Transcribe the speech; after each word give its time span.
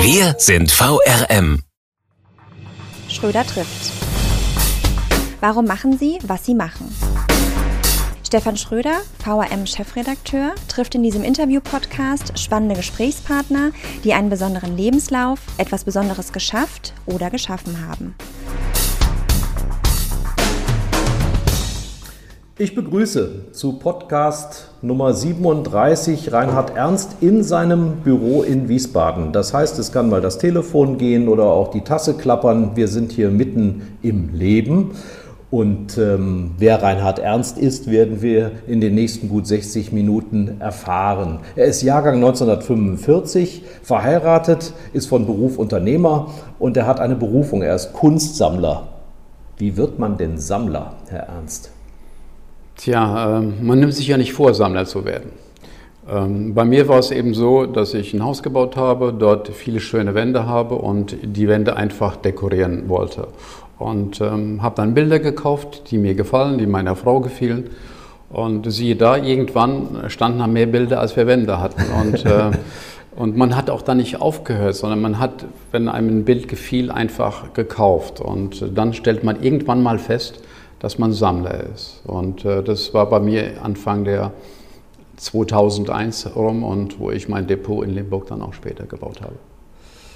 Wir 0.00 0.36
sind 0.38 0.70
VRM. 0.70 1.62
Schröder 3.08 3.44
trifft. 3.44 3.92
Warum 5.40 5.66
machen 5.66 5.98
Sie, 5.98 6.18
was 6.22 6.46
Sie 6.46 6.54
machen? 6.54 6.94
Stefan 8.24 8.56
Schröder, 8.56 9.00
VRM-Chefredakteur, 9.24 10.54
trifft 10.68 10.94
in 10.94 11.02
diesem 11.02 11.24
Interview-Podcast 11.24 12.38
spannende 12.38 12.76
Gesprächspartner, 12.76 13.72
die 14.04 14.14
einen 14.14 14.30
besonderen 14.30 14.76
Lebenslauf, 14.76 15.40
etwas 15.56 15.82
Besonderes 15.84 16.32
geschafft 16.32 16.94
oder 17.06 17.30
geschaffen 17.30 17.86
haben. 17.88 18.14
Ich 22.60 22.74
begrüße 22.74 23.52
zu 23.52 23.74
Podcast 23.74 24.72
Nummer 24.82 25.14
37 25.14 26.32
Reinhard 26.32 26.74
Ernst 26.74 27.18
in 27.20 27.44
seinem 27.44 27.98
Büro 28.02 28.42
in 28.42 28.68
Wiesbaden. 28.68 29.30
Das 29.32 29.54
heißt, 29.54 29.78
es 29.78 29.92
kann 29.92 30.10
mal 30.10 30.20
das 30.20 30.38
Telefon 30.38 30.98
gehen 30.98 31.28
oder 31.28 31.44
auch 31.44 31.68
die 31.68 31.82
Tasse 31.82 32.14
klappern. 32.14 32.72
Wir 32.74 32.88
sind 32.88 33.12
hier 33.12 33.30
mitten 33.30 33.96
im 34.02 34.34
Leben. 34.34 34.90
Und 35.52 35.98
ähm, 35.98 36.56
wer 36.58 36.82
Reinhard 36.82 37.20
Ernst 37.20 37.58
ist, 37.58 37.92
werden 37.92 38.22
wir 38.22 38.50
in 38.66 38.80
den 38.80 38.96
nächsten 38.96 39.28
gut 39.28 39.46
60 39.46 39.92
Minuten 39.92 40.56
erfahren. 40.58 41.38
Er 41.54 41.66
ist 41.66 41.82
Jahrgang 41.82 42.16
1945, 42.16 43.62
verheiratet, 43.84 44.72
ist 44.92 45.06
von 45.06 45.26
Beruf 45.26 45.58
Unternehmer 45.58 46.34
und 46.58 46.76
er 46.76 46.88
hat 46.88 46.98
eine 46.98 47.14
Berufung. 47.14 47.62
Er 47.62 47.76
ist 47.76 47.92
Kunstsammler. 47.92 48.88
Wie 49.58 49.76
wird 49.76 50.00
man 50.00 50.16
denn 50.16 50.38
Sammler, 50.38 50.94
Herr 51.08 51.28
Ernst? 51.28 51.70
Tja, 52.78 53.40
äh, 53.40 53.42
man 53.42 53.80
nimmt 53.80 53.92
sich 53.92 54.06
ja 54.06 54.16
nicht 54.16 54.32
vor, 54.32 54.54
Sammler 54.54 54.86
zu 54.86 55.04
werden. 55.04 55.30
Ähm, 56.08 56.54
bei 56.54 56.64
mir 56.64 56.86
war 56.86 57.00
es 57.00 57.10
eben 57.10 57.34
so, 57.34 57.66
dass 57.66 57.92
ich 57.92 58.14
ein 58.14 58.22
Haus 58.22 58.40
gebaut 58.40 58.76
habe, 58.76 59.12
dort 59.12 59.48
viele 59.48 59.80
schöne 59.80 60.14
Wände 60.14 60.46
habe 60.46 60.76
und 60.76 61.16
die 61.22 61.48
Wände 61.48 61.74
einfach 61.74 62.14
dekorieren 62.14 62.88
wollte. 62.88 63.26
Und 63.80 64.20
ähm, 64.20 64.62
habe 64.62 64.76
dann 64.76 64.94
Bilder 64.94 65.18
gekauft, 65.18 65.90
die 65.90 65.98
mir 65.98 66.14
gefallen, 66.14 66.58
die 66.58 66.66
meiner 66.66 66.94
Frau 66.94 67.18
gefielen. 67.18 67.68
Und 68.30 68.70
siehe 68.70 68.94
da, 68.94 69.16
irgendwann 69.16 70.04
standen 70.06 70.38
da 70.38 70.46
mehr 70.46 70.66
Bilder, 70.66 71.00
als 71.00 71.16
wir 71.16 71.26
Wände 71.26 71.60
hatten. 71.60 71.82
Und, 72.00 72.24
äh, 72.24 72.50
und 73.16 73.36
man 73.36 73.56
hat 73.56 73.70
auch 73.70 73.82
da 73.82 73.96
nicht 73.96 74.20
aufgehört, 74.20 74.76
sondern 74.76 75.00
man 75.00 75.18
hat, 75.18 75.46
wenn 75.72 75.88
einem 75.88 76.20
ein 76.20 76.24
Bild 76.24 76.46
gefiel, 76.46 76.92
einfach 76.92 77.54
gekauft. 77.54 78.20
Und 78.20 78.64
dann 78.78 78.94
stellt 78.94 79.24
man 79.24 79.42
irgendwann 79.42 79.82
mal 79.82 79.98
fest, 79.98 80.42
dass 80.80 80.98
man 80.98 81.12
Sammler 81.12 81.64
ist. 81.74 82.00
Und 82.04 82.44
äh, 82.44 82.62
das 82.62 82.94
war 82.94 83.08
bei 83.08 83.20
mir 83.20 83.62
Anfang 83.62 84.04
der 84.04 84.32
2001 85.16 86.36
rum 86.36 86.62
und 86.62 87.00
wo 87.00 87.10
ich 87.10 87.28
mein 87.28 87.46
Depot 87.46 87.84
in 87.84 87.94
Limburg 87.94 88.26
dann 88.28 88.42
auch 88.42 88.54
später 88.54 88.86
gebaut 88.86 89.20
habe. 89.20 89.34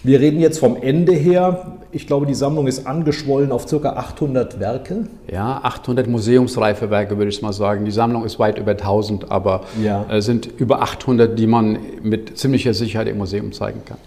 Wir 0.04 0.18
reden 0.18 0.40
jetzt 0.40 0.58
vom 0.58 0.76
Ende 0.76 1.12
her. 1.12 1.78
Ich 1.92 2.08
glaube, 2.08 2.26
die 2.26 2.34
Sammlung 2.34 2.66
ist 2.66 2.88
angeschwollen 2.88 3.52
auf 3.52 3.66
ca. 3.66 3.90
800 3.90 4.58
Werke. 4.58 5.06
Ja, 5.30 5.60
800 5.62 6.08
museumsreife 6.08 6.90
Werke 6.90 7.18
würde 7.18 7.30
ich 7.30 7.40
mal 7.40 7.52
sagen. 7.52 7.84
Die 7.84 7.92
Sammlung 7.92 8.24
ist 8.24 8.40
weit 8.40 8.58
über 8.58 8.72
1000, 8.72 9.30
aber 9.30 9.60
ja. 9.80 10.04
es 10.10 10.24
sind 10.24 10.48
über 10.58 10.82
800, 10.82 11.38
die 11.38 11.46
man 11.46 11.78
mit 12.02 12.36
ziemlicher 12.36 12.74
Sicherheit 12.74 13.06
im 13.06 13.18
Museum 13.18 13.52
zeigen 13.52 13.82
kann. 13.84 13.98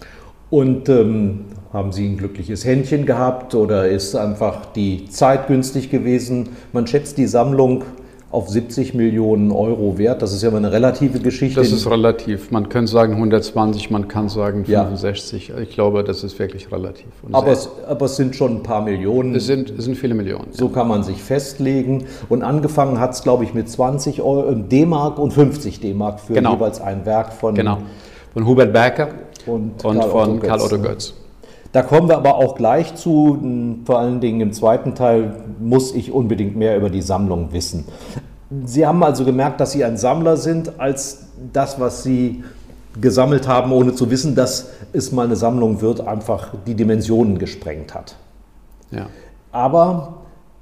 Und 0.50 0.88
ähm, 0.88 1.46
haben 1.72 1.92
Sie 1.92 2.06
ein 2.06 2.16
glückliches 2.16 2.64
Händchen 2.64 3.04
gehabt 3.04 3.54
oder 3.54 3.88
ist 3.88 4.14
einfach 4.14 4.66
die 4.66 5.08
Zeit 5.08 5.48
günstig 5.48 5.90
gewesen? 5.90 6.50
Man 6.72 6.86
schätzt 6.86 7.18
die 7.18 7.26
Sammlung 7.26 7.84
auf 8.30 8.48
70 8.48 8.94
Millionen 8.94 9.50
Euro 9.52 9.98
wert. 9.98 10.20
Das 10.20 10.32
ist 10.32 10.42
ja 10.42 10.50
mal 10.50 10.58
eine 10.58 10.70
relative 10.72 11.20
Geschichte. 11.20 11.60
Das 11.60 11.72
ist 11.72 11.88
relativ. 11.88 12.50
Man 12.50 12.68
kann 12.68 12.86
sagen 12.86 13.14
120, 13.14 13.90
man 13.90 14.08
kann 14.08 14.28
sagen 14.28 14.64
65. 14.64 15.48
Ja. 15.48 15.58
Ich 15.58 15.70
glaube, 15.70 16.04
das 16.04 16.24
ist 16.24 16.38
wirklich 16.38 16.70
relativ. 16.70 17.06
Aber 17.32 17.52
es, 17.52 17.68
aber 17.86 18.06
es, 18.06 18.16
sind 18.16 18.34
schon 18.36 18.56
ein 18.56 18.62
paar 18.62 18.82
Millionen. 18.82 19.34
Es 19.34 19.46
sind, 19.46 19.70
es 19.70 19.84
sind 19.84 19.96
viele 19.96 20.14
Millionen. 20.14 20.48
So 20.50 20.66
ja. 20.66 20.72
kann 20.72 20.88
man 20.88 21.02
sich 21.02 21.22
festlegen. 21.22 22.04
Und 22.28 22.42
angefangen 22.42 23.00
hat 23.00 23.12
es, 23.12 23.22
glaube 23.22 23.44
ich, 23.44 23.54
mit 23.54 23.68
20 23.68 24.20
D-Mark 24.70 25.18
und 25.18 25.32
50 25.32 25.80
D-Mark 25.80 26.20
für 26.20 26.34
genau. 26.34 26.54
jeweils 26.54 26.80
ein 26.80 27.06
Werk 27.06 27.32
von, 27.32 27.54
genau. 27.54 27.78
von 28.34 28.46
Hubert 28.46 28.72
Berker 28.72 29.08
und, 29.46 29.84
und 29.84 29.98
Karl 29.98 30.10
von 30.10 30.40
Karl 30.40 30.60
Otto 30.60 30.78
Götz. 30.78 31.14
Da 31.72 31.82
kommen 31.82 32.08
wir 32.08 32.16
aber 32.16 32.36
auch 32.36 32.54
gleich 32.54 32.94
zu. 32.94 33.38
Vor 33.84 33.98
allen 33.98 34.20
Dingen 34.20 34.40
im 34.40 34.52
zweiten 34.52 34.94
Teil 34.94 35.34
muss 35.60 35.94
ich 35.94 36.12
unbedingt 36.12 36.56
mehr 36.56 36.76
über 36.76 36.90
die 36.90 37.02
Sammlung 37.02 37.52
wissen. 37.52 37.84
Sie 38.64 38.86
haben 38.86 39.02
also 39.02 39.24
gemerkt, 39.24 39.60
dass 39.60 39.72
Sie 39.72 39.84
ein 39.84 39.96
Sammler 39.96 40.36
sind, 40.36 40.78
als 40.78 41.26
das, 41.52 41.80
was 41.80 42.02
Sie 42.02 42.44
gesammelt 43.00 43.46
haben, 43.46 43.72
ohne 43.72 43.94
zu 43.94 44.10
wissen, 44.10 44.34
dass 44.34 44.70
es 44.92 45.12
mal 45.12 45.26
eine 45.26 45.36
Sammlung 45.36 45.80
wird, 45.80 46.00
einfach 46.06 46.54
die 46.66 46.74
Dimensionen 46.74 47.38
gesprengt 47.38 47.94
hat. 47.94 48.16
Ja. 48.90 49.06
Aber 49.52 50.18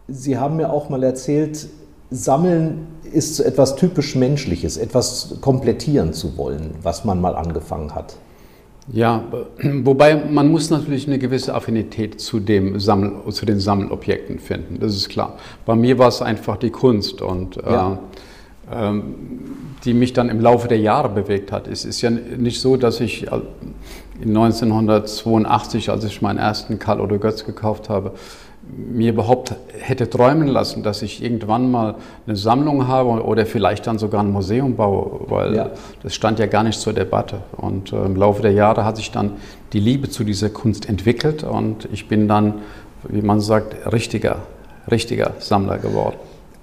Sie 0.08 0.38
haben 0.38 0.56
mir 0.56 0.72
auch 0.72 0.88
mal 0.88 1.02
erzählt, 1.02 1.68
Sammeln 2.10 2.86
ist 3.12 3.40
etwas 3.40 3.76
typisch 3.76 4.16
Menschliches, 4.16 4.76
etwas 4.76 5.36
komplettieren 5.40 6.12
zu 6.12 6.36
wollen, 6.36 6.74
was 6.82 7.04
man 7.04 7.20
mal 7.20 7.36
angefangen 7.36 7.94
hat. 7.94 8.16
Ja, 8.92 9.24
wobei 9.62 10.16
man 10.16 10.50
muss 10.50 10.70
natürlich 10.70 11.06
eine 11.06 11.18
gewisse 11.18 11.54
Affinität 11.54 12.20
zu, 12.20 12.40
dem 12.40 12.78
Sammel, 12.78 13.12
zu 13.30 13.46
den 13.46 13.58
Sammelobjekten 13.60 14.38
finden, 14.38 14.78
das 14.80 14.94
ist 14.94 15.08
klar. 15.08 15.38
Bei 15.64 15.74
mir 15.74 15.98
war 15.98 16.08
es 16.08 16.20
einfach 16.20 16.56
die 16.56 16.70
Kunst 16.70 17.22
und 17.22 17.56
ja. 17.56 17.98
äh, 18.70 18.90
äh, 18.90 19.02
die 19.84 19.94
mich 19.94 20.12
dann 20.12 20.28
im 20.28 20.40
Laufe 20.40 20.68
der 20.68 20.78
Jahre 20.78 21.08
bewegt 21.08 21.52
hat. 21.52 21.68
Es 21.68 21.84
ist 21.84 22.00
ja 22.00 22.10
nicht 22.10 22.60
so, 22.60 22.76
dass 22.76 23.00
ich 23.00 23.26
1982, 24.22 25.90
als 25.90 26.04
ich 26.04 26.22
meinen 26.22 26.38
ersten 26.38 26.78
Karl 26.78 27.00
Otto 27.00 27.18
Götz 27.18 27.44
gekauft 27.44 27.90
habe, 27.90 28.12
mir 28.76 29.10
überhaupt 29.10 29.54
hätte 29.78 30.08
träumen 30.08 30.48
lassen, 30.48 30.82
dass 30.82 31.02
ich 31.02 31.22
irgendwann 31.22 31.70
mal 31.70 31.96
eine 32.26 32.36
Sammlung 32.36 32.88
habe 32.88 33.22
oder 33.22 33.46
vielleicht 33.46 33.86
dann 33.86 33.98
sogar 33.98 34.22
ein 34.22 34.32
Museum 34.32 34.76
baue, 34.76 35.20
weil 35.28 35.54
ja. 35.54 35.70
das 36.02 36.14
stand 36.14 36.38
ja 36.38 36.46
gar 36.46 36.62
nicht 36.62 36.80
zur 36.80 36.92
Debatte. 36.92 37.38
Und 37.56 37.92
äh, 37.92 38.04
im 38.04 38.16
Laufe 38.16 38.42
der 38.42 38.52
Jahre 38.52 38.84
hat 38.84 38.96
sich 38.96 39.10
dann 39.10 39.32
die 39.72 39.80
Liebe 39.80 40.08
zu 40.08 40.24
dieser 40.24 40.50
Kunst 40.50 40.88
entwickelt 40.88 41.44
und 41.44 41.88
ich 41.92 42.08
bin 42.08 42.28
dann, 42.28 42.54
wie 43.08 43.22
man 43.22 43.40
sagt, 43.40 43.92
richtiger, 43.92 44.38
richtiger 44.90 45.32
Sammler 45.38 45.78
geworden. 45.78 46.16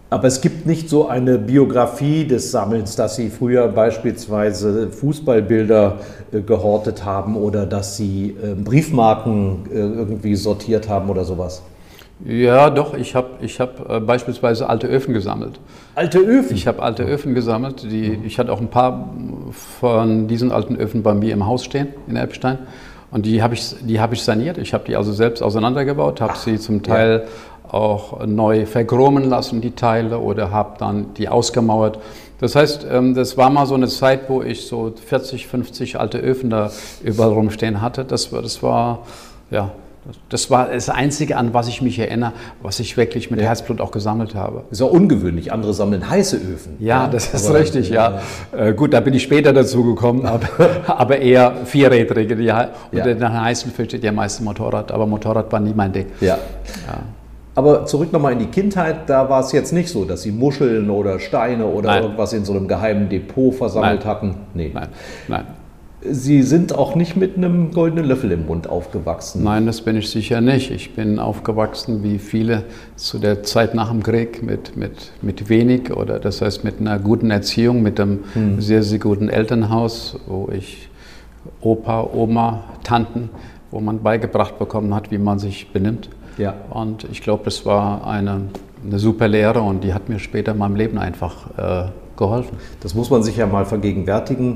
Aber 0.09 0.27
es 0.27 0.41
gibt 0.41 0.65
nicht 0.65 0.89
so 0.89 1.07
eine 1.07 1.37
Biografie 1.37 2.27
des 2.27 2.51
Sammelns, 2.51 2.97
dass 2.97 3.15
Sie 3.15 3.29
früher 3.29 3.69
beispielsweise 3.69 4.89
Fußballbilder 4.89 5.99
äh, 6.33 6.41
gehortet 6.41 7.05
haben 7.05 7.37
oder 7.37 7.65
dass 7.65 7.95
Sie 7.95 8.35
äh, 8.43 8.53
Briefmarken 8.55 9.69
äh, 9.71 9.77
irgendwie 9.77 10.35
sortiert 10.35 10.89
haben 10.89 11.09
oder 11.09 11.23
sowas. 11.23 11.61
Ja, 12.25 12.69
doch, 12.69 12.93
ich 12.93 13.15
habe 13.15 13.29
ich 13.41 13.59
hab, 13.59 13.89
äh, 13.89 13.99
beispielsweise 13.99 14.69
alte 14.69 14.87
Öfen 14.87 15.13
gesammelt. 15.13 15.59
Alte 15.95 16.19
Öfen? 16.19 16.55
Ich 16.55 16.67
habe 16.67 16.81
alte 16.81 17.03
Öfen 17.03 17.33
gesammelt. 17.33 17.83
Die, 17.83 18.19
ich 18.25 18.37
hatte 18.37 18.51
auch 18.51 18.61
ein 18.61 18.69
paar 18.69 19.09
von 19.79 20.27
diesen 20.27 20.51
alten 20.51 20.75
Öfen 20.75 21.01
bei 21.01 21.13
mir 21.13 21.33
im 21.33 21.47
Haus 21.47 21.65
stehen 21.65 21.87
in 22.07 22.15
Elbstein. 22.15 22.59
Und 23.09 23.25
die 23.25 23.41
habe 23.41 23.55
ich, 23.55 23.75
hab 23.99 24.13
ich 24.13 24.23
saniert. 24.23 24.57
Ich 24.57 24.73
habe 24.73 24.85
die 24.85 24.95
also 24.95 25.11
selbst 25.11 25.41
auseinandergebaut, 25.41 26.21
habe 26.21 26.37
sie 26.37 26.59
zum 26.59 26.83
Teil 26.83 27.23
ja. 27.25 27.73
auch 27.73 28.25
neu 28.25 28.65
verchromen 28.65 29.27
lassen, 29.27 29.59
die 29.59 29.71
Teile, 29.71 30.19
oder 30.19 30.51
habe 30.51 30.77
dann 30.77 31.13
die 31.15 31.27
ausgemauert. 31.27 31.99
Das 32.39 32.55
heißt, 32.55 32.87
ähm, 32.89 33.13
das 33.13 33.35
war 33.35 33.49
mal 33.49 33.65
so 33.65 33.75
eine 33.75 33.87
Zeit, 33.87 34.29
wo 34.29 34.41
ich 34.41 34.65
so 34.65 34.93
40, 35.05 35.47
50 35.47 35.99
alte 35.99 36.19
Öfen 36.19 36.49
da 36.49 36.71
überall 37.03 37.31
rumstehen 37.31 37.81
hatte. 37.81 38.05
Das 38.05 38.29
das 38.29 38.63
war 38.63 38.99
ja, 39.49 39.71
das 40.29 40.49
war 40.49 40.69
das 40.69 40.89
Einzige, 40.89 41.37
an 41.37 41.53
was 41.53 41.67
ich 41.67 41.81
mich 41.81 41.99
erinnere, 41.99 42.33
was 42.61 42.79
ich 42.79 42.97
wirklich 42.97 43.29
mit 43.29 43.39
ja. 43.39 43.47
Herzblut 43.47 43.79
auch 43.81 43.91
gesammelt 43.91 44.33
habe. 44.33 44.63
Ist 44.71 44.81
auch 44.81 44.91
ungewöhnlich. 44.91 45.53
Andere 45.53 45.73
sammeln 45.73 46.09
heiße 46.09 46.37
Öfen. 46.37 46.75
Ja, 46.79 47.03
ja 47.03 47.07
das 47.07 47.33
ist 47.33 47.47
aber, 47.47 47.59
richtig, 47.59 47.89
ja. 47.89 48.19
ja. 48.51 48.57
Äh, 48.57 48.73
gut, 48.73 48.93
da 48.93 48.99
bin 48.99 49.13
ich 49.13 49.21
später 49.21 49.53
dazu 49.53 49.83
gekommen, 49.83 50.25
aber, 50.25 50.47
aber 50.87 51.17
eher 51.19 51.65
vierrädrige. 51.65 52.35
Die, 52.35 52.51
unter 52.91 53.13
den 53.13 53.41
heißen 53.41 53.71
steht 53.71 54.03
ja 54.03 54.11
meistens 54.11 54.43
Motorrad, 54.43 54.91
aber 54.91 55.05
Motorrad 55.05 55.51
war 55.51 55.59
nie 55.59 55.73
mein 55.75 55.93
Ding. 55.93 56.07
Ja. 56.19 56.39
Aber 57.53 57.85
zurück 57.85 58.13
nochmal 58.13 58.33
in 58.33 58.39
die 58.39 58.45
Kindheit, 58.45 59.09
da 59.09 59.29
war 59.29 59.41
es 59.41 59.51
jetzt 59.51 59.73
nicht 59.73 59.89
so, 59.89 60.05
dass 60.05 60.23
Sie 60.23 60.31
Muscheln 60.31 60.89
oder 60.89 61.19
Steine 61.19 61.65
oder 61.65 61.89
Nein. 61.89 62.03
irgendwas 62.03 62.33
in 62.33 62.45
so 62.45 62.53
einem 62.53 62.67
geheimen 62.67 63.09
Depot 63.09 63.53
versammelt 63.53 63.99
Nein. 63.99 64.09
hatten. 64.09 64.35
Nee. 64.53 64.71
Nein. 64.73 64.87
Nein. 65.27 65.45
Sie 66.03 66.41
sind 66.41 66.73
auch 66.73 66.95
nicht 66.95 67.15
mit 67.15 67.37
einem 67.37 67.71
goldenen 67.71 68.05
Löffel 68.05 68.31
im 68.31 68.47
Mund 68.47 68.67
aufgewachsen. 68.67 69.43
Nein, 69.43 69.67
das 69.67 69.81
bin 69.81 69.95
ich 69.95 70.09
sicher 70.09 70.41
nicht. 70.41 70.71
Ich 70.71 70.95
bin 70.95 71.19
aufgewachsen 71.19 72.01
wie 72.03 72.17
viele 72.17 72.63
zu 72.95 73.19
der 73.19 73.43
Zeit 73.43 73.75
nach 73.75 73.91
dem 73.91 74.01
Krieg 74.01 74.41
mit, 74.41 74.75
mit, 74.75 75.11
mit 75.21 75.47
wenig 75.47 75.95
oder 75.95 76.19
das 76.19 76.41
heißt 76.41 76.63
mit 76.63 76.79
einer 76.79 76.97
guten 76.97 77.29
Erziehung, 77.29 77.83
mit 77.83 77.99
einem 77.99 78.23
hm. 78.33 78.61
sehr, 78.61 78.81
sehr 78.81 78.97
guten 78.97 79.29
Elternhaus, 79.29 80.17
wo 80.25 80.49
ich 80.51 80.89
Opa, 81.61 82.09
Oma, 82.13 82.63
Tanten, 82.83 83.29
wo 83.69 83.79
man 83.79 84.01
beigebracht 84.01 84.57
bekommen 84.57 84.95
hat, 84.95 85.11
wie 85.11 85.19
man 85.19 85.37
sich 85.37 85.71
benimmt. 85.71 86.09
Ja. 86.37 86.55
Und 86.71 87.05
ich 87.11 87.21
glaube, 87.21 87.43
das 87.45 87.65
war 87.65 88.07
eine, 88.07 88.41
eine 88.83 88.97
super 88.97 89.27
Lehre 89.27 89.61
und 89.61 89.83
die 89.83 89.93
hat 89.93 90.09
mir 90.09 90.17
später 90.17 90.53
in 90.53 90.57
meinem 90.57 90.75
Leben 90.75 90.97
einfach 90.97 91.57
äh, 91.57 91.89
geholfen. 92.17 92.57
Das 92.81 92.93
muss 92.93 93.09
man 93.09 93.23
sich 93.23 93.37
ja 93.37 93.47
mal 93.47 93.65
vergegenwärtigen. 93.65 94.55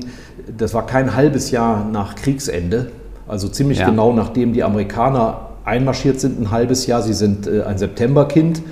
Das 0.56 0.74
war 0.74 0.86
kein 0.86 1.14
halbes 1.14 1.50
Jahr 1.50 1.88
nach 1.90 2.14
Kriegsende, 2.14 2.90
also 3.26 3.48
ziemlich 3.48 3.78
ja. 3.78 3.88
genau 3.88 4.12
nachdem 4.12 4.52
die 4.52 4.62
Amerikaner 4.62 5.48
einmarschiert 5.64 6.20
sind, 6.20 6.40
ein 6.40 6.50
halbes 6.50 6.86
Jahr. 6.86 7.02
Sie 7.02 7.12
sind 7.12 7.46
äh, 7.46 7.62
ein 7.62 7.78
Septemberkind 7.78 8.62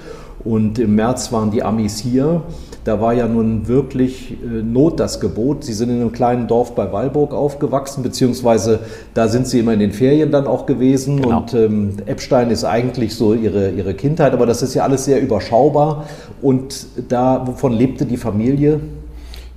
und 0.45 0.79
im 0.79 0.95
März 0.95 1.33
waren 1.33 1.51
die 1.51 1.63
Amis 1.63 1.99
hier. 1.99 2.43
Da 2.85 3.01
war 3.01 3.15
ja 3.15 3.27
nun 3.27 3.67
wirklich 3.67 4.33
äh, 4.33 4.63
Not 4.63 5.01
das 5.01 5.19
Gebot. 5.19 5.65
Sie 5.65 5.73
sind 5.73 5.89
in 5.89 5.97
einem 5.97 6.13
kleinen 6.13 6.47
Dorf 6.47 6.75
bei 6.75 6.93
Walburg 6.93 7.33
aufgewachsen, 7.33 8.03
beziehungsweise 8.03 8.81
da 9.15 9.27
sind 9.27 9.47
Sie 9.47 9.59
immer 9.61 9.73
in 9.73 9.81
den 9.81 9.93
Ferien 9.93 10.31
dann 10.31 10.47
auch 10.47 10.67
gewesen. 10.67 11.23
Genau. 11.23 11.39
Und 11.39 11.55
ähm, 11.55 11.97
Eppstein 12.05 12.51
ist 12.51 12.65
eigentlich 12.65 13.15
so 13.15 13.33
ihre, 13.33 13.71
ihre 13.71 13.95
Kindheit, 13.95 14.35
aber 14.35 14.45
das 14.45 14.63
ist 14.63 14.75
ja 14.75 14.83
alles 14.83 15.07
sehr 15.07 15.21
überschaubar. 15.21 16.05
Und 16.43 16.87
da, 17.09 17.47
wovon 17.47 17.73
lebte 17.73 18.05
die 18.05 18.19
Familie? 18.19 18.81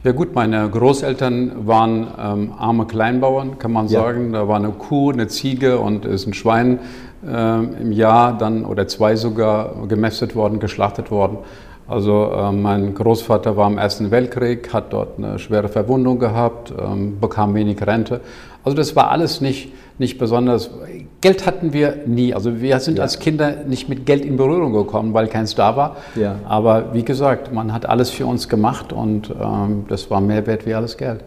Ja 0.07 0.13
gut, 0.13 0.33
meine 0.33 0.69
Großeltern 0.69 1.67
waren 1.67 2.07
ähm, 2.17 2.53
arme 2.57 2.85
Kleinbauern, 2.85 3.59
kann 3.59 3.73
man 3.73 3.89
ja. 3.89 3.99
sagen. 3.99 4.31
Da 4.31 4.47
war 4.47 4.55
eine 4.55 4.69
Kuh, 4.69 5.11
eine 5.11 5.27
Ziege 5.27 5.79
und 5.79 6.05
ist 6.05 6.25
ein 6.25 6.33
Schwein 6.33 6.79
äh, 7.27 7.57
im 7.81 7.91
Jahr 7.91 8.37
dann 8.37 8.63
oder 8.63 8.87
zwei 8.87 9.17
sogar 9.17 9.85
gemästet 9.89 10.33
worden, 10.33 10.61
geschlachtet 10.61 11.11
worden. 11.11 11.39
Also 11.87 12.31
äh, 12.31 12.51
mein 12.51 12.93
Großvater 12.93 13.55
war 13.55 13.69
im 13.69 13.77
Ersten 13.77 14.11
Weltkrieg, 14.11 14.73
hat 14.73 14.91
dort 14.91 15.17
eine 15.17 15.39
schwere 15.39 15.69
Verwundung 15.69 16.19
gehabt, 16.19 16.73
ähm, 16.77 17.19
bekam 17.19 17.53
wenig 17.53 17.85
Rente. 17.85 18.21
Also 18.63 18.75
das 18.75 18.95
war 18.97 19.11
alles 19.11 19.39
nicht, 19.39 19.71
nicht 19.97 20.17
besonders. 20.17 20.69
Geld 21.21 21.45
hatten 21.45 21.71
wir 21.71 21.99
nie. 22.05 22.33
Also 22.33 22.59
wir 22.59 22.79
sind 22.81 22.97
ja. 22.97 23.03
als 23.03 23.19
Kinder 23.19 23.63
nicht 23.65 23.87
mit 23.87 24.05
Geld 24.05 24.25
in 24.25 24.35
Berührung 24.35 24.73
gekommen, 24.73 25.13
weil 25.13 25.27
keins 25.27 25.55
da 25.55 25.77
war. 25.77 25.95
Ja. 26.15 26.35
Aber 26.45 26.93
wie 26.93 27.03
gesagt, 27.03 27.53
man 27.53 27.71
hat 27.71 27.85
alles 27.85 28.09
für 28.09 28.25
uns 28.25 28.49
gemacht 28.49 28.91
und 28.91 29.29
ähm, 29.29 29.85
das 29.87 30.11
war 30.11 30.19
mehr 30.19 30.45
wert 30.45 30.65
wie 30.65 30.73
alles 30.73 30.97
Geld. 30.97 31.21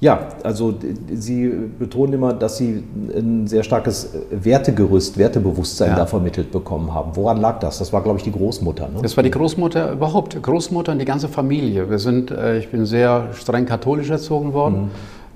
Ja, 0.00 0.28
also 0.44 0.74
Sie 1.12 1.52
betonen 1.76 2.12
immer, 2.12 2.32
dass 2.32 2.56
Sie 2.58 2.84
ein 3.16 3.48
sehr 3.48 3.64
starkes 3.64 4.10
Wertegerüst, 4.30 5.18
Wertebewusstsein 5.18 5.90
ja. 5.90 5.96
da 5.96 6.06
vermittelt 6.06 6.52
bekommen 6.52 6.94
haben. 6.94 7.16
Woran 7.16 7.40
lag 7.40 7.58
das? 7.58 7.78
Das 7.78 7.92
war, 7.92 8.02
glaube 8.02 8.18
ich, 8.18 8.24
die 8.24 8.30
Großmutter. 8.30 8.88
Ne? 8.88 9.02
Das 9.02 9.16
war 9.16 9.24
die 9.24 9.30
Großmutter 9.30 9.92
überhaupt, 9.92 10.40
Großmutter 10.40 10.92
und 10.92 11.00
die 11.00 11.04
ganze 11.04 11.26
Familie. 11.26 11.90
Wir 11.90 11.98
sind, 11.98 12.30
äh, 12.30 12.58
ich 12.58 12.70
bin 12.70 12.86
sehr 12.86 13.30
streng 13.32 13.66
katholisch 13.66 14.08
erzogen 14.08 14.52
worden. 14.52 14.90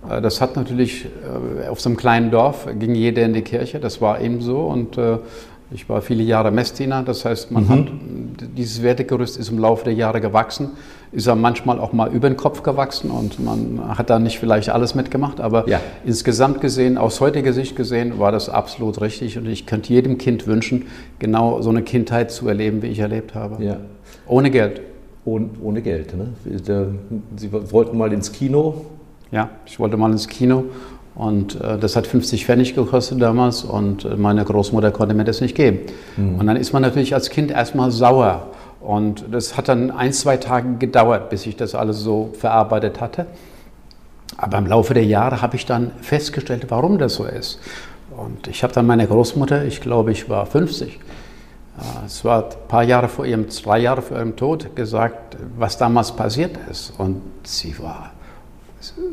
Mhm. 0.07 0.13
Äh, 0.13 0.21
das 0.21 0.41
hat 0.41 0.55
natürlich 0.55 1.07
äh, 1.07 1.69
auf 1.69 1.81
so 1.81 1.89
einem 1.89 1.97
kleinen 1.97 2.31
Dorf 2.31 2.69
ging 2.79 2.95
jeder 2.95 3.25
in 3.25 3.33
die 3.33 3.43
Kirche. 3.43 3.81
Das 3.81 4.01
war 4.01 4.21
eben 4.21 4.41
so 4.41 4.61
und 4.61 4.97
ich 5.75 5.89
war 5.89 6.03
viele 6.03 6.23
Jahre 6.23 6.51
Messdiener, 6.51 7.03
das 7.03 7.25
heißt, 7.25 7.51
man 7.51 7.65
mhm. 7.65 7.69
hat, 7.69 7.87
dieses 8.57 8.83
Wertegerüst 8.83 9.37
ist 9.37 9.51
im 9.51 9.59
Laufe 9.59 9.85
der 9.85 9.95
Jahre 9.95 10.21
gewachsen, 10.21 10.71
ist 11.13 11.27
ja 11.27 11.35
manchmal 11.35 11.79
auch 11.79 11.93
mal 11.93 12.13
über 12.13 12.29
den 12.29 12.37
Kopf 12.37 12.63
gewachsen 12.63 13.11
und 13.11 13.39
man 13.43 13.97
hat 13.97 14.11
da 14.11 14.19
nicht 14.19 14.39
vielleicht 14.39 14.71
alles 14.71 14.95
mitgemacht, 14.95 15.41
aber 15.41 15.69
ja. 15.69 15.81
insgesamt 16.05 16.61
gesehen, 16.61 16.99
aus 16.99 17.21
heutiger 17.21 17.53
Sicht 17.53 17.77
gesehen, 17.77 18.19
war 18.19 18.33
das 18.33 18.49
absolut 18.49 19.01
richtig 19.01 19.39
und 19.39 19.47
ich 19.47 19.67
könnte 19.67 19.93
jedem 19.93 20.19
Kind 20.19 20.47
wünschen, 20.47 20.87
genau 21.19 21.61
so 21.63 21.71
eine 21.71 21.83
Kindheit 21.83 22.31
zu 22.31 22.49
erleben, 22.49 22.83
wie 22.83 22.89
ich 22.89 22.99
erlebt 22.99 23.35
habe. 23.35 23.63
Ja. 23.63 23.79
Ohne 24.27 24.51
Geld. 24.51 24.81
Ohne, 25.25 25.51
ohne 25.63 25.83
Geld. 25.83 26.17
Ne? 26.17 26.29
Sie 27.37 27.53
wollten 27.53 27.97
mal 27.97 28.13
ins 28.13 28.33
Kino. 28.33 28.87
Ja, 29.31 29.51
ich 29.65 29.79
wollte 29.79 29.97
mal 29.97 30.11
ins 30.11 30.29
Kino 30.29 30.65
und 31.15 31.61
äh, 31.61 31.79
das 31.79 31.97
hat 31.97 32.07
50 32.07 32.47
Pfennig 32.47 32.75
gekostet 32.75 33.21
damals 33.21 33.65
und 33.65 34.05
äh, 34.05 34.17
meine 34.17 34.45
Großmutter 34.45 34.91
konnte 34.91 35.15
mir 35.15 35.25
das 35.25 35.41
nicht 35.41 35.55
geben. 35.55 35.81
Mhm. 36.17 36.39
Und 36.39 36.47
dann 36.47 36.57
ist 36.57 36.73
man 36.73 36.83
natürlich 36.83 37.15
als 37.15 37.31
Kind 37.31 37.51
erstmal 37.51 37.91
sauer. 37.91 38.47
Und 38.81 39.27
das 39.31 39.57
hat 39.57 39.69
dann 39.69 39.91
ein, 39.91 40.13
zwei 40.13 40.39
Tage 40.39 40.77
gedauert, 40.79 41.31
bis 41.31 41.47
ich 41.47 41.57
das 41.57 41.75
alles 41.75 41.99
so 41.99 42.31
verarbeitet 42.39 43.01
hatte. 43.01 43.27
Aber 44.37 44.59
im 44.59 44.67
Laufe 44.67 44.95
der 44.95 45.05
Jahre 45.05 45.43
habe 45.43 45.57
ich 45.57 45.67
dann 45.67 45.93
festgestellt, 46.01 46.67
warum 46.69 46.99
das 46.99 47.15
so 47.15 47.25
ist. 47.25 47.61
Und 48.17 48.49
ich 48.49 48.63
habe 48.63 48.73
dann 48.73 48.87
meine 48.87 49.07
Großmutter, 49.07 49.65
ich 49.65 49.81
glaube, 49.81 50.13
ich 50.13 50.29
war 50.29 50.47
50, 50.47 50.95
äh, 50.95 52.07
es 52.07 52.25
war 52.25 52.45
ein 52.45 52.69
paar 52.69 52.83
Jahre 52.83 53.09
vor 53.09 53.27
ihrem, 53.27 53.47
drei 53.49 53.79
Jahre 53.81 54.01
vor 54.01 54.17
ihrem 54.17 54.35
Tod, 54.35 54.75
gesagt, 54.75 55.37
was 55.59 55.77
damals 55.77 56.13
passiert 56.13 56.57
ist. 56.71 56.95
Und 56.99 57.21
sie 57.45 57.79
war 57.79 58.13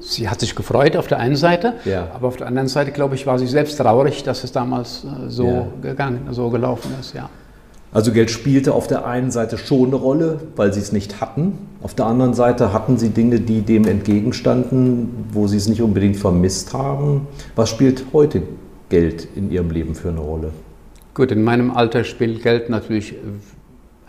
sie 0.01 0.30
hat 0.30 0.39
sich 0.39 0.56
gefreut 0.56 0.95
auf 0.95 1.07
der 1.07 1.19
einen 1.19 1.36
Seite, 1.36 1.74
ja. 1.86 2.07
aber 2.13 2.27
auf 2.27 2.38
der 2.38 2.48
anderen 2.48 2.68
Seite, 2.68 2.92
glaube 2.92 3.16
ich, 3.16 3.25
war 3.25 3.38
sie 3.39 3.48
selbst 3.48 3.77
traurig, 3.77 4.24
dass 4.24 4.44
es 4.44 4.51
damals 4.51 5.04
äh, 5.04 5.30
so 5.30 5.45
ja. 5.45 5.68
gegangen, 5.81 6.27
so 6.31 6.50
gelaufen 6.50 6.92
ist, 7.00 7.13
ja. 7.13 7.30
Also 7.92 8.12
Geld 8.12 8.30
spielte 8.30 8.74
auf 8.74 8.86
der 8.86 9.07
einen 9.07 9.31
Seite 9.31 9.57
schon 9.57 9.88
eine 9.88 9.95
Rolle, 9.95 10.42
weil 10.56 10.71
sie 10.71 10.80
es 10.80 10.92
nicht 10.92 11.21
hatten. 11.21 11.57
Auf 11.81 11.95
der 11.95 12.06
anderen 12.06 12.36
Seite 12.36 12.71
hatten 12.71 13.00
sie 13.00 13.10
Dinge, 13.10 13.39
die 13.39 13.62
dem 13.62 13.86
entgegenstanden, 13.86 15.25
wo 15.31 15.48
sie 15.48 15.57
es 15.57 15.68
nicht 15.68 15.81
unbedingt 15.81 16.18
vermisst 16.18 16.74
haben. 16.74 17.27
Was 17.56 17.69
spielt 17.72 18.06
heute 18.13 18.44
Geld 18.89 19.27
in 19.36 19.51
ihrem 19.51 19.72
Leben 19.72 19.95
für 19.95 20.10
eine 20.10 20.19
Rolle? 20.19 20.51
Gut, 21.15 21.31
in 21.31 21.44
meinem 21.44 21.72
Alter 21.72 22.04
spielt 22.04 22.44
Geld 22.44 22.69
natürlich 22.69 23.15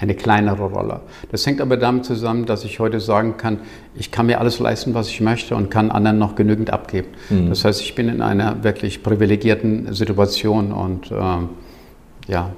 eine 0.01 0.15
kleinere 0.15 0.65
Rolle. 0.65 1.01
Das 1.31 1.47
hängt 1.47 1.61
aber 1.61 1.77
damit 1.77 2.07
zusammen, 2.07 2.47
dass 2.47 2.65
ich 2.65 2.81
heute 2.81 3.01
sagen 3.01 3.37
kann, 3.37 3.59
ich 3.95 4.11
kann 4.11 4.27
mir 4.27 4.41
alles 4.41 4.59
leisten, 4.59 4.95
was 4.95 5.09
ich 5.09 5.21
möchte 5.21 5.55
und 5.55 5.71
kann 5.71 5.91
anderen 5.91 6.19
noch 6.19 6.35
genügend 6.35 6.73
abgeben. 6.73 7.09
Mhm. 7.29 7.51
Das 7.51 7.65
heißt, 7.65 7.83
ich 7.83 7.95
bin 7.95 8.09
in 8.09 8.23
einer 8.23 8.65
wirklich 8.65 9.03
privilegierten 9.03 9.93
Situation 9.93 10.73
und 10.73 11.11
äh, 11.11 12.33
ja, 12.33 12.51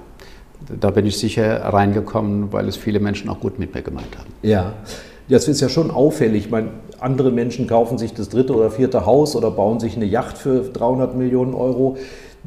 da 0.80 0.90
bin 0.90 1.04
ich 1.06 1.18
sicher 1.18 1.64
reingekommen, 1.64 2.52
weil 2.52 2.68
es 2.68 2.76
viele 2.76 3.00
Menschen 3.00 3.28
auch 3.28 3.40
gut 3.40 3.58
mit 3.58 3.74
mir 3.74 3.82
gemeint 3.82 4.16
haben. 4.16 4.30
Ja, 4.42 4.74
das 5.28 5.48
ist 5.48 5.60
ja 5.60 5.68
schon 5.68 5.90
auffällig. 5.90 6.44
Ich 6.44 6.50
meine, 6.50 6.68
andere 7.00 7.32
Menschen 7.32 7.66
kaufen 7.66 7.98
sich 7.98 8.14
das 8.14 8.28
dritte 8.28 8.54
oder 8.54 8.70
vierte 8.70 9.04
Haus 9.04 9.34
oder 9.34 9.50
bauen 9.50 9.80
sich 9.80 9.96
eine 9.96 10.04
Yacht 10.04 10.38
für 10.38 10.60
300 10.60 11.16
Millionen 11.16 11.54
Euro. 11.54 11.96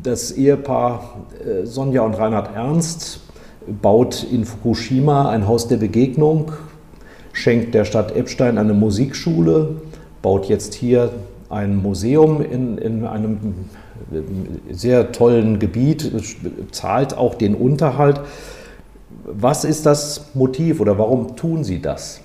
Das 0.02 0.32
Ehepaar 0.32 1.26
äh, 1.46 1.66
Sonja 1.66 2.02
und 2.04 2.14
Reinhard 2.14 2.56
Ernst 2.56 3.25
baut 3.82 4.26
in 4.32 4.46
Fukushima 4.46 5.30
ein 5.30 5.48
Haus 5.48 5.68
der 5.68 5.78
Begegnung, 5.78 6.52
schenkt 7.34 7.74
der 7.74 7.86
Stadt 7.86 8.16
Eppstein 8.16 8.58
eine 8.58 8.74
Musikschule, 8.74 9.82
baut 10.22 10.46
jetzt 10.46 10.74
hier 10.74 11.12
ein 11.50 11.76
Museum 11.76 12.42
in, 12.42 12.78
in 12.78 13.06
einem 13.06 13.40
sehr 14.72 15.12
tollen 15.12 15.60
Gebiet, 15.60 16.12
zahlt 16.72 17.18
auch 17.18 17.36
den 17.36 17.56
Unterhalt. 17.56 18.22
Was 19.26 19.64
ist 19.64 19.86
das 19.86 20.32
Motiv 20.34 20.80
oder 20.80 20.98
warum 20.98 21.36
tun 21.36 21.64
Sie 21.64 21.82
das? 21.82 22.22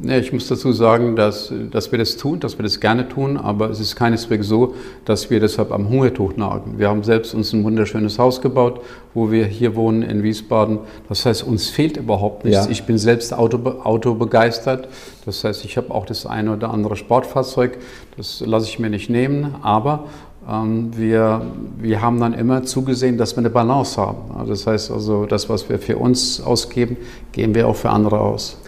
Ich 0.00 0.32
muss 0.32 0.48
dazu 0.48 0.72
sagen, 0.72 1.16
dass, 1.16 1.52
dass 1.70 1.92
wir 1.92 1.98
das 1.98 2.16
tun, 2.16 2.40
dass 2.40 2.56
wir 2.58 2.62
das 2.62 2.80
gerne 2.80 3.10
tun, 3.10 3.36
aber 3.36 3.68
es 3.68 3.78
ist 3.78 3.94
keineswegs 3.94 4.46
so, 4.46 4.74
dass 5.04 5.28
wir 5.28 5.38
deshalb 5.38 5.70
am 5.70 5.90
Hungertuch 5.90 6.34
nagen. 6.34 6.78
Wir 6.78 6.88
haben 6.88 7.04
selbst 7.04 7.34
uns 7.34 7.52
ein 7.52 7.62
wunderschönes 7.62 8.18
Haus 8.18 8.40
gebaut, 8.40 8.80
wo 9.12 9.30
wir 9.30 9.44
hier 9.44 9.76
wohnen 9.76 10.00
in 10.00 10.22
Wiesbaden. 10.22 10.78
Das 11.10 11.26
heißt, 11.26 11.42
uns 11.46 11.68
fehlt 11.68 11.98
überhaupt 11.98 12.46
nichts. 12.46 12.64
Ja. 12.64 12.70
Ich 12.70 12.84
bin 12.84 12.96
selbst 12.96 13.34
Auto, 13.34 13.58
Auto 13.84 14.14
begeistert. 14.14 14.88
Das 15.26 15.44
heißt, 15.44 15.62
ich 15.66 15.76
habe 15.76 15.90
auch 15.94 16.06
das 16.06 16.24
eine 16.24 16.54
oder 16.54 16.70
andere 16.70 16.96
Sportfahrzeug. 16.96 17.76
Das 18.16 18.40
lasse 18.40 18.68
ich 18.68 18.78
mir 18.78 18.88
nicht 18.88 19.10
nehmen. 19.10 19.56
Aber 19.60 20.06
wir, 20.44 21.42
wir 21.78 22.02
haben 22.02 22.18
dann 22.18 22.34
immer 22.34 22.64
zugesehen, 22.64 23.16
dass 23.16 23.36
wir 23.36 23.38
eine 23.38 23.50
Balance 23.50 24.00
haben. 24.00 24.48
Das 24.48 24.66
heißt 24.66 24.90
also, 24.90 25.24
das, 25.26 25.48
was 25.48 25.68
wir 25.68 25.78
für 25.78 25.96
uns 25.96 26.40
ausgeben, 26.40 26.96
geben 27.30 27.54
wir 27.54 27.68
auch 27.68 27.76
für 27.76 27.90
andere 27.90 28.20
aus. 28.20 28.58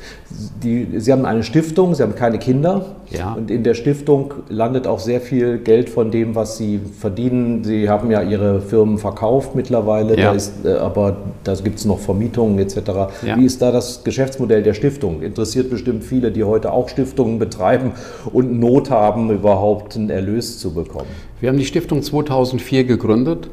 Die, 0.62 0.88
Sie 0.98 1.12
haben 1.12 1.24
eine 1.24 1.42
Stiftung, 1.42 1.94
Sie 1.94 2.02
haben 2.02 2.14
keine 2.14 2.38
Kinder. 2.38 2.86
Ja. 3.10 3.34
Und 3.34 3.50
in 3.50 3.62
der 3.62 3.74
Stiftung 3.74 4.34
landet 4.48 4.86
auch 4.86 4.98
sehr 4.98 5.20
viel 5.20 5.58
Geld 5.58 5.88
von 5.88 6.10
dem, 6.10 6.34
was 6.34 6.56
Sie 6.56 6.80
verdienen. 6.98 7.62
Sie 7.62 7.88
haben 7.88 8.10
ja 8.10 8.22
Ihre 8.22 8.60
Firmen 8.60 8.98
verkauft 8.98 9.54
mittlerweile, 9.54 10.18
ja. 10.18 10.30
da 10.30 10.32
ist, 10.32 10.64
äh, 10.64 10.72
aber 10.72 11.16
da 11.44 11.54
gibt 11.54 11.78
es 11.78 11.84
noch 11.84 11.98
Vermietungen 11.98 12.58
etc. 12.58 12.76
Ja. 13.24 13.36
Wie 13.36 13.44
ist 13.44 13.62
da 13.62 13.70
das 13.70 14.02
Geschäftsmodell 14.02 14.62
der 14.62 14.74
Stiftung? 14.74 15.22
Interessiert 15.22 15.70
bestimmt 15.70 16.04
viele, 16.04 16.32
die 16.32 16.44
heute 16.44 16.72
auch 16.72 16.88
Stiftungen 16.88 17.38
betreiben 17.38 17.92
und 18.32 18.58
Not 18.58 18.90
haben, 18.90 19.30
überhaupt 19.30 19.96
einen 19.96 20.10
Erlös 20.10 20.58
zu 20.58 20.72
bekommen. 20.72 21.08
Wir 21.44 21.50
haben 21.50 21.58
die 21.58 21.66
Stiftung 21.66 22.02
2004 22.02 22.84
gegründet 22.84 23.50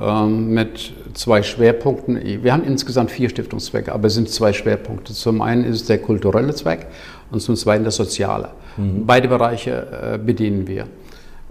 ähm, 0.00 0.54
mit 0.54 0.92
zwei 1.14 1.42
Schwerpunkten. 1.42 2.44
Wir 2.44 2.52
haben 2.52 2.62
insgesamt 2.62 3.10
vier 3.10 3.28
Stiftungszwecke, 3.30 3.92
aber 3.92 4.06
es 4.06 4.14
sind 4.14 4.28
zwei 4.28 4.52
Schwerpunkte. 4.52 5.12
Zum 5.12 5.42
einen 5.42 5.64
ist 5.64 5.80
es 5.80 5.86
der 5.86 5.98
kulturelle 5.98 6.54
Zweck 6.54 6.86
und 7.32 7.40
zum 7.40 7.56
zweiten 7.56 7.82
der 7.82 7.90
soziale. 7.90 8.50
Mhm. 8.76 9.06
Beide 9.06 9.26
Bereiche 9.26 9.88
äh, 10.14 10.18
bedienen 10.18 10.68
wir. 10.68 10.82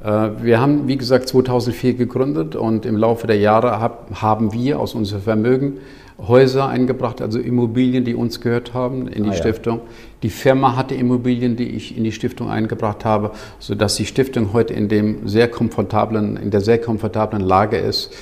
Äh, 0.02 0.30
wir 0.42 0.62
haben, 0.62 0.88
wie 0.88 0.96
gesagt, 0.96 1.28
2004 1.28 1.96
gegründet 1.96 2.56
und 2.56 2.86
im 2.86 2.96
Laufe 2.96 3.28
der 3.28 3.40
Jahre 3.40 3.82
hab, 3.82 4.22
haben 4.22 4.54
wir 4.54 4.80
aus 4.80 4.96
unserem 4.96 5.24
Vermögen 5.24 5.80
Häuser 6.28 6.68
eingebracht, 6.68 7.22
also 7.22 7.40
Immobilien, 7.40 8.04
die 8.04 8.16
uns 8.16 8.42
gehört 8.42 8.74
haben, 8.74 9.08
in 9.08 9.24
die 9.24 9.32
ah, 9.32 9.34
Stiftung. 9.34 9.78
Ja. 9.78 9.84
Die 10.24 10.30
Firma 10.30 10.76
hatte 10.76 10.94
Immobilien, 10.94 11.56
die 11.56 11.70
ich 11.70 11.98
in 11.98 12.04
die 12.04 12.12
Stiftung 12.12 12.50
eingebracht 12.50 13.06
habe, 13.06 13.32
sodass 13.60 13.96
die 13.96 14.06
Stiftung 14.06 14.54
heute 14.54 14.74
in, 14.74 14.88
dem 14.88 15.28
sehr 15.28 15.48
komfortablen, 15.48 16.38
in 16.38 16.52
der 16.52 16.62
sehr 16.62 16.80
komfortablen 16.80 17.42
Lage 17.42 17.78
ist, 17.78 18.14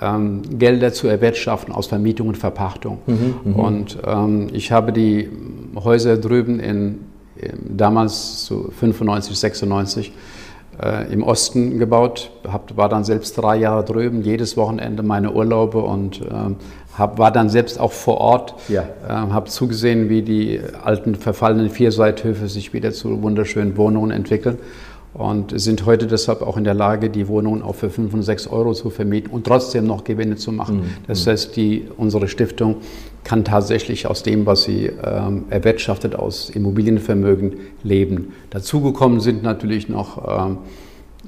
ähm, 0.00 0.42
Gelder 0.58 0.92
zu 0.92 1.08
erwirtschaften 1.08 1.74
aus 1.74 1.86
Vermietung 1.86 2.28
und 2.28 2.38
Verpachtung. 2.38 2.98
Mhm, 3.06 3.34
mhm. 3.44 3.54
und 3.54 3.98
ähm, 4.06 4.48
ich 4.52 4.72
habe 4.72 4.92
die 4.92 5.28
Häuser 5.76 6.16
drüben 6.16 6.58
in, 6.58 7.00
in 7.36 7.76
damals 7.76 8.46
so 8.46 8.70
95, 8.78 9.38
96 9.38 10.12
äh, 10.80 11.12
im 11.12 11.22
Osten 11.22 11.78
gebaut, 11.78 12.30
hab, 12.50 12.76
war 12.76 12.88
dann 12.88 13.04
selbst 13.04 13.36
drei 13.36 13.56
Jahre 13.56 13.84
drüben, 13.84 14.22
jedes 14.22 14.56
Wochenende 14.56 15.02
meine 15.02 15.32
Urlaube 15.32 15.82
und 15.82 16.22
äh, 16.22 16.24
hab, 16.96 17.18
war 17.18 17.30
dann 17.30 17.48
selbst 17.48 17.80
auch 17.80 17.92
vor 17.92 18.18
Ort, 18.18 18.54
ja. 18.68 18.82
äh, 19.08 19.08
habe 19.08 19.48
zugesehen, 19.48 20.08
wie 20.08 20.22
die 20.22 20.60
alten 20.84 21.14
verfallenen 21.14 21.70
Vierseithöfe 21.70 22.48
sich 22.48 22.72
wieder 22.72 22.92
zu 22.92 23.22
wunderschönen 23.22 23.76
Wohnungen 23.76 24.10
entwickeln 24.10 24.58
und 25.14 25.58
sind 25.60 25.84
heute 25.84 26.06
deshalb 26.06 26.42
auch 26.42 26.56
in 26.56 26.64
der 26.64 26.74
Lage, 26.74 27.10
die 27.10 27.28
Wohnungen 27.28 27.62
auch 27.62 27.74
für 27.74 27.90
5 27.90 28.14
und 28.14 28.22
6 28.22 28.46
Euro 28.46 28.72
zu 28.72 28.88
vermieten 28.90 29.30
und 29.30 29.46
trotzdem 29.46 29.86
noch 29.86 30.04
Gewinne 30.04 30.36
zu 30.36 30.52
machen. 30.52 30.76
Mhm. 30.76 30.84
Das 31.06 31.26
heißt, 31.26 31.54
die, 31.56 31.86
unsere 31.96 32.28
Stiftung 32.28 32.76
kann 33.24 33.44
tatsächlich 33.44 34.06
aus 34.06 34.22
dem, 34.22 34.46
was 34.46 34.62
sie 34.62 34.90
ähm, 35.04 35.44
erwirtschaftet, 35.50 36.14
aus 36.16 36.48
Immobilienvermögen 36.50 37.56
leben. 37.82 38.32
Dazugekommen 38.50 39.20
sind 39.20 39.42
natürlich 39.42 39.88
noch 39.88 40.46
ähm, 40.46 40.58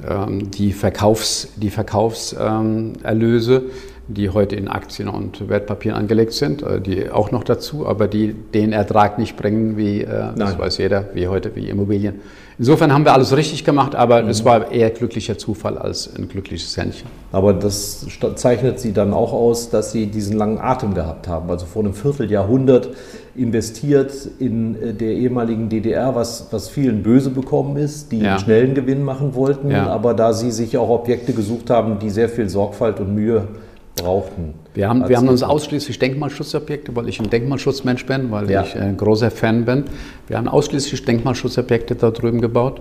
ähm 0.08 0.50
die, 0.50 0.72
Verkaufs, 0.72 1.48
die 1.56 1.70
Verkaufserlöse. 1.70 3.56
Ähm, 3.56 3.70
die 4.06 4.28
heute 4.30 4.54
in 4.56 4.68
Aktien 4.68 5.08
und 5.08 5.48
Wertpapieren 5.48 5.98
angelegt 5.98 6.32
sind, 6.32 6.62
äh, 6.62 6.80
die 6.80 7.10
auch 7.10 7.30
noch 7.30 7.44
dazu, 7.44 7.86
aber 7.86 8.06
die 8.06 8.34
den 8.34 8.72
Ertrag 8.72 9.18
nicht 9.18 9.36
bringen, 9.36 9.76
wie, 9.76 10.02
äh, 10.02 10.32
das 10.36 10.58
weiß 10.58 10.78
jeder, 10.78 11.06
wie 11.14 11.28
heute, 11.28 11.54
wie 11.56 11.68
Immobilien. 11.68 12.20
Insofern 12.56 12.92
haben 12.92 13.04
wir 13.04 13.12
alles 13.12 13.36
richtig 13.36 13.64
gemacht, 13.64 13.96
aber 13.96 14.22
mhm. 14.22 14.28
es 14.28 14.44
war 14.44 14.70
eher 14.70 14.90
glücklicher 14.90 15.36
Zufall 15.36 15.76
als 15.76 16.14
ein 16.16 16.28
glückliches 16.28 16.76
Händchen. 16.76 17.08
Aber 17.32 17.52
das 17.52 18.06
zeichnet 18.36 18.78
Sie 18.78 18.92
dann 18.92 19.12
auch 19.12 19.32
aus, 19.32 19.70
dass 19.70 19.90
Sie 19.90 20.06
diesen 20.06 20.36
langen 20.36 20.58
Atem 20.58 20.94
gehabt 20.94 21.26
haben. 21.26 21.50
Also 21.50 21.66
vor 21.66 21.82
einem 21.82 21.94
Vierteljahrhundert 21.94 22.90
investiert 23.34 24.12
in 24.38 24.80
äh, 24.80 24.94
der 24.94 25.12
ehemaligen 25.14 25.68
DDR, 25.68 26.14
was, 26.14 26.48
was 26.52 26.68
vielen 26.68 27.02
böse 27.02 27.30
bekommen 27.30 27.76
ist, 27.76 28.12
die 28.12 28.20
ja. 28.20 28.32
einen 28.32 28.40
schnellen 28.40 28.74
Gewinn 28.74 29.02
machen 29.02 29.34
wollten. 29.34 29.70
Ja. 29.70 29.88
Aber 29.88 30.14
da 30.14 30.32
Sie 30.32 30.52
sich 30.52 30.76
auch 30.78 30.90
Objekte 30.90 31.32
gesucht 31.32 31.70
haben, 31.70 31.98
die 31.98 32.10
sehr 32.10 32.28
viel 32.28 32.48
Sorgfalt 32.48 33.00
und 33.00 33.14
Mühe 33.14 33.48
brauchten. 33.96 34.54
Wir 34.74 34.88
haben, 34.88 35.08
wir 35.08 35.16
haben 35.16 35.28
uns 35.28 35.42
ausschließlich 35.42 35.98
Denkmalschutzobjekte, 35.98 36.94
weil 36.96 37.08
ich 37.08 37.20
ein 37.20 37.30
Denkmalschutzmensch 37.30 38.06
bin, 38.06 38.30
weil 38.30 38.50
ja. 38.50 38.62
ich 38.62 38.74
ein 38.76 38.96
großer 38.96 39.30
Fan 39.30 39.64
bin. 39.64 39.84
Wir 40.26 40.36
haben 40.36 40.48
ausschließlich 40.48 41.04
Denkmalschutzobjekte 41.04 41.94
da 41.94 42.10
drüben 42.10 42.40
gebaut. 42.40 42.80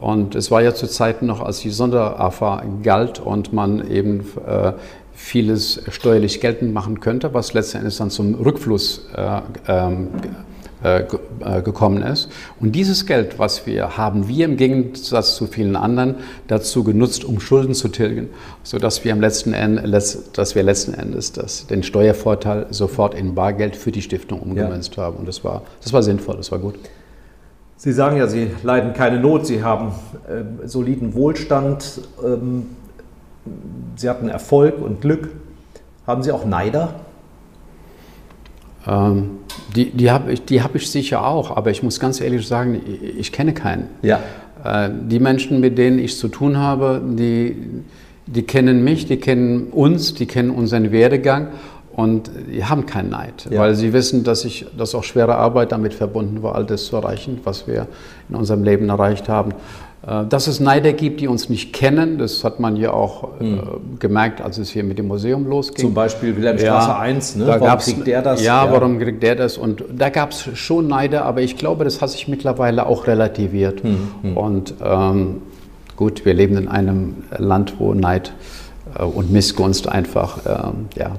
Und 0.00 0.34
es 0.34 0.50
war 0.50 0.62
ja 0.62 0.74
zu 0.74 0.86
Zeiten 0.86 1.26
noch, 1.26 1.40
als 1.40 1.60
die 1.60 1.70
Sonderafa 1.70 2.64
galt 2.82 3.20
und 3.20 3.52
man 3.52 3.90
eben 3.90 4.20
äh, 4.46 4.72
vieles 5.12 5.82
steuerlich 5.88 6.40
geltend 6.40 6.74
machen 6.74 7.00
könnte, 7.00 7.32
was 7.32 7.54
letztendlich 7.54 7.96
dann 7.96 8.10
zum 8.10 8.34
Rückfluss 8.34 9.06
äh, 9.16 9.40
ähm, 9.68 10.08
äh, 10.22 10.26
äh, 10.26 10.30
gekommen 11.64 12.02
ist. 12.02 12.30
Und 12.60 12.72
dieses 12.72 13.06
Geld, 13.06 13.38
was 13.38 13.66
wir 13.66 13.96
haben, 13.96 14.28
wir 14.28 14.44
im 14.44 14.58
Gegensatz 14.58 15.34
zu 15.36 15.46
vielen 15.46 15.76
anderen 15.76 16.16
dazu 16.46 16.84
genutzt, 16.84 17.24
um 17.24 17.40
Schulden 17.40 17.74
zu 17.74 17.88
tilgen, 17.88 18.28
sodass 18.62 19.02
wir, 19.02 19.12
am 19.12 19.20
letzten 19.20 19.54
Ende, 19.54 19.82
dass 19.82 20.54
wir 20.54 20.62
letzten 20.62 20.92
Endes 20.92 21.32
das, 21.32 21.66
den 21.66 21.82
Steuervorteil 21.82 22.66
sofort 22.70 23.14
in 23.14 23.34
Bargeld 23.34 23.76
für 23.76 23.92
die 23.92 24.02
Stiftung 24.02 24.40
umgemünzt 24.40 24.96
ja. 24.96 25.04
haben. 25.04 25.16
Und 25.16 25.26
das 25.26 25.42
war, 25.42 25.62
das 25.82 25.92
war 25.92 26.02
sinnvoll, 26.02 26.36
das 26.36 26.52
war 26.52 26.58
gut. 26.58 26.74
Sie 27.76 27.92
sagen 27.92 28.16
ja, 28.16 28.26
Sie 28.26 28.50
leiden 28.62 28.92
keine 28.92 29.18
Not, 29.18 29.46
Sie 29.46 29.62
haben 29.62 29.92
äh, 30.28 30.66
soliden 30.66 31.14
Wohlstand, 31.14 32.00
ähm, 32.24 32.66
Sie 33.96 34.08
hatten 34.08 34.28
Erfolg 34.28 34.80
und 34.80 35.00
Glück. 35.00 35.30
Haben 36.06 36.22
Sie 36.22 36.32
auch 36.32 36.44
Neider? 36.44 36.94
Ähm, 38.86 39.30
die 39.74 39.90
die 39.90 40.10
habe 40.10 40.32
ich, 40.32 40.62
hab 40.62 40.74
ich 40.74 40.90
sicher 40.90 41.26
auch, 41.26 41.56
aber 41.56 41.70
ich 41.70 41.82
muss 41.82 42.00
ganz 42.00 42.20
ehrlich 42.20 42.46
sagen, 42.46 42.80
ich, 42.86 43.18
ich 43.18 43.32
kenne 43.32 43.54
keinen. 43.54 43.88
Ja. 44.02 44.20
Äh, 44.64 44.90
die 45.08 45.20
Menschen, 45.20 45.60
mit 45.60 45.78
denen 45.78 45.98
ich 45.98 46.16
zu 46.18 46.28
tun 46.28 46.58
habe, 46.58 47.02
die, 47.04 47.56
die 48.26 48.42
kennen 48.42 48.84
mich, 48.84 49.06
die 49.06 49.16
kennen 49.16 49.68
uns, 49.68 50.14
die 50.14 50.26
kennen 50.26 50.50
unseren 50.50 50.92
Werdegang 50.92 51.48
und 51.92 52.30
die 52.52 52.64
haben 52.64 52.86
keinen 52.86 53.10
Neid, 53.10 53.46
ja. 53.50 53.60
weil 53.60 53.74
sie 53.74 53.92
wissen, 53.92 54.24
dass, 54.24 54.44
ich, 54.44 54.66
dass 54.76 54.94
auch 54.94 55.04
schwere 55.04 55.36
Arbeit 55.36 55.72
damit 55.72 55.94
verbunden 55.94 56.42
war, 56.42 56.54
all 56.56 56.64
das 56.64 56.86
zu 56.86 56.96
erreichen, 56.96 57.40
was 57.44 57.66
wir 57.68 57.86
in 58.28 58.34
unserem 58.34 58.64
Leben 58.64 58.88
erreicht 58.88 59.28
haben. 59.28 59.52
Äh, 60.06 60.26
dass 60.26 60.46
es 60.46 60.60
Neider 60.60 60.92
gibt, 60.92 61.20
die 61.20 61.28
uns 61.28 61.48
nicht 61.48 61.72
kennen, 61.72 62.18
das 62.18 62.44
hat 62.44 62.60
man 62.60 62.76
ja 62.76 62.92
auch 62.92 63.40
äh, 63.40 63.44
hm. 63.44 63.98
gemerkt, 63.98 64.40
als 64.40 64.58
es 64.58 64.70
hier 64.70 64.84
mit 64.84 64.98
dem 64.98 65.08
Museum 65.08 65.46
losging. 65.46 65.86
Zum 65.86 65.94
Beispiel 65.94 66.36
Wilhelmstraße 66.36 66.90
ja, 66.90 66.98
1, 66.98 67.36
ne? 67.36 67.46
Da 67.46 67.60
warum 67.60 67.78
kriegt 67.78 68.06
der 68.06 68.22
das? 68.22 68.42
Ja, 68.42 68.66
ja, 68.66 68.72
warum 68.72 68.98
kriegt 68.98 69.22
der 69.22 69.34
das? 69.34 69.56
Und 69.56 69.84
da 69.96 70.10
gab 70.10 70.32
es 70.32 70.48
schon 70.58 70.88
Neider, 70.88 71.24
aber 71.24 71.40
ich 71.40 71.56
glaube, 71.56 71.84
das 71.84 72.02
hat 72.02 72.10
sich 72.10 72.28
mittlerweile 72.28 72.86
auch 72.86 73.06
relativiert. 73.06 73.82
Hm, 73.82 74.10
hm. 74.22 74.36
Und 74.36 74.74
ähm, 74.84 75.42
gut, 75.96 76.24
wir 76.24 76.34
leben 76.34 76.56
in 76.56 76.68
einem 76.68 77.24
Land, 77.36 77.76
wo 77.78 77.94
Neid 77.94 78.34
äh, 78.98 79.04
und 79.04 79.30
Missgunst 79.30 79.88
einfach 79.88 80.38
ähm, 80.46 80.88
ja, 80.96 81.12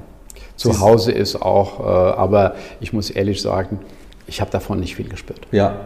zu 0.54 0.80
Hause 0.80 1.10
ist 1.10 1.42
auch. 1.42 1.80
Äh, 1.80 1.82
aber 1.82 2.54
ich 2.80 2.92
muss 2.92 3.10
ehrlich 3.10 3.42
sagen, 3.42 3.80
ich 4.28 4.40
habe 4.40 4.50
davon 4.50 4.78
nicht 4.78 4.94
viel 4.94 5.08
gespürt. 5.08 5.40
Ja, 5.50 5.76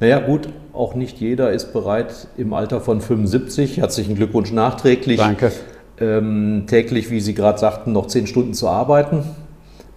naja 0.00 0.20
gut, 0.20 0.48
auch 0.72 0.94
nicht 0.94 1.18
jeder 1.18 1.52
ist 1.52 1.72
bereit 1.72 2.28
im 2.36 2.52
Alter 2.52 2.80
von 2.80 3.00
75, 3.00 3.78
herzlichen 3.78 4.14
Glückwunsch 4.14 4.52
nachträglich, 4.52 5.18
Danke. 5.18 5.52
Ähm, 5.98 6.64
täglich, 6.66 7.10
wie 7.10 7.20
Sie 7.20 7.32
gerade 7.32 7.58
sagten, 7.58 7.92
noch 7.92 8.06
zehn 8.06 8.26
Stunden 8.26 8.52
zu 8.52 8.68
arbeiten. 8.68 9.24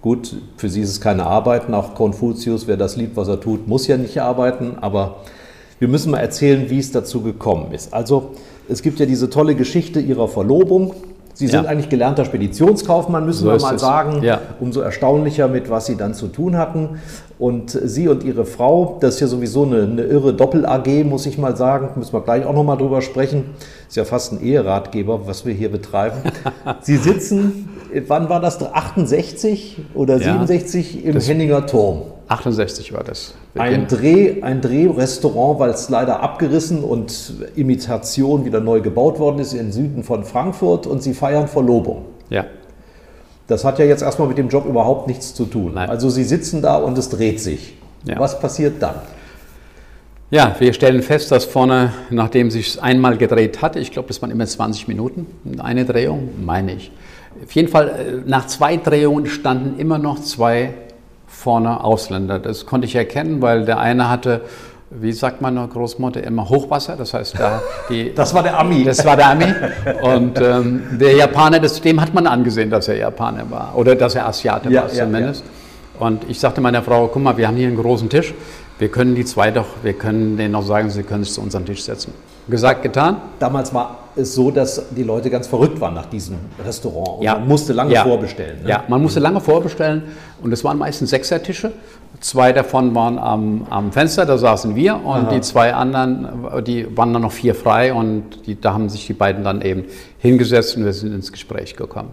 Gut, 0.01 0.37
für 0.55 0.69
Sie 0.69 0.81
ist 0.81 0.89
es 0.89 1.01
keine 1.01 1.25
Arbeit, 1.25 1.67
nach 1.67 1.93
Konfuzius, 1.95 2.67
wer 2.67 2.77
das 2.77 2.95
liebt, 2.95 3.17
was 3.17 3.27
er 3.27 3.41
tut, 3.41 3.67
muss 3.67 3.85
ja 3.87 3.97
nicht 3.97 4.21
arbeiten, 4.21 4.77
aber 4.79 5.17
wir 5.79 5.89
müssen 5.89 6.11
mal 6.11 6.19
erzählen, 6.19 6.69
wie 6.69 6.79
es 6.79 6.93
dazu 6.93 7.21
gekommen 7.21 7.73
ist. 7.73 7.93
Also 7.93 8.31
es 8.69 8.81
gibt 8.81 8.99
ja 8.99 9.05
diese 9.05 9.29
tolle 9.29 9.55
Geschichte 9.55 9.99
Ihrer 9.99 10.29
Verlobung, 10.29 10.93
Sie 11.39 11.47
sind 11.47 11.63
ja. 11.63 11.69
eigentlich 11.69 11.87
gelernter 11.87 12.25
Speditionskaufmann, 12.25 13.25
müssen 13.25 13.45
so 13.45 13.51
wir 13.51 13.61
mal 13.61 13.79
sagen. 13.79 14.23
Ja. 14.23 14.41
Umso 14.59 14.81
erstaunlicher, 14.81 15.47
mit 15.47 15.69
was 15.69 15.85
Sie 15.85 15.95
dann 15.95 16.13
zu 16.13 16.27
tun 16.27 16.57
hatten. 16.57 16.99
Und 17.39 17.71
Sie 17.71 18.09
und 18.09 18.25
Ihre 18.25 18.43
Frau, 18.43 18.97
das 18.99 19.15
ist 19.15 19.21
ja 19.21 19.27
sowieso 19.27 19.63
eine, 19.63 19.83
eine 19.83 20.01
irre 20.01 20.33
Doppel-AG, 20.33 21.05
muss 21.05 21.25
ich 21.25 21.37
mal 21.37 21.55
sagen. 21.55 21.91
Müssen 21.95 22.11
wir 22.11 22.19
gleich 22.19 22.45
auch 22.45 22.53
nochmal 22.53 22.77
drüber 22.77 23.01
sprechen. 23.01 23.51
Ist 23.87 23.95
ja 23.95 24.03
fast 24.03 24.33
ein 24.33 24.43
Eheratgeber, 24.43 25.25
was 25.25 25.45
wir 25.45 25.53
hier 25.53 25.71
betreiben. 25.71 26.17
Sie 26.81 26.97
sitzen, 26.97 27.69
wann 28.07 28.27
war 28.27 28.41
das? 28.41 28.61
68 28.61 29.77
oder 29.93 30.17
ja, 30.17 30.33
67 30.33 31.05
im 31.05 31.17
Henninger 31.17 31.65
Turm. 31.65 32.01
68 32.27 32.91
war 32.91 33.05
das. 33.05 33.33
Ein, 33.55 33.87
Dreh, 33.87 34.41
ein 34.43 34.59
Drehrestaurant, 34.59 35.59
weil 35.59 35.69
es 35.69 35.89
leider 35.89 36.21
abgerissen 36.21 36.83
und 36.83 37.33
Imitation 37.55 38.43
wieder 38.43 38.59
neu 38.59 38.81
gebaut 38.81 39.17
worden 39.17 39.39
ist 39.39 39.53
im 39.53 39.71
Süden 39.71 40.03
von 40.03 40.25
Frankfurt 40.25 40.85
und 40.87 41.01
Sie 41.01 41.13
feiern 41.13 41.47
Verlobung. 41.47 42.03
Ja. 42.29 42.45
Das 43.49 43.65
hat 43.65 43.79
ja 43.79 43.85
jetzt 43.85 44.03
erstmal 44.03 44.27
mit 44.27 44.37
dem 44.37 44.47
Job 44.47 44.65
überhaupt 44.65 45.07
nichts 45.07 45.33
zu 45.33 45.45
tun. 45.45 45.73
Nein. 45.73 45.89
Also 45.89 46.09
Sie 46.09 46.23
sitzen 46.23 46.61
da 46.61 46.75
und 46.77 46.97
es 46.97 47.09
dreht 47.09 47.41
sich. 47.41 47.73
Ja. 48.05 48.19
Was 48.19 48.39
passiert 48.39 48.81
dann? 48.81 48.95
Ja, 50.29 50.55
wir 50.59 50.71
stellen 50.73 51.01
fest, 51.01 51.31
dass 51.31 51.45
vorne, 51.45 51.91
nachdem 52.11 52.51
sich 52.51 52.81
einmal 52.81 53.17
gedreht 53.17 53.63
hat, 53.63 53.75
ich 53.75 53.91
glaube, 53.91 54.07
das 54.07 54.21
waren 54.21 54.29
immer 54.29 54.45
20 54.45 54.87
Minuten, 54.87 55.25
eine 55.57 55.85
Drehung, 55.85 56.29
meine 56.45 56.75
ich. 56.75 56.91
Auf 57.43 57.51
jeden 57.53 57.67
Fall, 57.67 57.87
äh, 57.87 58.29
nach 58.29 58.45
zwei 58.45 58.77
Drehungen 58.77 59.25
standen 59.25 59.79
immer 59.79 59.97
noch 59.97 60.19
zwei 60.19 60.75
vorne 61.25 61.83
Ausländer. 61.83 62.37
Das 62.37 62.67
konnte 62.67 62.85
ich 62.85 62.93
erkennen, 62.93 63.41
weil 63.41 63.65
der 63.65 63.79
eine 63.79 64.09
hatte, 64.09 64.41
wie 64.91 65.11
sagt 65.11 65.41
meine 65.41 65.67
Großmutter 65.67 66.23
immer, 66.23 66.49
Hochwasser. 66.49 66.95
Das 66.95 67.13
heißt, 67.13 67.37
da 67.37 67.61
die, 67.89 68.13
das 68.15 68.33
war 68.33 68.43
der 68.43 68.59
Ami. 68.59 68.83
Das 68.83 69.05
war 69.05 69.15
der 69.15 69.29
Ami. 69.29 69.53
Und 70.01 70.39
ähm, 70.41 70.97
der 70.99 71.15
Japaner, 71.15 71.59
das, 71.59 71.79
dem 71.81 72.01
hat 72.01 72.13
man 72.13 72.27
angesehen, 72.27 72.69
dass 72.69 72.87
er 72.87 72.97
Japaner 72.97 73.49
war 73.49 73.73
oder 73.75 73.95
dass 73.95 74.15
er 74.15 74.27
Asiate 74.27 74.69
ja, 74.69 74.83
war 74.83 74.89
zumindest. 74.89 75.43
Ja, 75.43 75.51
ja. 75.99 76.07
Und 76.07 76.29
ich 76.29 76.39
sagte 76.39 76.61
meiner 76.61 76.81
Frau, 76.81 77.07
guck 77.07 77.21
mal, 77.21 77.35
wir 77.37 77.47
haben 77.47 77.57
hier 77.57 77.67
einen 77.67 77.77
großen 77.77 78.09
Tisch. 78.09 78.33
Wir 78.79 78.89
können 78.89 79.13
die 79.15 79.25
zwei 79.25 79.51
doch, 79.51 79.65
wir 79.83 79.93
können 79.93 80.37
denen 80.37 80.53
noch 80.53 80.63
sagen, 80.65 80.89
sie 80.89 81.03
können 81.03 81.23
sich 81.23 81.33
zu 81.33 81.41
uns 81.41 81.53
an 81.53 81.63
den 81.63 81.75
Tisch 81.75 81.83
setzen. 81.83 82.13
Gesagt, 82.49 82.81
getan. 82.81 83.17
Damals 83.37 83.71
war 83.75 83.97
es 84.15 84.33
so, 84.33 84.49
dass 84.49 84.81
die 84.89 85.03
Leute 85.03 85.29
ganz 85.29 85.45
verrückt 85.45 85.79
waren 85.79 85.93
nach 85.93 86.07
diesem 86.07 86.37
Restaurant. 86.65 87.19
Und 87.19 87.23
Ja. 87.23 87.35
man 87.37 87.47
musste 87.47 87.73
lange 87.73 87.93
Ja. 87.93 88.03
vorbestellen. 88.03 88.63
Ne? 88.63 88.69
Ja, 88.69 88.83
man 88.87 89.01
musste 89.03 89.19
lange 89.19 89.39
vorbestellen 89.39 90.03
und 90.41 90.51
es 90.51 90.63
waren 90.63 90.77
meistens 90.79 91.11
Sechsertische. 91.11 91.71
Zwei 92.21 92.51
davon 92.51 92.95
waren 92.95 93.19
am, 93.19 93.67
am 93.69 93.91
Fenster, 93.91 94.25
da 94.25 94.37
saßen 94.37 94.75
wir 94.75 94.99
und 95.05 95.31
die 95.31 95.41
zwei 95.41 95.73
anderen, 95.73 96.27
die 96.65 96.97
waren 96.97 97.13
dann 97.13 97.21
noch 97.21 97.31
vier 97.31 97.53
frei 97.53 97.93
und 97.93 98.45
die, 98.47 98.59
da 98.59 98.73
haben 98.73 98.89
sich 98.89 99.05
die 99.05 99.13
beiden 99.13 99.43
dann 99.43 99.61
eben 99.61 99.85
hingesetzt 100.17 100.75
und 100.75 100.85
wir 100.85 100.93
sind 100.93 101.13
ins 101.13 101.31
Gespräch 101.31 101.75
gekommen. 101.75 102.09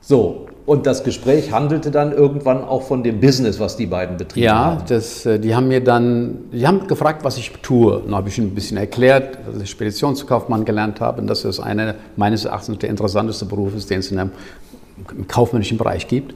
So, 0.00 0.46
und 0.66 0.86
das 0.86 1.04
Gespräch 1.04 1.52
handelte 1.52 1.90
dann 1.90 2.12
irgendwann 2.12 2.64
auch 2.64 2.82
von 2.82 3.02
dem 3.02 3.20
Business, 3.20 3.60
was 3.60 3.76
die 3.76 3.86
beiden 3.86 4.16
betrieben 4.16 4.46
Ja, 4.46 4.64
haben. 4.64 4.84
das, 4.88 5.26
äh, 5.26 5.38
die 5.38 5.54
haben 5.54 5.68
mir 5.68 5.84
dann, 5.84 6.36
die 6.52 6.66
haben 6.66 6.86
gefragt, 6.86 7.22
was 7.22 7.36
ich 7.36 7.52
tue. 7.62 8.00
Dann 8.04 8.14
habe 8.14 8.28
ich 8.30 8.38
ihnen 8.38 8.48
ein 8.48 8.54
bisschen 8.54 8.78
erklärt, 8.78 9.38
dass 9.46 9.62
ich 9.62 9.68
Speditionskaufmann 9.68 10.64
gelernt 10.64 11.00
habe 11.00 11.20
und 11.20 11.26
dass 11.26 11.42
das 11.42 11.60
einer 11.60 11.94
meines 12.16 12.46
Erachtens 12.46 12.78
der 12.78 12.88
interessanteste 12.88 13.44
Beruf 13.44 13.74
ist, 13.76 13.90
den 13.90 13.98
es 14.00 14.10
in 14.10 14.18
einem 14.18 14.30
im 15.14 15.28
kaufmännischen 15.28 15.76
Bereich 15.76 16.08
gibt. 16.08 16.34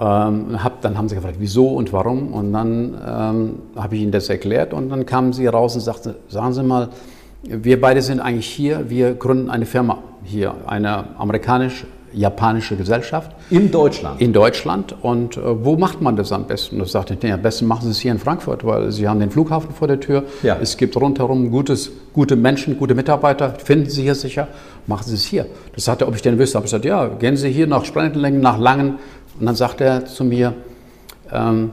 Ähm, 0.00 0.62
hab, 0.62 0.80
dann 0.82 0.96
haben 0.96 1.08
sie 1.08 1.16
gefragt, 1.16 1.36
wieso 1.38 1.68
und 1.68 1.92
warum. 1.92 2.32
Und 2.32 2.52
dann 2.52 2.94
ähm, 3.06 3.54
habe 3.76 3.96
ich 3.96 4.02
ihnen 4.02 4.12
das 4.12 4.28
erklärt 4.28 4.72
und 4.72 4.88
dann 4.88 5.04
kamen 5.04 5.32
sie 5.32 5.46
raus 5.46 5.74
und 5.74 5.80
sagten, 5.80 6.14
sagen 6.28 6.52
Sie 6.52 6.62
mal, 6.62 6.88
wir 7.42 7.80
beide 7.80 8.02
sind 8.02 8.20
eigentlich 8.20 8.46
hier, 8.46 8.88
wir 8.88 9.14
gründen 9.14 9.50
eine 9.50 9.66
Firma 9.66 9.98
hier, 10.24 10.54
eine 10.66 11.04
amerikanisch-japanische 12.16 12.76
Gesellschaft 12.76 13.32
In 13.50 13.70
Deutschland. 13.70 14.20
in 14.20 14.32
Deutschland. 14.32 14.94
Und 15.02 15.36
äh, 15.36 15.64
wo 15.64 15.76
macht 15.76 16.00
man 16.00 16.16
das 16.16 16.32
am 16.32 16.46
besten? 16.46 16.78
Da 16.78 16.84
sagte 16.86 17.14
ich, 17.14 17.22
nee, 17.22 17.32
am 17.32 17.42
besten 17.42 17.66
machen 17.66 17.82
Sie 17.84 17.90
es 17.90 17.98
hier 17.98 18.12
in 18.12 18.18
Frankfurt, 18.18 18.64
weil 18.64 18.90
Sie 18.92 19.08
haben 19.08 19.20
den 19.20 19.30
Flughafen 19.30 19.74
vor 19.74 19.88
der 19.88 20.00
Tür. 20.00 20.24
Ja. 20.42 20.56
Es 20.60 20.76
gibt 20.76 20.96
rundherum 20.96 21.50
gutes, 21.50 21.90
gute 22.12 22.36
Menschen, 22.36 22.78
gute 22.78 22.94
Mitarbeiter, 22.94 23.54
finden 23.62 23.90
Sie 23.90 24.02
hier 24.02 24.14
sicher, 24.14 24.48
machen 24.86 25.04
Sie 25.06 25.14
es 25.14 25.24
hier. 25.24 25.46
Das 25.74 25.84
sagte 25.84 26.04
er, 26.04 26.08
ob 26.08 26.14
ich 26.14 26.22
denn 26.22 26.38
wüsste. 26.38 26.56
habe 26.56 26.66
ich 26.66 26.70
gesagt, 26.72 26.84
ja, 26.84 27.06
gehen 27.08 27.36
Sie 27.36 27.50
hier 27.50 27.66
nach 27.66 27.84
Sprengelängen, 27.84 28.40
nach 28.40 28.58
Langen. 28.58 28.98
Und 29.38 29.46
dann 29.46 29.54
sagte 29.56 29.84
er 29.84 30.06
zu 30.06 30.24
mir, 30.24 30.54
ähm, 31.30 31.70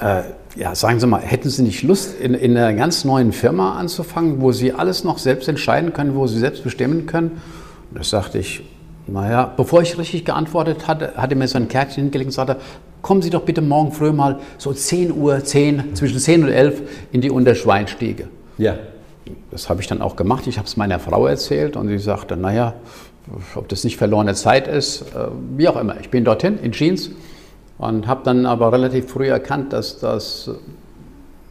äh, 0.00 0.22
ja, 0.56 0.74
sagen 0.74 1.00
Sie 1.00 1.06
mal, 1.06 1.20
hätten 1.20 1.48
Sie 1.50 1.62
nicht 1.62 1.82
Lust, 1.82 2.18
in, 2.18 2.34
in 2.34 2.56
einer 2.56 2.72
ganz 2.74 3.04
neuen 3.04 3.32
Firma 3.32 3.78
anzufangen, 3.78 4.40
wo 4.40 4.52
Sie 4.52 4.72
alles 4.72 5.04
noch 5.04 5.18
selbst 5.18 5.48
entscheiden 5.48 5.92
können, 5.92 6.14
wo 6.14 6.26
Sie 6.26 6.38
selbst 6.38 6.64
bestimmen 6.64 7.06
können? 7.06 7.42
Und 7.90 7.98
das 7.98 8.10
sagte 8.10 8.38
ich, 8.38 8.62
naja, 9.06 9.52
bevor 9.56 9.82
ich 9.82 9.96
richtig 9.98 10.24
geantwortet 10.24 10.88
hatte, 10.88 11.14
hatte 11.16 11.34
er 11.34 11.38
mir 11.38 11.48
so 11.48 11.58
ein 11.58 11.68
Kärtchen 11.68 12.04
hingelegt 12.04 12.28
und 12.28 12.32
sagte, 12.32 12.56
kommen 13.02 13.22
Sie 13.22 13.30
doch 13.30 13.42
bitte 13.42 13.60
morgen 13.60 13.92
früh 13.92 14.10
mal 14.12 14.40
so 14.58 14.72
10 14.72 15.12
Uhr, 15.12 15.42
10, 15.42 15.94
zwischen 15.94 16.18
10 16.18 16.44
und 16.44 16.50
11 16.50 16.82
in 17.12 17.20
die 17.20 17.30
Unterschweinstiege. 17.30 18.28
Ja. 18.58 18.74
Das 19.50 19.68
habe 19.68 19.80
ich 19.80 19.86
dann 19.86 20.02
auch 20.02 20.16
gemacht. 20.16 20.46
Ich 20.46 20.58
habe 20.58 20.66
es 20.66 20.76
meiner 20.76 20.98
Frau 20.98 21.26
erzählt 21.26 21.76
und 21.76 21.88
sie 21.88 21.98
sagte, 21.98 22.36
naja, 22.36 22.74
ob 23.54 23.68
das 23.68 23.84
nicht 23.84 23.96
verlorene 23.96 24.34
Zeit 24.34 24.68
ist, 24.68 25.02
äh, 25.02 25.28
wie 25.56 25.68
auch 25.68 25.76
immer. 25.76 25.98
Ich 26.00 26.10
bin 26.10 26.24
dorthin 26.24 26.58
in 26.58 26.72
Jeans 26.72 27.10
und 27.78 28.06
habe 28.06 28.22
dann 28.24 28.46
aber 28.46 28.72
relativ 28.72 29.08
früh 29.08 29.28
erkannt, 29.28 29.72
dass, 29.72 29.98
das, 29.98 30.50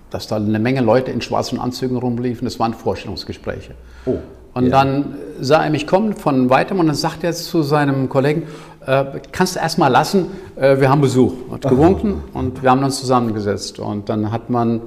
dass 0.09 0.27
da 0.27 0.37
eine 0.37 0.59
Menge 0.59 0.81
Leute 0.81 1.11
in 1.11 1.21
schwarzen 1.21 1.59
Anzügen 1.59 1.97
rumliefen. 1.97 2.45
Das 2.45 2.59
waren 2.59 2.73
Vorstellungsgespräche. 2.73 3.75
Oh. 4.05 4.17
Und 4.55 4.67
ja. 4.67 4.71
dann 4.83 5.15
sah 5.41 5.65
er 5.65 5.69
mich 5.69 5.85
kommen 5.85 6.13
von 6.13 6.49
weitem 6.49 6.79
und 6.79 6.87
dann 6.87 6.95
sagt 6.95 7.25
er 7.25 7.33
zu 7.33 7.61
seinem 7.61 8.07
Kollegen, 8.07 8.43
äh, 8.85 9.03
kannst 9.33 9.57
du 9.57 9.59
erst 9.59 9.77
mal 9.77 9.89
lassen, 9.89 10.27
äh, 10.55 10.79
wir 10.79 10.89
haben 10.89 11.01
Besuch. 11.01 11.33
Hat 11.51 11.63
gewunken 11.63 12.23
und 12.33 12.63
wir 12.63 12.71
haben 12.71 12.81
uns 12.81 12.99
zusammengesetzt. 12.99 13.79
Und 13.79 14.07
dann 14.07 14.31
hat 14.31 14.49
man 14.49 14.81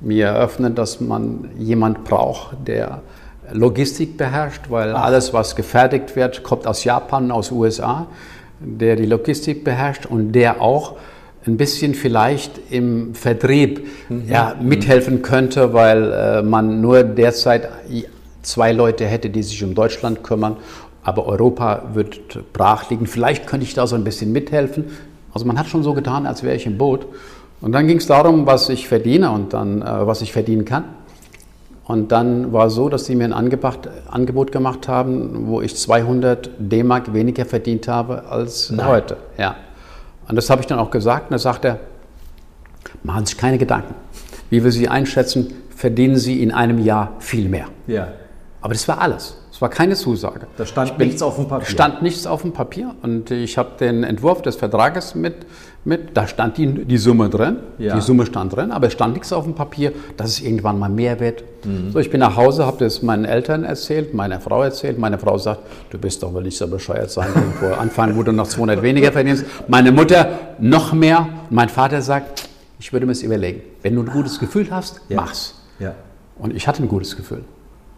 mir 0.00 0.26
eröffnet, 0.26 0.76
dass 0.78 1.00
man 1.00 1.48
jemand 1.56 2.02
braucht, 2.02 2.56
der 2.66 3.02
Logistik 3.52 4.16
beherrscht, 4.16 4.62
weil 4.68 4.92
alles, 4.94 5.32
was 5.32 5.54
gefertigt 5.54 6.16
wird, 6.16 6.42
kommt 6.42 6.66
aus 6.66 6.82
Japan, 6.82 7.30
aus 7.30 7.52
USA, 7.52 8.08
der 8.58 8.96
die 8.96 9.06
Logistik 9.06 9.62
beherrscht 9.62 10.06
und 10.06 10.32
der 10.32 10.60
auch 10.60 10.96
ein 11.46 11.56
bisschen 11.56 11.94
vielleicht 11.94 12.58
im 12.70 13.14
Vertrieb 13.14 13.86
ja, 14.26 14.56
mithelfen 14.60 15.22
könnte, 15.22 15.72
weil 15.72 16.12
äh, 16.12 16.42
man 16.42 16.80
nur 16.80 17.04
derzeit 17.04 17.68
zwei 18.44 18.72
Leute 18.72 19.06
hätte, 19.06 19.30
die 19.30 19.42
sich 19.42 19.62
um 19.64 19.74
Deutschland 19.74 20.22
kümmern, 20.22 20.56
aber 21.02 21.26
Europa 21.26 21.82
wird 21.94 22.52
brach 22.52 22.90
liegen. 22.90 23.06
Vielleicht 23.06 23.46
könnte 23.46 23.66
ich 23.66 23.74
da 23.74 23.86
so 23.86 23.94
ein 23.96 24.04
bisschen 24.04 24.32
mithelfen. 24.32 24.86
Also 25.32 25.46
man 25.46 25.58
hat 25.58 25.66
schon 25.66 25.82
so 25.82 25.92
getan, 25.92 26.26
als 26.26 26.42
wäre 26.42 26.56
ich 26.56 26.66
im 26.66 26.78
Boot. 26.78 27.06
Und 27.60 27.72
dann 27.72 27.86
ging 27.86 27.98
es 27.98 28.06
darum, 28.06 28.46
was 28.46 28.68
ich 28.68 28.88
verdiene 28.88 29.30
und 29.30 29.52
dann, 29.52 29.82
äh, 29.82 30.06
was 30.06 30.22
ich 30.22 30.32
verdienen 30.32 30.64
kann. 30.64 30.84
Und 31.86 32.12
dann 32.12 32.52
war 32.52 32.66
es 32.66 32.74
so, 32.74 32.88
dass 32.88 33.04
sie 33.04 33.14
mir 33.14 33.24
ein 33.24 33.32
Angebot 33.34 34.52
gemacht 34.52 34.88
haben, 34.88 35.46
wo 35.48 35.60
ich 35.60 35.76
200 35.76 36.50
D-Mark 36.58 37.12
weniger 37.12 37.44
verdient 37.44 37.88
habe 37.88 38.24
als 38.30 38.70
Nein. 38.70 38.86
heute. 38.86 39.16
Ja. 39.36 39.56
Und 40.26 40.36
das 40.36 40.48
habe 40.48 40.62
ich 40.62 40.66
dann 40.66 40.78
auch 40.78 40.90
gesagt. 40.90 41.24
Und 41.24 41.32
da 41.32 41.38
sagt 41.38 41.66
er, 41.66 41.80
machen 43.02 43.26
Sie 43.26 43.32
sich 43.32 43.38
keine 43.38 43.58
Gedanken. 43.58 43.94
Wie 44.48 44.64
wir 44.64 44.72
Sie 44.72 44.88
einschätzen, 44.88 45.52
verdienen 45.76 46.16
Sie 46.16 46.42
in 46.42 46.52
einem 46.52 46.78
Jahr 46.78 47.12
viel 47.18 47.48
mehr. 47.48 47.66
ja. 47.86 48.08
Aber 48.64 48.72
das 48.72 48.88
war 48.88 48.98
alles. 48.98 49.36
Es 49.52 49.60
war 49.60 49.68
keine 49.68 49.94
Zusage. 49.94 50.46
Da 50.56 50.64
stand 50.64 50.96
bin- 50.96 51.08
nichts 51.08 51.20
auf 51.22 51.36
dem 51.36 51.46
Papier. 51.46 51.66
stand 51.66 52.00
nichts 52.02 52.26
auf 52.26 52.40
dem 52.40 52.52
Papier. 52.52 52.94
Und 53.02 53.30
ich 53.30 53.58
habe 53.58 53.72
den 53.78 54.02
Entwurf 54.04 54.40
des 54.40 54.56
Vertrages 54.56 55.14
mit, 55.14 55.34
mit 55.84 56.16
da 56.16 56.26
stand 56.26 56.56
die, 56.56 56.66
die 56.86 56.96
Summe 56.96 57.28
drin. 57.28 57.58
Ja. 57.76 57.94
Die 57.94 58.00
Summe 58.00 58.24
stand 58.24 58.56
drin, 58.56 58.70
aber 58.72 58.86
es 58.86 58.94
stand 58.94 59.12
nichts 59.12 59.34
auf 59.34 59.44
dem 59.44 59.54
Papier, 59.54 59.92
dass 60.16 60.30
es 60.30 60.40
irgendwann 60.40 60.78
mal 60.78 60.88
mehr 60.88 61.20
wird. 61.20 61.44
Mhm. 61.66 61.90
So, 61.92 61.98
ich 61.98 62.08
bin 62.10 62.20
nach 62.20 62.36
Hause, 62.36 62.64
habe 62.64 62.78
das 62.78 63.02
meinen 63.02 63.26
Eltern 63.26 63.64
erzählt, 63.64 64.14
meiner 64.14 64.40
Frau 64.40 64.62
erzählt. 64.62 64.98
Meine 64.98 65.18
Frau 65.18 65.36
sagt, 65.36 65.60
du 65.90 65.98
bist 65.98 66.22
doch 66.22 66.32
wohl 66.32 66.42
nicht 66.42 66.56
so 66.56 66.66
bescheuert 66.66 67.10
sein, 67.10 67.28
irgendwo 67.34 67.74
anfangen, 67.80 68.16
wo 68.16 68.22
du 68.22 68.32
noch 68.32 68.46
200 68.48 68.80
weniger 68.80 69.12
verdienst. 69.12 69.44
Meine 69.68 69.92
Mutter 69.92 70.38
noch 70.58 70.94
mehr. 70.94 71.28
Mein 71.50 71.68
Vater 71.68 72.00
sagt, 72.00 72.48
ich 72.80 72.94
würde 72.94 73.04
mir 73.04 73.12
es 73.12 73.22
überlegen. 73.22 73.60
Wenn 73.82 73.94
du 73.94 74.00
ein 74.00 74.08
gutes 74.10 74.38
Gefühl 74.40 74.68
hast, 74.70 75.02
Ja. 75.10 75.16
mach's. 75.16 75.54
ja. 75.78 75.94
Und 76.38 76.56
ich 76.56 76.66
hatte 76.66 76.82
ein 76.82 76.88
gutes 76.88 77.14
Gefühl. 77.14 77.44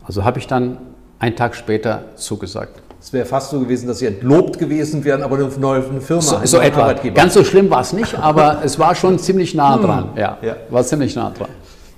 Also 0.06 0.24
habe 0.24 0.38
ich 0.38 0.46
dann 0.46 0.78
einen 1.18 1.36
Tag 1.36 1.54
später 1.54 2.04
zugesagt. 2.14 2.80
Es 3.00 3.12
wäre 3.12 3.26
fast 3.26 3.50
so 3.50 3.60
gewesen, 3.60 3.86
dass 3.86 3.98
sie 3.98 4.06
entlobt 4.06 4.58
gewesen 4.58 5.04
wären, 5.04 5.22
aber 5.22 5.36
eine 5.36 5.48
neue 5.58 5.82
Firma, 6.00 6.22
So, 6.22 6.38
so 6.44 6.58
etwa. 6.58 6.82
Arbeitgeber. 6.82 7.14
Ganz 7.14 7.34
so 7.34 7.44
schlimm 7.44 7.70
war 7.70 7.80
es 7.82 7.92
nicht, 7.92 8.18
aber 8.18 8.60
es 8.64 8.78
war 8.78 8.94
schon 8.94 9.18
ziemlich 9.18 9.54
nah 9.54 9.76
dran. 9.76 10.08
Ja, 10.16 10.38
Ja. 10.42 10.56
war 10.70 10.82
ziemlich 10.82 11.14
nah 11.14 11.30
dran. 11.30 11.48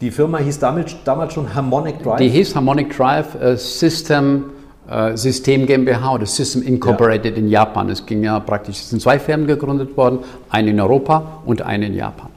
Die 0.01 0.11
Firma 0.11 0.39
hieß 0.39 0.59
damit, 0.59 0.97
damals 1.05 1.33
schon 1.33 1.53
Harmonic 1.55 2.03
Drive. 2.03 2.19
Die 2.19 2.29
hieß 2.29 2.55
Harmonic 2.55 2.95
Drive 2.97 3.35
äh, 3.41 3.57
System, 3.57 4.45
äh, 4.89 5.17
System 5.17 5.67
GmbH 5.67 6.13
oder 6.15 6.27
System 6.27 6.63
Incorporated 6.63 7.37
in 7.37 7.49
Japan. 7.49 7.89
Es 7.89 8.05
ging 8.05 8.23
ja 8.23 8.39
praktisch, 8.41 8.79
es 8.81 8.91
sind 8.91 9.01
zwei 9.03 9.19
Firmen 9.19 9.47
gegründet 9.47 9.97
worden, 9.97 10.21
eine 10.51 10.71
in 10.71 10.81
Europa 10.81 11.41
und 11.47 11.63
eine 11.63 11.87
in 11.87 11.95
Japan. 11.95 12.29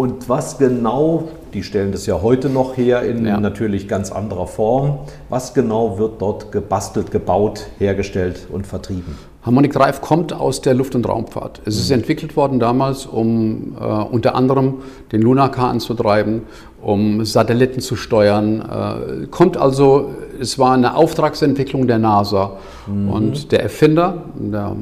Und 0.00 0.30
was 0.30 0.56
genau, 0.56 1.28
die 1.52 1.62
stellen 1.62 1.92
das 1.92 2.06
ja 2.06 2.22
heute 2.22 2.48
noch 2.48 2.78
her 2.78 3.02
in 3.02 3.26
Ja. 3.26 3.38
natürlich 3.38 3.86
ganz 3.86 4.10
anderer 4.10 4.46
Form, 4.46 5.00
was 5.28 5.52
genau 5.52 5.98
wird 5.98 6.22
dort 6.22 6.52
gebastelt, 6.52 7.10
gebaut, 7.10 7.66
hergestellt 7.78 8.46
und 8.50 8.66
vertrieben? 8.66 9.18
Harmonic 9.42 9.74
Drive 9.74 10.00
kommt 10.00 10.32
aus 10.32 10.62
der 10.62 10.72
Luft- 10.72 10.94
und 10.94 11.06
Raumfahrt. 11.06 11.60
Es 11.66 11.76
ist 11.76 11.90
entwickelt 11.90 12.34
worden 12.34 12.58
damals, 12.58 13.04
um 13.04 13.76
äh, 13.78 13.84
unter 13.84 14.36
anderem 14.36 14.76
den 15.12 15.20
Lunarcar 15.20 15.68
anzutreiben, 15.68 16.44
um 16.80 17.22
Satelliten 17.26 17.80
zu 17.80 17.94
steuern. 17.94 18.62
Äh, 18.62 19.26
kommt 19.26 19.58
also, 19.58 20.12
es 20.40 20.58
war 20.58 20.72
eine 20.72 20.96
Auftragsentwicklung 20.96 21.86
der 21.86 21.98
NASA. 21.98 22.52
Und 22.86 23.52
der 23.52 23.62
Erfinder, 23.62 24.22
der 24.34 24.74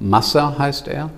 Massa 0.00 0.58
heißt 0.58 0.88
er, 0.88 1.10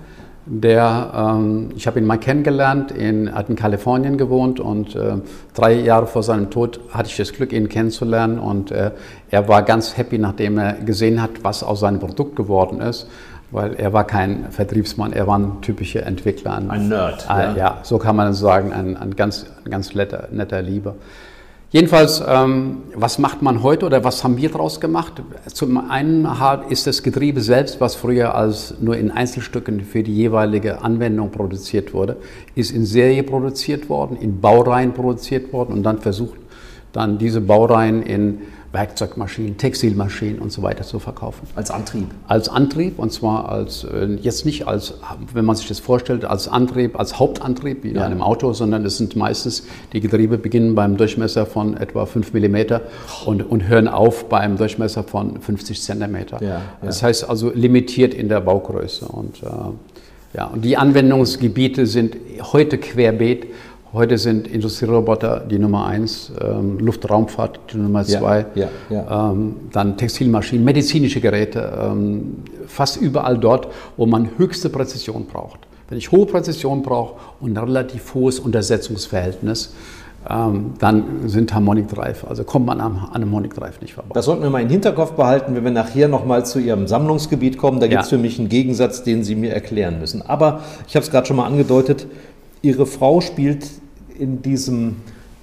der, 0.49 1.11
ähm, 1.15 1.69
ich 1.75 1.87
habe 1.87 1.99
ihn 1.99 2.05
mal 2.05 2.17
kennengelernt, 2.17 2.91
in, 2.91 3.33
hat 3.33 3.49
in 3.49 3.55
Kalifornien 3.55 4.17
gewohnt 4.17 4.59
und 4.59 4.95
äh, 4.95 5.15
drei 5.53 5.73
Jahre 5.73 6.07
vor 6.07 6.23
seinem 6.23 6.49
Tod 6.49 6.79
hatte 6.91 7.09
ich 7.09 7.17
das 7.17 7.33
Glück, 7.33 7.51
ihn 7.51 7.69
kennenzulernen 7.69 8.39
und 8.39 8.71
äh, 8.71 8.91
er 9.29 9.47
war 9.47 9.63
ganz 9.63 9.97
happy, 9.97 10.17
nachdem 10.17 10.57
er 10.57 10.73
gesehen 10.73 11.21
hat, 11.21 11.43
was 11.43 11.63
aus 11.63 11.81
seinem 11.81 11.99
Produkt 11.99 12.35
geworden 12.35 12.79
ist, 12.79 13.07
weil 13.51 13.75
er 13.75 13.93
war 13.93 14.05
kein 14.05 14.51
Vertriebsmann, 14.51 15.13
er 15.13 15.27
war 15.27 15.37
ein 15.37 15.61
typischer 15.61 16.05
Entwickler. 16.05 16.61
Ein 16.69 16.87
Nerd, 16.89 17.29
Ah, 17.29 17.43
ja. 17.43 17.55
ja. 17.55 17.77
so 17.83 17.97
kann 17.97 18.15
man 18.15 18.33
sagen, 18.33 18.71
ein, 18.73 18.95
ein 18.95 19.15
ganz, 19.15 19.45
ein 19.65 19.71
ganz 19.71 19.93
netter, 19.95 20.29
netter 20.31 20.61
Lieber. 20.61 20.95
Jedenfalls, 21.69 22.23
ähm, 22.25 22.83
was 22.95 23.19
macht 23.19 23.41
man 23.41 23.61
heute 23.61 23.85
oder 23.85 24.01
was 24.05 24.23
haben 24.23 24.37
wir 24.37 24.49
daraus 24.49 24.79
gemacht? 24.79 25.21
Zum 25.53 25.89
einen 25.89 26.25
ist 26.69 26.87
das 26.87 27.03
Getriebe 27.03 27.41
selbst, 27.41 27.81
was 27.81 27.95
früher 27.95 28.35
als 28.35 28.75
nur 28.79 28.95
in 28.95 29.11
Einzelstücken 29.11 29.81
für 29.81 30.01
die 30.01 30.15
jeweilige 30.15 30.81
Anwendung 30.81 31.29
produziert 31.29 31.93
wurde, 31.93 32.15
ist 32.55 32.71
in 32.71 32.85
Serie 32.85 33.23
produziert 33.23 33.89
worden, 33.89 34.15
in 34.15 34.39
Baureihen 34.39 34.93
produziert 34.93 35.51
worden 35.51 35.73
und 35.73 35.83
dann 35.83 35.99
versucht, 35.99 36.39
dann 36.93 37.17
diese 37.17 37.41
Baureihen 37.41 38.01
in 38.01 38.39
Werkzeugmaschinen, 38.77 39.57
Textilmaschinen 39.57 40.39
und 40.39 40.51
so 40.51 40.61
weiter 40.61 40.83
zu 40.83 40.99
verkaufen. 40.99 41.47
Als 41.55 41.71
Antrieb? 41.71 42.05
Als 42.27 42.47
Antrieb 42.47 42.99
und 42.99 43.11
zwar 43.11 43.49
als, 43.49 43.83
äh, 43.83 44.17
jetzt 44.21 44.45
nicht 44.45 44.67
als, 44.67 44.93
wenn 45.33 45.45
man 45.45 45.55
sich 45.55 45.67
das 45.67 45.79
vorstellt, 45.79 46.25
als 46.25 46.47
Antrieb, 46.47 46.99
als 46.99 47.17
Hauptantrieb 47.17 47.83
wie 47.83 47.89
in 47.89 47.95
ja. 47.95 48.05
einem 48.05 48.21
Auto, 48.21 48.53
sondern 48.53 48.85
es 48.85 48.97
sind 48.97 49.15
meistens, 49.15 49.63
die 49.93 49.99
Getriebe 49.99 50.37
beginnen 50.37 50.75
beim 50.75 50.95
Durchmesser 50.95 51.47
von 51.47 51.75
etwa 51.75 52.05
5 52.05 52.33
mm 52.33 52.57
und, 53.25 53.41
und 53.41 53.67
hören 53.67 53.87
auf 53.87 54.29
beim 54.29 54.57
Durchmesser 54.57 55.03
von 55.03 55.41
50 55.41 55.81
cm. 55.81 56.15
Ja, 56.39 56.47
ja. 56.47 56.61
Das 56.83 57.01
heißt 57.01 57.27
also 57.27 57.51
limitiert 57.53 58.13
in 58.13 58.29
der 58.29 58.41
Baugröße. 58.41 59.05
Und, 59.05 59.41
äh, 59.41 59.47
ja, 60.37 60.45
und 60.45 60.63
die 60.63 60.77
Anwendungsgebiete 60.77 61.87
sind 61.87 62.15
heute 62.53 62.77
querbeet 62.77 63.47
Heute 63.93 64.17
sind 64.17 64.47
Industrieroboter 64.47 65.39
die 65.49 65.57
Nummer 65.59 65.85
eins, 65.85 66.31
ähm, 66.41 66.77
Luftraumfahrt 66.79 67.59
die 67.71 67.77
Nummer 67.77 68.03
zwei, 68.03 68.45
ja, 68.53 68.67
ja, 68.89 68.95
ja. 68.95 69.31
Ähm, 69.31 69.55
dann 69.71 69.95
Textilmaschinen, 69.95 70.65
medizinische 70.65 71.21
Geräte, 71.21 71.71
ähm, 71.81 72.43
fast 72.67 72.97
überall 72.97 73.37
dort, 73.37 73.69
wo 73.95 74.05
man 74.05 74.31
höchste 74.37 74.69
Präzision 74.69 75.25
braucht. 75.25 75.59
Wenn 75.87 75.97
ich 75.97 76.11
hohe 76.11 76.25
Präzision 76.25 76.81
brauche 76.81 77.15
und 77.39 77.57
ein 77.57 77.63
relativ 77.63 78.13
hohes 78.13 78.39
Untersetzungsverhältnis, 78.41 79.73
ähm, 80.29 80.73
dann 80.79 81.29
sind 81.29 81.53
Harmonic 81.53 81.87
Drive, 81.87 82.25
also 82.27 82.43
kommt 82.43 82.65
man 82.65 82.81
am, 82.81 83.07
an 83.13 83.21
Harmonic 83.21 83.53
Drive 83.53 83.79
nicht 83.79 83.93
vorbei. 83.93 84.09
Das 84.13 84.25
sollten 84.25 84.43
wir 84.43 84.49
mal 84.49 84.61
im 84.61 84.69
Hinterkopf 84.69 85.13
behalten, 85.13 85.55
wenn 85.55 85.63
wir 85.63 85.71
nachher 85.71 86.09
nochmal 86.09 86.45
zu 86.45 86.59
Ihrem 86.59 86.87
Sammlungsgebiet 86.87 87.57
kommen. 87.57 87.79
Da 87.79 87.87
gibt 87.87 88.01
es 88.03 88.09
für 88.09 88.17
mich 88.17 88.37
einen 88.37 88.49
Gegensatz, 88.49 89.03
den 89.03 89.23
Sie 89.23 89.35
mir 89.35 89.53
erklären 89.53 89.99
müssen. 90.01 90.21
Aber 90.21 90.59
ich 90.89 90.95
habe 90.97 91.05
es 91.05 91.11
gerade 91.11 91.25
schon 91.25 91.37
mal 91.37 91.45
angedeutet, 91.45 92.07
Ihre 92.67 92.85
Frau 92.85 93.21
spielt 93.21 93.65
in 94.19 94.41
diesem 94.41 94.97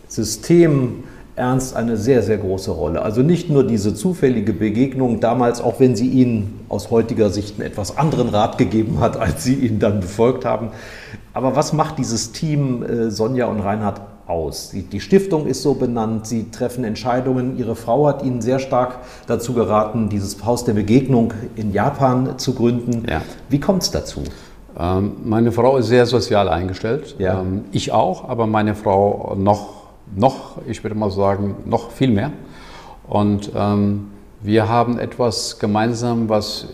System 0.08 1.04
Ernst 1.36 1.74
eine 1.74 1.96
sehr, 1.96 2.22
sehr 2.22 2.36
große 2.36 2.70
Rolle. 2.70 3.00
Also 3.00 3.22
nicht 3.22 3.48
nur 3.48 3.66
diese 3.66 3.94
zufällige 3.94 4.52
Begegnung 4.52 5.20
damals, 5.20 5.62
auch 5.62 5.80
wenn 5.80 5.96
sie 5.96 6.08
Ihnen 6.08 6.60
aus 6.68 6.90
heutiger 6.90 7.30
Sicht 7.30 7.58
einen 7.58 7.66
etwas 7.66 7.96
anderen 7.96 8.28
Rat 8.28 8.58
gegeben 8.58 9.00
hat, 9.00 9.16
als 9.16 9.42
Sie 9.42 9.54
ihn 9.54 9.78
dann 9.78 10.00
befolgt 10.00 10.44
haben. 10.44 10.68
Aber 11.32 11.56
was 11.56 11.72
macht 11.72 11.98
dieses 11.98 12.32
Team 12.32 12.82
äh, 12.82 13.10
Sonja 13.10 13.46
und 13.46 13.60
Reinhard 13.60 14.02
aus? 14.26 14.72
Die 14.92 15.00
Stiftung 15.00 15.46
ist 15.46 15.62
so 15.62 15.74
benannt, 15.74 16.26
Sie 16.26 16.50
treffen 16.50 16.84
Entscheidungen. 16.84 17.58
Ihre 17.58 17.74
Frau 17.74 18.06
hat 18.06 18.22
Ihnen 18.22 18.42
sehr 18.42 18.58
stark 18.58 18.98
dazu 19.26 19.54
geraten, 19.54 20.10
dieses 20.10 20.44
Haus 20.44 20.64
der 20.64 20.74
Begegnung 20.74 21.32
in 21.56 21.72
Japan 21.72 22.38
zu 22.38 22.52
gründen. 22.54 23.06
Ja. 23.08 23.22
Wie 23.48 23.58
kommt 23.58 23.82
es 23.82 23.90
dazu? 23.90 24.22
Ähm, 24.78 25.12
meine 25.24 25.52
Frau 25.52 25.76
ist 25.76 25.86
sehr 25.86 26.06
sozial 26.06 26.48
eingestellt. 26.48 27.16
Ja. 27.18 27.40
Ähm, 27.40 27.64
ich 27.72 27.92
auch, 27.92 28.28
aber 28.28 28.46
meine 28.46 28.74
Frau 28.74 29.34
noch, 29.38 29.68
noch, 30.14 30.58
ich 30.66 30.82
würde 30.82 30.96
mal 30.96 31.10
sagen, 31.10 31.56
noch 31.64 31.90
viel 31.90 32.10
mehr. 32.10 32.32
Und 33.08 33.52
ähm, 33.54 34.08
wir 34.42 34.68
haben 34.68 34.98
etwas 34.98 35.58
gemeinsam, 35.58 36.28
was, 36.28 36.66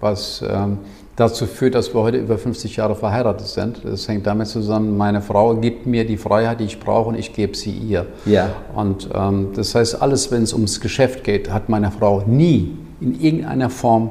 was 0.00 0.44
ähm, 0.48 0.78
dazu 1.16 1.46
führt, 1.46 1.74
dass 1.74 1.94
wir 1.94 2.00
heute 2.02 2.18
über 2.18 2.38
50 2.38 2.76
Jahre 2.76 2.94
verheiratet 2.94 3.46
sind. 3.46 3.80
Das 3.84 4.08
hängt 4.08 4.26
damit 4.26 4.48
zusammen, 4.48 4.96
meine 4.96 5.20
Frau 5.20 5.54
gibt 5.54 5.86
mir 5.86 6.06
die 6.06 6.16
Freiheit, 6.16 6.60
die 6.60 6.64
ich 6.64 6.80
brauche 6.80 7.08
und 7.10 7.14
ich 7.16 7.32
gebe 7.32 7.56
sie 7.56 7.72
ihr. 7.72 8.06
Ja. 8.26 8.50
Und 8.74 9.08
ähm, 9.14 9.48
das 9.54 9.74
heißt, 9.74 10.00
alles, 10.00 10.30
wenn 10.30 10.42
es 10.42 10.52
ums 10.52 10.80
Geschäft 10.80 11.24
geht, 11.24 11.50
hat 11.50 11.68
meine 11.68 11.90
Frau 11.90 12.22
nie 12.26 12.76
in 13.00 13.20
irgendeiner 13.20 13.70
Form 13.70 14.10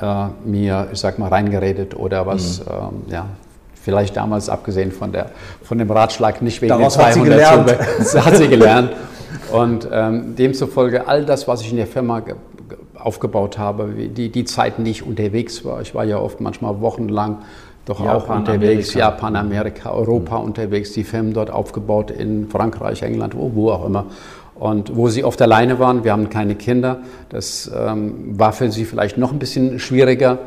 äh, 0.00 0.26
mir, 0.44 0.88
ich 0.92 0.98
sag 1.00 1.18
mal, 1.18 1.28
reingeredet 1.28 1.96
oder 1.96 2.26
was, 2.26 2.60
mhm. 2.60 2.64
ähm, 2.70 3.02
ja, 3.08 3.26
vielleicht 3.82 4.16
damals 4.16 4.48
abgesehen 4.48 4.92
von, 4.92 5.12
der, 5.12 5.30
von 5.62 5.78
dem 5.78 5.90
Ratschlag 5.90 6.42
nicht 6.42 6.60
wegen 6.60 6.68
Daraus 6.68 6.94
den 6.94 7.12
200 7.12 7.44
hat 7.44 7.66
sie 7.66 7.68
gelernt. 7.68 8.24
hat 8.26 8.36
sie 8.36 8.48
gelernt. 8.48 8.92
Und 9.52 9.88
ähm, 9.92 10.36
demzufolge 10.36 11.06
all 11.08 11.24
das, 11.24 11.48
was 11.48 11.62
ich 11.62 11.70
in 11.70 11.76
der 11.76 11.86
Firma 11.86 12.22
aufgebaut 12.94 13.58
habe, 13.58 13.88
die, 13.88 14.28
die 14.28 14.44
Zeiten, 14.44 14.84
die 14.84 14.90
ich 14.90 15.06
unterwegs 15.06 15.64
war, 15.64 15.80
ich 15.80 15.94
war 15.94 16.04
ja 16.04 16.18
oft 16.18 16.40
manchmal 16.40 16.80
wochenlang 16.80 17.38
doch 17.86 18.04
Japan, 18.04 18.16
auch 18.16 18.36
unterwegs, 18.36 18.90
Amerika. 18.90 18.98
Japan, 18.98 19.36
Amerika, 19.36 19.90
Europa 19.90 20.38
mhm. 20.38 20.44
unterwegs, 20.44 20.92
die 20.92 21.04
Firmen 21.04 21.32
dort 21.32 21.50
aufgebaut 21.50 22.10
in 22.10 22.48
Frankreich, 22.48 23.02
England, 23.02 23.34
wo, 23.34 23.52
wo 23.54 23.70
auch 23.70 23.86
immer. 23.86 24.06
Und 24.60 24.94
wo 24.94 25.08
sie 25.08 25.24
oft 25.24 25.40
alleine 25.40 25.78
waren, 25.78 26.04
wir 26.04 26.12
haben 26.12 26.28
keine 26.28 26.54
Kinder, 26.54 26.98
das 27.30 27.70
ähm, 27.74 28.38
war 28.38 28.52
für 28.52 28.70
sie 28.70 28.84
vielleicht 28.84 29.16
noch 29.16 29.32
ein 29.32 29.38
bisschen 29.38 29.78
schwieriger. 29.78 30.38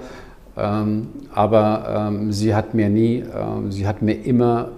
Ähm, 0.56 1.08
aber 1.34 2.12
ähm, 2.12 2.32
sie 2.32 2.54
hat 2.54 2.76
mir 2.76 2.90
nie, 2.90 3.24
ähm, 3.36 3.72
sie 3.72 3.88
hat 3.88 4.04
mir 4.04 4.14
immer 4.24 4.70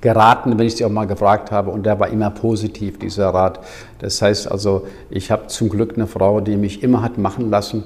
geraten, 0.00 0.58
wenn 0.58 0.66
ich 0.66 0.74
sie 0.74 0.84
auch 0.84 0.90
mal 0.90 1.06
gefragt 1.06 1.52
habe, 1.52 1.70
und 1.70 1.86
der 1.86 2.00
war 2.00 2.08
immer 2.08 2.30
positiv, 2.30 2.98
dieser 2.98 3.28
Rat. 3.28 3.60
Das 4.00 4.20
heißt 4.20 4.50
also, 4.50 4.84
ich 5.10 5.30
habe 5.30 5.46
zum 5.46 5.68
Glück 5.68 5.94
eine 5.94 6.08
Frau, 6.08 6.40
die 6.40 6.56
mich 6.56 6.82
immer 6.82 7.02
hat 7.02 7.18
machen 7.18 7.50
lassen, 7.50 7.84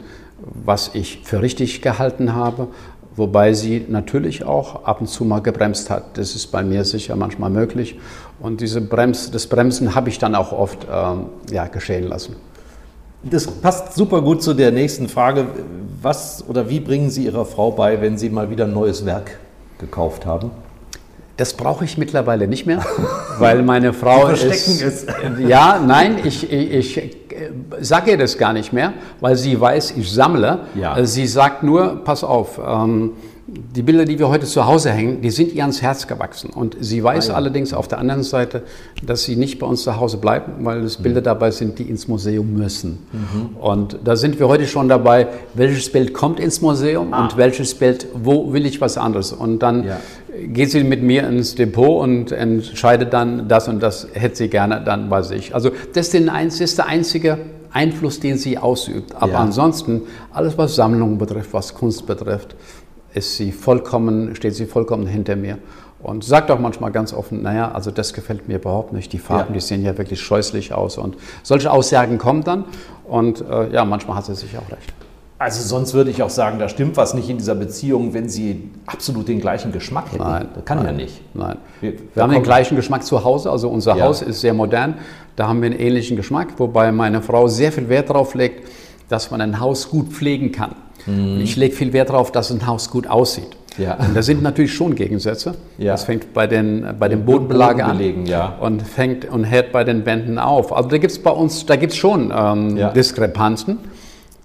was 0.64 0.92
ich 0.94 1.20
für 1.24 1.42
richtig 1.42 1.82
gehalten 1.82 2.32
habe, 2.32 2.68
wobei 3.16 3.52
sie 3.52 3.84
natürlich 3.86 4.44
auch 4.44 4.86
ab 4.86 5.02
und 5.02 5.08
zu 5.08 5.26
mal 5.26 5.40
gebremst 5.40 5.90
hat. 5.90 6.16
Das 6.16 6.34
ist 6.34 6.46
bei 6.46 6.62
mir 6.62 6.86
sicher 6.86 7.16
manchmal 7.16 7.50
möglich. 7.50 7.98
Und 8.38 8.60
diese 8.60 8.80
Brems, 8.80 9.30
das 9.30 9.46
Bremsen 9.46 9.94
habe 9.94 10.08
ich 10.08 10.18
dann 10.18 10.34
auch 10.34 10.52
oft 10.52 10.86
ähm, 10.90 11.26
ja, 11.50 11.66
geschehen 11.66 12.08
lassen. 12.08 12.36
Das 13.22 13.46
passt 13.46 13.94
super 13.94 14.20
gut 14.20 14.42
zu 14.42 14.54
der 14.54 14.70
nächsten 14.70 15.08
Frage. 15.08 15.46
Was 16.02 16.44
oder 16.46 16.68
wie 16.68 16.80
bringen 16.80 17.10
Sie 17.10 17.24
Ihrer 17.24 17.44
Frau 17.44 17.72
bei, 17.72 18.00
wenn 18.00 18.18
Sie 18.18 18.30
mal 18.30 18.50
wieder 18.50 18.64
ein 18.66 18.74
neues 18.74 19.04
Werk 19.06 19.38
gekauft 19.78 20.26
haben? 20.26 20.50
Das 21.36 21.52
brauche 21.52 21.84
ich 21.84 21.98
mittlerweile 21.98 22.46
nicht 22.46 22.66
mehr, 22.66 22.84
weil 23.38 23.62
meine 23.62 23.92
Frau 23.92 24.34
Sie 24.34 24.46
ist. 24.46 24.82
Es. 24.82 25.06
Ja, 25.38 25.82
nein, 25.84 26.18
ich, 26.24 26.50
ich, 26.50 26.96
ich 26.96 26.96
äh, 26.98 27.50
sage 27.80 28.12
ihr 28.12 28.18
das 28.18 28.38
gar 28.38 28.52
nicht 28.52 28.72
mehr, 28.72 28.94
weil 29.20 29.36
sie 29.36 29.58
weiß, 29.60 29.92
ich 29.96 30.10
sammle. 30.10 30.60
Ja. 30.74 31.04
Sie 31.04 31.26
sagt 31.26 31.62
nur, 31.62 32.02
pass 32.04 32.24
auf. 32.24 32.58
Ähm, 32.64 33.12
die 33.48 33.82
Bilder, 33.82 34.04
die 34.04 34.18
wir 34.18 34.28
heute 34.28 34.44
zu 34.44 34.66
Hause 34.66 34.90
hängen, 34.90 35.20
die 35.20 35.30
sind 35.30 35.52
ihr 35.52 35.62
ans 35.62 35.80
Herz 35.80 36.08
gewachsen. 36.08 36.50
Und 36.50 36.76
sie 36.80 37.02
weiß 37.02 37.28
ah, 37.28 37.32
ja. 37.32 37.36
allerdings 37.36 37.72
auf 37.72 37.86
der 37.86 37.98
anderen 37.98 38.24
Seite, 38.24 38.62
dass 39.04 39.22
sie 39.22 39.36
nicht 39.36 39.60
bei 39.60 39.66
uns 39.66 39.84
zu 39.84 39.96
Hause 40.00 40.16
bleibt, 40.16 40.50
weil 40.64 40.82
es 40.82 40.96
Bilder 40.96 41.20
mhm. 41.20 41.24
dabei 41.24 41.50
sind, 41.52 41.78
die 41.78 41.84
ins 41.84 42.08
Museum 42.08 42.54
müssen. 42.54 43.06
Mhm. 43.12 43.56
Und 43.56 43.98
da 44.02 44.16
sind 44.16 44.40
wir 44.40 44.48
heute 44.48 44.66
schon 44.66 44.88
dabei, 44.88 45.28
welches 45.54 45.92
Bild 45.92 46.12
kommt 46.12 46.40
ins 46.40 46.60
Museum 46.60 47.14
ah. 47.14 47.22
und 47.22 47.36
welches 47.36 47.74
Bild, 47.74 48.08
wo 48.14 48.52
will 48.52 48.66
ich 48.66 48.80
was 48.80 48.98
anderes. 48.98 49.32
Und 49.32 49.60
dann 49.60 49.84
ja. 49.84 50.00
geht 50.48 50.72
sie 50.72 50.82
mit 50.82 51.04
mir 51.04 51.28
ins 51.28 51.54
Depot 51.54 52.02
und 52.02 52.32
entscheidet 52.32 53.12
dann, 53.12 53.46
das 53.46 53.68
und 53.68 53.80
das 53.80 54.08
hätte 54.12 54.34
sie 54.34 54.48
gerne 54.48 54.82
dann 54.84 55.08
bei 55.08 55.22
sich. 55.22 55.54
Also 55.54 55.70
das 55.94 56.12
ist 56.12 56.78
der 56.78 56.86
einzige 56.86 57.38
Einfluss, 57.70 58.18
den 58.18 58.38
sie 58.38 58.58
ausübt. 58.58 59.14
Aber 59.14 59.32
ja. 59.32 59.38
ansonsten, 59.38 60.02
alles 60.32 60.58
was 60.58 60.74
Sammlungen 60.74 61.18
betrifft, 61.18 61.52
was 61.52 61.74
Kunst 61.74 62.06
betrifft, 62.06 62.56
ist 63.16 63.36
sie 63.36 63.50
vollkommen, 63.50 64.36
steht 64.36 64.54
sie 64.54 64.66
vollkommen 64.66 65.06
hinter 65.06 65.36
mir 65.36 65.58
und 66.02 66.22
sagt 66.22 66.50
auch 66.50 66.58
manchmal 66.58 66.92
ganz 66.92 67.12
offen, 67.12 67.42
naja, 67.42 67.72
also 67.72 67.90
das 67.90 68.12
gefällt 68.12 68.46
mir 68.48 68.56
überhaupt 68.56 68.92
nicht. 68.92 69.12
Die 69.12 69.18
Farben, 69.18 69.48
ja. 69.48 69.54
die 69.54 69.60
sehen 69.60 69.82
ja 69.82 69.96
wirklich 69.96 70.20
scheußlich 70.20 70.72
aus 70.74 70.98
und 70.98 71.16
solche 71.42 71.70
Aussagen 71.70 72.18
kommen 72.18 72.44
dann 72.44 72.64
und 73.04 73.40
äh, 73.40 73.72
ja, 73.72 73.84
manchmal 73.84 74.18
hat 74.18 74.26
sie 74.26 74.34
sich 74.34 74.56
auch 74.56 74.70
recht. 74.70 74.92
Also 75.38 75.62
sonst 75.62 75.92
würde 75.92 76.10
ich 76.10 76.22
auch 76.22 76.30
sagen, 76.30 76.58
da 76.58 76.68
stimmt 76.68 76.96
was 76.96 77.12
nicht 77.12 77.28
in 77.28 77.36
dieser 77.36 77.54
Beziehung, 77.54 78.14
wenn 78.14 78.28
sie 78.28 78.70
absolut 78.86 79.28
den 79.28 79.38
gleichen 79.38 79.70
Geschmack 79.70 80.06
hätten. 80.12 80.22
Nein, 80.22 80.48
das 80.54 80.64
kann 80.64 80.78
nein, 80.78 80.86
ja 80.86 80.92
nicht. 80.92 81.20
Nein. 81.34 81.58
Wir, 81.82 81.92
wir 82.14 82.22
haben 82.22 82.32
den 82.32 82.42
gleichen 82.42 82.74
Geschmack 82.74 83.04
zu 83.04 83.22
Hause, 83.22 83.50
also 83.50 83.68
unser 83.68 83.96
ja. 83.96 84.04
Haus 84.04 84.22
ist 84.22 84.40
sehr 84.40 84.54
modern, 84.54 84.94
da 85.36 85.48
haben 85.48 85.60
wir 85.60 85.70
einen 85.70 85.78
ähnlichen 85.78 86.16
Geschmack, 86.16 86.48
wobei 86.58 86.90
meine 86.92 87.20
Frau 87.20 87.48
sehr 87.48 87.72
viel 87.72 87.88
Wert 87.88 88.08
darauf 88.08 88.34
legt, 88.34 88.66
dass 89.08 89.30
man 89.30 89.40
ein 89.40 89.60
Haus 89.60 89.90
gut 89.90 90.08
pflegen 90.08 90.52
kann. 90.52 90.74
Mhm. 91.06 91.40
Ich 91.40 91.56
lege 91.56 91.74
viel 91.74 91.92
Wert 91.92 92.10
darauf, 92.10 92.32
dass 92.32 92.50
ein 92.50 92.66
Haus 92.66 92.90
gut 92.90 93.06
aussieht. 93.06 93.56
Ja. 93.78 93.94
Und 93.94 94.16
da 94.16 94.22
sind 94.22 94.42
natürlich 94.42 94.74
schon 94.74 94.94
Gegensätze. 94.94 95.54
Ja. 95.78 95.92
Das 95.92 96.04
fängt 96.04 96.32
bei 96.32 96.46
den, 96.46 96.94
bei 96.98 97.08
den 97.08 97.24
Bodenbelage 97.24 97.84
an 97.84 98.26
ja. 98.26 98.56
und 98.60 98.82
fängt 98.82 99.26
und 99.26 99.50
hört 99.50 99.72
bei 99.72 99.84
den 99.84 100.06
Wänden 100.06 100.38
auf. 100.38 100.74
Also 100.74 100.88
da 100.88 100.98
gibt 100.98 101.12
es 101.12 101.22
bei 101.22 101.30
uns, 101.30 101.66
da 101.66 101.76
gibt 101.76 101.92
es 101.92 101.98
schon 101.98 102.32
ähm, 102.34 102.76
ja. 102.76 102.90
Diskrepanzen, 102.90 103.78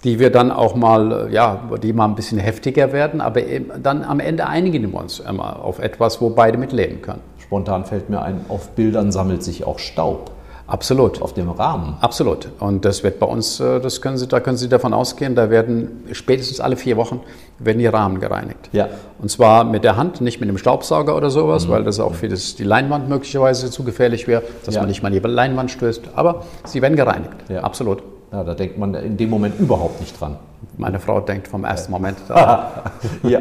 die 0.04 0.18
wir 0.18 0.30
dann 0.30 0.50
auch 0.50 0.74
mal, 0.74 1.28
ja, 1.30 1.62
die 1.82 1.92
mal 1.92 2.06
ein 2.06 2.14
bisschen 2.14 2.38
heftiger 2.38 2.92
werden, 2.92 3.20
aber 3.20 3.40
dann 3.82 4.04
am 4.04 4.20
Ende 4.20 4.46
einigen 4.46 4.92
wir 4.92 5.00
uns 5.00 5.20
immer 5.20 5.64
auf 5.64 5.78
etwas, 5.78 6.20
wo 6.20 6.30
beide 6.30 6.58
mitleben 6.58 7.00
können. 7.00 7.20
Spontan 7.38 7.84
fällt 7.84 8.10
mir 8.10 8.20
ein, 8.20 8.44
auf 8.48 8.70
Bildern 8.70 9.12
sammelt 9.12 9.42
sich 9.42 9.64
auch 9.64 9.78
Staub. 9.78 10.30
Absolut. 10.66 11.20
Auf 11.20 11.34
dem 11.34 11.50
Rahmen. 11.50 11.96
Absolut. 12.00 12.48
Und 12.58 12.84
das 12.84 13.02
wird 13.02 13.18
bei 13.18 13.26
uns, 13.26 13.60
äh, 13.60 13.80
das 13.80 14.00
können 14.00 14.16
Sie, 14.16 14.26
da 14.26 14.40
können 14.40 14.56
Sie 14.56 14.68
davon 14.68 14.94
ausgehen, 14.94 15.34
da 15.34 15.50
werden 15.50 16.04
spätestens 16.12 16.60
alle 16.60 16.76
vier 16.76 16.96
Wochen 16.96 17.20
werden 17.58 17.78
die 17.78 17.86
Rahmen 17.86 18.20
gereinigt. 18.20 18.70
Ja. 18.72 18.88
Und 19.20 19.30
zwar 19.30 19.64
mit 19.64 19.84
der 19.84 19.96
Hand, 19.96 20.20
nicht 20.20 20.40
mit 20.40 20.48
dem 20.48 20.58
Staubsauger 20.58 21.16
oder 21.16 21.30
sowas, 21.30 21.66
mhm. 21.66 21.72
weil 21.72 21.84
das 21.84 22.00
auch 22.00 22.14
für 22.14 22.28
das, 22.28 22.54
die 22.54 22.64
Leinwand 22.64 23.08
möglicherweise 23.08 23.70
zu 23.70 23.84
gefährlich 23.84 24.26
wäre, 24.28 24.42
dass 24.64 24.74
ja. 24.74 24.80
man 24.80 24.88
nicht 24.88 25.02
mal 25.02 25.10
die 25.10 25.18
Leinwand 25.18 25.70
stößt. 25.70 26.02
Aber 26.14 26.44
sie 26.64 26.80
werden 26.80 26.96
gereinigt. 26.96 27.36
Ja. 27.48 27.62
Absolut. 27.62 28.02
Ja, 28.32 28.44
da 28.44 28.54
denkt 28.54 28.78
man 28.78 28.94
in 28.94 29.16
dem 29.16 29.28
Moment 29.28 29.60
überhaupt 29.60 30.00
nicht 30.00 30.18
dran. 30.18 30.38
Meine 30.78 30.98
Frau 30.98 31.20
denkt 31.20 31.48
vom 31.48 31.64
ersten 31.64 31.92
Moment 31.92 32.16
daran. 32.28 32.90
ja. 33.24 33.40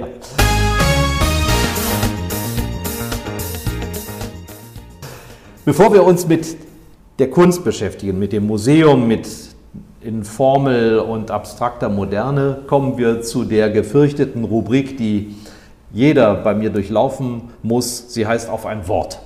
Bevor 5.63 5.93
wir 5.93 6.03
uns 6.03 6.27
mit 6.27 6.70
der 7.21 7.29
Kunst 7.29 7.63
beschäftigen, 7.63 8.17
mit 8.17 8.33
dem 8.33 8.47
Museum, 8.47 9.07
mit 9.07 9.29
in 10.01 10.23
Formel 10.23 10.97
und 10.97 11.29
abstrakter 11.29 11.87
Moderne, 11.87 12.63
kommen 12.65 12.97
wir 12.97 13.21
zu 13.21 13.43
der 13.43 13.69
gefürchteten 13.69 14.43
Rubrik, 14.43 14.97
die 14.97 15.35
jeder 15.93 16.33
bei 16.33 16.55
mir 16.55 16.71
durchlaufen 16.71 17.49
muss. 17.61 18.11
Sie 18.11 18.25
heißt 18.25 18.49
auf 18.49 18.65
ein 18.65 18.87
Wort. 18.87 19.19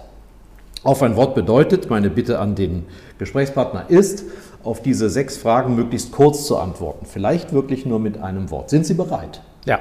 Auf 0.83 1.03
ein 1.03 1.15
Wort 1.15 1.35
bedeutet, 1.35 1.89
meine 1.89 2.09
Bitte 2.09 2.39
an 2.39 2.55
den 2.55 2.85
Gesprächspartner 3.17 3.85
ist, 3.87 4.25
auf 4.61 4.81
diese 4.81 5.09
sechs 5.09 5.37
Fragen 5.37 5.77
möglichst 5.77 6.11
kurz 6.11 6.45
zu 6.45 6.57
antworten. 6.57 7.05
Vielleicht 7.05 7.53
wirklich 7.53 7.85
nur 7.85 7.99
mit 7.99 8.21
einem 8.21 8.51
Wort. 8.51 8.69
Sind 8.69 8.85
Sie 8.85 8.93
bereit? 8.93 9.41
Ja. 9.63 9.79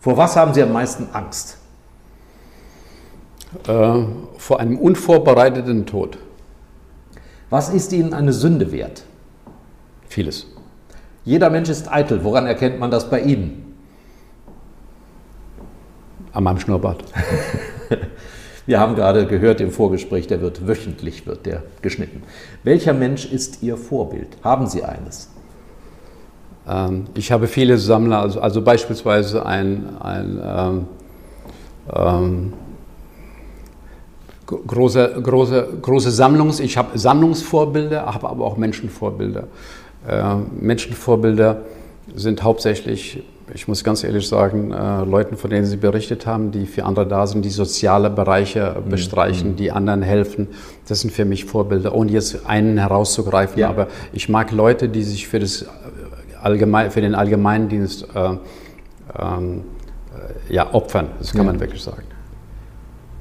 Vor 0.00 0.16
was 0.16 0.34
haben 0.34 0.54
Sie 0.54 0.62
am 0.62 0.72
meisten 0.72 1.06
Angst? 1.12 1.56
Äh, 3.68 4.02
vor 4.38 4.58
einem 4.58 4.76
unvorbereiteten 4.76 5.86
Tod. 5.86 6.18
Was 7.50 7.68
ist 7.68 7.92
Ihnen 7.92 8.14
eine 8.14 8.32
Sünde 8.32 8.70
wert? 8.72 9.02
Vieles. 10.08 10.46
Jeder 11.24 11.50
Mensch 11.50 11.68
ist 11.68 11.92
eitel. 11.92 12.24
Woran 12.24 12.46
erkennt 12.46 12.78
man 12.78 12.90
das 12.90 13.10
bei 13.10 13.20
Ihnen? 13.20 13.76
An 16.32 16.44
meinem 16.44 16.60
Schnurrbart. 16.60 17.04
Wir 18.66 18.78
haben 18.78 18.94
gerade 18.94 19.26
gehört 19.26 19.60
im 19.60 19.72
Vorgespräch, 19.72 20.28
der 20.28 20.40
wird 20.40 20.68
wöchentlich 20.68 21.26
wird 21.26 21.44
der 21.44 21.64
geschnitten. 21.82 22.22
Welcher 22.62 22.92
Mensch 22.92 23.26
ist 23.26 23.62
Ihr 23.62 23.76
Vorbild? 23.76 24.28
Haben 24.44 24.68
Sie 24.68 24.84
eines? 24.84 25.28
Ähm, 26.68 27.06
ich 27.14 27.32
habe 27.32 27.48
viele 27.48 27.78
Sammler, 27.78 28.20
also, 28.20 28.40
also 28.40 28.62
beispielsweise 28.62 29.44
ein, 29.44 29.96
ein 30.00 30.40
ähm, 30.44 30.86
ähm, 31.92 32.52
große, 34.66 35.20
große, 35.22 35.68
große 35.80 36.10
Sammlungs, 36.10 36.60
ich 36.60 36.76
habe 36.76 36.98
Sammlungsvorbilder, 36.98 38.06
habe 38.06 38.28
aber 38.28 38.44
auch 38.44 38.56
Menschenvorbilder. 38.56 39.44
Äh, 40.08 40.34
Menschenvorbilder 40.60 41.62
sind 42.14 42.42
hauptsächlich, 42.42 43.22
ich 43.54 43.68
muss 43.68 43.84
ganz 43.84 44.04
ehrlich 44.04 44.26
sagen, 44.26 44.72
äh, 44.72 45.04
Leuten, 45.04 45.36
von 45.36 45.50
denen 45.50 45.66
Sie 45.66 45.76
berichtet 45.76 46.26
haben, 46.26 46.50
die 46.50 46.66
für 46.66 46.84
andere 46.84 47.06
da 47.06 47.26
sind, 47.26 47.44
die 47.44 47.50
soziale 47.50 48.10
Bereiche 48.10 48.76
mhm. 48.84 48.90
bestreichen, 48.90 49.50
mhm. 49.50 49.56
die 49.56 49.70
anderen 49.70 50.02
helfen. 50.02 50.48
Das 50.88 51.00
sind 51.00 51.12
für 51.12 51.24
mich 51.24 51.44
Vorbilder, 51.44 51.94
ohne 51.94 52.10
jetzt 52.10 52.46
einen 52.46 52.78
herauszugreifen. 52.78 53.58
Ja. 53.58 53.68
Aber 53.68 53.88
ich 54.12 54.28
mag 54.28 54.50
Leute, 54.50 54.88
die 54.88 55.02
sich 55.02 55.28
für, 55.28 55.38
das 55.38 55.66
Allgemein, 56.42 56.90
für 56.90 57.00
den 57.00 57.14
Allgemeindienst 57.14 58.08
äh, 58.14 58.36
ähm, 59.18 59.64
äh, 60.48 60.54
ja, 60.54 60.72
opfern. 60.72 61.08
Das 61.18 61.32
kann 61.32 61.46
ja. 61.46 61.52
man 61.52 61.60
wirklich 61.60 61.82
sagen. 61.82 62.02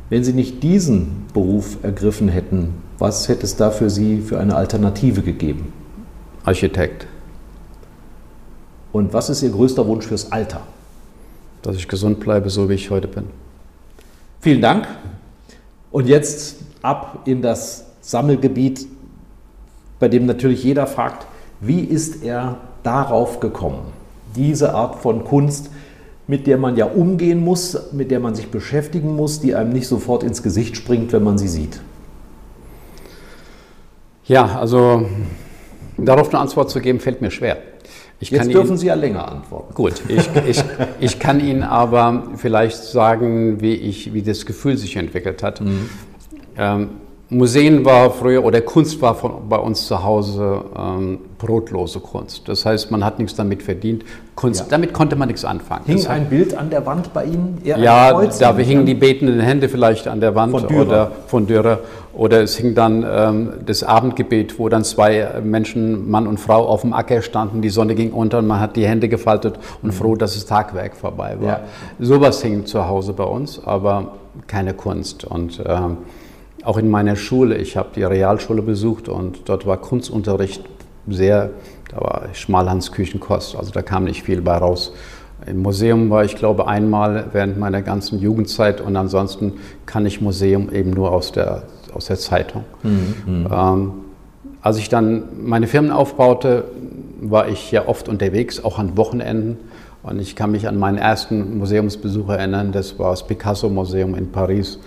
Wenn 0.10 0.24
Sie 0.24 0.34
nicht 0.34 0.63
diesen 0.63 1.28
Beruf 1.34 1.78
ergriffen 1.84 2.30
hätten, 2.30 2.74
was 2.98 3.28
hätte 3.28 3.43
es 3.43 3.56
da 3.56 3.69
für 3.69 3.89
Sie 3.89 4.22
für 4.22 4.39
eine 4.39 4.56
Alternative 4.56 5.22
gegeben? 5.22 5.72
Architekt. 6.43 7.06
Und 8.91 9.13
was 9.13 9.30
ist 9.30 9.43
Ihr 9.43 9.52
größter 9.52 9.86
Wunsch 9.86 10.08
fürs 10.08 10.32
Alter? 10.32 10.62
Dass 11.62 11.76
ich 11.76 11.88
gesund 11.88 12.19
bleibe, 12.19 12.50
so 12.50 12.69
wie 12.69 12.74
ich 12.74 12.89
heute 12.89 13.08
bin. 13.08 13.26
Vielen 14.41 14.62
Dank. 14.62 14.88
Und 15.91 16.08
jetzt 16.08 16.58
ab 16.82 17.24
in 17.26 17.41
das 17.41 17.86
Sammelgebiet, 18.02 18.88
bei 20.00 20.08
dem 20.08 20.26
natürlich 20.26 20.63
jeder 20.63 20.88
fragt, 20.88 21.28
wie 21.62 21.82
ist 21.82 22.24
er 22.24 22.58
darauf 22.84 23.39
gekommen? 23.39 23.82
Diese 24.36 24.74
Art 24.74 24.95
von 24.95 25.24
Kunst, 25.24 25.69
mit 26.30 26.46
der 26.46 26.60
man 26.60 26.78
ja 26.78 26.86
umgehen 26.86 27.44
muss, 27.44 27.92
mit 27.92 28.12
der 28.12 28.20
man 28.20 28.36
sich 28.36 28.52
beschäftigen 28.52 29.15
muss, 29.15 29.39
die 29.42 29.56
einem 29.56 29.72
nicht 29.72 29.88
sofort 29.88 30.22
ins 30.22 30.44
Gesicht 30.44 30.78
springt, 30.78 31.12
wenn 31.12 31.24
man 31.24 31.39
sie 31.39 31.48
sieht. 31.48 31.82
Ja, 34.26 34.60
also 34.60 35.10
darauf 35.98 36.30
eine 36.30 36.38
Antwort 36.38 36.70
zu 36.70 36.82
geben, 36.82 37.00
fällt 37.00 37.22
mir 37.22 37.32
schwer. 37.32 37.58
Ich 38.20 38.30
Jetzt 38.30 38.54
dürfen 38.54 38.68
Ihnen, 38.68 38.78
Sie 38.78 38.86
ja 38.86 38.94
länger 38.94 39.28
antworten. 39.28 39.74
Gut, 39.74 40.04
ich, 40.08 40.30
ich, 40.48 40.63
ich 41.00 41.18
kann 41.18 41.39
Ihnen 41.39 41.63
aber 41.63 42.28
vielleicht 42.36 42.78
sagen, 42.78 43.60
wie, 43.62 43.74
ich, 43.74 44.13
wie 44.13 44.22
das 44.22 44.46
Gefühl 44.46 44.78
sich 44.78 44.98
entwickelt 44.98 45.42
hat. 45.42 45.62
Mhm. 45.62 45.89
Ähm, 46.56 46.89
Museen 47.32 47.86
war 47.86 48.10
früher 48.10 48.44
oder 48.44 48.60
Kunst 48.62 49.00
war 49.04 49.13
von, 49.13 49.48
bei 49.48 49.58
uns 49.58 49.86
zu 49.86 50.04
Hause 50.04 50.62
ähm, 50.76 51.20
brotlose 51.38 52.00
Kunst. 52.00 52.50
Das 52.50 52.65
heißt, 52.65 52.89
man 52.89 53.06
hat 53.06 53.20
nichts 53.20 53.36
damit 53.36 53.62
verdient. 53.62 54.04
Kunst, 54.34 54.62
ja. 54.62 54.65
damit 54.70 54.94
konnte 54.94 55.15
man 55.15 55.28
nichts 55.28 55.46
anfangen. 55.46 55.86
Hing 55.86 55.98
das 55.98 56.08
ein 56.08 56.28
Bild 56.28 56.58
an 56.58 56.72
der 56.72 56.88
Wand 56.88 57.13
bei 57.13 57.26
Ihnen? 57.26 57.62
ja, 57.63 58.12
da 58.39 58.58
hingen 58.58 58.88
die 58.88 58.96
betenden 58.96 59.39
Hände 59.42 59.70
vielleicht 59.70 60.08
an 60.08 60.22
der 60.22 60.34
Wand 60.34 60.54
von 60.54 60.68
Dürer. 60.68 60.82
oder 60.82 61.12
von 61.28 61.46
Dürer. 61.46 61.80
Oder 62.13 62.42
es 62.42 62.58
hing 62.58 62.74
dann 62.74 63.06
ähm, 63.08 63.54
das 63.63 63.84
Abendgebet, 63.84 64.58
wo 64.58 64.68
dann 64.68 64.84
zwei 64.84 65.30
Menschen, 65.44 66.10
Mann 66.10 66.26
und 66.26 66.39
Frau, 66.39 66.65
auf 66.65 66.82
dem 66.82 66.94
Acker 66.94 67.22
standen. 67.22 67.62
Die 67.62 67.70
Sonne 67.70 67.94
ging 67.94 68.12
unter 68.12 68.39
und 68.39 68.48
man 68.48 68.60
hat 68.60 68.76
die 68.76 68.88
Hände 68.88 69.08
gefaltet 69.08 69.60
und 69.84 69.89
mhm. 69.89 69.94
froh, 69.94 70.15
dass 70.15 70.34
das 70.34 70.48
Tagwerk 70.48 70.96
vorbei 70.96 71.38
war. 71.39 71.48
Ja. 71.48 71.60
Sowas 72.00 72.42
hing 72.42 72.65
zu 72.65 72.88
Hause 72.88 73.13
bei 73.13 73.24
uns, 73.24 73.62
aber 73.63 74.13
keine 74.48 74.74
Kunst. 74.74 75.26
Und 75.26 75.62
ähm, 75.63 75.98
auch 76.63 76.78
in 76.78 76.89
meiner 76.89 77.15
Schule, 77.15 77.58
ich 77.58 77.78
habe 77.78 77.89
die 77.95 78.04
Realschule 78.04 78.62
besucht 78.62 79.10
und 79.10 79.48
dort 79.48 79.65
war 79.65 79.78
Kunstunterricht 79.78 80.63
sehr, 81.08 81.52
da 81.89 81.98
war 82.02 82.28
Schmalhans 82.34 82.91
Küchenkost, 82.91 83.56
also 83.56 83.72
da 83.72 83.82
kam 83.82 84.04
nicht 84.06 84.24
viel 84.24 84.41
bei 84.41 84.58
raus. 84.58 84.93
Im 85.45 85.62
Museum 85.62 86.10
war 86.10 86.26
ich, 86.26 86.36
glaube 86.36 86.67
einmal 86.67 87.28
während 87.32 87.58
meiner 87.58 87.82
ganzen 87.82 88.19
Jugendzeit 88.19 88.82
und 88.82 88.95
ansonsten 88.98 89.54
kann 89.86 90.06
ich 90.06 90.19
Museum 90.19 90.69
eben 90.72 90.91
nur 90.91 91.12
aus 91.12 91.32
der, 91.32 91.63
aus 91.93 92.08
der 92.08 92.17
Zeitung. 92.17 92.65
Mhm. 92.84 93.15
mhm. 93.26 93.48
Ähm, 93.52 93.91
als 94.62 94.78
ich 94.78 94.89
dann 94.89 95.24
meine 95.41 95.67
Firmen 95.67 95.89
aufbaute, 95.89 96.65
war 97.22 97.48
ich 97.48 97.72
ja 97.72 97.88
oft 97.88 98.10
unterwegs, 98.10 98.63
auch 98.63 98.78
an 98.78 98.98
Wochenenden. 98.98 99.58
Und 100.04 100.19
ich 100.19 100.36
kann 100.36 100.52
mich 100.52 100.67
an 100.67 100.78
meinen 100.78 100.98
ersten 100.98 101.58
Museumsbesuch 101.58 102.30
erinnern, 102.30 102.72
das 102.72 102.98
war 103.00 103.12
das 103.12 103.26
Picasso-Museum 103.28 104.15
in 104.15 104.32
Paris. 104.32 104.80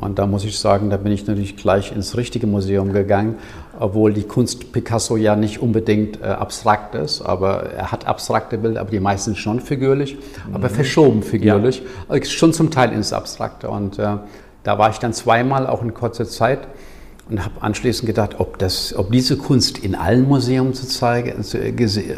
Und 0.00 0.18
da 0.18 0.26
muss 0.26 0.44
ich 0.44 0.58
sagen, 0.58 0.90
da 0.90 0.96
bin 0.96 1.10
ich 1.12 1.26
natürlich 1.26 1.56
gleich 1.56 1.90
ins 1.90 2.16
richtige 2.16 2.46
Museum 2.46 2.92
gegangen, 2.92 3.36
obwohl 3.80 4.12
die 4.12 4.22
Kunst 4.22 4.72
Picasso 4.72 5.16
ja 5.16 5.34
nicht 5.34 5.60
unbedingt 5.60 6.20
äh, 6.20 6.26
abstrakt 6.26 6.94
ist, 6.94 7.20
aber 7.20 7.64
er 7.72 7.90
hat 7.90 8.06
abstrakte 8.06 8.58
Bilder, 8.58 8.80
aber 8.80 8.90
die 8.90 9.00
meisten 9.00 9.34
schon 9.34 9.60
figürlich, 9.60 10.14
mhm. 10.14 10.54
aber 10.54 10.68
verschoben 10.68 11.22
figürlich, 11.22 11.78
ja. 11.78 11.84
also 12.08 12.30
schon 12.30 12.52
zum 12.52 12.70
Teil 12.70 12.92
ins 12.92 13.12
Abstrakte. 13.12 13.68
Und 13.70 13.98
äh, 13.98 14.18
da 14.62 14.78
war 14.78 14.90
ich 14.90 14.98
dann 14.98 15.12
zweimal 15.12 15.66
auch 15.66 15.82
in 15.82 15.92
kurzer 15.94 16.26
Zeit 16.26 16.60
und 17.28 17.44
habe 17.44 17.60
anschließend 17.60 18.06
gedacht, 18.06 18.36
ob, 18.38 18.58
das, 18.58 18.94
ob 18.96 19.10
diese 19.10 19.36
Kunst 19.36 19.78
in 19.78 19.96
allen 19.96 20.28
Museen 20.28 20.74
zu 20.74 20.86
zeigen, 20.86 21.44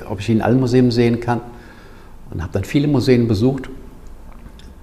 ob 0.08 0.20
ich 0.20 0.26
sie 0.26 0.32
in 0.32 0.42
allen 0.42 0.60
Museen 0.60 0.90
sehen 0.90 1.20
kann. 1.20 1.40
Und 2.30 2.42
habe 2.42 2.52
dann 2.52 2.64
viele 2.64 2.86
Museen 2.86 3.26
besucht 3.26 3.68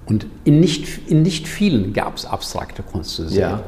und 0.08 0.26
in 0.44 0.60
nicht, 0.60 1.08
in 1.08 1.22
nicht 1.22 1.46
vielen 1.46 1.92
gab 1.92 2.16
es 2.16 2.24
abstrakte 2.24 2.82
Kunst 2.82 3.10
zu 3.10 3.28
sehen. 3.28 3.40
Ja. 3.40 3.62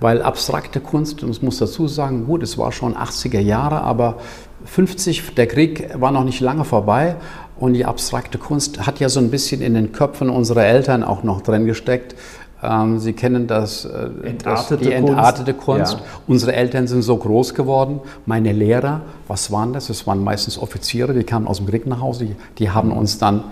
Weil 0.00 0.22
abstrakte 0.22 0.80
Kunst, 0.80 1.22
und 1.22 1.30
ich 1.30 1.42
muss 1.42 1.58
dazu 1.58 1.88
sagen, 1.88 2.26
gut, 2.26 2.42
es 2.42 2.58
war 2.58 2.72
schon 2.72 2.94
80er 2.94 3.40
Jahre, 3.40 3.82
aber 3.82 4.18
50, 4.64 5.34
der 5.34 5.46
Krieg 5.46 5.88
war 6.00 6.10
noch 6.10 6.24
nicht 6.24 6.40
lange 6.40 6.64
vorbei 6.64 7.16
und 7.56 7.74
die 7.74 7.84
abstrakte 7.84 8.38
Kunst 8.38 8.86
hat 8.86 8.98
ja 8.98 9.08
so 9.08 9.20
ein 9.20 9.30
bisschen 9.30 9.60
in 9.60 9.74
den 9.74 9.92
Köpfen 9.92 10.30
unserer 10.30 10.64
Eltern 10.64 11.02
auch 11.02 11.22
noch 11.22 11.42
drin 11.42 11.66
gesteckt. 11.66 12.14
Ähm, 12.62 12.98
Sie 12.98 13.12
kennen 13.12 13.46
das, 13.46 13.84
äh, 13.84 14.08
entartete 14.26 14.76
das 14.76 14.86
die 14.86 14.92
entartete 14.92 15.52
Kunst. 15.52 15.92
Kunst. 15.92 16.04
Ja. 16.04 16.20
Unsere 16.26 16.54
Eltern 16.54 16.86
sind 16.86 17.02
so 17.02 17.16
groß 17.16 17.54
geworden. 17.54 18.00
Meine 18.26 18.52
Lehrer, 18.52 19.02
was 19.28 19.52
waren 19.52 19.72
das? 19.72 19.88
Das 19.88 20.06
waren 20.06 20.24
meistens 20.24 20.58
Offiziere, 20.58 21.12
die 21.12 21.24
kamen 21.24 21.46
aus 21.46 21.58
dem 21.58 21.66
Krieg 21.66 21.86
nach 21.86 22.00
Hause. 22.00 22.24
Die, 22.24 22.36
die 22.58 22.70
haben 22.70 22.90
uns 22.90 23.18
dann 23.18 23.44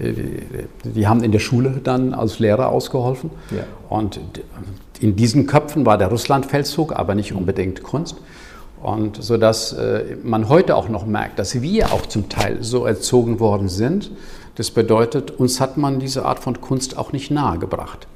die 0.00 1.06
haben 1.06 1.22
in 1.22 1.32
der 1.32 1.38
Schule 1.38 1.80
dann 1.82 2.14
als 2.14 2.38
Lehrer 2.38 2.68
ausgeholfen. 2.68 3.30
Ja. 3.50 3.64
Und 3.88 4.20
in 5.00 5.16
diesen 5.16 5.46
Köpfen 5.46 5.86
war 5.86 5.98
der 5.98 6.08
Russlandfeldzug, 6.08 6.92
aber 6.92 7.14
nicht 7.14 7.32
unbedingt 7.32 7.82
Kunst. 7.82 8.16
Und 8.82 9.22
so 9.22 9.36
dass 9.36 9.72
äh, 9.72 10.16
man 10.22 10.48
heute 10.48 10.74
auch 10.74 10.88
noch 10.88 11.04
merkt, 11.04 11.38
dass 11.38 11.60
wir 11.60 11.92
auch 11.92 12.06
zum 12.06 12.28
Teil 12.28 12.58
so 12.62 12.86
erzogen 12.86 13.38
worden 13.38 13.68
sind. 13.68 14.10
Das 14.54 14.70
bedeutet, 14.70 15.30
uns 15.32 15.60
hat 15.60 15.76
man 15.76 16.00
diese 16.00 16.24
Art 16.24 16.38
von 16.38 16.60
Kunst 16.60 16.96
auch 16.96 17.12
nicht 17.12 17.30
nahegebracht. 17.30 18.06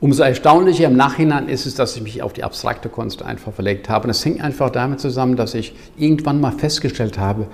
Umso 0.00 0.24
erstaunlicher 0.24 0.86
im 0.86 0.96
Nachhinein 0.96 1.48
ist 1.48 1.64
es, 1.64 1.76
dass 1.76 1.94
ich 1.94 2.02
mich 2.02 2.22
auf 2.22 2.32
die 2.32 2.42
abstrakte 2.42 2.88
Kunst 2.88 3.22
einfach 3.22 3.52
verlegt 3.52 3.88
habe. 3.88 4.04
Und 4.04 4.10
es 4.10 4.24
hängt 4.24 4.42
einfach 4.42 4.70
damit 4.70 4.98
zusammen, 4.98 5.36
dass 5.36 5.54
ich 5.54 5.74
irgendwann 5.96 6.40
mal 6.40 6.52
festgestellt 6.52 7.18
habe, 7.18 7.46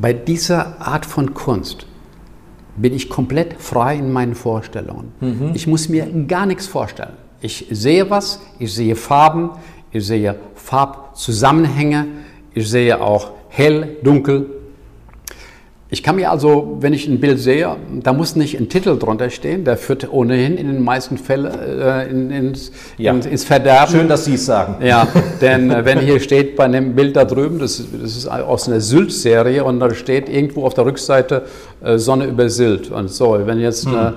bei 0.00 0.12
dieser 0.12 0.80
Art 0.80 1.04
von 1.04 1.34
Kunst, 1.34 1.86
bin 2.76 2.94
ich 2.94 3.08
komplett 3.08 3.60
frei 3.60 3.96
in 3.96 4.12
meinen 4.12 4.34
Vorstellungen. 4.34 5.12
Mhm. 5.20 5.52
Ich 5.54 5.66
muss 5.66 5.88
mir 5.88 6.06
gar 6.26 6.46
nichts 6.46 6.66
vorstellen. 6.66 7.14
Ich 7.40 7.66
sehe 7.70 8.08
was, 8.10 8.40
ich 8.58 8.74
sehe 8.74 8.96
Farben, 8.96 9.50
ich 9.90 10.06
sehe 10.06 10.36
Farbzusammenhänge, 10.54 12.06
ich 12.54 12.68
sehe 12.68 13.00
auch 13.00 13.32
hell, 13.48 13.96
dunkel. 14.02 14.50
Ich 15.88 16.02
kann 16.02 16.16
mir 16.16 16.32
also, 16.32 16.78
wenn 16.80 16.92
ich 16.92 17.06
ein 17.06 17.20
Bild 17.20 17.38
sehe, 17.38 17.76
da 18.02 18.12
muss 18.12 18.34
nicht 18.34 18.58
ein 18.58 18.68
Titel 18.68 18.98
drunter 18.98 19.30
stehen, 19.30 19.64
der 19.64 19.76
führt 19.76 20.12
ohnehin 20.12 20.58
in 20.58 20.66
den 20.66 20.82
meisten 20.82 21.16
Fällen 21.16 21.46
äh, 21.46 22.08
in, 22.08 22.30
ins, 22.32 22.72
ja. 22.98 23.12
ins, 23.12 23.26
ins, 23.26 23.44
Verderben. 23.44 23.92
Schön, 23.92 24.08
dass 24.08 24.24
Sie 24.24 24.34
es 24.34 24.46
sagen. 24.46 24.84
Ja, 24.84 25.06
denn 25.40 25.70
äh, 25.70 25.84
wenn 25.84 26.00
hier 26.00 26.18
steht 26.18 26.56
bei 26.56 26.64
einem 26.64 26.96
Bild 26.96 27.14
da 27.14 27.24
drüben, 27.24 27.60
das, 27.60 27.80
das 28.02 28.16
ist 28.16 28.26
aus 28.26 28.66
einer 28.66 28.80
Sylt-Serie 28.80 29.62
und 29.62 29.78
da 29.78 29.94
steht 29.94 30.28
irgendwo 30.28 30.64
auf 30.64 30.74
der 30.74 30.86
Rückseite 30.86 31.44
äh, 31.84 31.98
Sonne 31.98 32.26
über 32.26 32.48
Sylt 32.48 32.90
und 32.90 33.08
so. 33.08 33.38
Wenn 33.46 33.60
jetzt 33.60 33.86
hm 33.86 34.14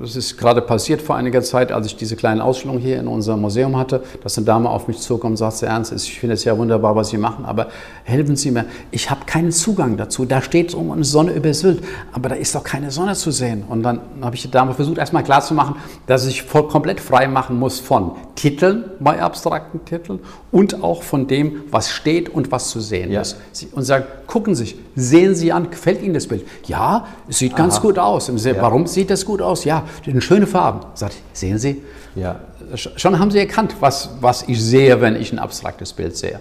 das 0.00 0.16
ist 0.16 0.38
gerade 0.38 0.62
passiert 0.62 1.02
vor 1.02 1.16
einiger 1.16 1.42
Zeit, 1.42 1.72
als 1.72 1.86
ich 1.86 1.94
diese 1.94 2.16
kleine 2.16 2.42
Ausstellung 2.42 2.78
hier 2.78 2.98
in 2.98 3.06
unserem 3.06 3.42
Museum 3.42 3.76
hatte, 3.76 4.02
dass 4.22 4.38
eine 4.38 4.46
Dame 4.46 4.70
auf 4.70 4.88
mich 4.88 4.98
zukam 4.98 5.32
und 5.32 5.36
sagte, 5.36 5.66
Ernst, 5.66 5.92
ich 5.92 6.18
finde 6.18 6.34
es 6.34 6.44
ja 6.44 6.56
wunderbar, 6.56 6.96
was 6.96 7.10
Sie 7.10 7.18
machen, 7.18 7.44
aber 7.44 7.68
helfen 8.04 8.34
Sie 8.34 8.50
mir, 8.50 8.64
ich 8.90 9.10
habe 9.10 9.26
keinen 9.26 9.52
Zugang 9.52 9.98
dazu. 9.98 10.24
Da 10.24 10.40
steht 10.40 10.74
um 10.74 10.90
eine 10.90 11.04
Sonne 11.04 11.32
über 11.32 11.52
Sylt, 11.52 11.82
aber 12.12 12.30
da 12.30 12.34
ist 12.34 12.54
doch 12.54 12.64
keine 12.64 12.90
Sonne 12.90 13.14
zu 13.14 13.30
sehen. 13.30 13.64
Und 13.68 13.82
dann 13.82 14.00
habe 14.22 14.36
ich 14.36 14.42
der 14.42 14.50
Dame 14.50 14.72
versucht, 14.72 14.96
erstmal 14.96 15.22
klarzumachen, 15.22 15.76
dass 16.06 16.26
ich 16.26 16.42
voll, 16.44 16.68
komplett 16.68 16.98
frei 16.98 17.28
machen 17.28 17.58
muss 17.58 17.78
von 17.78 18.12
Titeln 18.36 18.84
bei 19.00 19.20
abstrakten 19.20 19.84
Titeln 19.84 20.20
und 20.50 20.82
auch 20.82 21.02
von 21.02 21.26
dem, 21.26 21.64
was 21.70 21.90
steht 21.90 22.30
und 22.30 22.50
was 22.50 22.70
zu 22.70 22.80
sehen 22.80 23.12
ja. 23.12 23.20
ist. 23.20 23.36
Und 23.72 23.82
sagen, 23.82 24.06
gucken 24.26 24.54
Sie 24.54 24.64
sich, 24.64 24.76
sehen 24.96 25.34
Sie 25.34 25.52
an, 25.52 25.70
gefällt 25.70 26.02
Ihnen 26.02 26.14
das 26.14 26.26
Bild? 26.26 26.46
Ja, 26.66 27.06
es 27.28 27.38
sieht 27.38 27.52
Aha. 27.52 27.58
ganz 27.58 27.80
gut 27.82 27.98
aus. 27.98 28.28
Ja. 28.28 28.62
Warum 28.62 28.86
sieht 28.86 29.10
das 29.10 29.26
gut 29.26 29.42
aus? 29.42 29.64
Ja, 29.64 29.84
schöne 30.20 30.46
Farben. 30.46 30.80
Sagt, 30.94 31.16
sehen 31.32 31.58
Sie? 31.58 31.82
Ja. 32.14 32.40
Schon 32.74 33.18
haben 33.18 33.30
Sie 33.30 33.38
erkannt, 33.38 33.76
was, 33.80 34.10
was 34.20 34.42
ich 34.48 34.62
sehe, 34.62 35.00
wenn 35.00 35.16
ich 35.16 35.32
ein 35.32 35.38
abstraktes 35.38 35.92
Bild 35.92 36.16
sehe. 36.16 36.40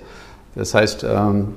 Das 0.56 0.74
heißt, 0.74 1.04
ähm, 1.04 1.56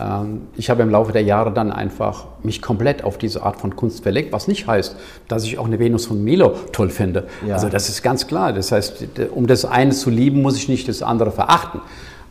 ähm, 0.00 0.42
ich 0.56 0.70
habe 0.70 0.82
im 0.82 0.90
Laufe 0.90 1.12
der 1.12 1.22
Jahre 1.22 1.52
dann 1.52 1.72
einfach 1.72 2.26
mich 2.42 2.60
komplett 2.62 3.04
auf 3.04 3.18
diese 3.18 3.42
Art 3.42 3.60
von 3.60 3.76
Kunst 3.76 4.02
verlegt, 4.02 4.32
was 4.32 4.48
nicht 4.48 4.66
heißt, 4.66 4.96
dass 5.28 5.44
ich 5.44 5.58
auch 5.58 5.66
eine 5.66 5.78
Venus 5.78 6.06
von 6.06 6.22
Milo 6.22 6.54
toll 6.72 6.90
finde. 6.90 7.26
Ja. 7.46 7.54
Also 7.54 7.68
das 7.68 7.88
ist 7.88 8.02
ganz 8.02 8.26
klar. 8.26 8.52
Das 8.52 8.72
heißt, 8.72 9.04
um 9.34 9.46
das 9.46 9.64
eine 9.64 9.92
zu 9.92 10.10
lieben, 10.10 10.42
muss 10.42 10.56
ich 10.56 10.68
nicht 10.68 10.88
das 10.88 11.02
andere 11.02 11.30
verachten. 11.30 11.80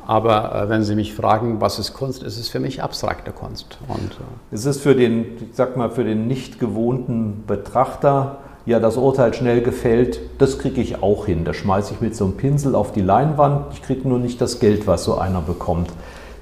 Aber 0.08 0.54
äh, 0.54 0.70
wenn 0.70 0.84
Sie 0.84 0.96
mich 0.96 1.16
fragen, 1.16 1.62
was 1.62 1.80
ist 1.80 1.94
Kunst, 1.94 2.22
ist 2.22 2.38
es 2.38 2.48
für 2.48 2.60
mich 2.60 2.84
abstrakte 2.84 3.32
Kunst. 3.32 3.80
Und, 3.88 4.12
äh, 4.12 4.56
ist 4.56 4.66
es 4.66 4.80
für 4.80 4.96
den, 4.96 5.26
ich 5.50 5.56
sag 5.56 5.78
mal, 5.78 5.90
für 5.90 6.04
den 6.04 6.28
nicht 6.28 6.60
gewohnten 6.60 7.44
Betrachter 7.48 8.38
ja, 8.66 8.80
das 8.80 8.98
Urteil 8.98 9.34
schnell 9.34 9.62
gefällt, 9.62 10.20
das 10.40 10.58
kriege 10.58 10.82
ich 10.82 11.04
auch 11.04 11.28
hin. 11.28 11.46
Das 11.46 11.56
schmeiße 11.56 11.94
ich 11.94 12.02
mit 12.02 12.16
so 12.16 12.26
einem 12.26 12.36
Pinsel 12.36 12.76
auf 12.76 12.92
die 12.92 13.02
Leinwand. 13.02 13.74
Ich 13.74 13.82
kriege 13.84 14.08
nur 14.08 14.20
nicht 14.20 14.42
das 14.42 14.60
Geld, 14.60 14.88
was 14.88 15.04
so 15.04 15.18
einer 15.18 15.42
bekommt. 15.42 15.90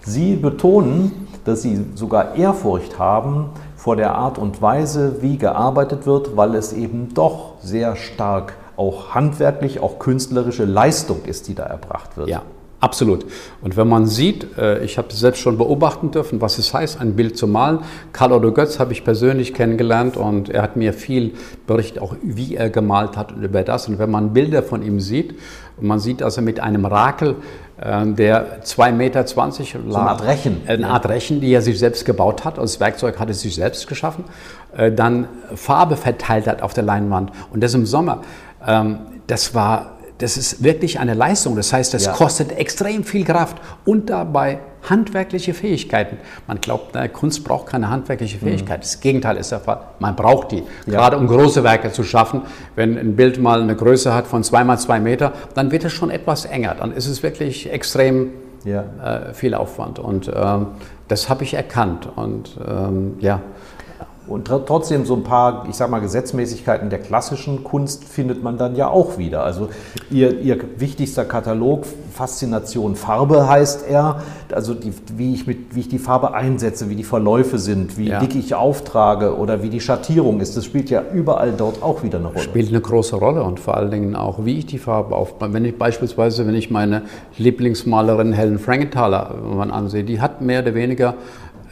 Sie 0.05 0.35
betonen, 0.35 1.27
dass 1.45 1.61
Sie 1.61 1.85
sogar 1.95 2.35
Ehrfurcht 2.35 2.99
haben 2.99 3.49
vor 3.75 3.95
der 3.97 4.15
Art 4.15 4.37
und 4.37 4.61
Weise, 4.61 5.21
wie 5.21 5.37
gearbeitet 5.37 6.05
wird, 6.05 6.37
weil 6.37 6.55
es 6.55 6.71
eben 6.71 7.13
doch 7.13 7.55
sehr 7.61 7.95
stark 7.97 8.53
auch 8.77 9.13
handwerklich, 9.13 9.81
auch 9.81 9.99
künstlerische 9.99 10.65
Leistung 10.65 11.25
ist, 11.25 11.47
die 11.47 11.55
da 11.55 11.63
erbracht 11.63 12.17
wird. 12.17 12.29
Ja. 12.29 12.41
Absolut. 12.83 13.25
Und 13.61 13.77
wenn 13.77 13.87
man 13.87 14.07
sieht, 14.07 14.57
äh, 14.57 14.83
ich 14.83 14.97
habe 14.97 15.13
selbst 15.13 15.39
schon 15.39 15.57
beobachten 15.57 16.11
dürfen, 16.11 16.41
was 16.41 16.57
es 16.57 16.73
heißt, 16.73 16.99
ein 16.99 17.15
Bild 17.15 17.37
zu 17.37 17.47
malen. 17.47 17.79
Karl 18.11 18.33
Otto 18.33 18.51
Götz 18.51 18.77
habe 18.77 18.91
ich 18.91 19.05
persönlich 19.05 19.53
kennengelernt 19.53 20.17
und 20.17 20.49
er 20.49 20.63
hat 20.63 20.75
mir 20.75 20.91
viel 20.91 21.31
berichtet, 21.65 22.01
auch 22.01 22.13
wie 22.21 22.57
er 22.57 22.69
gemalt 22.69 23.15
hat 23.15 23.31
und 23.31 23.41
über 23.41 23.61
das. 23.63 23.87
Und 23.87 23.99
wenn 23.99 24.11
man 24.11 24.33
Bilder 24.33 24.63
von 24.63 24.83
ihm 24.83 24.99
sieht, 24.99 25.35
und 25.77 25.87
man 25.87 25.99
sieht 25.99 26.21
also 26.21 26.41
mit 26.41 26.59
einem 26.59 26.83
Rakel, 26.83 27.37
äh, 27.79 28.05
der 28.05 28.61
2,20 28.65 28.91
Meter 28.91 29.19
lag. 29.21 29.53
So 29.53 29.77
eine 29.77 30.09
Art 30.09 30.23
Rechen. 30.25 30.61
Eine 30.67 30.89
Art 30.89 31.07
Rechen, 31.07 31.39
die 31.39 31.53
er 31.53 31.61
sich 31.61 31.79
selbst 31.79 32.03
gebaut 32.03 32.43
hat. 32.43 32.59
Als 32.59 32.81
Werkzeug 32.81 33.17
hat 33.17 33.29
er 33.29 33.33
sich 33.33 33.55
selbst 33.55 33.87
geschaffen. 33.87 34.25
Äh, 34.75 34.91
dann 34.91 35.29
Farbe 35.55 35.95
verteilt 35.95 36.47
hat 36.47 36.61
auf 36.61 36.73
der 36.73 36.83
Leinwand. 36.83 37.31
Und 37.53 37.63
das 37.63 37.73
im 37.75 37.85
Sommer. 37.85 38.23
Ähm, 38.67 38.99
das 39.27 39.55
war 39.55 39.92
das 40.23 40.37
ist 40.37 40.63
wirklich 40.63 41.01
eine 41.01 41.15
Leistung. 41.15 41.57
Das 41.57 41.73
heißt, 41.73 41.93
das 41.93 42.05
ja. 42.05 42.13
kostet 42.13 42.57
extrem 42.57 43.03
viel 43.03 43.25
Kraft 43.25 43.57
und 43.83 44.09
dabei 44.09 44.59
handwerkliche 44.89 45.53
Fähigkeiten. 45.53 46.17
Man 46.47 46.61
glaubt, 46.61 46.91
na, 46.93 47.09
Kunst 47.09 47.43
braucht 47.43 47.67
keine 47.67 47.89
handwerkliche 47.89 48.37
mhm. 48.37 48.47
Fähigkeit. 48.49 48.79
Mhm. 48.79 48.83
Das 48.83 49.01
Gegenteil 49.01 49.35
ist 49.35 49.51
der 49.51 49.59
Fall. 49.59 49.81
Man 49.99 50.15
braucht 50.15 50.53
die. 50.53 50.63
Ja. 50.85 50.93
Gerade 50.93 51.17
um 51.17 51.27
große 51.27 51.63
Werke 51.65 51.91
zu 51.91 52.03
schaffen. 52.03 52.43
Wenn 52.75 52.97
ein 52.97 53.17
Bild 53.17 53.41
mal 53.41 53.61
eine 53.61 53.75
Größe 53.75 54.13
hat 54.13 54.25
von 54.25 54.43
zwei 54.45 54.63
mal 54.63 54.77
zwei 54.77 55.01
Meter, 55.01 55.33
dann 55.55 55.71
wird 55.71 55.83
es 55.83 55.91
schon 55.91 56.09
etwas 56.09 56.45
enger. 56.45 56.75
Dann 56.79 56.93
ist 56.93 57.07
es 57.07 57.21
wirklich 57.21 57.69
extrem 57.69 58.29
ja. 58.63 58.83
äh, 59.03 59.33
viel 59.33 59.53
Aufwand. 59.55 59.99
Und 59.99 60.31
ähm, 60.33 60.67
das 61.09 61.27
habe 61.27 61.43
ich 61.43 61.53
erkannt. 61.53 62.07
Und 62.15 62.57
ähm, 62.65 63.15
ja. 63.19 63.41
Und 64.25 64.47
trotzdem 64.47 65.05
so 65.05 65.15
ein 65.15 65.23
paar, 65.23 65.65
ich 65.69 65.75
sag 65.75 65.89
mal, 65.89 65.99
Gesetzmäßigkeiten 65.99 66.89
der 66.89 66.99
klassischen 66.99 67.63
Kunst 67.63 68.05
findet 68.05 68.41
man 68.41 68.57
dann 68.57 68.75
ja 68.75 68.87
auch 68.87 69.17
wieder. 69.17 69.43
Also 69.43 69.67
ihr, 70.09 70.39
ihr 70.39 70.57
wichtigster 70.77 71.25
Katalog, 71.25 71.85
Faszination 72.13 72.95
Farbe 72.95 73.49
heißt 73.49 73.85
er, 73.89 74.21
also 74.53 74.75
die, 74.75 74.93
wie, 75.17 75.33
ich 75.33 75.45
mit, 75.45 75.75
wie 75.75 75.81
ich 75.81 75.89
die 75.89 75.99
Farbe 75.99 76.33
einsetze, 76.33 76.89
wie 76.89 76.95
die 76.95 77.03
Verläufe 77.03 77.59
sind, 77.59 77.97
wie 77.97 78.09
ja. 78.09 78.19
dick 78.19 78.35
ich 78.35 78.55
auftrage 78.55 79.35
oder 79.35 79.61
wie 79.61 79.69
die 79.69 79.81
Schattierung 79.81 80.39
ist, 80.39 80.55
das 80.55 80.63
spielt 80.63 80.89
ja 80.89 81.03
überall 81.13 81.51
dort 81.51 81.83
auch 81.83 82.03
wieder 82.03 82.19
eine 82.19 82.27
Rolle. 82.27 82.39
Spielt 82.39 82.69
eine 82.69 82.79
große 82.79 83.17
Rolle 83.17 83.43
und 83.43 83.59
vor 83.59 83.75
allen 83.75 83.91
Dingen 83.91 84.15
auch, 84.15 84.45
wie 84.45 84.59
ich 84.59 84.65
die 84.65 84.77
Farbe 84.77 85.15
aufbaue. 85.15 85.51
Wenn 85.51 85.65
ich 85.65 85.77
beispielsweise, 85.77 86.47
wenn 86.47 86.55
ich 86.55 86.71
meine 86.71 87.01
Lieblingsmalerin 87.37 88.31
Helen 88.31 88.59
Frankenthaler 88.59 89.35
ansehe, 89.69 90.05
die 90.05 90.21
hat 90.21 90.41
mehr 90.41 90.61
oder 90.61 90.75
weniger 90.75 91.15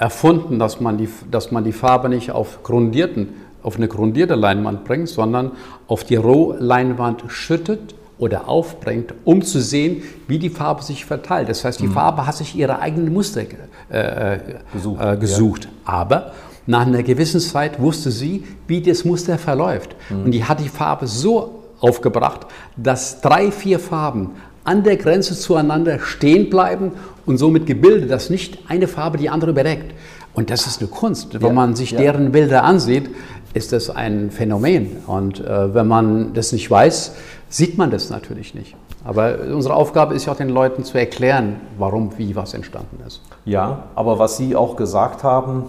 erfunden, 0.01 0.57
dass 0.57 0.81
man 0.81 0.97
die, 0.97 1.07
dass 1.29 1.51
man 1.51 1.63
die 1.63 1.71
Farbe 1.71 2.09
nicht 2.09 2.31
auf 2.31 2.63
grundierten, 2.63 3.29
auf 3.61 3.75
eine 3.75 3.87
grundierte 3.87 4.33
Leinwand 4.33 4.83
bringt, 4.83 5.07
sondern 5.07 5.51
auf 5.87 6.03
die 6.03 6.15
Rohleinwand 6.15 7.25
schüttet 7.27 7.93
oder 8.17 8.49
aufbringt, 8.49 9.13
um 9.25 9.43
zu 9.43 9.61
sehen, 9.61 10.01
wie 10.27 10.39
die 10.39 10.49
Farbe 10.49 10.81
sich 10.81 11.05
verteilt. 11.05 11.49
Das 11.49 11.63
heißt, 11.63 11.79
die 11.79 11.87
mhm. 11.87 11.93
Farbe 11.93 12.25
hat 12.25 12.35
sich 12.35 12.55
ihre 12.55 12.79
eigenen 12.79 13.13
Muster 13.13 13.41
äh, 13.89 14.39
gesucht. 14.73 15.03
Äh, 15.03 15.17
gesucht. 15.17 15.65
Ja. 15.65 15.93
Aber 15.93 16.31
nach 16.65 16.87
einer 16.87 17.03
gewissen 17.03 17.39
Zeit 17.39 17.79
wusste 17.79 18.09
sie, 18.09 18.43
wie 18.65 18.81
das 18.81 19.05
Muster 19.05 19.37
verläuft. 19.37 19.95
Mhm. 20.09 20.25
Und 20.25 20.31
die 20.31 20.43
hat 20.43 20.59
die 20.61 20.69
Farbe 20.69 21.05
so 21.05 21.63
aufgebracht, 21.79 22.47
dass 22.75 23.21
drei, 23.21 23.51
vier 23.51 23.77
Farben 23.77 24.31
an 24.63 24.83
der 24.83 24.97
Grenze 24.97 25.37
zueinander 25.37 25.99
stehen 25.99 26.49
bleiben 26.49 26.93
und 27.25 27.37
somit 27.37 27.65
gebildet, 27.65 28.11
dass 28.11 28.29
nicht 28.29 28.59
eine 28.67 28.87
Farbe 28.87 29.17
die 29.17 29.29
andere 29.29 29.51
überdeckt. 29.51 29.93
Und 30.33 30.49
das 30.49 30.65
ist 30.65 30.79
eine 30.79 30.89
Kunst. 30.89 31.33
Wenn 31.33 31.41
ja, 31.41 31.53
man 31.53 31.75
sich 31.75 31.91
ja. 31.91 31.99
deren 31.99 32.31
Bilder 32.31 32.63
ansieht, 32.63 33.09
ist 33.53 33.73
das 33.73 33.89
ein 33.89 34.31
Phänomen. 34.31 34.97
Und 35.07 35.39
äh, 35.41 35.73
wenn 35.73 35.87
man 35.87 36.33
das 36.33 36.53
nicht 36.53 36.71
weiß, 36.71 37.15
sieht 37.49 37.77
man 37.77 37.91
das 37.91 38.09
natürlich 38.09 38.55
nicht. 38.55 38.75
Aber 39.03 39.39
unsere 39.53 39.75
Aufgabe 39.75 40.13
ist 40.13 40.25
ja 40.25 40.33
auch 40.33 40.37
den 40.37 40.49
Leuten 40.49 40.83
zu 40.83 40.97
erklären, 40.97 41.57
warum, 41.77 42.17
wie 42.17 42.35
was 42.35 42.53
entstanden 42.53 42.99
ist. 43.05 43.21
Ja, 43.45 43.85
aber 43.95 44.19
was 44.19 44.37
Sie 44.37 44.55
auch 44.55 44.75
gesagt 44.75 45.23
haben, 45.23 45.65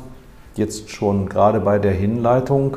jetzt 0.55 0.91
schon 0.91 1.29
gerade 1.29 1.61
bei 1.61 1.79
der 1.79 1.93
Hinleitung, 1.93 2.77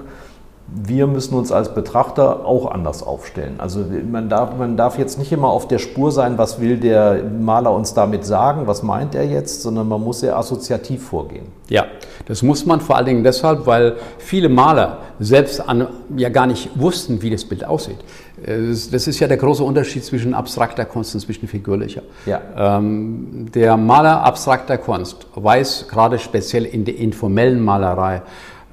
wir 0.68 1.06
müssen 1.06 1.36
uns 1.36 1.52
als 1.52 1.74
Betrachter 1.74 2.46
auch 2.46 2.72
anders 2.72 3.04
aufstellen. 3.04 3.56
Also 3.60 3.86
man 4.12 4.30
darf, 4.30 4.58
man 4.58 4.76
darf 4.76 4.98
jetzt 4.98 5.20
nicht 5.20 5.32
immer 5.32 5.50
auf 5.50 5.68
der 5.68 5.78
Spur 5.78 6.12
sein, 6.12 6.38
was 6.40 6.60
will 6.60 6.78
der 6.78 7.24
Maler 7.24 7.72
uns 7.72 7.94
damit 7.94 8.26
sagen, 8.26 8.66
was 8.66 8.82
meint 8.82 9.14
er 9.14 9.26
jetzt, 9.26 9.62
sondern 9.62 9.88
man 9.88 10.02
muss 10.02 10.22
sehr 10.22 10.36
assoziativ 10.36 11.04
vorgehen. 11.04 11.46
Ja, 11.70 11.86
das 12.26 12.42
muss 12.42 12.66
man 12.66 12.82
vor 12.82 12.96
allen 12.96 13.06
Dingen 13.06 13.24
deshalb, 13.24 13.68
weil 13.68 13.98
viele 14.18 14.50
Maler 14.50 15.00
selbst 15.20 15.62
an, 15.62 15.88
ja 16.18 16.30
gar 16.30 16.48
nicht 16.48 16.70
wussten, 16.76 17.22
wie 17.22 17.30
das 17.30 17.46
Bild 17.46 17.64
aussieht. 17.64 17.98
Das 18.46 19.08
ist 19.08 19.20
ja 19.20 19.28
der 19.28 19.38
große 19.38 19.64
Unterschied 19.64 20.04
zwischen 20.04 20.34
abstrakter 20.34 20.86
Kunst 20.86 21.14
und 21.14 21.22
zwischen 21.22 21.48
figürlicher. 21.48 22.02
Ja. 22.26 22.42
Ähm, 22.58 23.48
der 23.54 23.78
Maler 23.78 24.24
abstrakter 24.24 24.78
Kunst 24.78 25.28
weiß 25.36 25.88
gerade 25.88 26.20
speziell 26.20 26.66
in 26.66 26.86
der 26.86 26.98
informellen 26.98 27.64
Malerei, 27.64 28.18
äh, 28.18 28.22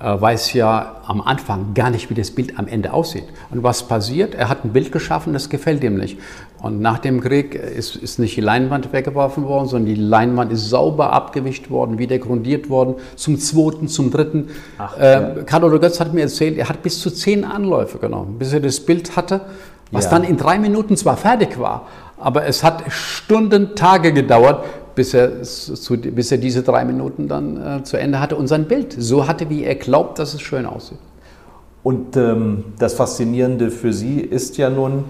weiß 0.02 0.52
ja 0.54 0.96
am 1.06 1.20
Anfang 1.20 1.74
gar 1.74 1.90
nicht, 1.90 2.10
wie 2.10 2.14
das 2.14 2.32
Bild 2.32 2.58
am 2.58 2.66
Ende 2.66 2.92
aussieht. 2.92 3.24
Und 3.50 3.62
was 3.62 3.84
passiert? 3.84 4.34
Er 4.34 4.48
hat 4.48 4.64
ein 4.64 4.72
Bild 4.72 4.90
geschaffen, 4.90 5.32
das 5.32 5.48
gefällt 5.48 5.84
ihm 5.84 5.96
nicht. 5.96 6.18
Und 6.60 6.80
nach 6.80 6.98
dem 6.98 7.20
Krieg 7.20 7.54
ist, 7.54 7.96
ist 7.96 8.18
nicht 8.18 8.36
die 8.36 8.40
Leinwand 8.40 8.92
weggeworfen 8.92 9.44
worden, 9.44 9.68
sondern 9.68 9.94
die 9.94 10.00
Leinwand 10.00 10.52
ist 10.52 10.70
sauber 10.70 11.12
abgewischt 11.12 11.70
worden, 11.70 11.98
wieder 11.98 12.18
grundiert 12.18 12.68
worden, 12.68 12.96
zum 13.16 13.38
zweiten, 13.38 13.88
zum 13.88 14.10
dritten. 14.10 14.48
Ach, 14.78 14.96
äh, 14.96 15.12
ja. 15.12 15.42
Karl 15.44 15.78
Götz 15.78 15.98
hat 16.00 16.14
mir 16.14 16.22
erzählt, 16.22 16.58
er 16.58 16.68
hat 16.68 16.82
bis 16.82 17.00
zu 17.00 17.10
zehn 17.10 17.44
Anläufe 17.44 17.98
genommen, 17.98 18.38
bis 18.38 18.52
er 18.52 18.60
das 18.60 18.80
Bild 18.80 19.16
hatte, 19.16 19.42
was 19.90 20.04
ja. 20.04 20.10
dann 20.10 20.24
in 20.24 20.36
drei 20.36 20.58
Minuten 20.58 20.96
zwar 20.96 21.16
fertig 21.16 21.58
war, 21.58 21.86
aber 22.18 22.46
es 22.46 22.62
hat 22.62 22.84
Stunden, 22.88 23.74
Tage 23.74 24.12
gedauert, 24.12 24.64
bis 24.94 25.14
er, 25.14 25.42
zu, 25.42 25.96
bis 25.96 26.32
er 26.32 26.38
diese 26.38 26.62
drei 26.62 26.84
Minuten 26.84 27.28
dann 27.28 27.80
äh, 27.80 27.82
zu 27.82 27.96
Ende 27.96 28.20
hatte 28.20 28.36
und 28.36 28.46
sein 28.46 28.66
Bild 28.66 28.94
so 28.98 29.26
hatte, 29.26 29.48
wie 29.50 29.64
er 29.64 29.74
glaubt, 29.74 30.18
dass 30.18 30.34
es 30.34 30.40
schön 30.42 30.66
aussieht. 30.66 30.98
Und 31.82 32.16
ähm, 32.16 32.64
das 32.78 32.94
Faszinierende 32.94 33.70
für 33.70 33.92
Sie 33.92 34.20
ist 34.20 34.56
ja 34.56 34.70
nun, 34.70 35.04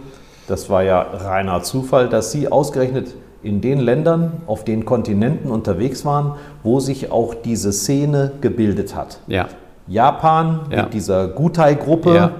das 0.48 0.70
war 0.70 0.82
ja 0.82 1.00
reiner 1.00 1.62
Zufall, 1.62 2.08
dass 2.08 2.32
Sie 2.32 2.50
ausgerechnet 2.50 3.14
in 3.42 3.60
den 3.60 3.80
Ländern, 3.80 4.34
auf 4.46 4.64
den 4.64 4.84
Kontinenten 4.84 5.50
unterwegs 5.50 6.04
waren, 6.04 6.36
wo 6.62 6.80
sich 6.80 7.10
auch 7.10 7.34
diese 7.34 7.72
Szene 7.72 8.32
gebildet 8.40 8.94
hat. 8.94 9.18
Ja. 9.26 9.48
Japan 9.88 10.60
Ja. 10.70 10.84
mit 10.84 10.94
dieser 10.94 11.28
Gutai-Gruppe, 11.28 12.14
Ja. 12.14 12.30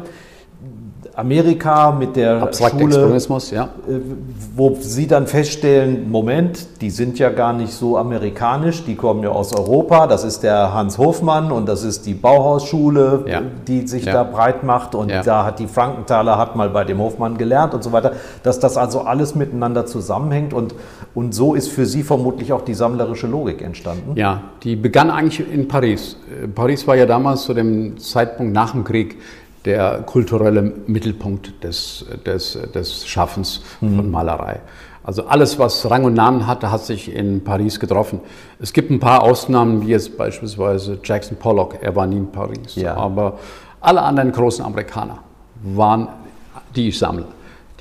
Amerika 1.14 1.92
mit 1.92 2.16
der 2.16 2.42
Abstrakter 2.42 2.78
Schule, 2.78 3.18
ja. 3.52 3.64
äh, 3.64 3.68
wo 4.56 4.76
Sie 4.80 5.06
dann 5.06 5.26
feststellen, 5.26 6.10
Moment, 6.10 6.80
die 6.80 6.88
sind 6.90 7.18
ja 7.18 7.28
gar 7.28 7.52
nicht 7.52 7.72
so 7.72 7.98
amerikanisch, 7.98 8.84
die 8.84 8.94
kommen 8.96 9.22
ja 9.22 9.28
aus 9.28 9.54
Europa, 9.54 10.06
das 10.06 10.24
ist 10.24 10.42
der 10.42 10.72
Hans 10.72 10.96
Hofmann 10.96 11.52
und 11.52 11.68
das 11.68 11.84
ist 11.84 12.06
die 12.06 12.14
Bauhausschule, 12.14 13.24
Ja. 13.26 13.42
die 13.68 13.86
sich 13.86 14.06
Ja. 14.06 14.12
da 14.14 14.24
breit 14.24 14.64
macht 14.64 14.94
und 14.94 15.10
da 15.10 15.44
hat 15.44 15.58
die 15.58 15.66
Frankenthaler 15.66 16.38
hat 16.38 16.56
mal 16.56 16.70
bei 16.70 16.84
dem 16.84 16.98
Hofmann 16.98 17.36
gelernt 17.36 17.74
und 17.74 17.84
so 17.84 17.92
weiter, 17.92 18.12
dass 18.42 18.58
das 18.58 18.76
also 18.78 19.02
alles 19.02 19.34
miteinander 19.34 19.84
zusammenhängt 19.84 20.54
und, 20.54 20.74
und 21.14 21.34
so 21.34 21.54
ist 21.54 21.68
für 21.68 21.84
Sie 21.84 22.02
vermutlich 22.02 22.52
auch 22.54 22.62
die 22.62 22.74
sammlerische 22.74 23.26
Logik 23.26 23.60
entstanden. 23.60 24.12
Ja, 24.16 24.40
die 24.62 24.76
begann 24.76 25.10
eigentlich 25.10 25.52
in 25.52 25.68
Paris. 25.68 26.16
Äh, 26.42 26.48
Paris 26.48 26.86
war 26.86 26.96
ja 26.96 27.04
damals 27.04 27.42
zu 27.42 27.52
dem 27.52 27.98
Zeitpunkt 27.98 28.54
nach 28.54 28.72
dem 28.72 28.84
Krieg 28.84 29.18
der 29.64 30.02
kulturelle 30.02 30.62
Mittelpunkt 30.86 31.62
des, 31.62 32.04
des, 32.26 32.58
des 32.74 33.06
Schaffens 33.06 33.62
von 33.78 34.10
Malerei. 34.10 34.60
Also 35.04 35.24
alles, 35.26 35.58
was 35.58 35.90
Rang 35.90 36.04
und 36.04 36.14
Namen 36.14 36.46
hatte, 36.46 36.70
hat 36.70 36.84
sich 36.84 37.12
in 37.12 37.42
Paris 37.42 37.80
getroffen. 37.80 38.20
Es 38.60 38.72
gibt 38.72 38.90
ein 38.90 39.00
paar 39.00 39.22
Ausnahmen, 39.22 39.82
wie 39.82 39.88
jetzt 39.88 40.16
beispielsweise 40.16 40.98
Jackson 41.02 41.36
Pollock, 41.36 41.78
er 41.80 41.96
war 41.96 42.06
nie 42.06 42.18
in 42.18 42.30
Paris. 42.30 42.76
Ja. 42.76 42.94
Aber 42.96 43.38
alle 43.80 44.02
anderen 44.02 44.30
großen 44.30 44.64
Amerikaner 44.64 45.18
waren, 45.62 46.08
die 46.76 46.88
ich 46.88 46.98
sammle, 46.98 47.26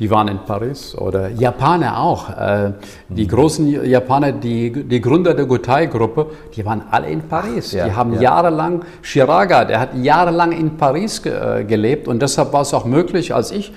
die 0.02 0.10
waren 0.10 0.28
in 0.30 0.40
Paris 0.40 0.96
oder 0.96 1.30
Japaner 1.30 2.00
auch. 2.00 2.28
Äh, 2.32 2.72
Die 3.10 3.28
großen 3.28 3.86
Japaner, 3.86 4.32
die, 4.32 4.72
die 4.72 5.00
Gründer 5.00 5.36
der 5.36 5.46
Gutai-Gruppe, 5.46 6.26
die 6.56 6.66
waren 6.66 6.82
alle 6.90 7.08
in 7.08 7.22
Paris. 7.22 7.72
Ja, 7.72 7.86
die 7.86 7.94
haben 7.94 8.16
ja. 8.16 8.22
jahrelang, 8.22 8.82
Shiraga, 9.04 9.64
der 9.64 9.80
hat 9.80 9.90
jahrelang 9.96 10.54
in 10.54 10.76
Paris 10.76 11.22
ge, 11.22 11.32
äh, 11.34 11.64
gelebt 11.66 12.08
und 12.08 12.20
deshalb 12.20 12.52
war 12.52 12.62
es 12.62 12.74
auch 12.74 12.86
möglich, 12.86 13.36
als 13.36 13.52
ich 13.52 13.72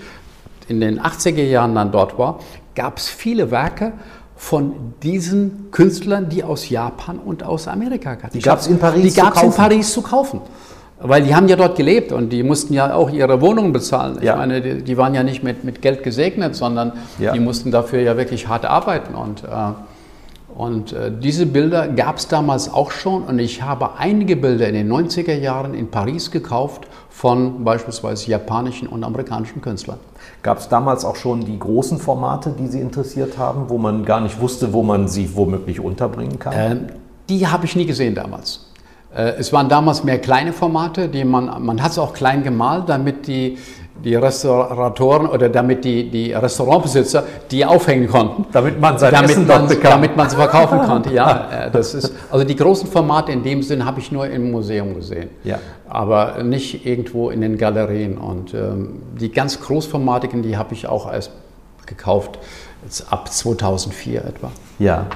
in 0.67 0.81
den 0.81 0.99
80er 0.99 1.45
Jahren 1.45 1.75
dann 1.75 1.93
dort 1.93 2.17
war, 2.19 2.39
gab 2.75 2.97
es 2.97 3.07
viele 3.11 3.51
Werke 3.51 3.93
von 4.35 4.95
diesen 5.03 5.71
Künstlern, 5.73 6.31
die 6.31 6.43
aus 6.43 6.71
Japan 6.71 7.19
und 7.19 7.43
aus 7.43 7.69
Amerika 7.69 8.17
kamen. 8.17 8.33
Die 8.33 8.41
gab's 8.41 8.67
in 8.67 8.79
Paris 8.79 9.03
Die 9.03 9.11
zu 9.11 9.21
gab's 9.21 9.43
in? 9.43 9.53
Paris 9.53 9.93
zu 9.93 10.01
kaufen. 10.01 10.41
Weil 11.07 11.23
die 11.23 11.35
haben 11.35 11.49
ja 11.49 11.57
dort 11.57 11.77
gelebt 11.77 12.13
und 12.13 12.31
die 12.31 12.43
mussten 12.43 12.73
ja 12.73 12.95
auch 12.95 13.11
ihre 13.11 13.43
Wohnungen 13.43 13.73
bezahlen. 13.75 14.17
Ich 14.21 14.25
Ja. 14.25 14.37
meine, 14.37 14.63
die, 14.63 14.83
die 14.83 14.97
waren 14.97 15.15
ja 15.15 15.23
nicht 15.23 15.43
mit, 15.45 15.63
mit 15.63 15.83
Geld 15.83 16.03
gesegnet, 16.03 16.57
sondern 16.57 16.93
Ja. 17.19 17.33
die 17.33 17.41
mussten 17.41 17.71
dafür 17.71 18.01
ja 18.01 18.17
wirklich 18.17 18.49
hart 18.49 18.65
arbeiten. 18.65 19.15
Und, 19.15 19.45
äh, 19.45 19.49
und 20.57 20.95
äh, 20.95 21.13
diese 21.13 21.45
Bilder 21.45 21.89
gab 21.89 22.17
es 22.17 22.29
damals 22.29 22.73
auch 22.73 22.91
schon 22.91 23.25
und 23.25 23.39
ich 23.39 23.61
habe 23.61 23.99
einige 23.99 24.35
Bilder 24.35 24.67
in 24.67 24.75
den 24.75 24.89
90er 24.91 25.35
Jahren 25.35 25.75
in 25.75 25.91
Paris 25.91 26.31
gekauft 26.31 26.87
von 27.11 27.65
beispielsweise 27.65 28.31
japanischen 28.31 28.89
und 28.89 29.05
amerikanischen 29.05 29.61
Künstlern. 29.61 29.99
Gab 30.43 30.59
es 30.59 30.69
damals 30.71 31.05
auch 31.05 31.17
schon 31.17 31.45
die 31.45 31.59
großen 31.59 31.99
Formate, 31.99 32.55
die 32.59 32.67
Sie 32.67 32.81
interessiert 32.81 33.37
haben, 33.37 33.69
wo 33.69 33.77
man 33.77 34.07
gar 34.07 34.21
nicht 34.23 34.41
wusste, 34.41 34.73
wo 34.73 34.83
man 34.83 35.07
sie 35.07 35.37
womöglich 35.37 35.81
unterbringen 35.81 36.39
kann? 36.39 36.55
Ähm, 36.57 36.81
die 37.29 37.47
habe 37.47 37.67
ich 37.67 37.77
nie 37.77 37.85
gesehen 37.85 38.15
damals. 38.15 38.64
Äh, 39.15 39.35
es 39.39 39.53
waren 39.53 39.69
damals 39.69 40.05
mehr 40.05 40.19
kleine 40.19 40.53
Formate, 40.53 41.09
die 41.09 41.25
man, 41.25 41.63
man 41.65 41.83
hat 41.83 41.93
es 41.93 41.99
auch 41.99 42.13
klein 42.13 42.43
gemalt, 42.43 42.89
damit 42.89 43.27
die, 43.27 43.59
die 44.05 44.17
Restauratoren 44.17 45.27
oder 45.27 45.49
damit 45.49 45.85
die, 45.85 46.11
die 46.11 46.33
Restaurantbesitzer 46.33 47.25
die 47.51 47.65
aufhängen 47.65 48.09
konnten. 48.09 48.47
Damit 48.53 48.81
man 48.81 48.99
sein 48.99 49.13
damit 49.13 49.31
Essen 49.31 49.47
man, 49.47 49.69
bekam. 49.69 49.93
Damit 49.93 50.17
man 50.17 50.29
sie 50.29 50.37
verkaufen 50.37 50.79
konnte, 50.87 51.13
ja. 51.13 51.67
äh, 51.67 51.71
Das 51.71 51.95
ist, 51.95 52.13
also 52.31 52.45
die 52.45 52.57
großen 52.57 52.89
Formate 52.89 53.33
in 53.33 53.43
dem 53.43 53.63
Sinn 53.63 53.85
habe 53.85 54.01
ich 54.01 54.11
nur 54.11 54.27
im 54.27 54.51
Museum 54.51 54.95
gesehen. 54.95 55.31
Ja. 55.45 55.59
Aber 55.89 56.43
nicht 56.43 56.85
irgendwo 56.85 57.31
in 57.31 57.41
den 57.41 57.57
Galerien. 57.57 58.19
Und 58.19 58.53
ähm, 58.53 59.03
die 59.21 59.31
ganz 59.31 59.61
großformatigen, 59.61 60.43
die 60.43 60.57
habe 60.57 60.75
ich 60.75 60.89
auch 60.89 61.11
erst 61.13 61.31
gekauft, 61.87 62.39
ab 63.11 63.31
2004 63.31 64.25
etwa. 64.25 64.51
Ja. 64.79 65.07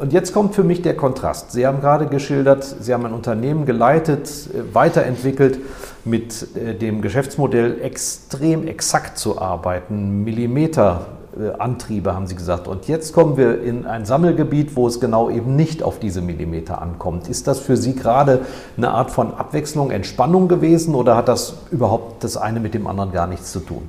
Und 0.00 0.12
jetzt 0.12 0.32
kommt 0.32 0.54
für 0.54 0.64
mich 0.64 0.82
der 0.82 0.96
Kontrast. 0.96 1.52
Sie 1.52 1.66
haben 1.66 1.80
gerade 1.80 2.06
geschildert, 2.06 2.64
Sie 2.64 2.92
haben 2.92 3.04
ein 3.04 3.12
Unternehmen 3.12 3.66
geleitet, 3.66 4.28
äh, 4.54 4.74
weiterentwickelt, 4.74 5.58
mit 6.04 6.56
äh, 6.56 6.74
dem 6.74 7.02
Geschäftsmodell 7.02 7.80
extrem 7.82 8.66
exakt 8.66 9.18
zu 9.18 9.40
arbeiten, 9.40 10.24
Millimeter. 10.24 11.06
äh, 11.38 11.52
Antriebe, 11.58 12.14
haben 12.14 12.26
Sie 12.26 12.34
gesagt. 12.34 12.68
Und 12.68 12.88
jetzt 12.88 13.12
kommen 13.12 13.36
wir 13.36 13.62
in 13.62 13.86
ein 13.86 14.04
Sammelgebiet, 14.04 14.76
wo 14.76 14.86
es 14.86 15.00
genau 15.00 15.30
eben 15.30 15.56
nicht 15.56 15.82
auf 15.82 15.98
diese 15.98 16.20
Millimeter 16.20 16.80
ankommt. 16.80 17.28
Ist 17.28 17.46
das 17.46 17.58
für 17.60 17.76
Sie 17.76 17.94
gerade 17.94 18.40
eine 18.76 18.90
Art 18.90 19.10
von 19.10 19.34
Abwechslung, 19.34 19.90
Entspannung 19.90 20.48
gewesen 20.48 20.94
oder 20.94 21.16
hat 21.16 21.28
das 21.28 21.54
überhaupt 21.70 22.24
das 22.24 22.36
eine 22.36 22.60
mit 22.60 22.74
dem 22.74 22.86
anderen 22.86 23.12
gar 23.12 23.26
nichts 23.26 23.52
zu 23.52 23.60
tun? 23.60 23.88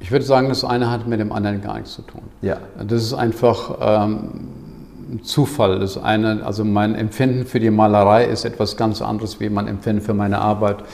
Ich 0.00 0.10
würde 0.10 0.24
sagen, 0.24 0.48
das 0.48 0.64
eine 0.64 0.90
hat 0.90 1.06
mit 1.06 1.20
dem 1.20 1.32
anderen 1.32 1.62
gar 1.62 1.74
nichts 1.74 1.94
zu 1.94 2.02
tun. 2.02 2.22
Ja. 2.42 2.58
Das 2.86 3.02
ist 3.02 3.14
einfach 3.14 3.78
ähm, 3.80 4.28
Zufall. 5.22 5.78
Das 5.78 5.98
eine, 5.98 6.44
also 6.44 6.64
mein 6.64 6.94
Empfinden 6.94 7.46
für 7.46 7.60
die 7.60 7.70
Malerei 7.70 8.24
ist 8.24 8.44
etwas 8.44 8.76
ganz 8.76 9.02
anderes, 9.02 9.40
wie 9.40 9.48
mein 9.48 9.68
Empfinden 9.68 10.02
für 10.02 10.14
meine 10.14 10.38
Arbeit. 10.38 10.84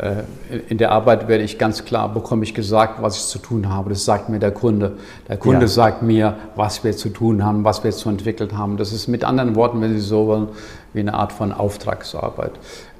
Äh, 0.00 0.22
in 0.68 0.78
der 0.78 0.92
Arbeit 0.92 1.28
werde 1.28 1.44
ich 1.44 1.58
ganz 1.58 1.84
klar, 1.84 2.12
bekomme 2.12 2.42
ich 2.44 2.54
gesagt, 2.54 3.02
was 3.02 3.16
ich 3.16 3.24
zu 3.26 3.38
tun 3.38 3.68
habe. 3.68 3.90
Das 3.90 4.04
sagt 4.04 4.28
mir 4.30 4.38
der 4.38 4.50
Kunde. 4.52 4.92
Der 5.28 5.36
Kunde 5.36 5.62
Ja. 5.62 5.68
sagt 5.68 6.02
mir, 6.02 6.36
was 6.56 6.82
wir 6.84 6.96
zu 6.96 7.10
tun 7.10 7.44
haben, 7.44 7.64
was 7.64 7.84
wir 7.84 7.90
zu 7.90 8.08
entwickelt 8.08 8.56
haben. 8.56 8.76
Das 8.78 8.92
ist 8.92 9.08
mit 9.08 9.24
anderen 9.24 9.54
Worten, 9.56 9.80
wenn 9.82 9.92
Sie 9.92 10.00
so 10.00 10.26
wollen, 10.26 10.48
wie 10.94 11.00
eine 11.00 11.14
Art 11.14 11.32
von 11.32 11.52
Auftragsarbeit. 11.52 12.52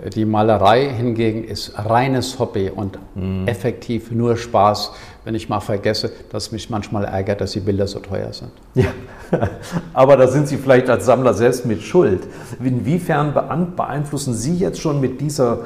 Äh, 0.04 0.10
Die 0.10 0.24
Malerei 0.26 0.88
hingegen 0.90 1.42
ist 1.44 1.72
reines 1.78 2.38
Hobby 2.38 2.70
und 2.74 2.98
effektiv 3.46 4.10
nur 4.10 4.36
Spaß, 4.36 4.92
wenn 5.24 5.34
ich 5.34 5.48
mal 5.48 5.60
vergesse, 5.60 6.10
dass 6.30 6.52
mich 6.52 6.68
manchmal 6.70 7.04
ärgert, 7.04 7.40
dass 7.40 7.52
die 7.52 7.60
Bilder 7.60 7.86
so 7.86 7.98
teuer 8.00 8.32
sind. 8.32 8.50
Ja, 8.74 8.86
aber 9.94 10.16
da 10.16 10.26
sind 10.28 10.48
Sie 10.48 10.56
vielleicht 10.56 10.88
als 10.90 11.06
Sammler 11.06 11.32
selbst 11.34 11.64
mit 11.66 11.80
Schuld. 11.82 12.22
Inwiefern 12.62 13.32
beeinflussen 13.76 14.34
Sie 14.34 14.56
jetzt 14.56 14.80
schon 14.80 15.00
mit 15.00 15.20
dieser 15.20 15.60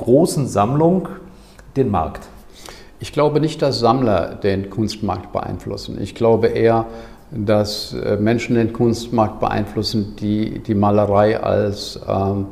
großen 0.00 0.46
Sammlung 0.48 1.08
den 1.76 1.90
Markt? 1.90 2.26
Ich 3.00 3.12
glaube 3.12 3.40
nicht, 3.40 3.60
dass 3.60 3.78
Sammler 3.78 4.34
den 4.34 4.70
Kunstmarkt 4.70 5.32
beeinflussen. 5.32 6.00
Ich 6.00 6.14
glaube 6.14 6.48
eher, 6.48 6.86
dass 7.30 7.92
äh, 7.92 8.16
Menschen 8.16 8.56
den 8.56 8.72
Kunstmarkt 8.72 9.40
beeinflussen, 9.40 10.16
die 10.16 10.58
die 10.60 10.74
Malerei 10.74 11.38
als, 11.38 12.00
ähm, 12.08 12.46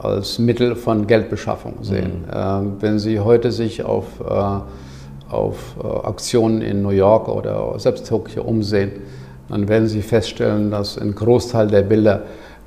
als 0.00 0.38
Mittel 0.38 0.76
von 0.76 1.06
Geldbeschaffung 1.06 1.82
sehen. 1.82 2.24
Ähm, 2.32 2.76
wenn 2.80 2.98
Sie 2.98 3.18
heute 3.18 3.50
sich 3.50 3.84
auf, 3.84 4.06
äh, 4.20 5.32
auf 5.32 5.76
äh, 5.78 5.86
Auktionen 5.86 6.62
in 6.62 6.82
New 6.82 6.90
York 6.90 7.28
oder 7.28 7.78
selbst 7.78 8.08
Tokio 8.08 8.42
umsehen, 8.44 8.92
dann 9.48 9.68
werden 9.68 9.88
Sie 9.88 10.02
feststellen, 10.02 10.70
dass 10.70 10.96
ein 10.96 11.14
Großteil 11.14 11.66
der 11.66 11.82
Bilder 11.82 12.22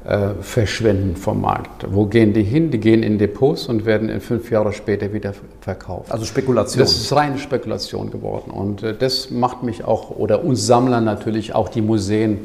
äh, 0.05 0.33
verschwinden 0.41 1.15
vom 1.15 1.41
Markt. 1.41 1.85
Wo 1.89 2.05
gehen 2.05 2.33
die 2.33 2.43
hin? 2.43 2.71
Die 2.71 2.79
gehen 2.79 3.03
in 3.03 3.17
Depots 3.17 3.67
und 3.67 3.85
werden 3.85 4.09
in 4.09 4.19
fünf 4.19 4.51
Jahre 4.51 4.73
später 4.73 5.13
wieder 5.13 5.33
verkauft. 5.61 6.11
Also 6.11 6.25
Spekulation. 6.25 6.79
Das 6.81 6.93
ist 6.93 7.13
reine 7.13 7.37
Spekulation 7.37 8.11
geworden. 8.11 8.51
Und 8.51 8.83
äh, 8.83 8.93
das 8.93 9.31
macht 9.31 9.63
mich 9.63 9.85
auch, 9.85 10.09
oder 10.11 10.43
uns 10.43 10.67
Sammlern 10.67 11.05
natürlich, 11.05 11.55
auch 11.55 11.69
die 11.69 11.81
Museen, 11.81 12.41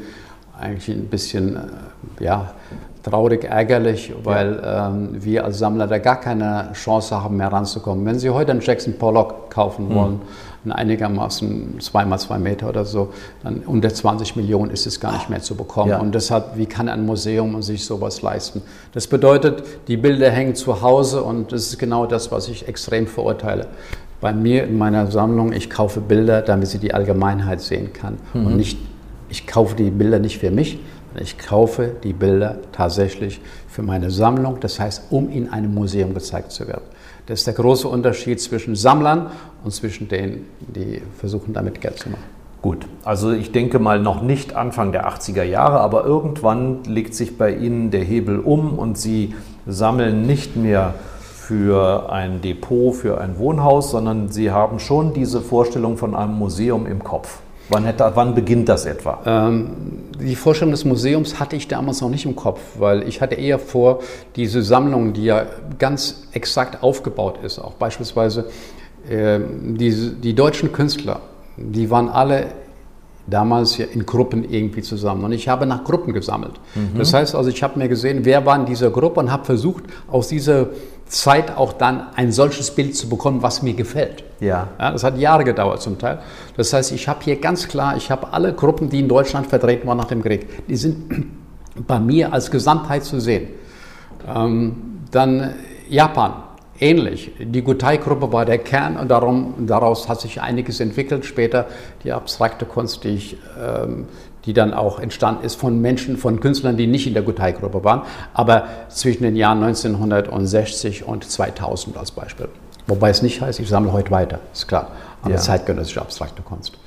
eigentlich 0.57 0.87
ein 0.89 1.07
bisschen 1.07 1.57
äh, 1.57 2.23
ja, 2.23 2.53
traurig, 3.03 3.43
ärgerlich, 3.43 4.13
weil 4.23 4.61
ähm, 4.65 5.09
wir 5.23 5.45
als 5.45 5.59
Sammler 5.59 5.87
da 5.87 5.97
gar 5.97 6.19
keine 6.19 6.69
Chance 6.73 7.21
haben, 7.21 7.37
mehr 7.37 7.51
ranzukommen. 7.51 8.05
Wenn 8.05 8.19
Sie 8.19 8.29
heute 8.29 8.51
einen 8.51 8.61
Jackson 8.61 8.93
Pollock 8.97 9.49
kaufen 9.49 9.93
wollen, 9.93 10.21
ein 10.65 10.71
einigermaßen 10.71 11.79
zweimal 11.79 12.19
zwei 12.19 12.37
Meter 12.37 12.69
oder 12.69 12.85
so, 12.85 13.13
dann 13.43 13.59
unter 13.59 13.93
20 13.93 14.35
Millionen 14.35 14.71
ist 14.71 14.85
es 14.87 14.99
gar 14.99 15.13
nicht 15.13 15.29
mehr 15.29 15.41
zu 15.41 15.55
bekommen. 15.55 15.91
Ja. 15.91 15.99
Und 15.99 16.13
deshalb, 16.13 16.57
wie 16.57 16.65
kann 16.65 16.89
ein 16.89 17.05
Museum 17.05 17.61
sich 17.61 17.85
sowas 17.85 18.21
leisten? 18.21 18.61
Das 18.93 19.07
bedeutet, 19.07 19.63
die 19.87 19.97
Bilder 19.97 20.29
hängen 20.29 20.55
zu 20.55 20.81
Hause 20.81 21.23
und 21.23 21.51
das 21.51 21.67
ist 21.67 21.79
genau 21.79 22.05
das, 22.05 22.31
was 22.31 22.49
ich 22.49 22.67
extrem 22.67 23.07
verurteile. 23.07 23.67
Bei 24.21 24.33
mir 24.33 24.65
in 24.65 24.77
meiner 24.77 25.09
Sammlung, 25.11 25.53
ich 25.53 25.69
kaufe 25.69 26.01
Bilder, 26.01 26.41
damit 26.41 26.67
sie 26.67 26.79
die 26.79 26.93
Allgemeinheit 26.93 27.61
sehen 27.61 27.93
kann. 27.93 28.17
Und 28.33 28.57
nicht, 28.57 28.77
ich 29.29 29.47
kaufe 29.47 29.75
die 29.75 29.91
Bilder 29.91 30.19
nicht 30.19 30.39
für 30.39 30.51
mich, 30.51 30.79
sondern 31.07 31.23
ich 31.23 31.37
kaufe 31.37 31.95
die 32.03 32.11
Bilder 32.11 32.57
tatsächlich 32.73 33.39
für 33.67 33.81
meine 33.81 34.11
Sammlung, 34.11 34.59
das 34.59 34.79
heißt, 34.79 35.03
um 35.09 35.29
in 35.29 35.49
einem 35.49 35.73
Museum 35.73 36.13
gezeigt 36.13 36.51
zu 36.51 36.67
werden. 36.67 36.83
Das 37.27 37.39
ist 37.39 37.47
der 37.47 37.53
große 37.53 37.87
Unterschied 37.87 38.41
zwischen 38.41 38.75
Sammlern 38.75 39.27
und 39.63 39.71
zwischen 39.71 40.07
denen, 40.07 40.45
die 40.59 41.01
versuchen, 41.17 41.53
damit 41.53 41.81
Geld 41.81 41.99
zu 41.99 42.09
machen. 42.09 42.23
Gut, 42.61 42.87
also 43.05 43.31
ich 43.31 43.53
denke 43.53 43.79
mal 43.79 43.99
noch 44.01 44.21
nicht 44.21 44.53
Anfang 44.53 44.91
der 44.91 45.07
80er 45.07 45.43
Jahre, 45.43 45.79
aber 45.79 46.03
irgendwann 46.03 46.83
legt 46.83 47.15
sich 47.15 47.37
bei 47.37 47.53
Ihnen 47.53 47.89
der 47.89 48.03
Hebel 48.03 48.39
um 48.39 48.77
und 48.77 48.97
Sie 48.97 49.33
sammeln 49.65 50.23
nicht 50.23 50.57
mehr 50.57 50.93
für 51.21 52.11
ein 52.11 52.41
Depot, 52.41 52.93
für 52.93 53.21
ein 53.21 53.37
Wohnhaus, 53.37 53.91
sondern 53.91 54.27
Sie 54.29 54.51
haben 54.51 54.79
schon 54.79 55.13
diese 55.13 55.39
Vorstellung 55.39 55.95
von 55.95 56.15
einem 56.15 56.33
Museum 56.33 56.85
im 56.85 57.01
Kopf. 57.01 57.39
Wann, 57.69 57.85
hätte, 57.85 58.11
wann 58.15 58.35
beginnt 58.35 58.67
das 58.67 58.85
etwa? 58.85 59.19
Ähm, 59.25 59.69
die 60.19 60.35
Vorstellung 60.35 60.71
des 60.71 60.85
Museums 60.85 61.39
hatte 61.39 61.55
ich 61.55 61.67
damals 61.67 62.01
noch 62.01 62.09
nicht 62.09 62.25
im 62.25 62.35
Kopf, 62.35 62.59
weil 62.77 63.07
ich 63.07 63.21
hatte 63.21 63.35
eher 63.35 63.59
vor, 63.59 63.99
diese 64.35 64.63
Sammlung, 64.63 65.13
die 65.13 65.23
ja 65.23 65.45
ganz 65.77 66.27
exakt 66.33 66.83
aufgebaut 66.83 67.39
ist, 67.43 67.59
auch 67.59 67.75
beispielsweise 67.75 68.49
die, 69.07 70.11
die 70.21 70.35
deutschen 70.35 70.71
Künstler, 70.71 71.21
die 71.57 71.89
waren 71.89 72.09
alle 72.09 72.47
damals 73.29 73.77
ja 73.77 73.85
in 73.85 74.05
Gruppen 74.05 74.49
irgendwie 74.49 74.81
zusammen. 74.81 75.23
Und 75.23 75.31
ich 75.31 75.47
habe 75.47 75.65
nach 75.65 75.83
Gruppen 75.83 76.13
gesammelt. 76.13 76.53
Mhm. 76.75 76.97
Das 76.97 77.13
heißt 77.13 77.35
also, 77.35 77.49
ich 77.49 77.61
habe 77.63 77.77
mir 77.77 77.87
gesehen, 77.87 78.25
wer 78.25 78.45
war 78.45 78.55
in 78.55 78.65
dieser 78.65 78.89
Gruppe 78.89 79.19
und 79.19 79.31
habe 79.31 79.45
versucht, 79.45 79.83
aus 80.07 80.27
dieser 80.27 80.67
Zeit 81.05 81.55
auch 81.57 81.73
dann 81.73 82.07
ein 82.15 82.31
solches 82.31 82.71
Bild 82.71 82.95
zu 82.95 83.09
bekommen, 83.09 83.41
was 83.41 83.61
mir 83.61 83.73
gefällt. 83.73 84.23
Ja. 84.39 84.67
ja 84.79 84.91
das 84.91 85.03
hat 85.03 85.17
Jahre 85.17 85.43
gedauert 85.43 85.81
zum 85.81 85.97
Teil. 85.97 86.19
Das 86.55 86.71
heißt, 86.71 86.91
ich 86.91 87.07
habe 87.07 87.19
hier 87.23 87.39
ganz 87.39 87.67
klar, 87.67 87.97
ich 87.97 88.11
habe 88.11 88.31
alle 88.31 88.53
Gruppen, 88.53 88.89
die 88.89 88.99
in 88.99 89.07
Deutschland 89.07 89.47
vertreten 89.47 89.87
waren 89.87 89.97
nach 89.97 90.05
dem 90.05 90.21
Krieg, 90.21 90.67
die 90.67 90.75
sind 90.75 91.33
bei 91.87 91.99
mir 91.99 92.31
als 92.31 92.51
Gesamtheit 92.51 93.03
zu 93.03 93.19
sehen. 93.19 93.49
Ähm, 94.27 94.75
dann 95.11 95.55
Japan, 95.89 96.33
ähnlich. 96.79 97.31
Die 97.39 97.61
Gutai-Gruppe 97.61 98.31
war 98.31 98.45
der 98.45 98.57
Kern 98.57 98.97
und 98.97 99.09
darum, 99.09 99.53
daraus 99.67 100.09
hat 100.09 100.21
sich 100.21 100.41
einiges 100.41 100.79
entwickelt. 100.79 101.25
Später 101.25 101.67
die 102.03 102.11
abstrakte 102.11 102.65
Kunst, 102.65 103.03
die, 103.03 103.09
ich, 103.09 103.37
ähm, 103.61 104.07
die 104.45 104.53
dann 104.53 104.73
auch 104.73 104.99
entstanden 104.99 105.43
ist 105.43 105.55
von 105.55 105.81
Menschen, 105.81 106.17
von 106.17 106.39
Künstlern, 106.39 106.77
die 106.77 106.87
nicht 106.87 107.05
in 107.07 107.13
der 107.13 107.23
Gutai-Gruppe 107.23 107.83
waren, 107.83 108.03
aber 108.33 108.67
zwischen 108.89 109.23
den 109.23 109.35
Jahren 109.35 109.63
1960 109.63 111.05
und 111.05 111.29
2000 111.29 111.97
als 111.97 112.11
Beispiel. 112.11 112.47
Wobei 112.87 113.09
es 113.09 113.21
nicht 113.21 113.41
heißt, 113.41 113.59
ich 113.59 113.69
sammle 113.69 113.93
heute 113.93 114.09
weiter, 114.09 114.39
ist 114.51 114.67
klar, 114.67 114.91
aber 115.21 115.33
ja. 115.33 115.37
zeitgenössische 115.37 116.01
abstrakte 116.01 116.41
Kunst. 116.41 116.78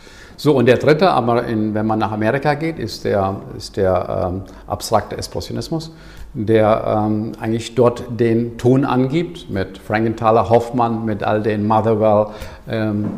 So, 0.42 0.56
und 0.56 0.66
der 0.66 0.76
dritte, 0.76 1.08
aber 1.08 1.44
in, 1.44 1.72
wenn 1.72 1.86
man 1.86 2.00
nach 2.00 2.10
Amerika 2.10 2.54
geht, 2.54 2.76
ist 2.80 3.04
der, 3.04 3.36
ist 3.56 3.76
der 3.76 4.26
ähm, 4.26 4.42
abstrakte 4.66 5.16
Expressionismus 5.16 5.92
der 6.34 7.04
ähm, 7.06 7.32
eigentlich 7.40 7.74
dort 7.74 8.04
den 8.08 8.56
Ton 8.56 8.84
angibt, 8.84 9.50
mit 9.50 9.78
Frankenthaler, 9.78 10.48
Hoffmann, 10.48 11.04
mit 11.04 11.22
all 11.22 11.42
den 11.42 11.66
Motherwell. 11.66 12.28
Ähm, 12.66 13.10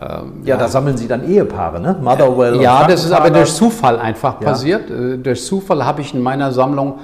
ähm, 0.00 0.32
ja, 0.44 0.56
da 0.56 0.68
sammeln 0.68 0.96
Sie 0.96 1.06
dann 1.06 1.28
Ehepaare, 1.28 1.80
ne? 1.80 1.98
Motherwell. 2.00 2.62
Ja, 2.62 2.86
das 2.86 3.04
ist 3.04 3.12
aber 3.12 3.30
durch 3.30 3.52
Zufall 3.52 3.98
einfach 3.98 4.40
ja. 4.40 4.50
passiert. 4.50 4.88
Äh, 4.88 5.18
durch 5.18 5.44
Zufall 5.44 5.84
habe 5.84 6.00
ich 6.00 6.14
in 6.14 6.22
meiner 6.22 6.50
Sammlung 6.52 7.00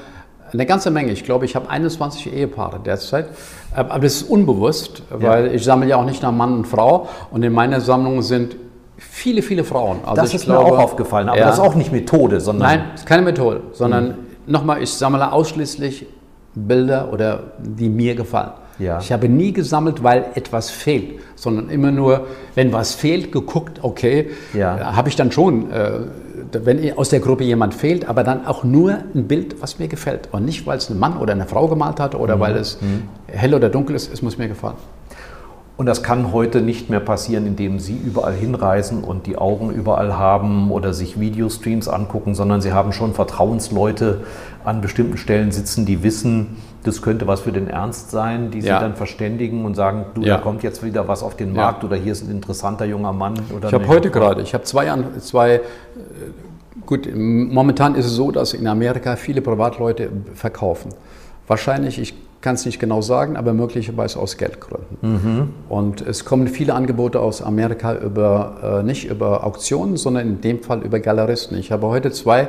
eine 0.52 0.66
ganze 0.66 0.90
Menge. 0.90 1.12
Ich 1.12 1.24
glaube, 1.24 1.44
ich 1.44 1.54
habe 1.54 1.68
21 1.68 2.32
Ehepaare 2.32 2.78
derzeit. 2.78 3.26
Äh, 3.74 3.80
aber 3.80 3.98
das 3.98 4.14
ist 4.14 4.30
unbewusst, 4.30 5.02
weil 5.10 5.48
ja. 5.48 5.52
ich 5.52 5.64
sammle 5.64 5.88
ja 5.88 5.96
auch 5.96 6.06
nicht 6.06 6.22
nach 6.22 6.32
Mann 6.32 6.54
und 6.54 6.66
Frau. 6.66 7.08
Und 7.30 7.42
in 7.42 7.52
meiner 7.52 7.80
Sammlung 7.80 8.22
sind 8.22 8.54
viele, 9.00 9.42
viele 9.42 9.64
Frauen. 9.64 9.98
Also 10.04 10.22
das 10.22 10.34
ist 10.34 10.44
glaube, 10.44 10.64
mir 10.64 10.72
auch 10.74 10.78
aufgefallen. 10.78 11.28
Aber 11.28 11.40
das 11.40 11.54
ist 11.54 11.60
auch 11.60 11.74
nicht 11.74 11.90
Methode, 11.90 12.40
sondern. 12.40 12.68
Nein, 12.68 12.90
ist 12.94 13.06
keine 13.06 13.22
Methode, 13.22 13.62
sondern. 13.72 14.08
Mhm 14.08 14.14
nochmal, 14.50 14.82
ich 14.82 14.92
sammle 14.92 15.32
ausschließlich 15.32 16.06
Bilder 16.54 17.12
oder 17.12 17.52
die 17.58 17.88
mir 17.88 18.14
gefallen. 18.14 18.50
Ja. 18.78 18.98
Ich 18.98 19.12
habe 19.12 19.28
nie 19.28 19.52
gesammelt, 19.52 20.02
weil 20.02 20.26
etwas 20.34 20.70
fehlt, 20.70 21.20
sondern 21.36 21.68
immer 21.68 21.90
nur, 21.90 22.26
wenn 22.54 22.72
was 22.72 22.94
fehlt, 22.94 23.30
geguckt, 23.30 23.80
okay, 23.82 24.30
ja. 24.54 24.96
Habe 24.96 25.10
ich 25.10 25.16
dann 25.16 25.30
schon, 25.30 25.70
äh, 25.70 26.00
wenn 26.52 26.96
aus 26.96 27.10
der 27.10 27.20
Gruppe 27.20 27.44
jemand 27.44 27.74
fehlt, 27.74 28.08
aber 28.08 28.24
dann 28.24 28.46
auch 28.46 28.64
nur 28.64 28.98
ein 29.14 29.28
Bild, 29.28 29.60
was 29.60 29.78
mir 29.78 29.88
gefällt. 29.88 30.30
Und 30.32 30.46
nicht, 30.46 30.66
weil 30.66 30.78
es 30.78 30.88
ein 30.88 30.98
Mann 30.98 31.18
oder 31.18 31.34
eine 31.34 31.46
Frau 31.46 31.68
gemalt 31.68 32.00
hat 32.00 32.14
oder 32.14 32.36
mhm. 32.36 32.40
weil 32.40 32.56
es 32.56 32.80
mhm. 32.80 33.02
hell 33.26 33.54
oder 33.54 33.68
dunkel 33.68 33.94
ist, 33.96 34.12
es 34.12 34.22
muss 34.22 34.38
mir 34.38 34.48
gefallen. 34.48 34.76
Und 35.80 35.86
das 35.86 36.02
kann 36.02 36.34
heute 36.34 36.60
nicht 36.60 36.90
mehr 36.90 37.00
passieren, 37.00 37.46
indem 37.46 37.78
Sie 37.78 37.96
überall 37.96 38.34
hinreisen 38.34 39.02
und 39.02 39.26
die 39.26 39.38
Augen 39.38 39.70
überall 39.70 40.18
haben 40.18 40.70
oder 40.70 40.92
sich 40.92 41.18
Videostreams 41.18 41.88
angucken, 41.88 42.34
sondern 42.34 42.60
Sie 42.60 42.74
haben 42.74 42.92
schon 42.92 43.14
Vertrauensleute 43.14 44.20
an 44.62 44.82
bestimmten 44.82 45.16
Stellen 45.16 45.52
sitzen, 45.52 45.86
die 45.86 46.02
wissen, 46.02 46.58
das 46.82 47.00
könnte 47.00 47.26
was 47.26 47.40
für 47.40 47.52
den 47.52 47.66
Ernst 47.66 48.10
sein, 48.10 48.50
die 48.50 48.60
Sie 48.60 48.68
dann 48.68 48.94
verständigen 48.94 49.64
und 49.64 49.74
sagen, 49.74 50.04
du, 50.12 50.20
ja. 50.20 50.36
da 50.36 50.42
kommt 50.42 50.62
jetzt 50.62 50.84
wieder 50.84 51.08
was 51.08 51.22
auf 51.22 51.34
den 51.34 51.54
Markt 51.54 51.82
ja. 51.82 51.88
oder 51.88 51.96
hier 51.96 52.12
ist 52.12 52.24
ein 52.24 52.30
interessanter 52.30 52.84
junger 52.84 53.14
Mann. 53.14 53.40
Ich 53.66 53.72
habe 53.72 53.88
heute 53.88 54.10
gerade, 54.10 54.42
ich 54.42 54.52
habe 54.52 54.64
zwei, 54.64 54.94
zwei 55.20 55.54
äh, 55.54 55.60
Gut, 56.84 57.08
momentan 57.16 57.94
ist 57.94 58.04
es 58.04 58.12
so, 58.12 58.30
dass 58.30 58.52
in 58.52 58.66
Amerika 58.66 59.16
viele 59.16 59.40
Privatleute 59.40 60.10
verkaufen. 60.34 60.90
Wahrscheinlich, 61.46 61.98
ich 61.98 62.14
kann 62.40 62.54
es 62.54 62.64
nicht 62.64 62.80
genau 62.80 63.02
sagen, 63.02 63.36
aber 63.36 63.52
möglicherweise 63.52 64.18
aus 64.18 64.36
Geldgründen. 64.36 64.96
Mhm. 65.02 65.48
Und 65.68 66.00
es 66.00 66.24
kommen 66.24 66.48
viele 66.48 66.74
Angebote 66.74 67.20
aus 67.20 67.42
Amerika 67.42 67.94
über, 67.94 68.80
äh, 68.80 68.82
nicht 68.82 69.08
über 69.08 69.44
Auktionen, 69.44 69.96
sondern 69.96 70.26
in 70.26 70.40
dem 70.40 70.62
Fall 70.62 70.82
über 70.82 71.00
Galeristen. 71.00 71.58
Ich 71.58 71.70
habe 71.70 71.86
heute 71.88 72.10
zwei 72.12 72.48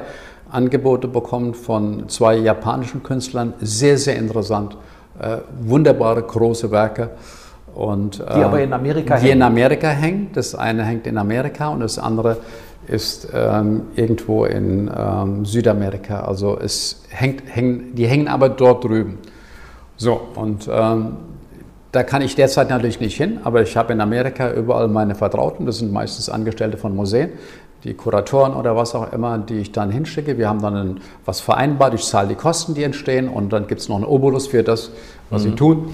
Angebote 0.49 1.07
bekommen 1.07 1.53
von 1.53 2.07
zwei 2.09 2.35
japanischen 2.35 3.03
Künstlern, 3.03 3.53
sehr, 3.59 3.97
sehr 3.97 4.17
interessant, 4.17 4.77
äh, 5.19 5.37
wunderbare 5.61 6.21
große 6.21 6.71
Werke. 6.71 7.09
Und, 7.75 8.19
äh, 8.19 8.35
die 8.35 8.43
aber 8.43 8.61
in 8.61 8.73
Amerika 8.73 9.15
die 9.15 9.21
hängen? 9.21 9.25
Die 9.25 9.31
in 9.31 9.41
Amerika 9.41 9.89
hängen. 9.89 10.29
Das 10.33 10.55
eine 10.55 10.83
hängt 10.83 11.07
in 11.07 11.17
Amerika 11.17 11.69
und 11.69 11.81
das 11.81 11.99
andere 11.99 12.37
ist 12.87 13.27
ähm, 13.33 13.83
irgendwo 13.95 14.45
in 14.45 14.89
ähm, 14.95 15.45
Südamerika. 15.45 16.21
Also 16.21 16.57
es 16.57 17.03
hängt, 17.09 17.43
hängen, 17.47 17.95
die 17.95 18.07
hängen 18.07 18.27
aber 18.27 18.49
dort 18.49 18.83
drüben. 18.83 19.19
So, 20.01 20.19
und 20.33 20.67
ähm, 20.67 21.17
da 21.91 22.01
kann 22.01 22.23
ich 22.23 22.33
derzeit 22.35 22.71
natürlich 22.71 22.99
nicht 22.99 23.15
hin, 23.15 23.39
aber 23.43 23.61
ich 23.61 23.77
habe 23.77 23.93
in 23.93 24.01
Amerika 24.01 24.51
überall 24.51 24.87
meine 24.87 25.13
Vertrauten, 25.13 25.67
das 25.67 25.77
sind 25.77 25.91
meistens 25.91 26.27
Angestellte 26.27 26.77
von 26.77 26.95
Museen, 26.95 27.29
die 27.83 27.93
Kuratoren 27.93 28.55
oder 28.55 28.75
was 28.75 28.95
auch 28.95 29.13
immer, 29.13 29.37
die 29.37 29.59
ich 29.59 29.71
dann 29.73 29.91
hinschicke. 29.91 30.39
Wir 30.39 30.49
haben 30.49 30.59
dann 30.59 30.75
ein, 30.75 31.01
was 31.23 31.39
vereinbart, 31.39 31.93
ich 31.93 32.03
zahle 32.03 32.29
die 32.29 32.35
Kosten, 32.35 32.73
die 32.73 32.81
entstehen 32.81 33.29
und 33.29 33.53
dann 33.53 33.67
gibt 33.67 33.81
es 33.81 33.89
noch 33.89 33.97
einen 33.97 34.05
Obolus 34.05 34.47
für 34.47 34.63
das, 34.63 34.89
was 35.29 35.43
mhm. 35.43 35.49
sie 35.49 35.55
tun. 35.55 35.89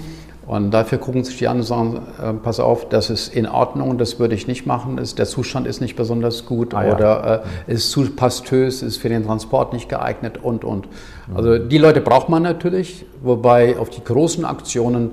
Und 0.46 0.70
dafür 0.70 0.96
gucken 0.96 1.24
sich 1.24 1.36
die 1.36 1.46
an 1.46 1.58
und 1.58 1.64
sagen, 1.64 2.00
äh, 2.18 2.32
pass 2.32 2.60
auf, 2.60 2.88
das 2.88 3.10
ist 3.10 3.34
in 3.34 3.46
Ordnung, 3.46 3.98
das 3.98 4.18
würde 4.18 4.34
ich 4.34 4.46
nicht 4.48 4.64
machen, 4.64 4.96
ist, 4.96 5.18
der 5.18 5.26
Zustand 5.26 5.66
ist 5.66 5.82
nicht 5.82 5.96
besonders 5.96 6.46
gut 6.46 6.72
ah, 6.72 6.86
ja. 6.86 6.94
oder 6.94 7.44
äh, 7.68 7.74
ist 7.74 7.90
zu 7.90 8.08
pastös, 8.12 8.80
ist 8.80 8.96
für 8.96 9.10
den 9.10 9.26
Transport 9.26 9.74
nicht 9.74 9.90
geeignet 9.90 10.38
und, 10.42 10.64
und. 10.64 10.88
Also 11.34 11.58
die 11.58 11.78
Leute 11.78 12.00
braucht 12.00 12.28
man 12.28 12.42
natürlich, 12.42 13.04
wobei 13.22 13.78
auf 13.78 13.90
die 13.90 14.02
großen 14.02 14.44
Aktionen, 14.44 15.10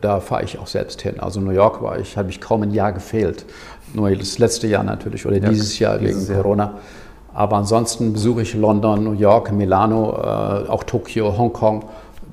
da 0.00 0.20
fahre 0.20 0.44
ich 0.44 0.58
auch 0.58 0.66
selbst 0.66 1.02
hin. 1.02 1.20
Also 1.20 1.40
New 1.40 1.50
York 1.50 1.82
war 1.82 1.98
ich, 1.98 2.16
habe 2.16 2.30
ich 2.30 2.40
kaum 2.40 2.62
ein 2.62 2.70
Jahr 2.70 2.92
gefehlt. 2.92 3.44
Nur 3.92 4.10
das 4.10 4.38
letzte 4.38 4.66
Jahr 4.68 4.84
natürlich 4.84 5.26
oder 5.26 5.36
ja, 5.36 5.48
dieses 5.48 5.78
Jahr 5.78 5.98
dieses 5.98 6.28
wegen 6.28 6.34
Jahr. 6.34 6.42
Corona. 6.42 6.74
Aber 7.32 7.56
ansonsten 7.56 8.12
besuche 8.12 8.42
ich 8.42 8.54
London, 8.54 9.04
New 9.04 9.12
York, 9.12 9.52
Milano, 9.52 10.12
äh, 10.12 10.68
auch 10.68 10.84
Tokio, 10.84 11.36
Hongkong 11.36 11.84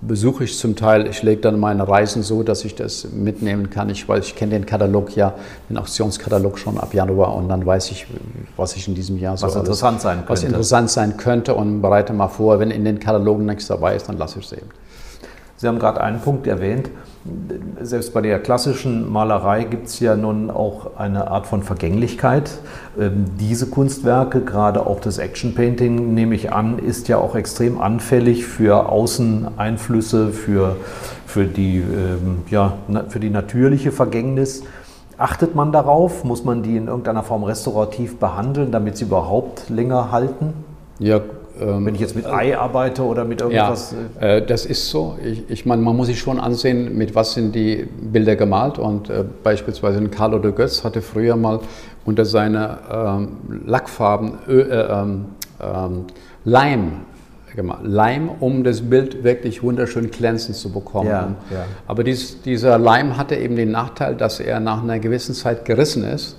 besuche 0.02 0.44
ich 0.44 0.58
zum 0.58 0.76
Teil. 0.76 1.08
Ich 1.08 1.24
lege 1.24 1.42
dann 1.42 1.60
meine 1.60 1.88
Reisen 1.88 2.24
so, 2.24 2.44
dass 2.44 2.66
ich 2.66 2.76
das 2.76 3.08
mitnehmen 3.12 3.70
kann. 3.70 3.90
Ich 3.90 4.08
weiß, 4.08 4.26
ich 4.26 4.36
kenne 4.36 4.52
den 4.52 4.66
Katalog 4.66 5.16
ja, 5.16 5.34
den 5.70 5.78
Auktionskatalog 5.78 6.58
schon 6.58 6.78
ab 6.78 6.94
Januar 6.94 7.36
und 7.36 7.50
dann 7.50 7.66
weiß 7.66 7.92
ich, 7.92 8.08
was 8.56 8.76
ich 8.76 8.88
in 8.88 8.96
diesem 8.96 9.18
Jahr 9.18 9.34
was 9.42 9.54
so 9.54 9.60
interessant 9.60 10.02
sein 10.02 10.18
könnte. 10.18 10.32
Was 10.32 10.44
interessant 10.44 10.90
sein 10.90 11.18
könnte 11.18 11.56
und 11.56 11.82
bereite 11.82 12.14
mal 12.14 12.28
vor, 12.28 12.60
wenn 12.60 12.72
in 12.72 12.86
den 12.86 13.00
Katalogen 13.00 13.46
nichts 13.46 13.68
dabei 13.68 13.96
ist, 13.96 14.08
dann 14.08 14.18
lasse 14.18 14.40
ich 14.40 14.46
es 14.46 14.54
eben. 14.54 14.70
Sie 15.58 15.68
haben 15.68 15.80
gerade 15.80 16.02
einen 16.02 16.22
Punkt 16.22 16.46
erwähnt. 16.48 16.90
Selbst 17.82 18.14
bei 18.14 18.22
der 18.22 18.40
klassischen 18.40 19.12
Malerei 19.12 19.64
gibt 19.64 19.88
es 19.88 20.00
ja 20.00 20.16
nun 20.16 20.50
auch 20.50 20.98
eine 20.98 21.30
Art 21.30 21.48
von 21.48 21.64
Vergänglichkeit. 21.64 22.50
Ähm, 23.00 23.26
diese 23.40 23.68
Kunstwerke, 23.68 24.42
gerade 24.42 24.86
auch 24.86 25.00
das 25.00 25.18
Action 25.18 25.54
Painting, 25.54 26.14
nehme 26.14 26.36
ich 26.36 26.52
an, 26.52 26.80
ist 26.80 27.08
ja 27.08 27.18
auch 27.18 27.36
extrem 27.36 27.80
anfällig 27.80 28.46
für 28.46 28.90
Außeneinflüsse, 28.90 30.30
für, 30.30 30.76
für, 31.26 31.46
die, 31.46 31.78
ähm, 31.78 32.44
ja, 32.50 32.74
für 33.10 33.20
die 33.20 33.30
natürliche 33.30 33.92
Vergängnis. 33.92 34.64
Achtet 35.18 35.56
man 35.56 35.72
darauf? 35.72 36.24
Muss 36.24 36.44
man 36.44 36.64
die 36.64 36.78
in 36.78 36.88
irgendeiner 36.88 37.24
Form 37.24 37.44
restaurativ 37.44 38.18
behandeln, 38.20 38.72
damit 38.72 38.98
sie 38.98 39.06
überhaupt 39.06 39.70
länger 39.70 40.12
halten? 40.12 40.54
Ja, 41.00 41.22
ähm, 41.62 41.86
Wenn 41.86 41.96
ich 41.96 42.02
jetzt 42.02 42.16
mit 42.16 42.26
Ei 42.26 42.58
arbeite 42.58 43.04
oder 43.04 43.26
mit 43.26 43.42
irgendwas. 43.42 43.96
Ja, 44.20 44.28
äh, 44.28 44.46
das 44.46 44.66
ist 44.66 44.90
so. 44.90 45.18
Ich, 45.24 45.50
ich 45.50 45.66
meine, 45.66 45.82
man 45.82 45.96
muss 45.96 46.08
sich 46.08 46.20
schon 46.20 46.40
ansehen, 46.40 46.98
mit 46.98 47.16
was 47.16 47.34
sind 47.34 47.54
die 47.54 47.88
Bilder 48.02 48.36
gemalt. 48.36 48.80
Und 48.80 49.10
äh, 49.10 49.24
beispielsweise 49.44 50.02
Carlo 50.10 50.40
de 50.40 50.52
Götz 50.52 50.84
hatte 50.84 51.02
früher 51.02 51.36
mal 51.36 51.60
unter 52.06 52.26
seiner 52.26 53.18
ähm, 53.20 53.64
Lackfarben 53.66 54.34
äh, 54.48 54.54
ähm, 54.54 55.26
ähm, 55.62 56.06
Leim 56.46 56.92
gemacht. 57.56 57.82
Leim, 57.84 58.30
um 58.40 58.64
das 58.64 58.82
Bild 58.82 59.24
wirklich 59.24 59.64
wunderschön 59.64 60.10
glänzend 60.12 60.56
zu 60.56 60.72
bekommen. 60.72 61.10
Ja, 61.10 61.36
ja. 61.52 61.66
Aber 61.88 62.04
dies, 62.04 62.42
dieser 62.42 62.78
Leim 62.78 63.18
hatte 63.18 63.36
eben 63.36 63.56
den 63.56 63.72
Nachteil, 63.72 64.16
dass 64.16 64.40
er 64.40 64.60
nach 64.60 64.84
einer 64.84 65.00
gewissen 65.00 65.36
Zeit 65.36 65.66
gerissen 65.66 66.04
ist. 66.04 66.38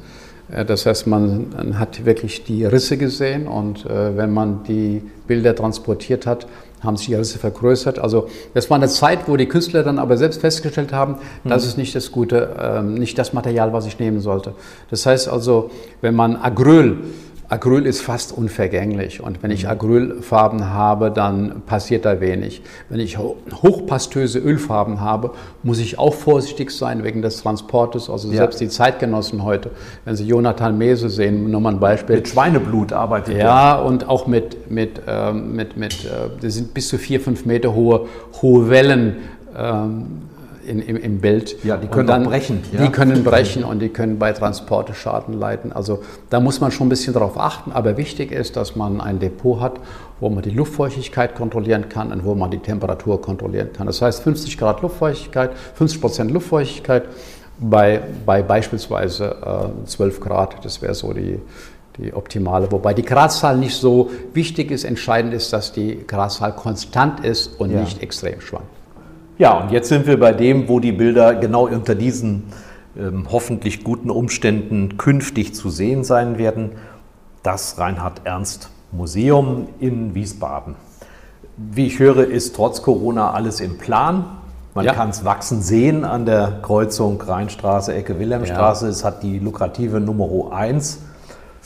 Äh, 0.51 0.65
das 0.65 0.87
heißt, 0.87 1.07
man 1.07 1.79
hat 1.79 2.05
wirklich 2.05 2.45
die 2.45 2.65
Risse 2.65 2.97
gesehen 2.97 3.47
und 3.47 3.87
äh, 3.87 4.17
wenn 4.17 4.33
man 4.33 4.63
die 4.65 5.03
Bilder 5.27 5.55
transportiert 5.55 6.27
hat, 6.27 6.47
haben 6.83 6.97
sich 6.97 7.07
die 7.09 7.15
Risse 7.15 7.39
vergrößert. 7.39 7.99
Also 7.99 8.29
das 8.55 8.71
war 8.71 8.77
eine 8.77 8.89
Zeit, 8.89 9.21
wo 9.27 9.37
die 9.37 9.47
Künstler 9.47 9.83
dann 9.83 9.99
aber 9.99 10.17
selbst 10.17 10.41
festgestellt 10.41 10.93
haben, 10.93 11.17
das 11.45 11.67
ist 11.67 11.77
nicht 11.77 11.95
das 11.95 12.13
gute, 12.13 12.55
ähm, 12.61 12.95
nicht 12.95 13.19
das 13.19 13.33
Material, 13.33 13.73
was 13.73 13.87
ich 13.87 13.99
nehmen 13.99 14.21
sollte. 14.21 14.55
Das 14.91 15.05
heißt 15.05 15.29
also, 15.29 15.71
wenn 16.01 16.15
man 16.15 16.37
Acryl 16.37 16.99
Acryl 17.51 17.87
ist 17.87 18.03
fast 18.03 18.37
unvergänglich 18.37 19.23
und 19.23 19.43
wenn 19.43 19.51
ich 19.51 19.65
mhm. 19.65 19.71
Acrylfarben 19.71 20.69
habe, 20.69 21.11
dann 21.11 21.63
passiert 21.65 22.05
da 22.05 22.21
wenig. 22.21 22.61
Wenn 22.91 23.01
ich 23.01 23.17
hochpastöse 23.19 24.39
Ölfarben 24.39 25.01
habe, 25.01 25.31
muss 25.63 25.79
ich 25.79 25.99
auch 25.99 26.13
vorsichtig 26.13 26.71
sein 26.71 27.05
wegen 27.05 27.23
des 27.23 27.43
Transportes. 27.43 28.11
Also 28.11 28.29
ja. 28.29 28.37
selbst 28.37 28.61
die 28.61 28.69
Zeitgenossen 28.69 29.45
heute, 29.45 29.71
wenn 30.05 30.15
Sie 30.15 30.27
Jonathan 30.27 30.77
Mese 30.77 31.09
sehen, 31.09 31.51
nur 31.51 31.61
mal 31.63 31.73
ein 31.73 31.81
Beispiel. 31.81 32.17
Mit 32.17 32.29
Schweineblut 32.29 32.93
arbeitet 32.93 33.37
er. 33.37 33.47
Ja, 33.47 33.79
und 33.79 34.07
auch 34.07 34.27
mit, 34.27 34.71
mit, 34.71 35.01
ähm, 35.07 35.57
mit, 35.57 35.79
mit 35.79 36.05
äh, 36.05 36.29
das 36.43 36.55
sind 36.55 36.75
bis 36.75 36.89
zu 36.89 36.99
vier, 36.99 37.19
fünf 37.19 37.47
Meter 37.47 37.75
hohe, 37.75 38.07
hohe 38.43 38.69
Wellen. 38.69 39.17
Ähm, 39.57 40.28
in, 40.69 40.81
im, 40.81 40.97
im, 40.97 41.19
Bild. 41.21 41.65
Ja, 41.65 41.77
die 41.77 41.89
können 41.89 42.07
dann, 42.07 42.25
brechen. 42.25 42.63
Ja? 42.73 42.83
Die 42.85 42.91
können 42.91 43.25
brechen 43.25 43.65
und 43.65 43.81
die 43.81 43.89
können 43.89 44.19
bei 44.19 44.33
Transporte 44.33 44.95
Schaden 44.95 45.35
leiten. 45.35 45.73
Also 45.73 46.03
da 46.31 46.41
muss 46.41 46.61
man 46.61 46.71
schon 46.71 46.87
ein 46.87 46.91
bisschen 46.91 47.15
darauf 47.15 47.39
achten. 47.39 47.73
Aber 47.73 47.97
wichtig 47.97 48.31
ist, 48.31 48.57
dass 48.57 48.77
man 48.77 49.01
ein 49.01 49.19
Depot 49.19 49.61
hat, 49.61 49.81
wo 50.21 50.29
man 50.29 50.43
die 50.43 50.51
Luftfeuchtigkeit 50.51 51.35
kontrollieren 51.35 51.89
kann 51.89 52.13
und 52.13 52.25
wo 52.25 52.35
man 52.35 52.51
die 52.51 52.59
Temperatur 52.59 53.21
kontrollieren 53.21 53.73
kann. 53.73 53.87
Das 53.87 54.03
heißt 54.03 54.23
50 54.23 54.59
Grad 54.59 54.83
Luftfeuchtigkeit, 54.83 55.53
50 55.75 56.01
Prozent 56.01 56.31
Luftfeuchtigkeit 56.31 57.05
bei, 57.59 58.03
bei 58.27 58.43
beispielsweise 58.43 59.71
äh, 59.83 59.87
12 59.87 60.21
Grad. 60.21 60.65
Das 60.65 60.83
wäre 60.83 60.95
so 60.95 61.13
die, 61.13 61.41
die 61.97 62.13
optimale. 62.13 62.71
Wobei 62.71 62.95
die 62.95 63.05
Gradzahl 63.05 63.57
nicht 63.57 63.77
so 63.77 64.11
wichtig 64.35 64.71
ist. 64.71 64.85
Entscheidend 64.85 65.35
ist, 65.35 65.53
dass 65.53 65.73
die 65.73 66.05
Gradzahl 66.07 66.55
konstant 66.55 67.25
ist 67.25 67.59
und 67.59 67.71
ja. 67.73 67.81
nicht 67.81 68.03
extrem 68.03 68.41
schwankt. 68.41 68.78
Ja, 69.39 69.53
und 69.53 69.71
jetzt 69.71 69.89
sind 69.89 70.07
wir 70.09 70.19
bei 70.19 70.33
dem, 70.33 70.69
wo 70.69 70.81
die 70.81 70.91
Bilder 70.91 71.37
genau 71.37 71.69
unter 71.69 71.95
diesen 71.95 72.45
ähm, 72.99 73.29
hoffentlich 73.31 73.85
guten 73.85 74.11
Umständen 74.11 74.97
künftig 74.99 75.55
zu 75.55 75.71
sehen 75.71 76.03
sein 76.03 76.39
werden. 76.39 76.73
Das 77.45 77.79
Reinhard 77.79 78.23
Ernst 78.25 78.71
Museum 78.91 79.69
in 79.79 80.17
Wiesbaden. 80.17 80.75
Wie 81.57 81.87
ich 81.87 82.01
höre, 82.01 82.27
ist 82.27 82.57
trotz 82.57 82.83
Corona 82.83 83.31
alles 83.31 83.61
im 83.61 83.79
Plan. 83.79 84.25
Man 84.75 84.85
ja. 84.85 84.93
kann 84.93 85.11
es 85.11 85.25
wachsen 85.25 85.63
sehen 85.63 86.05
an 86.05 86.27
der 86.27 86.59
Kreuzung 86.63 87.21
Rheinstraße, 87.21 87.95
Ecke 87.95 88.19
Wilhelmstraße. 88.19 88.87
Ja. 88.87 88.91
Es 88.91 89.05
hat 89.05 89.23
die 89.23 89.39
lukrative 89.39 90.01
Nummer 90.01 90.53
1 90.53 90.99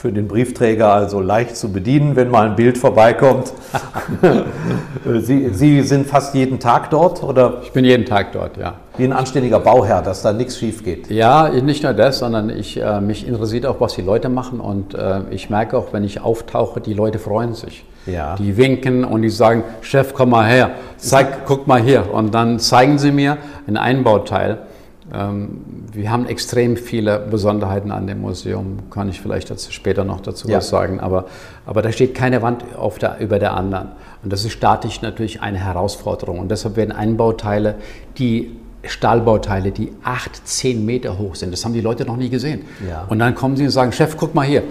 für 0.02 0.10
den 0.10 0.26
Briefträger 0.26 0.92
also 0.92 1.20
leicht 1.20 1.56
zu 1.56 1.70
bedienen, 1.70 2.16
wenn 2.16 2.28
mal 2.28 2.48
ein 2.48 2.56
Bild 2.56 2.76
vorbeikommt. 2.76 3.52
Sie, 5.20 5.50
Sie, 5.50 5.82
sind 5.82 6.08
fast 6.08 6.34
jeden 6.34 6.58
Tag 6.58 6.90
dort, 6.90 7.22
oder? 7.22 7.60
Ich 7.62 7.70
bin 7.70 7.84
jeden 7.84 8.04
Tag 8.04 8.32
dort, 8.32 8.56
ja. 8.56 8.74
Wie 8.96 9.04
ein 9.04 9.12
anständiger 9.12 9.60
Bauherr, 9.60 10.02
dass 10.02 10.22
da 10.22 10.32
nichts 10.32 10.58
schief 10.58 10.82
geht. 10.82 11.08
Ja, 11.08 11.50
nicht 11.50 11.84
nur 11.84 11.92
das, 11.92 12.18
sondern 12.18 12.50
ich, 12.50 12.80
äh, 12.80 13.00
mich 13.00 13.28
interessiert 13.28 13.64
auch, 13.64 13.80
was 13.80 13.94
die 13.94 14.02
Leute 14.02 14.28
machen 14.28 14.58
und 14.58 14.94
äh, 14.94 15.20
ich 15.30 15.50
merke 15.50 15.78
auch, 15.78 15.92
wenn 15.92 16.02
ich 16.02 16.20
auftauche, 16.20 16.80
die 16.80 16.94
Leute 16.94 17.20
freuen 17.20 17.54
sich. 17.54 17.84
Ja. 18.04 18.34
Die 18.34 18.56
winken 18.56 19.04
und 19.04 19.22
die 19.22 19.30
sagen, 19.30 19.62
Chef, 19.82 20.14
komm 20.14 20.30
mal 20.30 20.48
her, 20.48 20.72
zeig, 20.96 21.46
guck 21.46 21.68
mal 21.68 21.80
hier. 21.80 22.12
Und 22.12 22.34
dann 22.34 22.58
zeigen 22.58 22.98
sie 22.98 23.12
mir 23.12 23.38
ein 23.68 23.76
Einbauteil 23.76 24.58
wir 25.14 26.10
haben 26.10 26.26
extrem 26.26 26.78
viele 26.78 27.18
Besonderheiten 27.18 27.90
an 27.90 28.06
dem 28.06 28.22
Museum, 28.22 28.78
kann 28.90 29.10
ich 29.10 29.20
vielleicht 29.20 29.50
dazu 29.50 29.70
später 29.70 30.04
noch 30.04 30.20
dazu 30.20 30.48
ja. 30.48 30.56
was 30.56 30.70
sagen, 30.70 31.00
aber, 31.00 31.26
aber 31.66 31.82
da 31.82 31.92
steht 31.92 32.14
keine 32.14 32.40
Wand 32.40 32.64
auf 32.78 32.98
der, 32.98 33.18
über 33.20 33.38
der 33.38 33.52
anderen. 33.52 33.88
Und 34.24 34.32
das 34.32 34.46
ist 34.46 34.52
statisch 34.52 35.02
natürlich 35.02 35.42
eine 35.42 35.58
Herausforderung. 35.58 36.38
Und 36.38 36.50
deshalb 36.50 36.76
werden 36.76 36.92
Einbauteile, 36.92 37.74
die 38.16 38.56
Stahlbauteile, 38.84 39.70
die 39.70 39.92
acht, 40.02 40.46
zehn 40.46 40.86
Meter 40.86 41.18
hoch 41.18 41.34
sind, 41.34 41.52
das 41.52 41.62
haben 41.66 41.74
die 41.74 41.82
Leute 41.82 42.06
noch 42.06 42.16
nie 42.16 42.30
gesehen. 42.30 42.64
Ja. 42.88 43.04
Und 43.08 43.18
dann 43.18 43.34
kommen 43.34 43.56
sie 43.58 43.64
und 43.64 43.70
sagen, 43.70 43.92
Chef, 43.92 44.16
guck 44.16 44.34
mal 44.34 44.46
hier, 44.46 44.62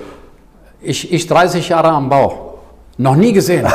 ich, 0.81 1.13
ich 1.13 1.27
30 1.27 1.69
Jahre 1.69 1.89
am 1.89 2.09
Bau, 2.09 2.57
noch 2.97 3.15
nie 3.15 3.31
gesehen. 3.31 3.67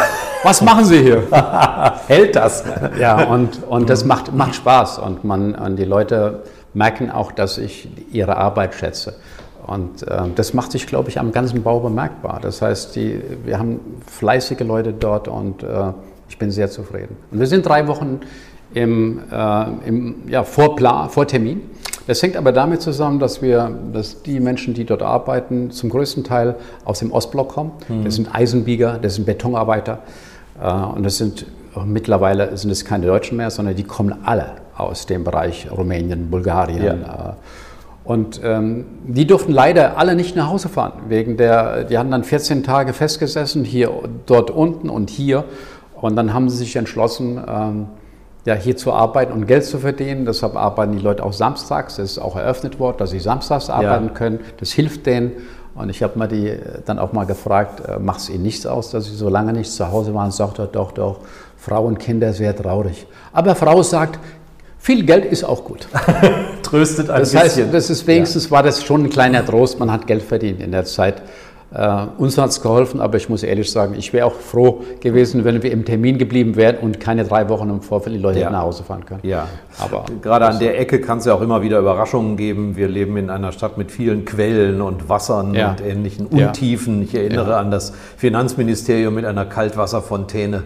Was 0.42 0.60
machen 0.60 0.84
Sie 0.84 1.02
hier? 1.02 1.24
Hält 2.06 2.36
das? 2.36 2.62
Ja, 3.00 3.24
und, 3.24 3.64
und 3.64 3.90
das 3.90 4.04
macht, 4.04 4.32
macht 4.32 4.54
Spaß. 4.54 4.98
Und, 4.98 5.24
man, 5.24 5.54
und 5.54 5.76
die 5.76 5.84
Leute 5.84 6.44
merken 6.76 7.10
auch, 7.10 7.32
dass 7.32 7.56
ich 7.56 7.88
ihre 8.12 8.36
Arbeit 8.36 8.74
schätze. 8.74 9.14
Und 9.66 10.02
äh, 10.02 10.18
das 10.34 10.52
macht 10.52 10.72
sich, 10.72 10.86
glaube 10.86 11.08
ich, 11.08 11.18
am 11.18 11.32
ganzen 11.32 11.62
Bau 11.62 11.80
bemerkbar. 11.80 12.38
Das 12.40 12.60
heißt, 12.62 12.94
die, 12.94 13.20
wir 13.44 13.58
haben 13.58 13.80
fleißige 14.06 14.60
Leute 14.60 14.92
dort 14.92 15.26
und 15.26 15.62
äh, 15.62 15.92
ich 16.28 16.38
bin 16.38 16.50
sehr 16.50 16.70
zufrieden. 16.70 17.16
Und 17.30 17.40
wir 17.40 17.46
sind 17.46 17.66
drei 17.66 17.88
Wochen 17.88 18.20
im, 18.74 19.20
äh, 19.32 19.64
im 19.86 20.28
ja, 20.28 20.44
Vorplan, 20.44 21.08
Vortermin. 21.08 21.62
Das 22.06 22.22
hängt 22.22 22.36
aber 22.36 22.52
damit 22.52 22.82
zusammen, 22.82 23.18
dass 23.18 23.40
wir, 23.40 23.76
dass 23.92 24.22
die 24.22 24.38
Menschen, 24.38 24.74
die 24.74 24.84
dort 24.84 25.02
arbeiten, 25.02 25.70
zum 25.70 25.88
größten 25.88 26.24
Teil 26.24 26.56
aus 26.84 26.98
dem 26.98 27.10
Ostblock 27.10 27.48
kommen. 27.48 27.72
Mhm. 27.88 28.04
Das 28.04 28.16
sind 28.16 28.32
Eisenbieger, 28.32 28.98
das 29.00 29.14
sind 29.14 29.24
Betonarbeiter 29.24 30.00
äh, 30.62 30.70
und 30.70 31.02
das 31.04 31.16
sind 31.16 31.46
mittlerweile 31.84 32.56
sind 32.56 32.70
es 32.70 32.84
keine 32.86 33.06
Deutschen 33.06 33.36
mehr, 33.36 33.50
sondern 33.50 33.74
die 33.76 33.84
kommen 33.84 34.14
alle 34.24 34.65
aus 34.76 35.06
dem 35.06 35.24
Bereich 35.24 35.68
Rumänien, 35.70 36.30
Bulgarien. 36.30 37.02
Ja. 37.02 37.30
Äh, 37.30 37.32
und 38.04 38.40
ähm, 38.44 38.86
die 39.04 39.26
durften 39.26 39.50
leider 39.50 39.98
alle 39.98 40.14
nicht 40.14 40.36
nach 40.36 40.48
Hause 40.48 40.68
fahren, 40.68 40.92
wegen 41.08 41.36
der, 41.36 41.84
die 41.84 41.98
hatten 41.98 42.12
dann 42.12 42.22
14 42.22 42.62
Tage 42.62 42.92
festgesessen, 42.92 43.64
hier, 43.64 43.90
dort 44.26 44.50
unten 44.50 44.90
und 44.90 45.10
hier. 45.10 45.44
Und 46.00 46.14
dann 46.14 46.32
haben 46.32 46.48
sie 46.48 46.58
sich 46.58 46.76
entschlossen, 46.76 47.42
ähm, 47.48 47.86
ja, 48.44 48.54
hier 48.54 48.76
zu 48.76 48.92
arbeiten 48.92 49.32
und 49.32 49.46
Geld 49.46 49.64
zu 49.64 49.78
verdienen. 49.78 50.24
Deshalb 50.24 50.54
arbeiten 50.54 50.92
die 50.92 51.02
Leute 51.02 51.24
auch 51.24 51.32
samstags. 51.32 51.96
Das 51.96 52.12
ist 52.12 52.18
auch 52.18 52.36
eröffnet 52.36 52.78
worden, 52.78 52.98
dass 52.98 53.10
sie 53.10 53.18
samstags 53.18 53.68
arbeiten 53.70 54.06
ja. 54.06 54.12
können. 54.12 54.40
Das 54.58 54.70
hilft 54.70 55.06
denen. 55.06 55.32
Und 55.74 55.90
ich 55.90 56.02
habe 56.02 56.18
mal 56.18 56.28
die 56.28 56.56
dann 56.86 56.98
auch 56.98 57.12
mal 57.12 57.26
gefragt, 57.26 57.82
äh, 57.86 57.98
macht 57.98 58.20
es 58.20 58.30
ihnen 58.30 58.44
nichts 58.44 58.66
aus, 58.66 58.90
dass 58.90 59.06
sie 59.06 59.16
so 59.16 59.28
lange 59.28 59.52
nicht 59.52 59.70
zu 59.70 59.90
Hause 59.90 60.14
waren? 60.14 60.30
Sagt 60.30 60.60
er, 60.60 60.68
doch, 60.68 60.92
doch, 60.92 61.18
Frau 61.56 61.84
und 61.84 61.98
Kinder 61.98 62.32
sehr 62.32 62.54
traurig. 62.56 63.06
Aber 63.32 63.54
Frau 63.54 63.82
sagt, 63.82 64.18
viel 64.86 65.04
Geld 65.04 65.24
ist 65.24 65.42
auch 65.42 65.64
gut. 65.64 65.88
Tröstet 66.62 67.10
ein 67.10 67.18
das 67.18 67.32
bisschen. 67.32 67.64
Heißt, 67.64 67.74
das 67.74 67.90
ist 67.90 68.06
wenigstens 68.06 68.44
ja. 68.44 68.50
war 68.52 68.62
das 68.62 68.84
schon 68.84 69.02
ein 69.02 69.10
kleiner 69.10 69.44
Trost. 69.44 69.80
Man 69.80 69.90
hat 69.90 70.06
Geld 70.06 70.22
verdient 70.22 70.62
in 70.62 70.70
der 70.70 70.84
Zeit. 70.84 71.22
Uh, 71.74 72.06
uns 72.18 72.38
hat 72.38 72.50
es 72.50 72.62
geholfen, 72.62 73.00
aber 73.00 73.16
ich 73.16 73.28
muss 73.28 73.42
ehrlich 73.42 73.70
sagen, 73.70 73.96
ich 73.98 74.12
wäre 74.12 74.26
auch 74.26 74.36
froh 74.36 74.82
gewesen, 75.00 75.44
wenn 75.44 75.64
wir 75.64 75.72
im 75.72 75.84
Termin 75.84 76.16
geblieben 76.16 76.54
wären 76.54 76.76
und 76.76 77.00
keine 77.00 77.24
drei 77.24 77.48
Wochen 77.48 77.68
im 77.68 77.82
Vorfeld 77.82 78.14
die 78.14 78.20
Leute 78.20 78.38
ja. 78.38 78.48
nach 78.48 78.62
Hause 78.62 78.84
fahren 78.84 79.04
können. 79.04 79.20
Ja, 79.24 79.48
aber 79.80 80.04
gerade 80.22 80.46
an 80.46 80.60
der 80.60 80.78
Ecke 80.78 81.00
kann 81.00 81.18
es 81.18 81.24
ja 81.24 81.34
auch 81.34 81.42
immer 81.42 81.62
wieder 81.62 81.80
Überraschungen 81.80 82.36
geben. 82.36 82.76
Wir 82.76 82.86
leben 82.86 83.16
in 83.16 83.28
einer 83.28 83.50
Stadt 83.50 83.76
mit 83.76 83.90
vielen 83.90 84.24
Quellen 84.24 84.80
und 84.80 85.08
Wassern 85.08 85.54
ja. 85.54 85.70
und 85.70 85.84
ähnlichen 85.84 86.26
Untiefen. 86.26 87.02
Ich 87.02 87.16
erinnere 87.16 87.56
an 87.56 87.72
das 87.72 87.92
Finanzministerium 88.16 89.12
mit 89.14 89.24
einer 89.24 89.44
Kaltwasserfontäne 89.44 90.62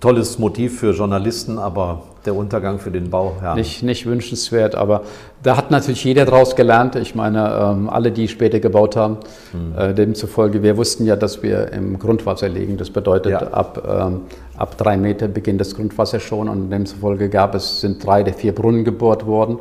tolles 0.00 0.38
Motiv 0.38 0.80
für 0.80 0.92
Journalisten, 0.92 1.58
aber 1.58 2.02
der 2.24 2.34
Untergang 2.34 2.78
für 2.78 2.90
den 2.90 3.10
Bauherrn. 3.10 3.56
Nicht, 3.56 3.82
nicht 3.82 4.06
wünschenswert, 4.06 4.74
aber 4.74 5.02
da 5.42 5.56
hat 5.56 5.70
natürlich 5.70 6.04
jeder 6.04 6.24
daraus 6.24 6.56
gelernt. 6.56 6.96
Ich 6.96 7.14
meine, 7.14 7.52
ähm, 7.54 7.88
alle, 7.88 8.12
die 8.12 8.28
später 8.28 8.60
gebaut 8.60 8.96
haben, 8.96 9.18
mhm. 9.52 9.78
äh, 9.78 9.94
demzufolge, 9.94 10.62
wir 10.62 10.76
wussten 10.76 11.06
ja, 11.06 11.16
dass 11.16 11.42
wir 11.42 11.72
im 11.72 11.98
Grundwasser 11.98 12.48
liegen. 12.48 12.76
Das 12.76 12.90
bedeutet, 12.90 13.32
ja. 13.32 13.48
ab, 13.52 13.82
ähm, 13.88 14.22
ab 14.56 14.76
drei 14.76 14.96
Meter 14.96 15.28
beginnt 15.28 15.60
das 15.60 15.74
Grundwasser 15.74 16.20
schon 16.20 16.48
und 16.48 16.70
demzufolge 16.70 17.28
gab 17.28 17.54
es, 17.54 17.80
sind 17.80 18.04
drei 18.04 18.22
der 18.22 18.34
vier 18.34 18.54
Brunnen 18.54 18.84
gebohrt 18.84 19.26
worden 19.26 19.58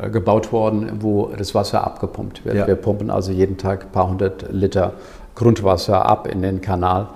äh, 0.00 0.10
gebaut 0.10 0.52
worden, 0.52 0.90
wo 1.00 1.30
das 1.36 1.54
Wasser 1.54 1.84
abgepumpt 1.84 2.44
wird. 2.44 2.56
Ja. 2.56 2.66
Wir 2.66 2.76
pumpen 2.76 3.10
also 3.10 3.32
jeden 3.32 3.56
Tag 3.58 3.84
ein 3.84 3.92
paar 3.92 4.08
hundert 4.08 4.46
Liter 4.50 4.92
Grundwasser 5.34 6.04
ab 6.04 6.26
in 6.26 6.42
den 6.42 6.60
Kanal. 6.60 7.08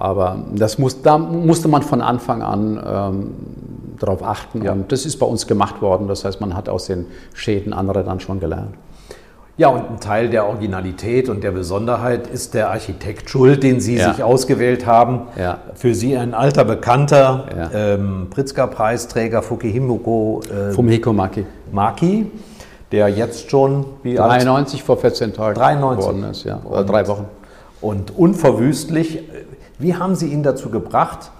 Aber 0.00 0.38
das 0.54 0.78
muss, 0.78 1.02
da 1.02 1.18
musste 1.18 1.68
man 1.68 1.82
von 1.82 2.00
Anfang 2.00 2.40
an 2.40 2.82
ähm, 2.82 3.30
darauf 3.98 4.22
achten. 4.22 4.62
Ja. 4.64 4.72
Und 4.72 4.90
das 4.92 5.04
ist 5.04 5.18
bei 5.18 5.26
uns 5.26 5.46
gemacht 5.46 5.82
worden. 5.82 6.08
Das 6.08 6.24
heißt, 6.24 6.40
man 6.40 6.56
hat 6.56 6.70
aus 6.70 6.86
den 6.86 7.04
Schäden 7.34 7.74
anderer 7.74 8.02
dann 8.02 8.18
schon 8.18 8.40
gelernt. 8.40 8.74
Ja, 9.58 9.68
und 9.68 9.90
ein 9.90 10.00
Teil 10.00 10.30
der 10.30 10.46
Originalität 10.46 11.28
und 11.28 11.44
der 11.44 11.50
Besonderheit 11.50 12.28
ist 12.28 12.54
der 12.54 12.70
Architekt 12.70 13.28
Schuld, 13.28 13.62
den 13.62 13.78
Sie 13.82 13.96
ja. 13.96 14.14
sich 14.14 14.22
ausgewählt 14.22 14.86
haben. 14.86 15.24
Ja. 15.38 15.58
Für 15.74 15.94
Sie 15.94 16.16
ein 16.16 16.32
alter 16.32 16.64
Bekannter, 16.64 17.44
ja. 17.54 17.70
ähm, 17.74 18.28
Pritzker-Preisträger 18.30 19.42
Fukihiko 19.42 20.40
äh, 20.50 20.72
Fumihiko 20.72 21.12
Maki. 21.12 21.44
Maki, 21.70 22.30
der 22.90 23.08
jetzt 23.08 23.50
schon 23.50 23.84
wie 24.02 24.14
93 24.14 24.80
alt? 24.80 24.86
vor 24.86 24.96
14 24.96 25.34
Tagen 25.34 25.56
93 25.56 26.06
geworden 26.06 26.30
ist, 26.30 26.44
ja, 26.44 26.62
oder 26.64 26.84
drei 26.84 27.06
Wochen. 27.06 27.26
Und 27.82 28.16
unverwüstlich 28.16 29.24
wie 29.80 29.94
haben 29.96 30.14
Sie 30.14 30.28
ihn 30.32 30.42
dazu 30.42 30.70
gebracht? 30.70 31.30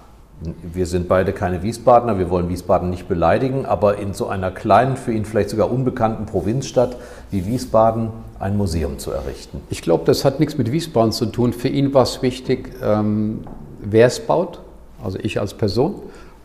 Wir 0.73 0.87
sind 0.87 1.07
beide 1.07 1.33
keine 1.33 1.61
Wiesbadener, 1.61 2.17
wir 2.17 2.31
wollen 2.31 2.49
Wiesbaden 2.49 2.89
nicht 2.89 3.07
beleidigen, 3.07 3.67
aber 3.67 3.97
in 3.99 4.15
so 4.15 4.27
einer 4.27 4.49
kleinen, 4.49 4.97
für 4.97 5.13
ihn 5.13 5.23
vielleicht 5.23 5.51
sogar 5.51 5.71
unbekannten 5.71 6.25
Provinzstadt 6.25 6.95
wie 7.29 7.45
Wiesbaden 7.45 8.09
ein 8.39 8.57
Museum 8.57 8.97
zu 8.97 9.11
errichten? 9.11 9.61
Ich 9.69 9.83
glaube, 9.83 10.03
das 10.05 10.25
hat 10.25 10.39
nichts 10.39 10.57
mit 10.57 10.71
Wiesbaden 10.71 11.11
zu 11.11 11.27
tun. 11.27 11.53
Für 11.53 11.67
ihn 11.67 11.93
war 11.93 12.01
es 12.03 12.23
wichtig, 12.23 12.71
ähm, 12.83 13.41
wer 13.81 14.07
es 14.07 14.19
baut. 14.19 14.59
also 15.03 15.17
ich 15.21 15.39
als 15.39 15.55
Person, 15.55 15.95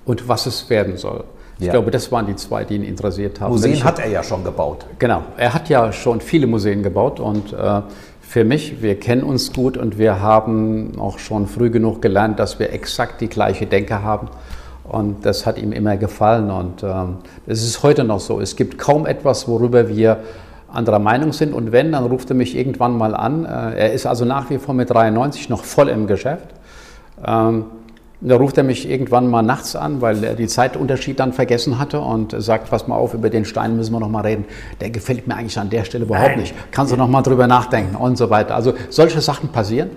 und 0.07 0.29
was 0.29 0.47
es 0.47 0.71
werden 0.71 0.97
soll. 0.97 1.25
Ich 1.59 1.67
Ja. 1.67 1.73
glaube, 1.73 1.91
das 1.91 2.11
waren 2.13 2.27
die 2.27 2.37
zwei, 2.37 2.65
die 2.65 2.77
ihn 2.77 2.85
interessiert 2.85 3.39
haben. 3.41 3.51
Museen 3.53 3.73
ich- 3.75 3.85
hat 3.85 3.99
er 3.99 4.09
ja 4.09 4.23
schon 4.23 4.45
gebaut. 4.45 4.87
Genau, 4.99 5.23
er 5.37 5.53
hat 5.53 5.69
ja 5.69 5.93
schon 5.93 6.21
viele 6.23 6.47
Museen 6.47 6.83
gebaut 6.83 7.19
und 7.21 7.53
äh, 7.53 7.81
für 8.29 8.45
mich, 8.45 8.83
wir 8.83 8.99
kennen 8.99 9.23
uns 9.23 9.53
gut 9.53 9.77
und 9.77 9.99
wir 9.99 10.21
haben 10.21 10.99
auch 10.99 11.19
schon 11.19 11.47
früh 11.47 11.71
genug 11.71 12.03
gelernt, 12.03 12.39
dass 12.39 12.59
wir 12.59 12.73
exakt 12.73 13.21
die 13.21 13.29
gleiche 13.29 13.67
Denke 13.67 14.03
haben. 14.03 14.29
Und 14.85 15.25
das 15.25 15.47
hat 15.47 15.59
ihm 15.59 15.73
immer 15.73 15.97
gefallen 15.97 16.51
und 16.51 16.83
ähm, 16.83 17.19
es 17.47 17.65
ist 17.65 17.83
heute 17.83 18.05
noch 18.05 18.21
so. 18.21 18.41
Es 18.41 18.55
gibt 18.55 18.79
kaum 18.79 19.07
etwas, 19.07 19.49
worüber 19.49 19.89
wir 19.89 20.21
anderer 20.69 20.99
Meinung 20.99 21.33
sind 21.33 21.55
und 21.55 21.73
wenn, 21.73 21.93
dann 21.93 22.05
ruft 22.05 22.31
er 22.31 22.37
mich 22.37 22.57
irgendwann 22.57 22.97
mal 22.97 23.15
an. 23.15 23.45
Äh, 23.45 23.79
er 23.79 23.93
ist 23.93 24.07
also 24.07 24.25
nach 24.25 24.51
wie 24.51 24.59
vor 24.59 24.75
mit 24.75 24.91
93 24.91 25.49
noch 25.49 25.65
voll 25.65 25.89
im 25.89 26.07
Geschäft. 26.07 26.49
Ähm, 27.25 27.65
da 28.21 28.37
ruft 28.37 28.57
er 28.57 28.65
mich 28.65 28.89
irgendwann 28.91 29.29
mal 29.29 29.43
nachts 29.43 29.77
an, 29.77 30.01
weil 30.01 30.25
er 30.25 30.35
die 30.35 30.47
Zeitunterschied 30.47 31.21
dann 31.21 31.33
vergessen 31.33 31.79
hatte 31.79 32.01
und 32.01 32.35
sagt, 32.41 32.71
pass 32.71 32.89
mal 32.89 32.97
auf, 32.97 33.13
über 33.15 33.29
den 33.31 33.45
Stein 33.45 33.77
müssen 33.77 33.93
wir 33.93 34.01
noch 34.01 34.09
mal 34.09 34.23
reden. 34.23 34.47
Der 34.81 34.91
gefällt 34.91 35.27
mir 35.29 35.35
eigentlich 35.37 35.59
an 35.59 35.69
der 35.71 35.85
Stelle 35.85 36.05
überhaupt 36.05 36.37
nicht. 36.39 36.55
Kannst 36.71 36.93
du 36.93 36.97
noch 36.97 37.09
mal 37.09 37.23
drüber 37.23 37.47
nachdenken 37.47 37.95
und 37.95 38.17
so 38.17 38.31
weiter. 38.31 38.55
Also 38.55 38.73
solche 38.89 39.21
Sachen 39.21 39.51
passieren, 39.51 39.91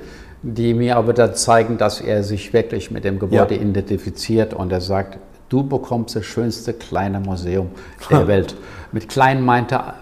die 0.44 0.74
mir 0.74 0.98
aber 0.98 1.14
da 1.14 1.34
zeigen, 1.34 1.78
dass 1.78 2.02
er 2.02 2.24
sich 2.24 2.52
wirklich 2.54 2.92
mit 2.92 3.04
dem 3.04 3.20
Gebäude 3.20 3.56
Ja. 3.56 3.62
identifiziert 3.62 4.54
und 4.54 4.72
er 4.72 4.82
sagt, 4.82 5.18
du 5.50 5.64
bekommst 5.64 6.16
das 6.16 6.26
schönste 6.26 6.74
kleine 6.74 7.20
Museum 7.20 7.70
der 8.10 8.28
Welt. 8.28 8.56
Mit 8.92 9.08
klein 9.08 9.44
meinte 9.44 9.76
er 9.76 9.94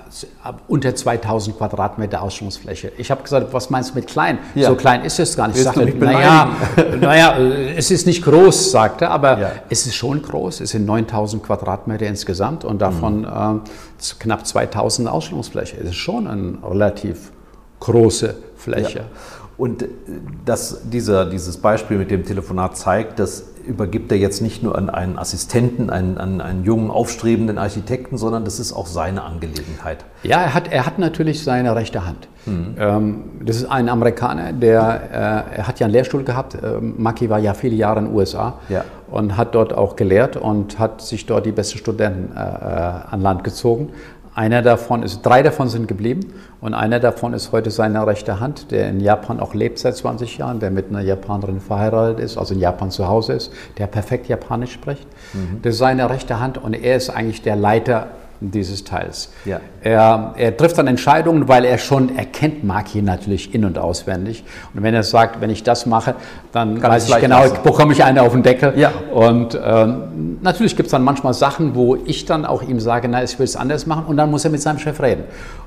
unter 0.68 0.96
2000 0.96 1.58
Quadratmeter 1.58 2.22
Ausstellungsfläche. 2.22 2.92
Ich 2.98 3.12
habe 3.12 3.22
gesagt, 3.24 3.52
was 3.54 3.70
meinst 3.70 3.92
du 3.92 3.96
mit 3.96 4.08
klein? 4.08 4.40
Ja. 4.56 4.70
So 4.70 4.76
klein 4.76 5.04
ist 5.04 5.20
es 5.20 5.36
gar 5.36 5.48
nicht. 5.48 5.58
Willst 5.58 5.74
sagte, 5.74 5.94
naja, 5.98 6.50
naja, 7.02 7.38
es 7.76 7.92
ist 7.92 8.08
nicht 8.08 8.24
groß, 8.24 8.72
sagte 8.72 9.06
er, 9.06 9.12
aber 9.12 9.40
Ja. 9.40 9.52
es 9.70 9.86
ist 9.86 9.96
schon 9.96 10.22
groß. 10.22 10.62
Es 10.62 10.70
sind 10.72 10.86
9000 10.86 11.44
Quadratmeter 11.44 12.06
insgesamt 12.08 12.64
und 12.64 12.82
davon 12.82 13.22
Mhm. 13.22 13.62
äh, 13.62 14.14
knapp 14.20 14.46
2000 14.48 15.10
Ausstellungsfläche. 15.10 15.78
Es 15.82 15.90
ist 15.90 15.96
schon 15.96 16.28
eine 16.28 16.58
relativ 16.64 17.32
große 17.82 18.36
Fläche. 18.56 19.00
Ja. 19.00 19.06
Und 19.58 19.84
äh, 19.84 19.88
das, 20.46 20.82
dieser, 20.90 21.26
dieses 21.26 21.58
Beispiel 21.58 21.98
mit 21.98 22.10
dem 22.12 22.24
Telefonat 22.26 22.78
zeigt, 22.78 23.20
das 23.20 23.44
übergibt 23.68 24.12
er 24.12 24.18
jetzt 24.18 24.42
nicht 24.42 24.64
nur 24.64 24.78
an 24.78 24.90
einen 24.90 25.20
Assistenten, 25.20 25.90
einen, 25.90 26.18
an 26.18 26.42
einen 26.42 26.64
jungen, 26.64 26.90
aufstrebenden 26.90 27.58
Architekten, 27.58 28.18
sondern 28.18 28.46
das 28.46 28.60
ist 28.60 28.74
auch 28.74 28.88
seine 28.88 29.24
Angelegenheit. 29.24 30.06
Ja, 30.24 30.42
er 30.42 30.54
hat, 30.54 30.72
er 30.72 30.86
hat 30.86 30.98
natürlich 31.00 31.44
seine 31.44 31.76
rechte 31.76 32.06
Hand. 32.06 32.28
Mhm. 32.46 32.76
Ähm, 32.80 33.24
das 33.46 33.58
ist 33.58 33.66
ein 33.66 33.90
Amerikaner, 33.90 34.54
der 34.54 35.02
äh, 35.52 35.58
er 35.58 35.68
hat 35.68 35.80
ja 35.80 35.86
einen 35.86 35.94
Lehrstuhl 35.94 36.24
gehabt. 36.24 36.58
Ähm, 36.64 36.96
Maki 36.98 37.30
war 37.30 37.40
ja 37.40 37.54
viele 37.54 37.76
Jahre 37.76 38.00
in 38.00 38.06
den 38.06 38.16
USA 38.16 38.56
Ja. 38.70 38.86
und 39.12 39.38
hat 39.38 39.54
dort 39.54 39.74
auch 39.74 39.96
gelehrt 39.96 40.38
und 40.38 40.80
hat 40.80 41.02
sich 41.02 41.26
dort 41.26 41.46
die 41.46 41.52
besten 41.52 41.78
Studenten 41.78 42.36
äh, 42.36 42.40
äh, 42.40 42.44
an 43.12 43.22
Land 43.22 43.44
gezogen. 43.44 43.90
Einer 44.38 44.62
davon 44.62 45.02
ist, 45.02 45.24
drei 45.24 45.42
davon 45.42 45.68
sind 45.68 45.88
geblieben 45.88 46.32
und 46.62 46.76
einer 46.76 47.00
davon 47.00 47.34
ist 47.34 47.52
heute 47.54 47.72
seine 47.72 48.06
rechte 48.06 48.40
Hand, 48.40 48.70
der 48.70 48.88
in 48.88 49.00
Japan 49.00 49.40
auch 49.40 49.56
lebt 49.56 49.80
seit 49.80 49.96
20 49.96 50.38
Jahren, 50.38 50.60
der 50.60 50.70
mit 50.70 50.90
einer 50.90 51.02
Japanerin 51.02 51.60
verheiratet 51.60 52.20
ist, 52.20 52.38
also 52.38 52.54
in 52.54 52.60
Japan 52.60 52.92
zu 52.92 53.08
Hause 53.08 53.34
ist, 53.34 53.52
der 53.80 53.88
perfekt 53.88 54.28
Japanisch 54.28 54.74
spricht. 54.74 55.08
Das 55.64 55.74
ist 55.74 55.80
seine 55.80 56.08
rechte 56.08 56.40
Hand 56.40 56.60
und 56.60 56.76
er 56.76 56.98
ist 56.98 57.10
eigentlich 57.10 57.42
der 57.42 57.56
Leiter 57.56 58.10
dieses 58.40 58.84
Teils. 58.84 59.30
Ja. 59.46 59.60
Er, 59.82 60.34
er 60.38 60.56
trifft 60.56 60.78
dann 60.78 60.88
Entscheidungen, 60.88 61.48
weil 61.48 61.66
er 61.66 61.78
schon, 61.78 62.16
er 62.18 62.26
kennt 62.26 62.64
Maki 62.64 63.02
natürlich 63.02 63.54
in- 63.56 63.66
und 63.66 63.78
auswendig. 63.78 64.44
Und 64.74 64.84
wenn 64.84 64.94
er 64.94 65.04
sagt, 65.04 65.42
wenn 65.42 65.50
ich 65.50 65.64
das 65.64 65.86
mache, 65.86 66.16
dann 66.52 66.80
Kann 66.82 66.92
weiß 66.92 67.10
ich 67.10 67.18
genau, 67.20 67.42
lassen. 67.44 67.58
bekomme 67.64 67.94
ich 67.94 68.04
eine 68.04 68.22
auf 68.22 68.34
den 68.34 68.44
Deckel. 68.44 68.74
Ja. 68.78 68.92
Und 69.14 69.60
ähm, 69.64 70.38
natürlich 70.42 70.76
gibt 70.76 70.88
es 70.88 70.92
dann 70.92 71.04
manchmal 71.04 71.34
Sachen, 71.34 71.76
wo 71.76 71.96
ich 71.96 72.26
dann 72.26 72.46
auch 72.46 72.62
ihm 72.64 72.80
sage, 72.80 73.08
na, 73.08 73.24
ich 73.24 73.38
will 73.40 73.46
es 73.46 73.56
anders 73.56 73.86
machen. 73.86 74.06
Und 74.08 74.18
dann 74.18 74.30
muss 74.30 74.44
er 74.46 74.52
mit 74.52 74.62
seinem 74.62 74.80
Chef 74.80 75.02
reden. 75.02 75.24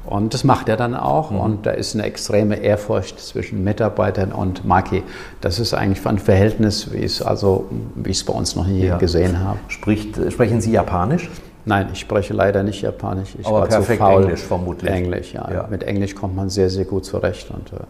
Und 0.07 0.35
das 0.35 0.45
macht 0.45 0.69
er 0.69 0.77
dann 0.77 0.95
auch. 0.95 1.31
Mhm. 1.31 1.41
Und 1.41 1.67
da 1.67 1.71
ist 1.71 1.95
eine 1.95 2.05
extreme 2.05 2.57
Ehrfurcht 2.57 3.19
zwischen 3.21 3.65
Mitarbeitern 3.65 4.33
und 4.33 4.65
Maki. 4.65 5.03
Das 5.41 5.59
ist 5.59 5.75
eigentlich 5.75 6.05
ein 6.07 6.19
Verhältnis, 6.19 6.93
wie 6.93 7.05
es 7.05 7.23
also, 7.23 7.67
wie 7.95 8.11
ich 8.11 8.19
es 8.19 8.25
bei 8.25 8.33
uns 8.33 8.57
noch 8.57 8.67
nie 8.67 8.87
Ja. 8.87 8.97
gesehen 8.99 9.41
habe. 9.45 9.59
Spricht, 9.69 10.17
sprechen 10.33 10.61
Sie 10.61 10.73
Japanisch? 10.73 11.29
Nein, 11.65 11.89
ich 11.93 12.01
spreche 12.01 12.33
leider 12.35 12.63
nicht 12.63 12.83
Japanisch. 12.83 13.35
Ich 13.39 13.47
Aber 13.47 13.61
war 13.61 13.67
perfekt 13.69 14.01
zu 14.01 14.07
faul. 14.07 14.23
Englisch 14.25 14.41
vermutlich. 14.43 14.91
Englisch, 14.91 15.33
ja. 15.35 15.51
Ja. 15.51 15.67
Mit 15.71 15.83
Englisch 15.83 16.15
kommt 16.15 16.35
man 16.37 16.49
sehr, 16.49 16.71
sehr 16.71 16.85
gut 16.85 17.05
zurecht. 17.05 17.51
Und, 17.51 17.73
äh, 17.73 17.83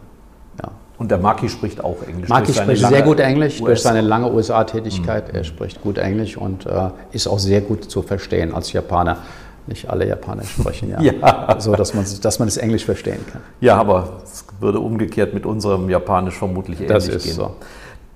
ja. 0.63 0.71
Und 0.99 1.11
der 1.11 1.19
Maki 1.19 1.49
spricht 1.49 1.83
auch 1.83 1.97
Englisch. 2.07 2.29
Maki 2.29 2.47
durch 2.47 2.57
spricht 2.59 2.87
sehr 2.87 3.03
gut 3.03 3.21
Englisch 3.21 3.59
durch 3.59 3.71
US 3.71 3.83
seine 3.83 4.01
lange 4.01 4.31
USA-Tätigkeit. 4.33 5.29
Mhm. 5.33 5.39
Er 5.39 5.45
spricht 5.45 5.81
gut 5.83 5.99
Englisch 5.99 6.37
und 6.37 6.67
äh, 6.67 6.91
ist 7.13 7.27
auch 7.29 7.39
sehr 7.39 7.61
gut 7.61 7.91
zu 7.91 8.03
verstehen 8.03 8.55
als 8.55 8.73
Japaner. 8.73 9.19
Nicht 9.67 9.89
alle 9.89 10.07
Japaner 10.07 10.43
sprechen 10.43 10.91
ja, 11.01 11.01
Ja. 11.01 11.57
so, 11.61 11.75
dass 11.75 11.95
man, 11.95 12.05
dass 12.23 12.39
man 12.39 12.49
das 12.49 12.57
Englisch 12.57 12.85
verstehen 12.85 13.25
kann. 13.31 13.41
Ja, 13.61 13.77
aber 13.77 14.21
es 14.25 14.45
würde 14.59 14.81
umgekehrt 14.81 15.33
mit 15.33 15.47
unserem 15.47 15.89
Japanisch 15.89 16.37
vermutlich 16.37 16.79
ähnlich 16.81 16.93
Das 16.93 17.09
ist 17.09 17.25
gehen. 17.25 17.35
so. 17.35 17.55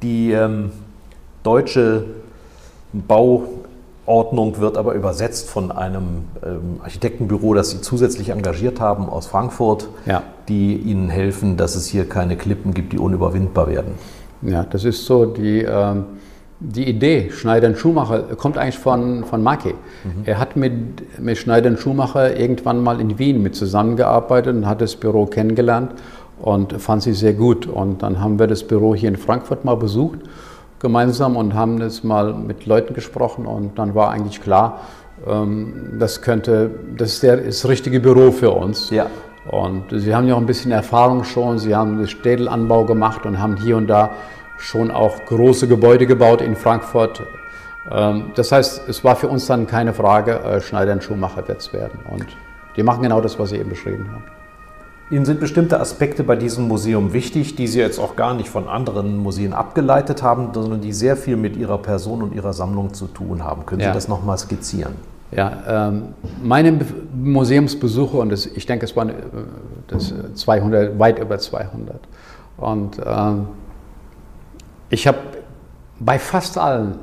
Die 0.02 0.32
ähm, 0.32 0.72
deutsche 1.42 2.04
Bauordnung 4.06 4.58
wird 4.60 4.76
aber 4.76 4.92
übersetzt 4.94 5.48
von 5.48 5.70
einem 5.72 6.24
ähm, 6.44 6.80
Architektenbüro, 6.82 7.54
das 7.54 7.70
Sie 7.70 7.80
zusätzlich 7.80 8.28
engagiert 8.30 8.80
haben 8.80 9.08
aus 9.08 9.26
Frankfurt, 9.26 9.88
Ja. 10.06 10.22
die 10.48 10.76
Ihnen 10.76 11.08
helfen, 11.08 11.56
dass 11.56 11.74
es 11.74 11.86
hier 11.86 12.08
keine 12.08 12.36
Klippen 12.36 12.74
gibt, 12.74 12.92
die 12.92 12.98
unüberwindbar 12.98 13.68
werden. 13.68 13.94
Ja, 14.42 14.64
das 14.64 14.84
ist 14.84 15.06
so 15.06 15.24
die, 15.24 15.62
ähm, 15.62 16.04
die 16.60 16.86
Idee. 16.88 17.30
Schneider 17.30 17.68
und 17.68 17.78
Schumacher 17.78 18.20
kommt 18.36 18.58
eigentlich 18.58 18.78
von, 18.78 19.24
von 19.24 19.42
Maki. 19.42 19.74
Er 20.24 20.38
hat 20.38 20.54
mit, 20.56 20.72
mit 21.20 21.38
Schneider 21.38 21.70
und 21.70 21.78
Schumacher 21.78 22.36
irgendwann 22.38 22.82
mal 22.82 23.00
in 23.00 23.18
Wien 23.18 23.42
mit 23.42 23.54
zusammengearbeitet 23.56 24.54
und 24.54 24.66
hat 24.66 24.80
das 24.82 24.96
Büro 24.96 25.24
kennengelernt 25.26 25.92
und 26.42 26.74
fand 26.74 27.02
sie 27.02 27.14
sehr 27.14 27.32
gut. 27.32 27.66
Und 27.66 28.02
dann 28.02 28.20
haben 28.20 28.38
wir 28.38 28.46
das 28.46 28.64
Büro 28.64 28.94
hier 28.94 29.08
in 29.08 29.16
Frankfurt 29.16 29.64
mal 29.64 29.76
besucht 29.76 30.18
gemeinsam 30.84 31.36
und 31.36 31.54
haben 31.54 31.80
das 31.80 32.04
mal 32.04 32.34
mit 32.34 32.66
Leuten 32.66 32.94
gesprochen 32.94 33.46
und 33.46 33.78
dann 33.78 33.94
war 33.94 34.10
eigentlich 34.10 34.40
klar, 34.40 34.80
ähm, 35.26 35.96
das 35.98 36.20
könnte, 36.20 36.70
das 36.96 37.14
ist 37.14 37.22
der, 37.22 37.38
das 37.38 37.66
richtige 37.66 37.98
Büro 38.00 38.30
für 38.30 38.50
uns. 38.50 38.90
Ja. 38.90 39.06
Und 39.50 39.84
Sie 39.90 40.14
haben 40.14 40.26
ja 40.28 40.34
auch 40.34 40.38
ein 40.38 40.46
bisschen 40.46 40.72
Erfahrung 40.72 41.24
schon. 41.24 41.58
Sie 41.58 41.74
haben 41.74 41.98
den 41.98 42.08
Städelanbau 42.08 42.84
gemacht 42.84 43.26
und 43.26 43.40
haben 43.40 43.56
hier 43.56 43.76
und 43.76 43.88
da 43.88 44.10
schon 44.58 44.90
auch 44.90 45.24
große 45.26 45.68
Gebäude 45.68 46.06
gebaut 46.06 46.40
in 46.40 46.54
Frankfurt. 46.54 47.22
Ähm, 47.90 48.32
Das 48.34 48.52
heißt, 48.52 48.88
es 48.88 49.04
war 49.04 49.16
für 49.16 49.28
uns 49.28 49.46
dann 49.46 49.66
keine 49.66 49.92
Frage, 49.92 50.32
äh, 50.40 50.60
Schneider 50.60 50.92
und 50.92 51.02
Schumacher 51.02 51.46
wird 51.48 51.60
es 51.60 51.72
werden. 51.72 51.98
Und 52.10 52.26
die 52.76 52.82
machen 52.82 53.02
genau 53.02 53.20
das, 53.20 53.38
was 53.38 53.50
Sie 53.50 53.56
eben 53.56 53.70
beschrieben 53.70 54.06
haben. 54.12 54.24
Ihnen 55.10 55.24
sind 55.26 55.38
bestimmte 55.38 55.78
Aspekte 55.80 56.24
bei 56.24 56.34
diesem 56.34 56.66
Museum 56.66 57.12
wichtig, 57.12 57.56
die 57.56 57.66
Sie 57.66 57.78
jetzt 57.78 57.98
auch 57.98 58.16
gar 58.16 58.34
nicht 58.34 58.48
von 58.48 58.68
anderen 58.68 59.18
Museen 59.18 59.52
abgeleitet 59.52 60.22
haben, 60.22 60.48
sondern 60.54 60.80
die 60.80 60.92
sehr 60.92 61.16
viel 61.16 61.36
mit 61.36 61.56
Ihrer 61.56 61.78
Person 61.78 62.22
und 62.22 62.34
Ihrer 62.34 62.52
Sammlung 62.54 62.94
zu 62.94 63.06
tun 63.06 63.44
haben. 63.44 63.66
Können 63.66 63.82
Ja. 63.82 63.88
Sie 63.88 63.94
das 63.94 64.08
nochmal 64.08 64.38
skizzieren? 64.38 64.94
Ja, 65.30 65.88
ähm, 65.88 66.02
meine 66.42 66.72
Be- 66.72 66.86
Museumsbesuche, 67.14 68.16
und 68.16 68.30
das, 68.30 68.46
ich 68.46 68.66
denke, 68.66 68.84
es 68.86 68.96
waren 68.96 69.10
äh, 69.10 69.14
das 69.88 70.10
äh, 70.12 70.32
200, 70.34 70.98
weit 70.98 71.18
über 71.18 71.38
200. 71.38 71.96
Und 72.56 72.98
ähm, 73.04 73.46
ich 74.90 75.06
habe 75.06 75.18
bei 76.00 76.18
fast 76.18 76.56
allen 76.56 76.94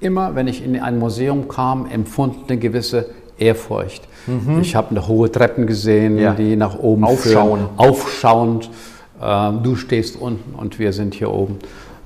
immer, 0.00 0.34
wenn 0.34 0.46
ich 0.46 0.64
in 0.64 0.78
ein 0.80 0.98
Museum 0.98 1.48
kam, 1.48 1.86
empfunden 1.86 2.44
eine 2.48 2.58
gewisse 2.58 3.06
Ehrfurcht. 3.38 4.06
Ich 4.60 4.74
habe 4.76 4.90
eine 4.90 5.08
hohe 5.08 5.32
Treppen 5.32 5.66
gesehen, 5.66 6.14
Mhm. 6.14 6.18
Ja. 6.20 6.34
die 6.34 6.54
nach 6.56 6.78
oben 6.78 7.04
Aufschauen. 7.04 7.60
führen, 7.60 7.68
aufschauend. 7.78 8.70
Ähm, 9.22 9.62
du 9.62 9.74
stehst 9.74 10.20
unten 10.20 10.54
und 10.54 10.78
wir 10.78 10.92
sind 10.92 11.14
hier 11.14 11.30
oben. 11.32 11.58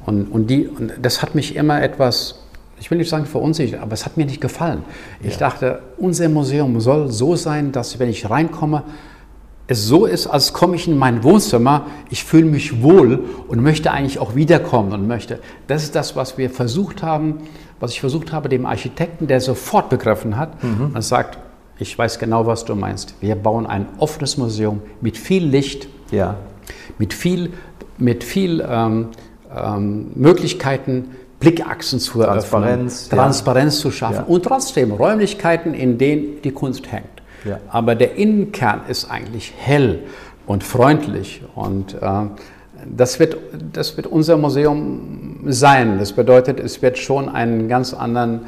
Und, 0.06 0.26
und, 0.26 0.46
die, 0.48 0.68
und 0.68 0.92
das 1.02 1.20
hat 1.22 1.34
mich 1.34 1.56
immer 1.56 1.82
etwas, 1.82 2.36
ich 2.80 2.90
will 2.90 2.98
nicht 2.98 3.08
sagen 3.10 3.24
verunsichert, 3.26 3.80
aber 3.82 3.92
es 3.94 4.04
hat 4.04 4.16
mir 4.16 4.24
nicht 4.26 4.40
gefallen. 4.40 4.84
Ich 5.22 5.36
dachte, 5.36 5.80
unser 5.98 6.28
Museum 6.28 6.80
soll 6.80 7.10
so 7.10 7.34
sein, 7.36 7.72
dass 7.72 7.98
wenn 7.98 8.08
ich 8.08 8.30
reinkomme, 8.30 8.82
es 9.68 9.86
so 9.86 10.06
ist, 10.06 10.26
als 10.26 10.52
komme 10.52 10.74
ich 10.76 10.86
in 10.88 10.98
mein 10.98 11.22
Wohnzimmer, 11.22 11.86
ich 12.10 12.24
fühle 12.24 12.44
mich 12.46 12.82
wohl 12.82 13.24
und 13.48 13.62
möchte 13.62 13.90
eigentlich 13.92 14.18
auch 14.18 14.34
wiederkommen 14.34 14.92
und 14.92 15.06
möchte. 15.06 15.38
Das 15.66 15.82
ist 15.84 15.94
das, 15.94 16.14
was 16.16 16.36
wir 16.36 16.50
versucht 16.50 17.02
haben, 17.02 17.38
was 17.82 17.90
ich 17.90 18.00
versucht 18.00 18.32
habe, 18.32 18.48
dem 18.48 18.64
Architekten, 18.64 19.26
der 19.26 19.40
sofort 19.40 19.90
begriffen 19.90 20.36
hat, 20.36 20.50
und 20.62 21.02
sagt, 21.02 21.36
ich 21.78 21.98
weiß 21.98 22.20
genau, 22.20 22.46
was 22.46 22.64
du 22.64 22.76
meinst. 22.76 23.14
Wir 23.20 23.34
bauen 23.34 23.66
ein 23.66 23.86
offenes 23.98 24.36
Museum 24.38 24.80
mit 25.00 25.16
viel 25.18 25.44
Licht, 25.44 25.88
Ja. 26.12 26.36
mit 26.98 27.12
viel, 27.12 27.52
mit 27.98 28.22
viel 28.22 28.64
ähm, 28.66 29.08
ähm, 29.54 30.12
Möglichkeiten, 30.14 31.10
Blickachsen 31.40 31.98
zu 31.98 32.20
Transparenz, 32.20 33.00
eröffnen, 33.00 33.10
ja. 33.18 33.22
Transparenz 33.24 33.80
zu 33.80 33.90
schaffen 33.90 34.14
Ja. 34.28 34.32
und 34.32 34.44
trotzdem 34.44 34.92
Räumlichkeiten, 34.92 35.74
in 35.74 35.98
denen 35.98 36.40
die 36.42 36.52
Kunst 36.52 36.92
hängt. 36.92 37.06
Ja. 37.44 37.58
Aber 37.68 37.96
der 37.96 38.14
Innenkern 38.14 38.82
ist 38.86 39.10
eigentlich 39.10 39.52
hell 39.56 40.04
und 40.46 40.62
freundlich 40.62 41.42
und 41.56 41.94
äh, 41.94 42.26
das 42.86 43.18
wird, 43.18 43.36
das 43.72 43.96
wird 43.96 44.06
unser 44.06 44.36
Museum 44.36 45.40
sein. 45.46 45.98
Das 45.98 46.12
bedeutet, 46.12 46.60
es 46.60 46.82
wird 46.82 46.98
schon 46.98 47.28
einen 47.28 47.68
ganz 47.68 47.94
anderen 47.94 48.46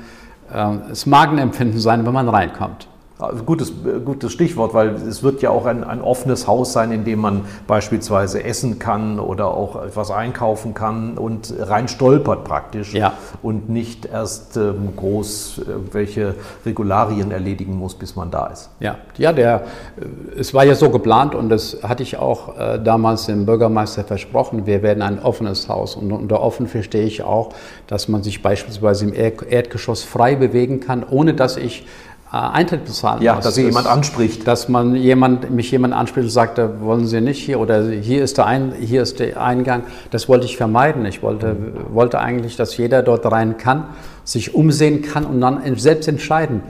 äh, 0.53 0.75
Magenempfinden 1.07 1.81
sein, 1.81 2.07
wenn 2.07 2.13
man 2.13 2.29
reinkommt. 2.29 2.89
Also 3.17 3.45
gutes, 3.45 3.73
gutes 4.05 4.33
Stichwort, 4.33 4.75
weil 4.75 4.89
es 4.89 5.23
wird 5.23 5.41
ja 5.41 5.51
auch 5.51 5.67
ein, 5.67 5.85
ein 5.85 6.01
offenes 6.01 6.49
Haus 6.49 6.73
sein, 6.73 6.91
in 6.91 7.05
dem 7.05 7.21
man 7.21 7.43
beispielsweise 7.69 8.43
essen 8.43 8.81
kann 8.81 9.21
oder 9.21 9.47
auch 9.55 9.81
etwas 9.85 10.11
einkaufen 10.11 10.75
kann 10.75 11.17
und 11.17 11.55
rein 11.61 11.87
stolpert 11.87 12.43
praktisch 12.43 12.93
ja. 12.93 13.13
und 13.41 13.69
nicht 13.69 14.07
erst 14.07 14.57
ähm, 14.57 14.95
groß 14.97 15.63
welche 15.93 16.35
Regularien 16.67 17.31
erledigen 17.31 17.79
muss, 17.79 17.95
bis 17.95 18.17
man 18.17 18.33
da 18.33 18.49
ist. 18.49 18.71
Ja, 18.81 18.99
ja 19.17 19.33
der, 19.33 19.63
äh, 19.97 20.41
es 20.41 20.53
war 20.53 20.65
ja 20.65 20.75
so 20.75 20.91
geplant 20.91 21.37
und 21.37 21.51
das 21.51 21.79
hatte 21.85 22.03
ich 22.03 22.17
auch 22.17 22.59
äh, 22.59 22.81
damals 22.83 23.27
dem 23.27 23.47
Bürgermeister 23.47 24.03
versprochen, 24.03 24.67
wir 24.67 24.83
werden 24.83 25.03
ein 25.03 25.23
offenes 25.23 25.69
Haus 25.69 25.95
und 25.95 26.11
unter 26.11 26.41
offen 26.41 26.67
verstehe 26.67 27.05
ich 27.07 27.23
auch, 27.23 27.51
dass 27.87 28.09
man 28.09 28.25
sich 28.25 28.43
beispielsweise 28.43 29.05
im 29.05 29.15
Erdgeschoss 29.15 30.03
frei 30.03 30.35
bewegen 30.35 30.81
kann, 30.81 31.05
ohne 31.09 31.35
dass 31.35 31.57
ich 31.57 31.87
Eintritt 32.35 32.85
bezahlen 32.85 33.23
ja, 33.23 33.35
muss. 33.35 33.45
dass 33.45 33.55
Sie 33.55 33.63
jemand 33.63 33.87
anspricht. 33.87 34.47
Dass 34.47 34.69
man 34.69 34.97
jemand, 34.97 35.51
mich 35.51 35.71
jemand 35.71 35.95
anspricht 35.95 36.25
und 36.25 36.31
sagt, 36.31 36.61
wollen 36.81 37.07
Sie 37.07 37.21
nicht 37.21 37.43
hier 37.43 37.61
oder 37.61 37.89
hier 37.89 38.23
ist 38.25 38.39
der, 38.39 38.47
Ein, 38.47 38.73
hier 38.81 39.03
ist 39.03 39.21
der 39.21 39.41
Eingang. 39.41 39.85
Das 40.11 40.29
wollte 40.29 40.47
ich 40.47 40.57
vermeiden. 40.57 41.07
Ich 41.07 41.23
wollte, 41.23 41.57
wollte 41.93 42.19
eigentlich, 42.19 42.57
dass 42.57 42.77
jeder 42.77 43.03
dort 43.03 43.31
rein 43.31 43.57
kann, 43.57 43.85
sich 44.25 44.55
umsehen 44.55 45.03
kann 45.03 45.25
und 45.25 45.41
dann 45.41 45.61
selbst 45.77 46.09
entscheiden, 46.09 46.63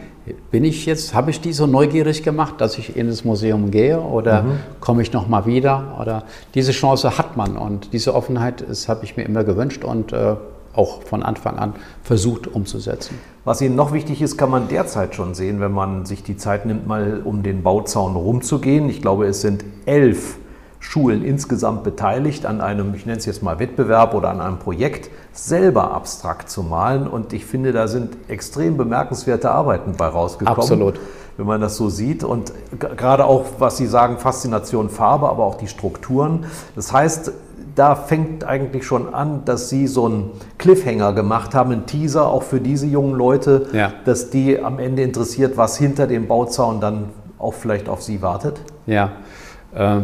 bin 0.51 0.65
ich 0.65 0.87
jetzt, 0.87 1.15
habe 1.15 1.31
ich 1.31 1.41
die 1.41 1.53
so 1.53 1.67
neugierig 1.67 2.23
gemacht, 2.23 2.55
dass 2.59 2.79
ich 2.79 2.97
in 2.97 3.09
das 3.09 3.25
Museum 3.25 3.71
gehe 3.71 4.01
oder 4.01 4.43
mhm. 4.43 4.59
komme 4.81 5.03
ich 5.03 5.13
noch 5.13 5.29
mal 5.29 5.45
wieder? 5.45 5.99
Oder 6.01 6.25
diese 6.55 6.73
Chance 6.73 7.19
hat 7.19 7.37
man 7.37 7.57
und 7.57 7.93
diese 7.93 8.15
Offenheit, 8.15 8.65
das 8.67 8.89
habe 8.89 9.05
ich 9.05 9.17
mir 9.17 9.25
immer 9.25 9.45
gewünscht 9.45 9.85
und 9.85 10.13
äh, 10.13 10.37
auch 10.75 11.03
von 11.03 11.23
Anfang 11.23 11.59
an 11.59 11.75
versucht 12.03 12.47
umzusetzen. 12.47 13.19
Was 13.45 13.61
Ihnen 13.61 13.77
noch 13.77 13.93
wichtig 13.93 14.23
ist, 14.23 14.39
kann 14.39 14.51
man 14.51 14.69
derzeit 14.69 15.15
schon 15.15 15.35
sehen, 15.35 15.61
wenn 15.61 15.73
man 15.73 16.07
sich 16.07 16.23
die 16.23 16.37
Zeit 16.37 16.67
nimmt, 16.67 16.87
mal 16.87 17.21
um 17.25 17.43
den 17.43 17.63
Bauzaun 17.63 18.17
rumzugehen. 18.17 18.89
Ich 18.89 19.03
glaube, 19.03 19.27
es 19.27 19.41
sind 19.41 19.65
elf 19.87 20.39
Schulen 20.85 21.25
insgesamt 21.25 21.83
beteiligt 21.83 22.45
an 22.45 22.61
einem, 22.61 22.95
ich 22.95 23.07
nenne 23.07 23.19
es 23.19 23.25
jetzt 23.25 23.43
mal 23.43 23.59
Wettbewerb 23.59 24.15
oder 24.15 24.29
an 24.29 24.41
einem 24.41 24.59
Projekt, 24.59 25.11
selber 25.33 25.93
abstrakt 25.93 26.51
zu 26.51 26.63
malen. 26.63 27.07
Und 27.07 27.33
ich 27.33 27.47
finde, 27.47 27.73
da 27.73 27.89
sind 27.89 28.17
extrem 28.29 28.77
bemerkenswerte 28.77 29.51
Arbeiten 29.51 29.95
bei 29.97 30.07
rausgekommen. 30.07 30.61
Absolut. 30.61 31.01
Wenn 31.37 31.47
man 31.47 31.61
das 31.61 31.77
so 31.77 31.89
sieht. 31.89 32.23
Und 32.23 32.53
gerade 32.79 33.25
auch, 33.25 33.47
was 33.59 33.79
Sie 33.79 33.87
sagen, 33.87 34.19
Faszination 34.19 34.89
Farbe, 34.91 35.29
aber 35.29 35.45
auch 35.45 35.57
die 35.57 35.69
Strukturen. 35.69 36.47
Das 36.77 36.93
heißt, 36.93 37.33
da 37.75 37.97
fängt 37.97 38.45
eigentlich 38.45 38.87
schon 38.87 39.15
an, 39.15 39.45
dass 39.45 39.69
Sie 39.69 39.87
so 39.87 40.07
einen 40.07 40.31
Cliffhanger 40.59 41.13
gemacht 41.13 41.55
haben, 41.55 41.73
einen 41.73 41.87
Teaser 41.87 42.29
auch 42.29 42.43
für 42.43 42.61
diese 42.61 42.87
jungen 42.87 43.15
Leute, 43.15 43.67
ja. 43.73 43.93
dass 44.05 44.31
die 44.31 44.61
am 44.61 44.79
Ende 44.79 45.03
interessiert, 45.03 45.57
was 45.57 45.77
hinter 45.77 46.07
dem 46.07 46.27
Bauzaun 46.29 46.81
dann 46.81 47.07
auch 47.39 47.55
vielleicht 47.55 47.89
auf 47.89 48.03
Sie 48.03 48.23
wartet? 48.23 48.61
Ja. 48.87 49.13
Äh, 49.75 50.01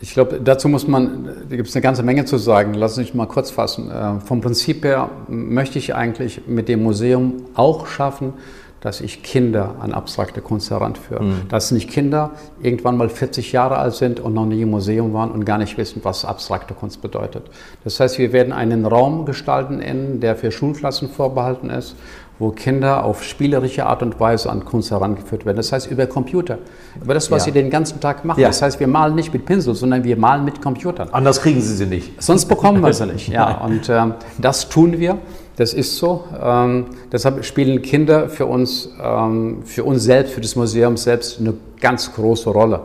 ich 0.00 0.12
glaube, 0.12 0.40
dazu 0.42 0.68
muss 0.68 0.86
man, 0.86 1.28
da 1.48 1.56
gibt 1.56 1.68
es 1.68 1.74
eine 1.74 1.82
ganze 1.82 2.02
Menge 2.02 2.24
zu 2.24 2.38
sagen. 2.38 2.74
Lass 2.74 2.96
mich 2.96 3.14
mal 3.14 3.26
kurz 3.26 3.50
fassen. 3.50 3.90
Äh, 3.90 4.20
vom 4.20 4.40
Prinzip 4.40 4.84
her 4.84 5.10
möchte 5.28 5.78
ich 5.78 5.94
eigentlich 5.94 6.42
mit 6.46 6.68
dem 6.68 6.82
Museum 6.82 7.34
auch 7.54 7.86
schaffen, 7.86 8.32
dass 8.80 9.00
ich 9.00 9.22
Kinder 9.22 9.76
an 9.80 9.92
abstrakte 9.92 10.40
Kunst 10.40 10.70
heranführe. 10.70 11.22
Mhm. 11.22 11.48
Dass 11.48 11.70
nicht 11.70 11.90
Kinder 11.90 12.32
irgendwann 12.62 12.96
mal 12.96 13.08
40 13.08 13.52
Jahre 13.52 13.78
alt 13.78 13.94
sind 13.94 14.20
und 14.20 14.34
noch 14.34 14.46
nie 14.46 14.62
im 14.62 14.70
Museum 14.70 15.12
waren 15.12 15.30
und 15.30 15.44
gar 15.44 15.58
nicht 15.58 15.76
wissen, 15.78 16.00
was 16.04 16.24
abstrakte 16.24 16.74
Kunst 16.74 17.02
bedeutet. 17.02 17.50
Das 17.84 17.98
heißt, 17.98 18.18
wir 18.18 18.32
werden 18.32 18.52
einen 18.52 18.86
Raum 18.86 19.26
gestalten, 19.26 19.80
in, 19.80 20.20
der 20.20 20.36
für 20.36 20.52
Schulklassen 20.52 21.08
vorbehalten 21.08 21.70
ist, 21.70 21.96
wo 22.38 22.50
Kinder 22.50 23.04
auf 23.04 23.24
spielerische 23.24 23.86
Art 23.86 24.02
und 24.02 24.20
Weise 24.20 24.50
an 24.50 24.64
Kunst 24.64 24.90
herangeführt 24.90 25.44
werden. 25.44 25.56
Das 25.56 25.72
heißt 25.72 25.90
über 25.90 26.06
Computer, 26.06 26.58
über 27.02 27.14
das, 27.14 27.30
was 27.30 27.46
ja. 27.46 27.52
sie 27.52 27.60
den 27.60 27.70
ganzen 27.70 28.00
Tag 28.00 28.24
machen. 28.24 28.40
Ja. 28.40 28.48
Das 28.48 28.62
heißt, 28.62 28.78
wir 28.78 28.86
malen 28.86 29.16
nicht 29.16 29.32
mit 29.32 29.44
Pinsel, 29.44 29.74
sondern 29.74 30.04
wir 30.04 30.16
malen 30.16 30.44
mit 30.44 30.62
Computern. 30.62 31.08
Anders 31.10 31.40
kriegen 31.42 31.60
sie 31.60 31.74
sie 31.74 31.86
nicht. 31.86 32.22
Sonst 32.22 32.46
bekommen 32.46 32.82
wir 32.82 32.92
sie 32.92 33.06
nicht. 33.06 33.28
Ja, 33.38 33.58
und 33.58 33.88
ähm, 33.88 34.14
das 34.38 34.68
tun 34.68 34.98
wir. 34.98 35.18
Das 35.58 35.74
ist 35.74 35.96
so. 35.96 36.22
Ähm, 36.40 36.86
deshalb 37.10 37.44
spielen 37.44 37.82
Kinder 37.82 38.28
für 38.28 38.46
uns, 38.46 38.90
ähm, 39.02 39.64
für 39.64 39.82
uns 39.82 40.04
selbst, 40.04 40.32
für 40.32 40.40
das 40.40 40.54
Museum 40.54 40.96
selbst 40.96 41.40
eine 41.40 41.54
ganz 41.80 42.14
große 42.14 42.48
Rolle. 42.48 42.80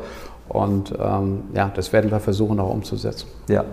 Und 0.50 0.92
ähm, 1.00 1.44
ja, 1.54 1.72
das 1.74 1.94
werden 1.94 2.10
wir 2.10 2.20
versuchen 2.20 2.60
auch 2.60 2.72
umzusetzen. 2.72 3.28
Ja. 3.48 3.64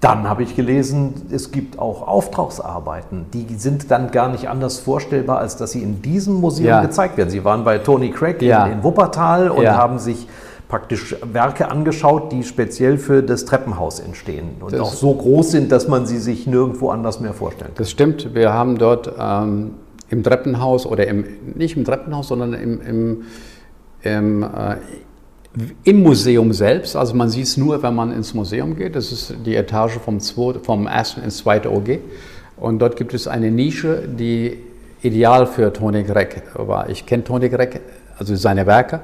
Dann 0.00 0.26
habe 0.26 0.42
ich 0.42 0.56
gelesen, 0.56 1.26
es 1.30 1.52
gibt 1.52 1.78
auch 1.78 2.08
Auftragsarbeiten. 2.08 3.26
Die 3.34 3.54
sind 3.56 3.90
dann 3.90 4.10
gar 4.10 4.30
nicht 4.30 4.48
anders 4.48 4.78
vorstellbar, 4.78 5.38
als 5.38 5.58
dass 5.58 5.72
sie 5.72 5.82
in 5.82 6.00
diesem 6.00 6.34
Museum 6.36 6.68
ja. 6.68 6.80
gezeigt 6.80 7.18
werden. 7.18 7.28
Sie 7.28 7.44
waren 7.44 7.62
bei 7.62 7.76
Tony 7.76 8.10
Craig 8.10 8.40
ja. 8.40 8.66
in, 8.66 8.72
in, 8.72 8.82
Wuppertal 8.82 9.50
und 9.50 9.64
ja. 9.64 9.76
haben 9.76 9.98
sich 9.98 10.26
praktisch 10.72 11.14
Werke 11.20 11.70
angeschaut, 11.70 12.32
die 12.32 12.44
speziell 12.44 12.96
für 12.96 13.22
das 13.22 13.44
Treppenhaus 13.44 14.00
entstehen 14.00 14.52
und 14.60 14.72
das 14.72 14.80
auch 14.80 14.94
so 14.94 15.12
groß 15.12 15.50
sind, 15.50 15.70
dass 15.70 15.86
man 15.86 16.06
sie 16.06 16.16
sich 16.16 16.46
nirgendwo 16.46 16.88
anders 16.88 17.20
mehr 17.20 17.34
vorstellen 17.34 17.72
kann. 17.74 17.76
Das 17.76 17.90
stimmt. 17.90 18.34
Wir 18.34 18.54
haben 18.54 18.78
dort 18.78 19.12
ähm, 19.20 19.72
im 20.08 20.22
Treppenhaus 20.22 20.86
oder 20.86 21.06
im, 21.06 21.26
nicht 21.56 21.76
im 21.76 21.84
Treppenhaus, 21.84 22.28
sondern 22.28 22.54
im, 22.54 22.80
im, 22.80 23.22
im, 24.00 24.42
äh, 24.44 24.76
im 25.84 26.02
Museum 26.02 26.54
selbst. 26.54 26.96
Also 26.96 27.14
man 27.16 27.28
sieht 27.28 27.44
es 27.44 27.58
nur, 27.58 27.82
wenn 27.82 27.94
man 27.94 28.10
ins 28.10 28.32
Museum 28.32 28.74
geht. 28.74 28.96
Das 28.96 29.12
ist 29.12 29.34
die 29.44 29.56
Etage 29.56 29.98
vom, 29.98 30.20
zwei, 30.20 30.54
vom 30.54 30.86
ersten 30.86 31.22
ins 31.22 31.36
zweite 31.36 31.70
OG. 31.70 31.98
Und 32.56 32.78
dort 32.78 32.96
gibt 32.96 33.12
es 33.12 33.28
eine 33.28 33.50
Nische, 33.50 34.08
die 34.08 34.56
ideal 35.02 35.44
für 35.44 35.70
Tony 35.70 36.02
Gregg 36.02 36.40
war. 36.54 36.88
Ich 36.88 37.04
kenne 37.04 37.24
Tony 37.24 37.50
Gregg, 37.50 37.80
also 38.16 38.34
seine 38.36 38.66
Werke 38.66 39.00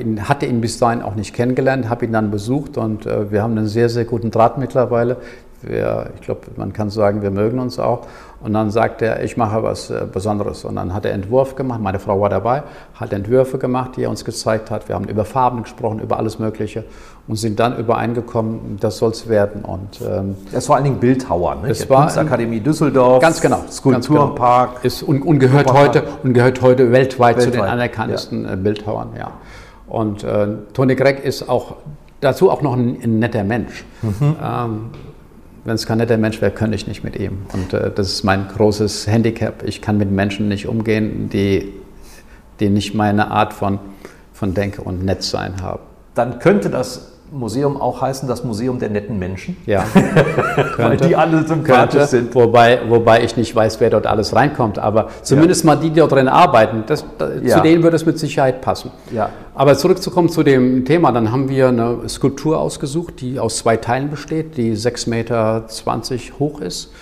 ihn, 0.00 0.28
hatte 0.28 0.46
ihn 0.46 0.60
bis 0.60 0.78
dahin 0.78 1.02
auch 1.02 1.14
nicht 1.14 1.34
kennengelernt, 1.34 1.88
habe 1.88 2.04
ihn 2.04 2.12
dann 2.12 2.30
besucht 2.30 2.78
und 2.78 3.06
äh, 3.06 3.30
wir 3.30 3.42
haben 3.42 3.56
einen 3.56 3.66
sehr, 3.66 3.88
sehr 3.88 4.04
guten 4.04 4.30
Draht 4.30 4.58
mittlerweile. 4.58 5.16
Wir, 5.62 6.10
ich 6.16 6.22
glaube, 6.22 6.40
man 6.56 6.72
kann 6.72 6.90
sagen, 6.90 7.22
wir 7.22 7.30
mögen 7.30 7.60
uns 7.60 7.78
auch. 7.78 8.06
Und 8.42 8.52
dann 8.54 8.72
sagt 8.72 9.00
er, 9.02 9.22
ich 9.22 9.36
mache 9.36 9.62
was 9.62 9.90
äh, 9.90 10.02
Besonderes. 10.12 10.64
Und 10.64 10.74
dann 10.74 10.92
hat 10.92 11.04
er 11.04 11.12
Entwurf 11.12 11.54
gemacht, 11.54 11.80
meine 11.80 12.00
Frau 12.00 12.20
war 12.20 12.28
dabei, 12.28 12.64
hat 12.94 13.12
Entwürfe 13.12 13.58
gemacht, 13.58 13.92
die 13.96 14.02
er 14.02 14.10
uns 14.10 14.24
gezeigt 14.24 14.72
hat. 14.72 14.88
Wir 14.88 14.96
haben 14.96 15.04
über 15.04 15.24
Farben 15.24 15.62
gesprochen, 15.62 16.00
über 16.00 16.18
alles 16.18 16.40
Mögliche 16.40 16.84
und 17.28 17.36
sind 17.36 17.60
dann 17.60 17.78
übereingekommen, 17.78 18.78
das 18.80 18.98
soll 18.98 19.12
es 19.12 19.28
werden. 19.28 19.64
Und, 19.64 20.00
ähm, 20.00 20.34
das 20.46 20.60
ist 20.60 20.66
vor 20.66 20.74
allen 20.74 20.84
Dingen 20.84 20.98
Bildhauer, 20.98 21.54
ne? 21.62 21.70
Es 21.70 21.88
war 21.88 22.02
Kunstakademie 22.02 22.58
Düsseldorf, 22.58 23.22
ganz 23.22 23.40
genau, 23.40 23.60
Skulpturenpark. 23.70 24.70
Genau. 24.70 24.86
Ist, 24.86 25.02
und, 25.04 25.22
und, 25.22 25.38
gehört 25.38 25.72
heute, 25.72 26.02
und 26.24 26.34
gehört 26.34 26.60
heute 26.62 26.90
weltweit, 26.90 27.36
weltweit. 27.36 27.44
zu 27.44 27.50
den 27.52 27.60
anerkanntesten 27.60 28.44
ja. 28.44 28.54
Äh, 28.54 28.56
Bildhauern. 28.56 29.10
Ja. 29.16 29.30
Und 29.92 30.24
äh, 30.24 30.48
Tony 30.72 30.94
Gregg 30.94 31.20
ist 31.22 31.50
auch 31.50 31.76
dazu 32.22 32.50
auch 32.50 32.62
noch 32.62 32.72
ein, 32.72 32.96
ein 33.02 33.18
netter 33.18 33.44
Mensch. 33.44 33.84
Mhm. 34.00 34.36
Ähm, 34.42 34.90
wenn 35.64 35.74
es 35.74 35.84
kein 35.84 35.98
netter 35.98 36.16
Mensch 36.16 36.40
wäre, 36.40 36.50
könnte 36.50 36.76
ich 36.76 36.86
nicht 36.86 37.04
mit 37.04 37.14
ihm. 37.14 37.42
Und 37.52 37.74
äh, 37.74 37.90
das 37.94 38.10
ist 38.10 38.24
mein 38.24 38.48
großes 38.48 39.06
Handicap. 39.06 39.62
Ich 39.66 39.82
kann 39.82 39.98
mit 39.98 40.10
Menschen 40.10 40.48
nicht 40.48 40.66
umgehen, 40.66 41.28
die, 41.28 41.74
die 42.58 42.70
nicht 42.70 42.94
meine 42.94 43.30
Art 43.30 43.52
von, 43.52 43.80
von 44.32 44.54
Denke 44.54 44.80
und 44.80 45.04
Netzsein 45.04 45.60
haben. 45.60 45.82
Dann 46.14 46.38
könnte 46.38 46.70
das 46.70 47.11
Museum 47.32 47.80
auch 47.80 48.00
heißen, 48.00 48.28
das 48.28 48.44
Museum 48.44 48.78
der 48.78 48.90
netten 48.90 49.18
Menschen? 49.18 49.56
Ja. 49.66 49.84
Weil 50.76 50.96
die 50.98 51.16
alle 51.16 51.46
sympathisch 51.46 51.92
könnte, 51.92 52.06
sind. 52.06 52.34
Wobei, 52.34 52.80
wobei 52.88 53.22
ich 53.24 53.36
nicht 53.36 53.54
weiß, 53.54 53.80
wer 53.80 53.90
dort 53.90 54.06
alles 54.06 54.34
reinkommt. 54.34 54.78
Aber 54.78 55.08
zumindest 55.22 55.64
ja. 55.64 55.68
mal 55.68 55.76
die, 55.76 55.90
die 55.90 56.00
dort 56.00 56.12
drin 56.12 56.28
arbeiten, 56.28 56.84
das, 56.86 57.04
ja. 57.42 57.56
zu 57.56 57.62
denen 57.62 57.82
würde 57.82 57.96
es 57.96 58.06
mit 58.06 58.18
Sicherheit 58.18 58.60
passen. 58.60 58.90
Ja. 59.10 59.30
Aber 59.54 59.76
zurückzukommen 59.76 60.28
zu 60.28 60.42
dem 60.42 60.84
Thema, 60.84 61.12
dann 61.12 61.32
haben 61.32 61.48
wir 61.48 61.68
eine 61.68 62.08
Skulptur 62.08 62.58
ausgesucht, 62.58 63.20
die 63.20 63.38
aus 63.38 63.58
zwei 63.58 63.76
Teilen 63.76 64.10
besteht, 64.10 64.56
die 64.56 64.76
6,20 64.76 65.10
Meter 65.10 65.64
hoch 66.38 66.60
ist 66.60 66.92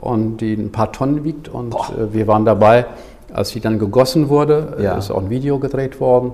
und 0.00 0.38
die 0.38 0.54
ein 0.54 0.72
paar 0.72 0.92
Tonnen 0.92 1.24
wiegt. 1.24 1.48
Und 1.48 1.70
Boah. 1.70 1.88
Äh, 1.98 2.14
wir 2.14 2.26
waren 2.26 2.44
dabei, 2.44 2.86
als 3.32 3.50
sie 3.50 3.60
dann 3.60 3.78
gegossen 3.78 4.28
wurde, 4.28 4.78
ja. 4.80 4.96
ist 4.96 5.10
auch 5.10 5.18
ein 5.18 5.30
Video 5.30 5.58
gedreht 5.58 6.00
worden. 6.00 6.32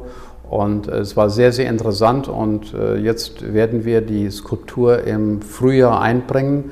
Und 0.49 0.87
es 0.87 1.17
war 1.17 1.29
sehr, 1.29 1.53
sehr 1.53 1.69
interessant 1.69 2.29
und 2.29 2.73
äh, 2.73 2.97
jetzt 2.97 3.53
werden 3.53 3.85
wir 3.85 4.01
die 4.01 4.31
Skulptur 4.31 5.03
im 5.03 5.43
Frühjahr 5.43 6.01
einbringen. 6.01 6.71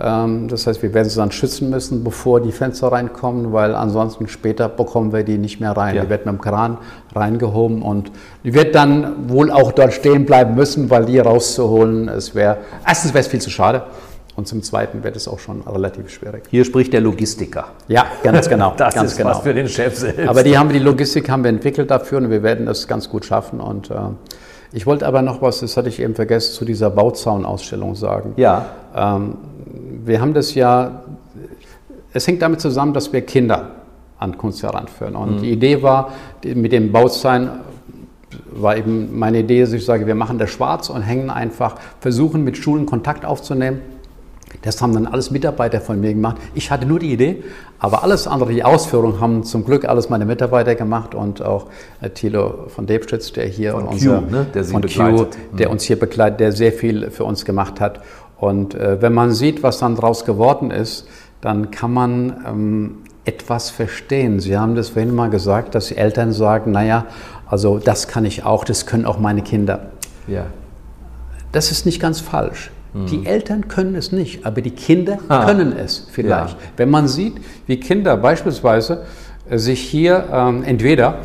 Ähm, 0.00 0.48
das 0.48 0.66
heißt, 0.66 0.82
wir 0.82 0.92
werden 0.92 1.08
sie 1.08 1.16
dann 1.16 1.30
schützen 1.30 1.70
müssen, 1.70 2.02
bevor 2.02 2.40
die 2.40 2.50
Fenster 2.50 2.88
reinkommen, 2.88 3.52
weil 3.52 3.76
ansonsten 3.76 4.26
später 4.26 4.68
bekommen 4.68 5.12
wir 5.12 5.22
die 5.22 5.38
nicht 5.38 5.60
mehr 5.60 5.70
rein. 5.70 5.94
Ja. 5.94 6.02
Die 6.02 6.10
wird 6.10 6.26
mit 6.26 6.34
dem 6.34 6.40
Kran 6.40 6.78
reingehoben 7.14 7.82
und 7.82 8.10
die 8.42 8.54
wird 8.54 8.74
dann 8.74 9.28
wohl 9.28 9.52
auch 9.52 9.70
dort 9.70 9.92
stehen 9.92 10.26
bleiben 10.26 10.56
müssen, 10.56 10.90
weil 10.90 11.04
die 11.04 11.20
rauszuholen, 11.20 12.08
es 12.08 12.34
wäre, 12.34 12.58
erstens 12.84 13.14
wäre 13.14 13.20
es 13.20 13.28
viel 13.28 13.40
zu 13.40 13.50
schade. 13.50 13.84
Und 14.42 14.48
zum 14.48 14.60
Zweiten 14.64 15.04
wird 15.04 15.14
es 15.14 15.28
auch 15.28 15.38
schon 15.38 15.60
relativ 15.60 16.10
schwierig. 16.10 16.42
Hier 16.50 16.64
spricht 16.64 16.92
der 16.92 17.00
Logistiker. 17.00 17.66
Ja, 17.86 18.06
ganz 18.24 18.48
genau. 18.48 18.74
das 18.76 18.92
ganz 18.92 19.12
ist 19.12 19.16
genau. 19.16 19.30
was 19.30 19.38
für 19.38 19.54
den 19.54 19.68
Chef 19.68 19.96
selbst. 19.96 20.26
Aber 20.26 20.42
die 20.42 20.58
haben 20.58 20.70
die 20.70 20.80
Logistik 20.80 21.30
haben 21.30 21.44
wir 21.44 21.50
entwickelt 21.50 21.92
dafür 21.92 22.18
und 22.18 22.28
wir 22.28 22.42
werden 22.42 22.66
das 22.66 22.88
ganz 22.88 23.08
gut 23.08 23.24
schaffen. 23.24 23.60
Und 23.60 23.92
äh, 23.92 23.94
Ich 24.72 24.84
wollte 24.84 25.06
aber 25.06 25.22
noch 25.22 25.42
was, 25.42 25.60
das 25.60 25.76
hatte 25.76 25.90
ich 25.90 26.00
eben 26.00 26.16
vergessen, 26.16 26.54
zu 26.54 26.64
dieser 26.64 26.90
Bauzaunausstellung 26.90 27.94
sagen. 27.94 28.32
Ja. 28.36 28.66
Ähm, 28.96 29.36
wir 30.04 30.20
haben 30.20 30.34
das 30.34 30.56
ja, 30.56 31.04
es 32.12 32.26
hängt 32.26 32.42
damit 32.42 32.60
zusammen, 32.60 32.94
dass 32.94 33.12
wir 33.12 33.20
Kinder 33.20 33.70
an 34.18 34.36
Kunst 34.38 34.60
heranführen. 34.64 35.14
Und 35.14 35.36
mhm. 35.36 35.42
die 35.42 35.52
Idee 35.52 35.84
war, 35.84 36.10
mit 36.42 36.72
dem 36.72 36.90
Bauzaun 36.90 37.48
war 38.50 38.76
eben 38.76 39.16
meine 39.16 39.38
Idee, 39.38 39.60
dass 39.60 39.72
ich 39.72 39.84
sage, 39.84 40.04
wir 40.08 40.16
machen 40.16 40.38
das 40.38 40.50
schwarz 40.50 40.90
und 40.90 41.02
hängen 41.02 41.30
einfach, 41.30 41.76
versuchen 42.00 42.42
mit 42.42 42.56
Schulen 42.56 42.86
Kontakt 42.86 43.24
aufzunehmen. 43.24 43.82
Das 44.62 44.80
haben 44.80 44.94
dann 44.94 45.06
alles 45.06 45.30
Mitarbeiter 45.30 45.80
von 45.80 46.00
mir 46.00 46.14
gemacht. 46.14 46.36
Ich 46.54 46.70
hatte 46.70 46.86
nur 46.86 46.98
die 46.98 47.12
Idee, 47.12 47.42
aber 47.78 48.02
alles 48.02 48.26
andere, 48.26 48.52
die 48.52 48.64
Ausführung, 48.64 49.20
haben 49.20 49.42
zum 49.44 49.64
Glück 49.64 49.84
alles 49.84 50.08
meine 50.08 50.24
Mitarbeiter 50.24 50.74
gemacht 50.74 51.14
und 51.14 51.42
auch 51.42 51.66
äh, 52.00 52.10
Thilo 52.10 52.68
von 52.68 52.86
Debstütz, 52.86 53.32
der 53.32 53.46
hier 53.46 53.72
von 53.72 53.88
unser, 53.88 54.20
Q, 54.20 54.30
ne? 54.30 54.46
der, 54.54 54.64
von 54.64 54.82
Q, 54.82 55.26
der 55.52 55.66
mhm. 55.66 55.72
uns 55.72 55.82
hier 55.82 55.98
begleitet, 55.98 56.40
der 56.40 56.52
sehr 56.52 56.72
viel 56.72 57.10
für 57.10 57.24
uns 57.24 57.44
gemacht 57.44 57.80
hat. 57.80 58.00
Und 58.38 58.74
äh, 58.74 59.02
wenn 59.02 59.12
man 59.12 59.32
sieht, 59.32 59.62
was 59.62 59.78
dann 59.78 59.96
daraus 59.96 60.24
geworden 60.24 60.70
ist, 60.70 61.06
dann 61.40 61.70
kann 61.70 61.92
man 61.92 62.44
ähm, 62.46 62.98
etwas 63.24 63.70
verstehen. 63.70 64.40
Sie 64.40 64.56
haben 64.56 64.74
das 64.74 64.90
vorhin 64.90 65.14
mal 65.14 65.30
gesagt, 65.30 65.74
dass 65.74 65.88
die 65.88 65.96
Eltern 65.96 66.32
sagen, 66.32 66.70
naja, 66.70 67.06
also 67.46 67.78
das 67.78 68.08
kann 68.08 68.24
ich 68.24 68.44
auch, 68.44 68.64
das 68.64 68.86
können 68.86 69.06
auch 69.06 69.18
meine 69.18 69.42
Kinder. 69.42 69.90
Ja. 70.26 70.46
Das 71.52 71.70
ist 71.70 71.84
nicht 71.84 72.00
ganz 72.00 72.20
falsch. 72.20 72.70
Mhm. 72.92 73.06
Die 73.06 73.26
Eltern 73.26 73.68
können 73.68 73.94
es 73.94 74.12
nicht, 74.12 74.44
aber 74.44 74.60
die 74.60 74.70
Kinder 74.70 75.18
ah. 75.28 75.46
können 75.46 75.72
es 75.76 76.08
vielleicht. 76.10 76.54
Ja. 76.54 76.66
Wenn 76.76 76.90
man 76.90 77.08
sieht, 77.08 77.34
wie 77.66 77.78
Kinder 77.78 78.16
beispielsweise 78.16 79.04
sich 79.50 79.80
hier 79.80 80.24
ähm, 80.32 80.62
entweder 80.64 81.18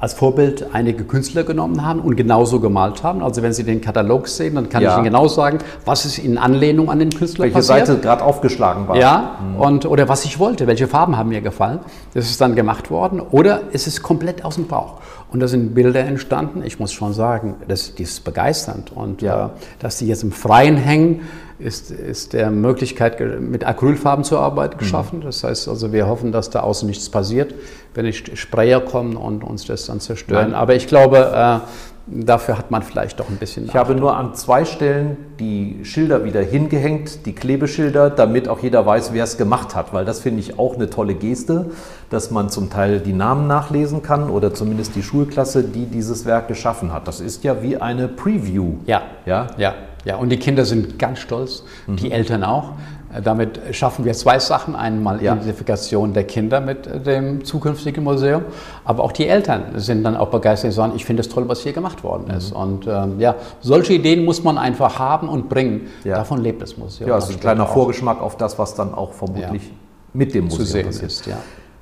als 0.00 0.14
Vorbild 0.14 0.66
einige 0.72 1.04
Künstler 1.04 1.44
genommen 1.44 1.84
haben 1.84 2.00
und 2.00 2.16
genauso 2.16 2.60
gemalt 2.60 3.02
haben. 3.02 3.22
Also 3.22 3.42
wenn 3.42 3.52
Sie 3.52 3.64
den 3.64 3.80
Katalog 3.80 4.28
sehen, 4.28 4.54
dann 4.54 4.68
kann 4.68 4.82
ja. 4.82 4.90
ich 4.90 4.96
Ihnen 4.96 5.04
genau 5.04 5.28
sagen, 5.28 5.58
was 5.84 6.04
ist 6.04 6.18
in 6.18 6.38
Anlehnung 6.38 6.90
an 6.90 6.98
den 6.98 7.10
Künstler 7.10 7.44
welche 7.44 7.54
passiert. 7.54 7.78
Welche 7.78 7.92
Seite 7.92 8.00
gerade 8.00 8.24
aufgeschlagen 8.24 8.88
war. 8.88 8.96
Ja, 8.96 9.38
mhm. 9.40 9.60
und, 9.60 9.86
oder 9.86 10.08
was 10.08 10.24
ich 10.24 10.38
wollte, 10.38 10.66
welche 10.66 10.86
Farben 10.86 11.16
haben 11.16 11.28
mir 11.28 11.40
gefallen. 11.40 11.80
Das 12.14 12.28
ist 12.28 12.40
dann 12.40 12.54
gemacht 12.54 12.90
worden. 12.90 13.20
Oder 13.20 13.62
es 13.72 13.86
ist 13.86 14.02
komplett 14.02 14.44
aus 14.44 14.56
dem 14.56 14.66
Bauch. 14.66 15.00
Und 15.30 15.40
da 15.40 15.48
sind 15.48 15.74
Bilder 15.74 16.00
entstanden. 16.00 16.62
Ich 16.64 16.78
muss 16.78 16.92
schon 16.92 17.12
sagen, 17.12 17.56
das, 17.68 17.92
das 17.92 18.00
ist 18.00 18.24
begeisternd. 18.24 18.92
Und 18.94 19.22
ja. 19.22 19.46
äh, 19.46 19.48
dass 19.78 19.98
die 19.98 20.06
jetzt 20.06 20.22
im 20.22 20.32
Freien 20.32 20.76
hängen, 20.76 21.22
ist, 21.58 21.90
ist 21.90 22.32
der 22.32 22.50
Möglichkeit, 22.50 23.20
mit 23.40 23.66
Acrylfarben 23.66 24.24
zu 24.24 24.38
arbeiten, 24.38 24.76
mhm. 24.76 24.78
geschaffen. 24.78 25.18
Mhm. 25.20 25.24
Das 25.24 25.44
heißt 25.44 25.68
also, 25.68 25.92
wir 25.92 26.06
hoffen, 26.06 26.32
dass 26.32 26.50
da 26.50 26.60
außen 26.60 26.88
nichts 26.88 27.08
passiert, 27.08 27.54
wenn 27.94 28.04
nicht 28.04 28.36
Sprayer 28.38 28.80
kommen 28.80 29.16
und 29.16 29.44
uns 29.44 29.66
das 29.66 29.86
dann 29.86 30.00
zerstören. 30.00 30.50
Nein. 30.50 30.54
Aber 30.54 30.74
ich 30.74 30.86
glaube, 30.86 31.18
äh, 31.34 31.66
Dafür 32.10 32.56
hat 32.56 32.70
man 32.70 32.82
vielleicht 32.82 33.20
doch 33.20 33.28
ein 33.28 33.36
bisschen. 33.36 33.66
Ich 33.66 33.74
habe 33.74 33.94
nur 33.94 34.16
an 34.16 34.34
zwei 34.34 34.64
Stellen 34.64 35.18
die 35.38 35.80
Schilder 35.82 36.24
wieder 36.24 36.40
hingehängt, 36.40 37.26
die 37.26 37.34
Klebeschilder, 37.34 38.08
damit 38.08 38.48
auch 38.48 38.60
jeder 38.60 38.86
weiß, 38.86 39.12
wer 39.12 39.24
es 39.24 39.36
gemacht 39.36 39.74
hat, 39.74 39.92
weil 39.92 40.06
das 40.06 40.20
finde 40.20 40.40
ich 40.40 40.58
auch 40.58 40.76
eine 40.76 40.88
tolle 40.88 41.14
Geste, 41.14 41.66
dass 42.08 42.30
man 42.30 42.48
zum 42.48 42.70
Teil 42.70 43.00
die 43.00 43.12
Namen 43.12 43.46
nachlesen 43.46 44.02
kann 44.02 44.30
oder 44.30 44.54
zumindest 44.54 44.96
die 44.96 45.02
Schulklasse, 45.02 45.64
die 45.64 45.84
dieses 45.84 46.24
Werk 46.24 46.48
geschaffen 46.48 46.94
hat. 46.94 47.06
Das 47.06 47.20
ist 47.20 47.44
ja 47.44 47.62
wie 47.62 47.76
eine 47.76 48.08
Preview. 48.08 48.76
Ja, 48.86 49.02
ja, 49.26 49.48
ja. 49.58 49.74
Ja, 50.08 50.16
und 50.16 50.30
die 50.30 50.38
Kinder 50.38 50.64
sind 50.64 50.98
ganz 50.98 51.18
stolz, 51.18 51.64
mhm. 51.86 51.96
die 51.96 52.10
Eltern 52.10 52.42
auch. 52.42 52.72
Äh, 53.12 53.20
damit 53.20 53.60
schaffen 53.72 54.06
wir 54.06 54.14
zwei 54.14 54.38
Sachen. 54.38 54.74
Einmal 54.74 55.22
ja. 55.22 55.34
Identifikation 55.34 56.14
der 56.14 56.24
Kinder 56.24 56.62
mit 56.62 56.86
äh, 56.86 56.98
dem 56.98 57.44
zukünftigen 57.44 58.02
Museum, 58.04 58.42
aber 58.86 59.04
auch 59.04 59.12
die 59.12 59.26
Eltern 59.26 59.64
sind 59.74 60.04
dann 60.04 60.16
auch 60.16 60.28
begeistert 60.28 60.70
und 60.70 60.74
sagen, 60.74 60.92
ich 60.96 61.04
finde 61.04 61.20
es 61.20 61.28
toll, 61.28 61.46
was 61.46 61.60
hier 61.60 61.74
gemacht 61.74 62.02
worden 62.04 62.24
mhm. 62.28 62.38
ist. 62.38 62.52
Und 62.52 62.86
ähm, 62.86 63.20
ja, 63.20 63.34
solche 63.60 63.92
Ideen 63.92 64.24
muss 64.24 64.42
man 64.42 64.56
einfach 64.56 64.98
haben 64.98 65.28
und 65.28 65.50
bringen. 65.50 65.88
Ja. 66.04 66.16
Davon 66.16 66.42
lebt 66.42 66.62
das 66.62 66.78
Museum. 66.78 67.10
Ja, 67.10 67.16
also 67.16 67.34
ein 67.34 67.40
kleiner 67.40 67.66
Vorgeschmack 67.66 68.22
auf 68.22 68.38
das, 68.38 68.58
was 68.58 68.74
dann 68.74 68.94
auch 68.94 69.12
vermutlich 69.12 69.64
ja. 69.64 69.74
mit 70.14 70.32
dem 70.32 70.44
Museum 70.44 70.66
Zu 70.66 70.72
sehen 70.72 70.86
passiert. 70.86 71.10
ist. 71.10 71.26
Ja. 71.26 71.36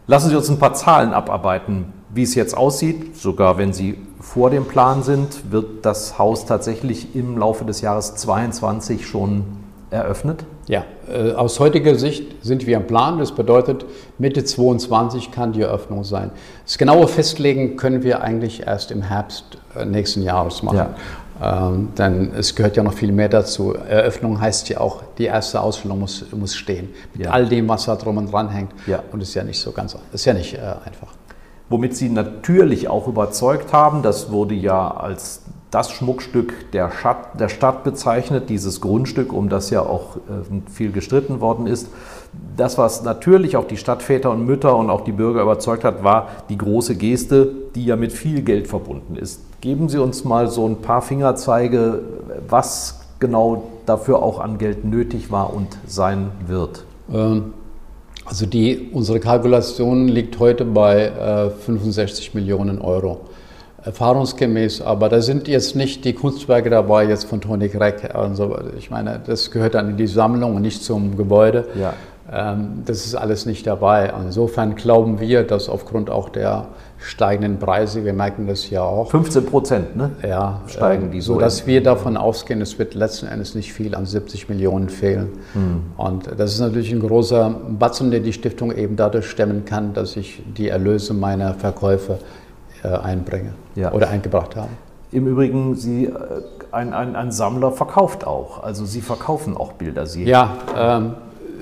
Lassen 0.09 0.31
Sie 0.31 0.37
uns 0.37 0.49
ein 0.49 0.59
paar 0.59 0.75
Zahlen 0.75 1.13
abarbeiten, 1.13 1.93
wie 2.11 2.25
es 2.25 2.35
jetzt 2.35 2.57
aussieht. 2.57 3.17
Sogar 3.17 3.57
wenn 3.57 3.73
Sie 3.73 3.99
vor 4.27 4.51
dem 4.51 4.67
Plan 4.67 5.03
sind, 5.03 5.53
wird 5.53 5.87
das 5.87 6.19
Haus 6.19 6.45
tatsächlich 6.45 7.15
im 7.15 7.39
Laufe 7.39 7.65
des 7.65 7.81
Jahres 7.81 8.17
22 8.17 9.07
schon 9.07 9.45
eröffnet? 9.91 10.45
Ja, 10.67 10.85
äh, 11.09 11.33
aus 11.33 11.61
heutiger 11.61 11.95
Sicht 11.95 12.45
sind 12.45 12.67
wir 12.67 12.77
am 12.77 12.89
Plan. 12.89 13.19
Das 13.19 13.33
bedeutet, 13.33 13.87
Mitte 14.19 14.45
22 14.45 15.31
kann 15.31 15.53
die 15.53 15.63
Eröffnung 15.63 16.03
sein. 16.03 16.33
Das 16.65 16.77
genaue 16.77 17.07
Festlegen 17.07 17.77
können 17.77 18.03
wir 18.03 18.21
eigentlich 18.21 18.67
erst 18.67 18.91
im 18.91 19.03
Herbst 19.03 19.59
äh, 19.77 19.87
nächsten 19.87 20.23
Jahres 20.23 20.63
machen. 20.63 20.77
Ja. 21.41 21.69
Ähm, 21.69 21.91
denn 21.97 22.33
es 22.37 22.55
gehört 22.55 22.77
ja 22.77 22.83
noch 22.83 22.95
viel 22.95 23.13
mehr 23.13 23.29
dazu. 23.29 23.75
Eröffnung 23.75 24.41
heißt 24.41 24.69
ja 24.69 24.81
auch, 24.81 25.03
die 25.19 25.27
erste 25.27 25.61
Ausstellung 25.61 26.01
muss, 26.01 26.25
muss 26.33 26.57
stehen. 26.57 26.93
Mit 27.15 27.27
ja. 27.27 27.31
all 27.31 27.47
dem, 27.47 27.69
was 27.69 27.85
da 27.85 27.95
drum 27.95 28.19
und 28.19 28.33
dran 28.33 28.51
hängt. 28.51 28.73
Ja. 28.87 29.03
Und 29.13 29.23
ist 29.23 29.35
ja 29.35 29.45
nicht 29.45 29.61
so 29.61 29.71
ganz, 29.71 29.97
ist 30.13 30.25
ja 30.25 30.35
nicht 30.35 30.55
äh, 30.55 30.59
einfach. 30.85 31.16
Womit 31.69 31.97
Sie 31.97 32.09
natürlich 32.09 32.89
auch 32.89 33.09
überzeugt 33.09 33.73
haben, 33.73 34.03
das 34.03 34.31
wurde 34.31 34.55
ja 34.55 34.89
als 34.91 35.43
das 35.71 35.91
Schmuckstück 35.91 36.71
der, 36.73 36.91
Stadt, 36.91 37.41
der 37.41 37.49
Stadt 37.49 37.83
bezeichnet, 37.83 38.49
dieses 38.49 38.81
Grundstück, 38.81 39.33
um 39.33 39.49
das 39.49 39.71
ja 39.71 39.81
auch 39.81 40.17
äh, 40.17 40.71
viel 40.71 40.93
gestritten 40.93 41.41
worden 41.41 41.67
ist. 41.67 41.89
Das, 42.57 42.79
was 42.79 43.03
natürlich 43.03 43.57
auch 43.57 43.67
die 43.67 43.77
Stadtväter 43.77 44.31
und 44.31 44.47
Mütter 44.47 44.77
und 44.77 44.91
auch 44.91 45.03
die 45.03 45.13
Bürger 45.13 45.43
überzeugt 45.43 45.85
hat, 45.85 46.05
war 46.05 46.29
die 46.49 46.57
große 46.57 46.97
Geste, 46.97 47.51
die 47.75 47.85
ja 47.85 47.97
mit 47.97 48.13
viel 48.13 48.43
Geld 48.43 48.69
verbunden 48.69 49.17
ist. 49.17 49.41
Geben 49.61 49.89
Sie 49.89 49.99
uns 49.99 50.25
mal 50.25 50.49
so 50.49 50.67
ein 50.67 50.77
paar 50.77 51.03
Fingerzeige, 51.03 52.01
was 52.49 53.01
genau 53.19 53.65
dafür 53.87 54.23
auch 54.23 54.39
an 54.39 54.59
Geld 54.59 54.85
nötig 54.85 55.31
war 55.31 55.53
und 55.53 55.77
sein 55.87 56.31
wird. 56.47 56.85
Ähm, 57.13 57.55
also 58.27 58.45
die, 58.45 58.91
unsere 58.93 59.21
Kalkulation 59.21 60.09
liegt 60.09 60.39
heute 60.39 60.65
bei 60.65 61.07
äh, 61.07 61.51
65 61.51 62.35
Millionen 62.35 62.81
Euro 62.81 63.21
erfahrungsgemäß, 63.85 64.83
aber 64.83 65.09
da 65.09 65.21
sind 65.21 65.47
jetzt 65.47 65.77
nicht 65.77 66.05
die 66.05 66.13
Kunstwerke 66.13 66.69
dabei, 66.69 67.05
jetzt 67.05 67.25
von 67.25 67.41
Toni 67.41 67.69
Greck. 67.69 68.15
Also 68.15 68.59
ich 68.77 68.91
meine, 68.91 69.21
das 69.25 69.53
gehört 69.53 69.75
dann 69.75 69.91
in 69.91 69.97
die 69.97 70.09
Sammlung 70.09 70.57
und 70.57 70.63
nicht 70.63 70.83
zum 70.83 71.17
Gebäude. 71.17 71.67
Ja. 71.81 71.95
Ähm, 72.33 72.83
das 72.85 73.07
ist 73.07 73.15
alles 73.15 73.47
nicht 73.47 73.65
dabei. 73.65 74.13
Insofern 74.25 74.75
glauben 74.75 75.21
wir, 75.21 75.45
dass 75.45 75.69
aufgrund 75.69 76.11
auch 76.11 76.29
der 76.29 76.67
steigenden 77.07 77.59
Preise, 77.59 78.05
wir 78.05 78.13
merken 78.13 78.47
das 78.47 78.69
ja 78.69 78.83
auch. 78.83 79.11
15 79.11 79.47
Prozent, 79.47 79.97
ne? 79.97 80.11
Ja, 80.27 80.61
steigen 80.67 81.11
die 81.11 81.21
so. 81.21 81.35
So 81.35 81.41
dass 81.41 81.67
wir 81.67 81.83
davon 81.83 82.17
ausgehen, 82.17 82.61
es 82.61 82.79
wird 82.79 82.95
letzten 82.95 83.27
Endes 83.27 83.55
nicht 83.55 83.73
viel 83.73 83.95
an 83.95 84.07
70 84.07 84.49
Millionen 84.49 84.89
fehlen. 84.89 85.31
Hm. 85.53 85.83
Und 85.97 86.31
das 86.37 86.55
ist 86.55 86.61
natürlich 86.61 86.93
ein 86.93 87.01
großer 87.01 87.55
Batzen, 87.79 88.11
den 88.11 88.25
die 88.25 88.33
Stiftung 88.33 88.73
eben 88.73 88.97
dadurch 88.97 89.31
stemmen 89.31 89.65
kann, 89.65 89.95
dass 89.95 90.17
ich 90.17 90.43
die 90.57 90.69
Erlöse 90.69 91.15
meiner 91.15 91.55
Verkäufe 91.55 92.19
äh, 92.83 92.89
einbringe 92.89 93.55
ja. 93.75 93.93
oder 93.93 94.09
eingebracht 94.11 94.57
haben. 94.57 94.77
Im 95.13 95.27
Übrigen, 95.27 95.77
Sie, 95.77 96.07
äh, 96.07 96.13
ein, 96.73 96.93
ein, 96.93 97.17
ein, 97.17 97.31
Sammler 97.31 97.73
verkauft 97.73 98.27
auch. 98.27 98.63
Also 98.63 98.85
Sie 98.85 99.01
verkaufen 99.01 99.57
auch 99.57 99.73
Bilder. 99.73 100.07
Sie 100.07 100.25
ja, 100.25 100.57
ähm, 100.77 101.15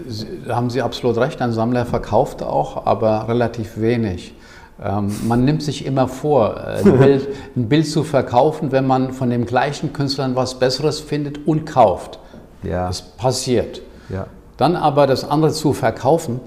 Sie, 0.09 0.26
haben 0.49 0.70
Sie 0.70 0.82
absolut 0.82 1.18
recht. 1.18 1.40
Ein 1.40 1.53
Sammler 1.53 1.86
verkauft 1.86 2.42
auch, 2.42 2.86
aber 2.86 3.28
relativ 3.28 3.80
wenig. 3.80 4.34
Ähm, 4.83 5.14
man 5.27 5.45
nimmt 5.45 5.62
sich 5.62 5.87
immer 5.87 6.09
vor, 6.09 6.57
äh, 6.57 6.81
ein 6.81 6.99
Bild, 6.99 7.29
ein 7.57 7.68
Bild, 7.68 7.87
zu 7.87 8.03
verkaufen, 8.03 8.72
wenn 8.72 8.87
man 8.87 9.12
von 9.12 9.31
dem 9.31 9.47
gleichen 9.47 9.93
Künstler 9.93 10.35
was 10.35 10.59
Besseres 10.59 11.01
findet 11.01 11.47
und 11.47 11.64
kauft. 11.64 12.18
Ja. 12.62 12.89
Das 12.89 13.03
passiert. 13.03 13.83
Ja. 14.09 14.27
Dann 14.57 14.77
aber 14.77 15.07
das 15.07 15.25
andere 15.25 15.53
zu 15.53 15.72
verkaufen, 15.72 16.41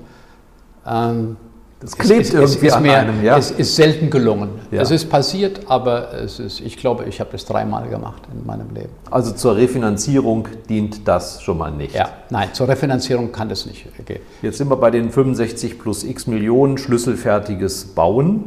ähm, 0.86 1.38
das 1.80 1.96
klebt 1.96 2.26
es, 2.26 2.34
irgendwie 2.34 2.68
es 2.68 2.74
an 2.74 2.84
mehr, 2.84 3.00
einem, 3.00 3.24
ja. 3.24 3.38
Es 3.38 3.52
ist 3.52 3.76
selten 3.76 4.10
gelungen. 4.10 4.50
Ja. 4.72 4.82
Es 4.82 4.90
ist 4.90 5.10
passiert, 5.10 5.62
aber 5.68 6.12
es 6.14 6.40
ist, 6.40 6.60
ich 6.60 6.76
glaube, 6.76 7.06
ich 7.06 7.20
habe 7.20 7.30
das 7.32 7.46
dreimal 7.46 7.88
gemacht 7.88 8.24
in 8.34 8.46
meinem 8.48 8.74
Leben. 8.74 8.90
Also 9.12 9.32
zur 9.32 9.56
Refinanzierung 9.56 10.48
dient 10.68 11.08
das 11.08 11.42
schon 11.44 11.60
mal 11.60 11.72
nicht? 11.72 11.94
Ja, 11.94 12.10
nein, 12.32 12.50
zur 12.54 12.68
Refinanzierung 12.68 13.32
kann 13.32 13.48
das 13.48 13.68
nicht 13.68 13.86
gehen. 14.06 14.22
Jetzt 14.42 14.58
sind 14.58 14.70
wir 14.70 14.78
bei 14.78 14.90
den 14.90 15.12
65 15.12 15.78
plus 15.78 16.04
x 16.04 16.26
Millionen 16.26 16.80
schlüsselfertiges 16.80 17.86
Bauen, 17.86 18.46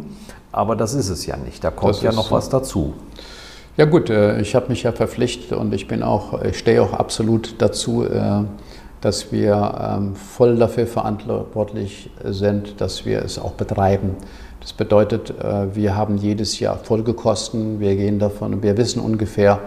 aber 0.51 0.75
das 0.75 0.95
ist 0.95 1.09
es 1.09 1.25
ja 1.25 1.37
nicht. 1.37 1.63
Da 1.63 1.71
kommt 1.71 1.95
das 1.95 2.03
ja 2.03 2.13
noch 2.13 2.33
was 2.33 2.49
dazu. 2.49 2.95
Ja 3.77 3.85
gut, 3.85 4.11
äh, 4.11 4.41
ich 4.41 4.57
habe 4.57 4.69
mich 4.69 4.83
ja 4.83 4.91
verpflichtet 4.91 5.57
und 5.57 5.73
ich 5.73 5.87
bin 5.87 6.03
auch, 6.03 6.43
ich 6.43 6.59
stehe 6.59 6.83
auch 6.83 6.95
absolut 6.95 7.55
dazu, 7.59 8.05
äh, 8.05 8.43
dass 9.01 9.33
wir 9.33 9.97
ähm, 9.99 10.15
voll 10.15 10.57
dafür 10.57 10.87
verantwortlich 10.87 12.11
sind, 12.25 12.81
dass 12.81 13.07
wir 13.07 13.23
es 13.23 13.39
auch 13.39 13.53
betreiben. 13.53 14.17
Das 14.61 14.73
bedeutet, 14.75 15.31
äh, 15.31 15.75
wir 15.75 15.97
haben 15.97 16.19
jedes 16.19 16.61
Jahr 16.61 16.77
Folgekosten, 16.77 17.81
wir 17.81 17.97
gehen 17.97 18.19
davon, 18.19 18.63
wir 18.63 18.77
wissen 18.77 19.01
ungefähr, 19.01 19.61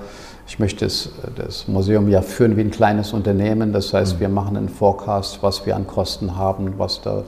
ich 0.48 0.60
möchte 0.60 0.86
das, 0.86 1.10
das 1.36 1.68
Museum 1.68 2.10
ja 2.10 2.22
führen 2.22 2.58
wie 2.58 2.62
ein 2.62 2.72
kleines 2.72 3.14
Unternehmen, 3.14 3.74
das 3.74 3.94
heißt, 3.94 4.16
mhm. 4.16 4.20
wir 4.20 4.30
machen 4.30 4.58
einen 4.58 4.70
Forecast, 4.70 5.42
was 5.42 5.66
wir 5.66 5.76
an 5.76 5.88
Kosten 5.88 6.36
haben, 6.36 6.74
was 6.78 7.02
da, 7.02 7.24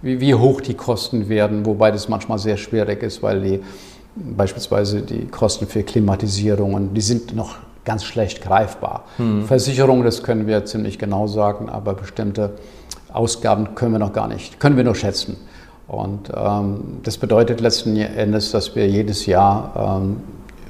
wie, 0.00 0.20
wie 0.20 0.34
hoch 0.34 0.60
die 0.60 0.74
Kosten 0.74 1.28
werden, 1.28 1.66
wobei 1.66 1.90
das 1.90 2.08
manchmal 2.08 2.38
sehr 2.38 2.56
schwierig 2.56 3.02
ist, 3.02 3.22
weil 3.22 3.40
die 3.40 3.60
beispielsweise 4.14 5.02
die 5.02 5.26
Kosten 5.26 5.66
für 5.66 5.82
Klimatisierungen, 5.82 6.94
die 6.94 7.00
sind 7.00 7.34
noch 7.34 7.56
ganz 7.88 8.04
schlecht 8.04 8.42
greifbar. 8.42 9.04
Mhm. 9.16 9.46
Versicherungen, 9.46 10.04
das 10.04 10.22
können 10.22 10.46
wir 10.46 10.66
ziemlich 10.66 10.98
genau 10.98 11.26
sagen, 11.26 11.70
aber 11.70 11.94
bestimmte 11.94 12.50
Ausgaben 13.10 13.74
können 13.74 13.92
wir 13.92 13.98
noch 13.98 14.12
gar 14.12 14.28
nicht, 14.28 14.60
können 14.60 14.76
wir 14.76 14.84
nur 14.84 14.94
schätzen. 14.94 15.38
Und 15.86 16.30
ähm, 16.36 16.98
das 17.02 17.16
bedeutet 17.16 17.62
letzten 17.62 17.96
Endes, 17.96 18.50
dass 18.50 18.76
wir 18.76 18.86
jedes 18.86 19.24
Jahr 19.24 20.02
ähm, 20.02 20.18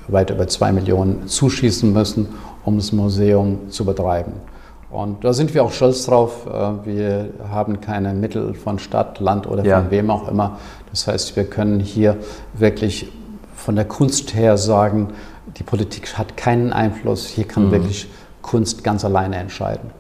weit 0.07 0.31
über 0.31 0.47
zwei 0.47 0.71
Millionen 0.71 1.27
zuschießen 1.27 1.93
müssen, 1.93 2.29
um 2.65 2.77
das 2.77 2.93
Museum 2.93 3.69
zu 3.69 3.85
betreiben. 3.85 4.35
Und 4.89 5.25
da 5.25 5.33
sind 5.33 5.53
wir 5.55 5.65
auch 5.65 5.73
stolz 5.73 6.07
drauf. 6.07 6.47
Äh, 6.47 6.87
wir 6.87 7.31
haben 7.51 7.81
keine 7.81 8.15
Mittel 8.15 8.55
von 8.55 8.79
Stadt, 8.79 9.19
Land 9.19 9.49
oder 9.49 9.65
ja. 9.65 9.81
von 9.81 9.91
wem 9.91 10.09
auch 10.11 10.29
immer. 10.29 10.59
Das 10.91 11.09
heißt, 11.09 11.35
wir 11.35 11.45
können 11.45 11.81
hier 11.81 12.17
wirklich 12.55 13.11
von 13.57 13.75
der 13.75 13.87
Kunst 13.87 14.37
her 14.37 14.57
sagen, 14.57 15.09
die 15.59 15.65
Politik 15.65 16.17
hat 16.17 16.37
keinen 16.37 16.73
Einfluss. 16.73 17.27
Hier 17.27 17.45
kann 17.45 17.67
mhm. 17.67 17.73
wirklich 17.73 18.09
Kunst 18.43 18.85
ganz 18.85 19.05
alleine 19.05 19.37
entscheiden. 19.37 19.91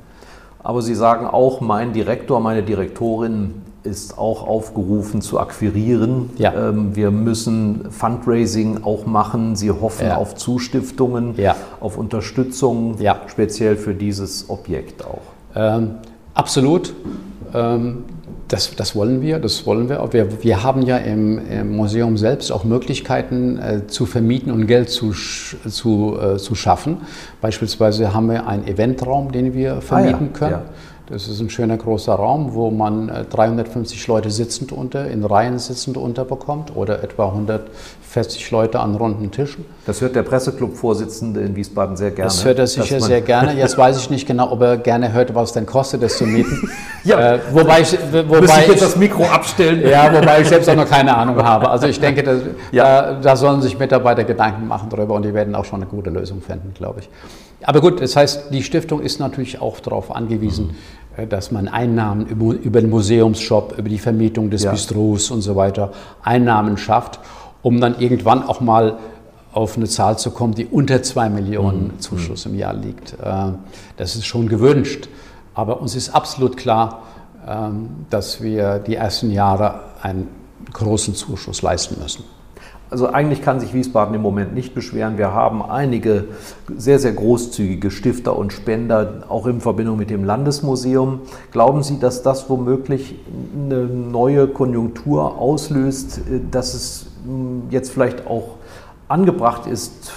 Aber 0.62 0.82
Sie 0.82 0.94
sagen 0.94 1.26
auch, 1.26 1.60
mein 1.60 1.92
Direktor, 1.92 2.40
meine 2.40 2.62
Direktorin 2.62 3.62
ist 3.84 4.18
auch 4.18 4.46
aufgerufen 4.46 5.22
zu 5.22 5.38
akquirieren. 5.38 6.30
Ja. 6.36 6.70
Ähm, 6.70 6.94
wir 6.94 7.10
müssen 7.10 7.90
Fundraising 7.90 8.84
auch 8.84 9.06
machen. 9.06 9.56
Sie 9.56 9.70
hoffen 9.70 10.08
ja. 10.08 10.16
auf 10.16 10.34
Zustiftungen, 10.34 11.34
ja. 11.36 11.56
auf 11.80 11.96
Unterstützung, 11.96 12.96
speziell 13.28 13.76
für 13.76 13.94
dieses 13.94 14.50
Objekt 14.50 15.04
auch. 15.04 15.22
Ähm, 15.54 15.92
absolut. 16.34 16.92
Ähm, 17.54 18.04
das, 18.48 18.74
das, 18.74 18.96
wollen 18.96 19.20
wir, 19.22 19.38
das 19.38 19.66
wollen 19.66 19.88
wir. 19.88 20.06
Wir, 20.12 20.42
wir 20.42 20.62
haben 20.62 20.82
ja 20.82 20.96
im, 20.96 21.38
im, 21.48 21.76
Museum 21.76 22.16
selbst 22.16 22.50
auch 22.50 22.64
Möglichkeiten 22.64 23.58
äh, 23.58 23.86
zu 23.86 24.06
vermieten 24.06 24.50
und 24.50 24.66
Geld 24.66 24.90
zu, 24.90 25.12
zu, 25.12 26.18
äh, 26.20 26.36
zu 26.38 26.54
schaffen. 26.54 26.98
Beispielsweise 27.40 28.14
haben 28.14 28.30
wir 28.30 28.46
einen 28.46 28.66
Eventraum, 28.66 29.32
den 29.32 29.54
wir 29.54 29.80
vermieten 29.80 30.30
ah, 30.32 30.32
ja. 30.32 30.38
können. 30.38 30.52
Ja. 30.52 30.62
Das 31.10 31.26
ist 31.26 31.40
ein 31.40 31.48
schöner 31.48 31.78
großer 31.78 32.12
Raum, 32.12 32.52
wo 32.52 32.70
man 32.70 33.10
350 33.30 33.98
äh, 34.06 34.12
Leute 34.12 34.30
sitzend 34.30 34.72
unter, 34.72 35.08
in 35.08 35.24
Reihen 35.24 35.58
sitzend 35.58 35.96
unterbekommt 35.96 36.76
oder 36.76 37.02
etwa 37.02 37.28
140 37.28 38.50
Leute 38.50 38.80
an 38.80 38.94
runden 38.94 39.30
Tischen. 39.30 39.64
Das 39.86 40.02
hört 40.02 40.16
der 40.16 40.22
Presseclub-Vorsitzende 40.22 41.40
in 41.40 41.56
Wiesbaden 41.56 41.96
sehr 41.96 42.10
gerne. 42.10 42.28
Das 42.28 42.44
hört 42.44 42.58
er 42.58 42.66
sicher 42.66 43.00
sehr 43.00 43.22
gerne. 43.22 43.54
Jetzt 43.54 43.78
weiß 43.78 43.96
ich 43.96 44.10
nicht 44.10 44.26
genau, 44.26 44.52
ob 44.52 44.60
er 44.60 44.76
gerne 44.76 45.10
hört, 45.14 45.34
was 45.34 45.54
denn 45.54 45.64
kostet, 45.64 46.02
das 46.02 46.18
zu 46.18 46.26
mieten. 46.26 46.70
ja, 47.04 47.36
äh, 47.36 47.40
wobei 47.52 47.80
ich, 47.80 47.96
wobei 48.28 48.64
ich 48.64 48.68
jetzt 48.68 48.82
das 48.82 48.96
Mikro 48.96 49.24
abstellen. 49.24 49.88
Ja, 49.88 50.12
wobei 50.12 50.42
ich 50.42 50.48
selbst 50.48 50.68
auch 50.68 50.76
noch 50.76 50.90
keine 50.90 51.16
Ahnung 51.16 51.42
habe. 51.42 51.70
Also 51.70 51.86
ich 51.86 51.98
denke, 51.98 52.22
dass, 52.22 52.42
ja. 52.70 52.84
da, 52.84 53.14
da 53.14 53.36
sollen 53.36 53.62
sich 53.62 53.78
Mitarbeiter 53.78 54.24
Gedanken 54.24 54.68
machen 54.68 54.90
darüber 54.90 55.14
und 55.14 55.24
die 55.24 55.32
werden 55.32 55.54
auch 55.54 55.64
schon 55.64 55.80
eine 55.80 55.90
gute 55.90 56.10
Lösung 56.10 56.42
finden, 56.42 56.74
glaube 56.74 57.00
ich. 57.00 57.08
Aber 57.62 57.80
gut, 57.80 58.00
das 58.00 58.16
heißt, 58.16 58.52
die 58.52 58.62
Stiftung 58.62 59.00
ist 59.00 59.18
natürlich 59.18 59.60
auch 59.60 59.80
darauf 59.80 60.14
angewiesen, 60.14 60.76
mhm. 61.16 61.28
dass 61.28 61.50
man 61.50 61.68
Einnahmen 61.68 62.26
über 62.26 62.80
den 62.80 62.90
Museumsshop, 62.90 63.78
über 63.78 63.88
die 63.88 63.98
Vermietung 63.98 64.50
des 64.50 64.62
ja. 64.62 64.70
Bistros 64.70 65.30
und 65.30 65.42
so 65.42 65.56
weiter, 65.56 65.92
Einnahmen 66.22 66.76
schafft, 66.76 67.18
um 67.62 67.80
dann 67.80 67.98
irgendwann 67.98 68.42
auch 68.42 68.60
mal 68.60 68.98
auf 69.52 69.76
eine 69.76 69.86
Zahl 69.86 70.18
zu 70.18 70.30
kommen, 70.30 70.54
die 70.54 70.66
unter 70.66 71.02
zwei 71.02 71.28
Millionen 71.28 71.88
mhm. 71.88 72.00
Zuschuss 72.00 72.46
im 72.46 72.54
Jahr 72.54 72.74
liegt. 72.74 73.14
Äh, 73.14 73.52
das 73.96 74.14
ist 74.14 74.26
schon 74.26 74.48
gewünscht. 74.48 75.08
Aber 75.54 75.80
uns 75.80 75.96
ist 75.96 76.10
absolut 76.10 76.56
klar, 76.56 77.02
ähm, 77.48 77.88
dass 78.10 78.40
wir 78.40 78.78
die 78.78 78.94
ersten 78.94 79.32
Jahre 79.32 79.80
einen 80.02 80.28
großen 80.72 81.14
Zuschuss 81.14 81.62
leisten 81.62 82.00
müssen. 82.00 82.22
Also 82.90 83.08
eigentlich 83.08 83.42
kann 83.42 83.60
sich 83.60 83.74
Wiesbaden 83.74 84.14
im 84.14 84.22
Moment 84.22 84.54
nicht 84.54 84.74
beschweren. 84.74 85.18
Wir 85.18 85.32
haben 85.32 85.62
einige 85.62 86.28
sehr, 86.74 86.98
sehr 86.98 87.12
großzügige 87.12 87.90
Stifter 87.90 88.36
und 88.36 88.52
Spender, 88.52 89.24
auch 89.28 89.46
in 89.46 89.60
Verbindung 89.60 89.98
mit 89.98 90.08
dem 90.10 90.24
Landesmuseum. 90.24 91.20
Glauben 91.50 91.82
Sie, 91.82 91.98
dass 91.98 92.22
das 92.22 92.48
womöglich 92.48 93.16
eine 93.54 93.84
neue 93.84 94.48
Konjunktur 94.48 95.38
auslöst, 95.38 96.22
dass 96.50 96.74
es 96.74 97.06
hm, 97.24 97.64
jetzt 97.70 97.90
vielleicht 97.90 98.26
auch 98.26 98.56
angebracht 99.08 99.66
ist, 99.66 100.12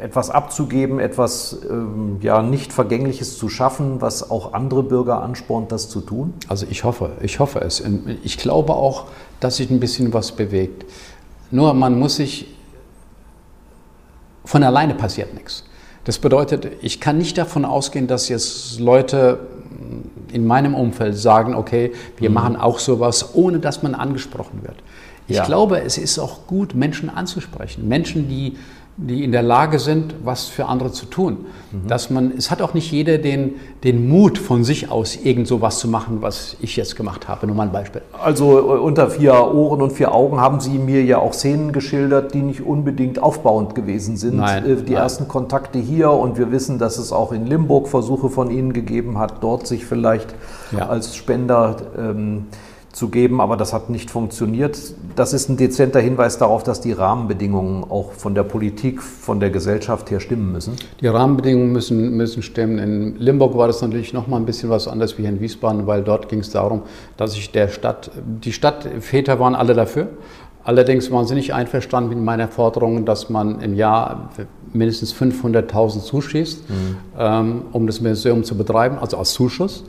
etwas 0.00 0.30
abzugeben, 0.30 1.00
etwas 1.00 1.58
ähm, 1.68 2.18
ja, 2.20 2.42
nicht 2.42 2.72
Vergängliches 2.72 3.36
zu 3.38 3.48
schaffen, 3.48 4.00
was 4.00 4.30
auch 4.30 4.52
andere 4.52 4.82
Bürger 4.82 5.22
anspornt, 5.22 5.72
das 5.72 5.88
zu 5.88 6.00
tun? 6.00 6.32
Also 6.48 6.66
ich 6.70 6.84
hoffe, 6.84 7.12
ich 7.20 7.40
hoffe 7.40 7.60
es. 7.60 7.82
Ich 8.22 8.38
glaube 8.38 8.74
auch, 8.74 9.06
dass 9.40 9.56
sich 9.56 9.70
ein 9.70 9.80
bisschen 9.80 10.14
was 10.14 10.32
bewegt. 10.32 10.84
Nur 11.50 11.74
man 11.74 11.98
muss 11.98 12.16
sich, 12.16 12.46
von 14.44 14.62
alleine 14.62 14.94
passiert 14.94 15.34
nichts. 15.34 15.64
Das 16.04 16.18
bedeutet, 16.18 16.68
ich 16.82 17.00
kann 17.00 17.16
nicht 17.16 17.38
davon 17.38 17.64
ausgehen, 17.64 18.06
dass 18.06 18.28
jetzt 18.28 18.78
Leute 18.78 19.40
in 20.32 20.46
meinem 20.46 20.74
Umfeld 20.74 21.16
sagen, 21.16 21.54
okay, 21.54 21.92
wir 22.18 22.28
mhm. 22.28 22.34
machen 22.34 22.56
auch 22.56 22.78
sowas, 22.78 23.34
ohne 23.34 23.58
dass 23.58 23.82
man 23.82 23.94
angesprochen 23.94 24.62
wird. 24.62 24.76
Ich 25.26 25.36
ja. 25.36 25.44
glaube, 25.44 25.80
es 25.80 25.96
ist 25.96 26.18
auch 26.18 26.46
gut, 26.46 26.74
Menschen 26.74 27.08
anzusprechen. 27.08 27.88
Menschen, 27.88 28.28
die 28.28 28.58
die 28.96 29.24
in 29.24 29.32
der 29.32 29.42
Lage 29.42 29.80
sind, 29.80 30.14
was 30.22 30.44
für 30.46 30.66
andere 30.66 30.92
zu 30.92 31.06
tun. 31.06 31.46
Mhm. 31.72 31.88
Dass 31.88 32.10
man, 32.10 32.32
es 32.36 32.52
hat 32.52 32.62
auch 32.62 32.74
nicht 32.74 32.92
jeder 32.92 33.18
den, 33.18 33.56
den 33.82 34.08
Mut 34.08 34.38
von 34.38 34.62
sich 34.62 34.88
aus, 34.88 35.16
irgend 35.16 35.48
so 35.48 35.60
was 35.60 35.80
zu 35.80 35.88
machen, 35.88 36.18
was 36.20 36.56
ich 36.60 36.76
jetzt 36.76 36.94
gemacht 36.94 37.26
habe. 37.26 37.48
Nur 37.48 37.56
mal 37.56 37.64
ein 37.64 37.72
Beispiel. 37.72 38.02
Also 38.22 38.58
äh, 38.58 38.78
unter 38.78 39.10
vier 39.10 39.34
Ohren 39.52 39.82
und 39.82 39.92
vier 39.92 40.14
Augen 40.14 40.40
haben 40.40 40.60
Sie 40.60 40.78
mir 40.78 41.02
ja 41.02 41.18
auch 41.18 41.32
Szenen 41.32 41.72
geschildert, 41.72 42.34
die 42.34 42.42
nicht 42.42 42.60
unbedingt 42.60 43.20
aufbauend 43.20 43.74
gewesen 43.74 44.16
sind. 44.16 44.36
Nein, 44.36 44.64
äh, 44.64 44.76
die 44.76 44.92
nein. 44.92 45.02
ersten 45.02 45.26
Kontakte 45.26 45.80
hier 45.80 46.10
und 46.10 46.38
wir 46.38 46.52
wissen, 46.52 46.78
dass 46.78 46.98
es 46.98 47.12
auch 47.12 47.32
in 47.32 47.46
Limburg 47.46 47.88
Versuche 47.88 48.30
von 48.30 48.50
Ihnen 48.50 48.72
gegeben 48.72 49.18
hat, 49.18 49.42
dort 49.42 49.66
sich 49.66 49.84
vielleicht 49.86 50.34
ja. 50.70 50.88
als 50.88 51.16
Spender 51.16 51.76
ähm, 51.98 52.46
zu 52.94 53.08
geben, 53.08 53.40
aber 53.40 53.56
das 53.56 53.72
hat 53.72 53.90
nicht 53.90 54.08
funktioniert. 54.08 54.78
Das 55.16 55.32
ist 55.32 55.48
ein 55.48 55.56
dezenter 55.56 56.00
Hinweis 56.00 56.38
darauf, 56.38 56.62
dass 56.62 56.80
die 56.80 56.92
Rahmenbedingungen 56.92 57.82
auch 57.82 58.12
von 58.12 58.34
der 58.36 58.44
Politik, 58.44 59.02
von 59.02 59.40
der 59.40 59.50
Gesellschaft 59.50 60.10
her 60.12 60.20
stimmen 60.20 60.52
müssen. 60.52 60.76
Die 61.00 61.08
Rahmenbedingungen 61.08 61.72
müssen, 61.72 62.16
müssen 62.16 62.42
stimmen. 62.42 62.78
In 62.78 63.16
Limburg 63.16 63.56
war 63.56 63.66
das 63.66 63.82
natürlich 63.82 64.12
noch 64.12 64.28
mal 64.28 64.36
ein 64.36 64.46
bisschen 64.46 64.70
was 64.70 64.86
anderes 64.86 65.18
wie 65.18 65.24
in 65.24 65.40
Wiesbaden, 65.40 65.88
weil 65.88 66.04
dort 66.04 66.28
ging 66.28 66.38
es 66.38 66.50
darum, 66.50 66.82
dass 67.16 67.34
ich 67.34 67.50
der 67.50 67.68
Stadt, 67.68 68.12
die 68.24 68.52
Stadtväter 68.52 69.40
waren 69.40 69.56
alle 69.56 69.74
dafür. 69.74 70.08
Allerdings 70.62 71.10
waren 71.10 71.26
sie 71.26 71.34
nicht 71.34 71.52
einverstanden 71.52 72.10
mit 72.10 72.18
meiner 72.20 72.48
Forderung, 72.48 73.04
dass 73.04 73.28
man 73.28 73.60
im 73.60 73.74
Jahr 73.74 74.30
mindestens 74.72 75.12
500.000 75.14 76.00
zuschießt, 76.00 76.70
mhm. 76.70 76.96
ähm, 77.18 77.62
um 77.72 77.86
das 77.88 78.00
Museum 78.00 78.44
zu 78.44 78.56
betreiben, 78.56 78.98
also 78.98 79.18
als 79.18 79.32
Zuschuss 79.32 79.84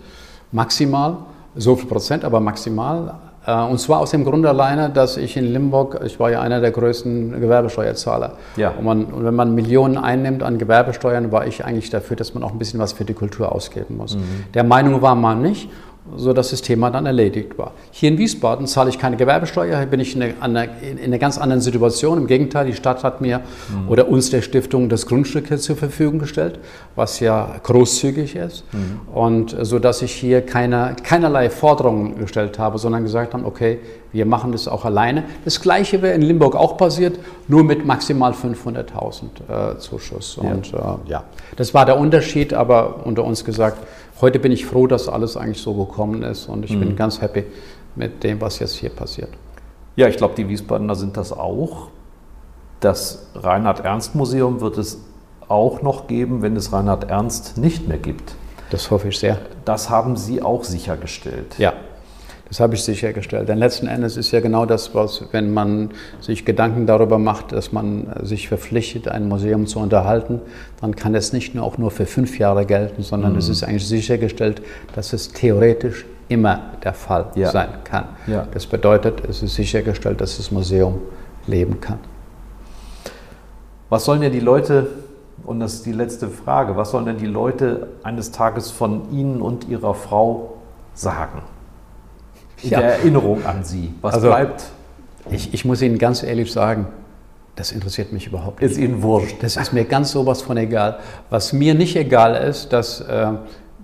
maximal 0.52 1.18
so 1.56 1.76
viel 1.76 1.88
Prozent, 1.88 2.24
aber 2.26 2.40
maximal. 2.40 3.16
Äh, 3.46 3.64
und 3.64 3.80
zwar 3.80 4.00
aus 4.00 4.12
dem 4.12 4.24
Grund 4.24 4.46
alleine, 4.46 4.90
dass 4.90 5.18
ich 5.18 5.38
in 5.38 5.46
Limburg, 5.46 6.00
ich 6.06 6.20
war 6.20 6.32
ja 6.32 6.42
einer 6.42 6.62
der 6.62 6.72
größten 6.72 7.40
Gewerbesteuerzahler. 7.40 8.34
Ja. 8.56 8.72
Und, 8.72 8.86
man, 8.86 9.06
und 9.06 9.26
wenn 9.26 9.36
man 9.36 9.56
Millionen 9.56 9.98
einnimmt 9.98 10.44
an 10.44 10.58
Gewerbesteuern, 10.58 11.32
war 11.32 11.48
ich 11.48 11.64
eigentlich 11.64 11.90
dafür, 11.90 12.18
dass 12.18 12.34
man 12.34 12.44
auch 12.44 12.52
ein 12.52 12.60
bisschen 12.60 12.80
was 12.80 12.94
für 12.94 13.06
die 13.06 13.14
Kultur 13.14 13.52
ausgeben 13.52 13.98
muss. 13.98 14.16
Mhm. 14.16 14.46
Der 14.54 14.64
Meinung 14.64 15.02
war 15.02 15.16
man 15.16 15.42
nicht 15.42 15.70
sodass 16.16 16.52
das 16.52 16.62
Thema 16.62 16.92
dann 16.92 17.06
erledigt 17.06 17.58
war. 17.58 17.72
Hier 17.92 18.10
in 18.10 18.18
Wiesbaden 18.18 18.68
zahle 18.68 18.90
ich 18.90 19.00
keine 19.00 19.18
Gewerbesteuer, 19.18 19.78
hier 19.78 19.88
bin 19.88 20.00
ich 20.00 20.16
in 20.16 20.22
einer, 20.40 20.68
in 20.82 21.00
einer 21.04 21.18
ganz 21.18 21.38
anderen 21.38 21.62
Situation. 21.62 22.20
Im 22.20 22.28
Gegenteil, 22.28 22.68
die 22.68 22.74
Stadt 22.74 23.04
hat 23.04 23.22
mir 23.22 23.40
mhm. 23.40 23.90
oder 23.90 24.08
uns 24.08 24.30
der 24.30 24.42
Stiftung 24.42 24.88
das 24.90 25.08
Grundstück 25.08 25.48
hier 25.48 25.58
zur 25.58 25.76
Verfügung 25.76 26.20
gestellt, 26.20 26.60
was 26.96 27.20
ja 27.20 27.56
großzügig 27.64 28.36
ist. 28.36 28.64
Mhm. 28.72 29.14
Und 29.14 29.56
so 29.62 29.80
dass 29.80 30.02
ich 30.02 30.14
hier 30.14 30.42
keine, 30.44 30.96
keinerlei 31.04 31.50
Forderungen 31.50 32.18
gestellt 32.18 32.60
habe, 32.60 32.78
sondern 32.78 33.04
gesagt 33.04 33.34
habe, 33.34 33.46
okay, 33.46 33.80
wir 34.16 34.26
machen 34.26 34.54
das 34.54 34.68
auch 34.68 34.86
alleine. 34.86 35.26
Das 35.44 35.60
Gleiche 35.60 36.02
wäre 36.02 36.14
in 36.14 36.22
Limburg 36.22 36.56
auch 36.56 36.78
passiert, 36.78 37.20
nur 37.50 37.64
mit 37.66 37.86
maximal 37.86 38.32
500.000 38.32 39.74
äh, 39.74 39.78
Zuschuss. 39.78 40.38
Und 40.38 40.72
ja. 40.72 41.00
Äh, 41.06 41.10
ja, 41.12 41.24
das 41.58 41.74
war 41.74 41.86
der 41.86 42.00
Unterschied, 42.00 42.54
aber 42.54 43.06
unter 43.06 43.26
uns 43.26 43.44
gesagt, 43.44 43.78
heute 44.22 44.40
bin 44.40 44.52
ich 44.52 44.66
froh, 44.66 44.88
dass 44.88 45.08
alles 45.10 45.38
eigentlich 45.38 45.62
so 45.62 45.74
gekommen 45.74 46.24
ist 46.24 46.48
und 46.48 46.66
ich 46.66 46.72
mhm. 46.72 46.80
bin 46.80 46.96
ganz 46.96 47.22
happy 47.22 47.46
mit 47.96 48.24
dem, 48.24 48.42
was 48.42 48.60
jetzt 48.60 48.76
hier 48.76 48.90
passiert. 48.90 49.30
Ja, 49.96 50.08
ich 50.08 50.18
glaube, 50.18 50.36
die 50.36 50.48
Wiesbadener 50.48 50.96
sind 50.96 51.16
das 51.18 51.32
auch. 51.32 51.88
Das 52.82 53.28
Reinhard-Ernst-Museum 53.36 54.60
wird 54.60 54.78
es 54.78 55.00
auch 55.48 55.82
noch 55.82 56.08
geben, 56.08 56.42
wenn 56.42 56.56
es 56.56 56.74
Reinhard 56.74 57.10
Ernst 57.10 57.58
nicht 57.58 57.88
mehr 57.88 57.98
gibt. 57.98 58.36
Das 58.72 58.92
hoffe 58.92 59.10
ich 59.10 59.20
sehr. 59.20 59.38
Das 59.64 59.90
haben 59.90 60.18
Sie 60.18 60.42
auch 60.42 60.64
sichergestellt. 60.64 61.58
Ja, 61.58 61.74
das 62.48 62.60
habe 62.60 62.76
ich 62.76 62.84
sichergestellt. 62.84 63.50
Denn 63.50 63.58
letzten 63.58 63.88
Endes 63.88 64.18
ist 64.18 64.32
ja 64.32 64.40
genau 64.40 64.66
das, 64.66 64.94
was, 64.94 65.24
wenn 65.32 65.54
man 65.54 65.90
sich 66.22 66.46
Gedanken 66.46 66.86
darüber 66.86 67.18
macht, 67.18 67.52
dass 67.52 67.72
man 67.72 68.08
sich 68.22 68.48
verpflichtet, 68.48 69.08
ein 69.08 69.28
Museum 69.28 69.66
zu 69.66 69.80
unterhalten, 69.80 70.42
dann 70.80 70.96
kann 70.96 71.16
es 71.16 71.34
nicht 71.34 71.56
nur 71.56 71.66
auch 71.66 71.78
nur 71.78 71.90
für 71.90 72.06
fünf 72.06 72.38
Jahre 72.38 72.66
gelten, 72.66 73.02
sondern 73.02 73.34
mhm. 73.34 73.40
es 73.40 73.50
ist 73.50 73.64
eigentlich 73.64 73.88
sichergestellt, 73.88 74.62
dass 74.94 75.14
es 75.14 75.32
theoretisch 75.32 76.06
immer 76.28 76.72
der 76.84 76.94
Fall 76.94 77.28
ja. 77.36 77.52
sein 77.52 77.70
kann. 77.84 78.06
Ja. 78.28 78.48
Das 78.52 78.68
bedeutet, 78.68 79.24
es 79.28 79.42
ist 79.42 79.56
sichergestellt, 79.56 80.22
dass 80.22 80.38
das 80.38 80.52
Museum 80.52 81.00
leben 81.48 81.80
kann. 81.82 82.00
Was 83.90 84.06
sollen 84.06 84.22
denn 84.22 84.32
die 84.32 84.40
Leute, 84.40 84.88
und 85.46 85.60
das 85.60 85.76
ist 85.76 85.86
die 85.86 85.92
letzte 85.92 86.30
Frage, 86.30 86.76
was 86.76 86.92
sollen 86.92 87.06
denn 87.06 87.18
die 87.18 87.28
Leute 87.28 87.88
eines 88.04 88.32
Tages 88.32 88.72
von 88.72 89.12
Ihnen 89.12 89.42
und 89.42 89.68
Ihrer 89.68 89.94
Frau 89.94 90.58
sagen? 90.94 91.42
In 92.64 92.70
Ja. 92.70 92.80
der 92.80 92.94
Erinnerung 93.00 93.46
an 93.46 93.64
Sie. 93.64 93.94
Was 94.02 94.16
Also- 94.16 94.28
bleibt, 94.28 94.64
Ich, 95.32 95.54
ich 95.56 95.66
muss 95.66 95.82
Ihnen 95.82 95.98
ganz 95.98 96.22
ehrlich 96.22 96.52
sagen, 96.52 96.86
das 97.56 97.72
interessiert 97.72 98.14
mich 98.14 98.28
überhaupt 98.28 98.62
nicht. 98.62 98.72
ist 98.72 98.78
Ihnen 98.78 99.02
wurscht. 99.02 99.38
Das 99.42 99.58
ist 99.58 99.74
mir 99.74 99.84
ganz 99.86 100.12
sowas 100.12 100.42
von 100.44 100.56
egal. 100.58 101.00
Was 101.32 101.52
mir 101.52 101.74
nicht 101.74 101.96
egal 101.96 102.36
ist, 102.36 102.72
dass, 102.72 103.02
äh, 103.02 103.28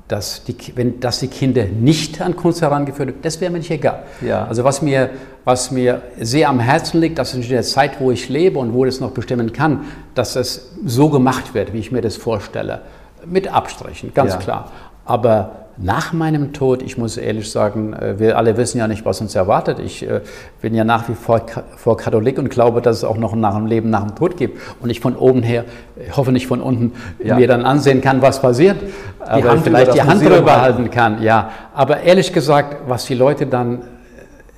dass, 0.07 0.43
die, 0.43 0.55
wenn, 0.75 0.99
dass 0.99 1.19
die 1.19 1.27
Kinder 1.29 1.65
nicht 1.65 2.21
an 2.21 2.35
Kunst 2.35 2.61
herangeführt 2.61 3.07
werden, 3.07 3.19
das 3.23 3.41
wäre 3.41 3.51
mir 3.51 3.57
nicht 3.57 3.71
egal. 3.71 4.03
Ja. 4.21 4.45
Also 4.45 4.63
was 4.63 4.81
mir, 4.83 5.09
was 5.45 5.71
mir 5.71 6.01
sehr 6.19 6.47
am 6.49 6.59
Herzen 6.59 6.99
liegt, 7.01 7.17
dass 7.17 7.33
in 7.33 7.41
der 7.47 7.63
Zeit, 7.63 7.99
wo 7.99 8.11
ich 8.11 8.29
lebe 8.29 8.59
und 8.59 8.73
wo 8.73 8.85
ich 8.85 8.93
es 8.93 8.99
noch 8.99 9.11
bestimmen 9.11 9.51
kann, 9.53 9.85
dass 10.13 10.35
es 10.35 10.73
so 10.85 11.09
gemacht 11.09 11.53
wird, 11.55 11.73
wie 11.73 11.79
ich 11.79 11.91
mir 11.91 12.01
das 12.01 12.17
vorstelle. 12.17 12.81
Mit 13.25 13.47
Abstrichen, 13.51 14.13
ganz 14.13 14.33
Ja. 14.33 14.39
klar. 14.39 14.71
Aber 15.05 15.60
nach 15.77 16.13
meinem 16.13 16.53
Tod, 16.53 16.81
ich 16.83 16.97
muss 16.97 17.17
ehrlich 17.17 17.49
sagen, 17.51 17.93
äh, 17.93 18.19
wir 18.19 18.37
alle 18.37 18.57
wissen 18.57 18.77
ja 18.77 18.87
nicht, 18.87 19.05
was 19.05 19.21
uns 19.21 19.35
erwartet. 19.35 19.79
Ich 19.79 20.07
äh, 20.07 20.21
bin 20.61 20.73
ja 20.75 20.83
nach 20.83 21.07
wie 21.09 21.13
vor, 21.13 21.41
vor 21.77 21.97
Katholik 21.97 22.37
und 22.37 22.49
glaube, 22.49 22.81
dass 22.81 22.97
es 22.97 23.03
auch 23.03 23.17
noch 23.17 23.35
nach 23.35 23.55
dem 23.55 23.65
Leben 23.65 23.89
nach 23.89 24.05
dem 24.05 24.15
Tod 24.15 24.37
gibt. 24.37 24.59
Und 24.81 24.89
ich 24.89 24.99
von 24.99 25.15
oben 25.15 25.43
her, 25.43 25.65
ich 26.07 26.15
hoffe 26.15 26.31
nicht 26.31 26.47
von 26.47 26.61
unten, 26.61 26.93
Ja. 27.23 27.35
mir 27.37 27.47
dann 27.47 27.65
ansehen 27.65 28.01
kann, 28.01 28.21
was 28.21 28.41
passiert. 28.41 28.77
aber 29.19 29.49
Hand 29.51 29.63
vielleicht 29.63 29.93
die 29.93 30.01
Hand 30.01 30.21
drüber 30.21 30.61
halten. 30.61 30.77
halten 30.79 30.91
kann. 30.91 31.21
Ja, 31.23 31.51
aber 31.73 32.01
ehrlich 32.01 32.33
gesagt, 32.33 32.77
was 32.87 33.05
die 33.05 33.15
Leute 33.15 33.45
dann 33.47 33.79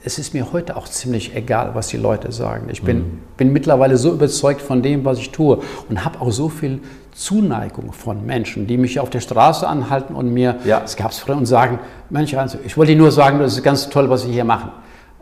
es 0.06 0.20
ist 0.20 0.34
mir 0.34 0.52
heute 0.52 0.76
auch 0.76 0.90
ziemlich 0.90 1.34
egal, 1.34 1.72
was 1.76 1.88
die 1.88 1.96
Leute 1.96 2.34
sagen. 2.34 2.68
Ich 2.70 2.84
bin, 2.84 2.98
Mhm. 2.98 3.20
bin 3.38 3.54
mittlerweile 3.54 3.96
so 3.96 4.12
überzeugt 4.12 4.62
von 4.62 4.82
dem, 4.82 5.06
was 5.06 5.18
ich 5.18 5.32
tue 5.32 5.60
und 5.90 6.04
habe 6.04 6.20
auch 6.20 6.30
so 6.30 6.50
viel 6.50 6.82
Zuneigung 7.14 7.94
von 7.94 8.26
Menschen, 8.26 8.68
die 8.68 8.78
mich 8.78 9.00
auf 9.00 9.10
der 9.10 9.20
Straße 9.20 9.68
anhalten 9.68 10.16
und 10.16 10.34
mir, 10.34 10.56
Ja. 10.66 10.82
es 10.84 10.96
gab 10.96 11.12
es 11.12 11.20
früher, 11.20 11.38
und 11.38 11.46
sagen, 11.46 11.80
Mensch, 12.10 12.36
ich 12.66 12.78
wollte 12.78 12.96
nur 12.96 13.12
sagen, 13.12 13.40
das 13.40 13.54
ist 13.54 13.64
ganz 13.64 13.90
toll, 13.90 14.10
was 14.10 14.24
Sie 14.24 14.32
hier 14.32 14.46
machen. 14.46 14.72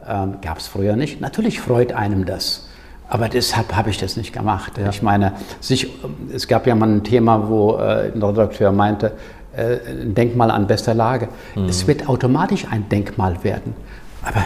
Ähm, 0.08 0.36
gab 0.42 0.58
es 0.58 0.68
früher 0.68 0.96
nicht. 0.96 1.22
Natürlich 1.22 1.60
freut 1.60 1.94
einem 1.94 2.26
das. 2.26 2.68
Aber 3.08 3.28
deshalb 3.28 3.76
habe 3.76 3.90
ich 3.90 3.98
das 3.98 4.16
nicht 4.16 4.32
gemacht. 4.32 4.74
Ich 4.90 5.02
meine, 5.02 5.34
sich, 5.60 5.92
es 6.34 6.48
gab 6.48 6.66
ja 6.66 6.76
mal 6.76 6.88
ein 6.90 7.04
Thema, 7.04 7.50
wo 7.50 7.76
äh, 7.78 8.10
ein 8.14 8.24
Redakteur 8.24 8.72
meinte, 8.72 9.12
äh, 9.56 9.80
ein 9.90 10.16
Denkmal 10.16 10.50
an 10.50 10.66
bester 10.66 10.94
Lage. 10.94 11.28
Mhm. 11.56 11.66
Es 11.66 11.86
wird 11.88 12.08
automatisch 12.08 12.66
ein 12.72 12.88
Denkmal 12.88 13.44
werden. 13.44 13.74
Aber 14.24 14.46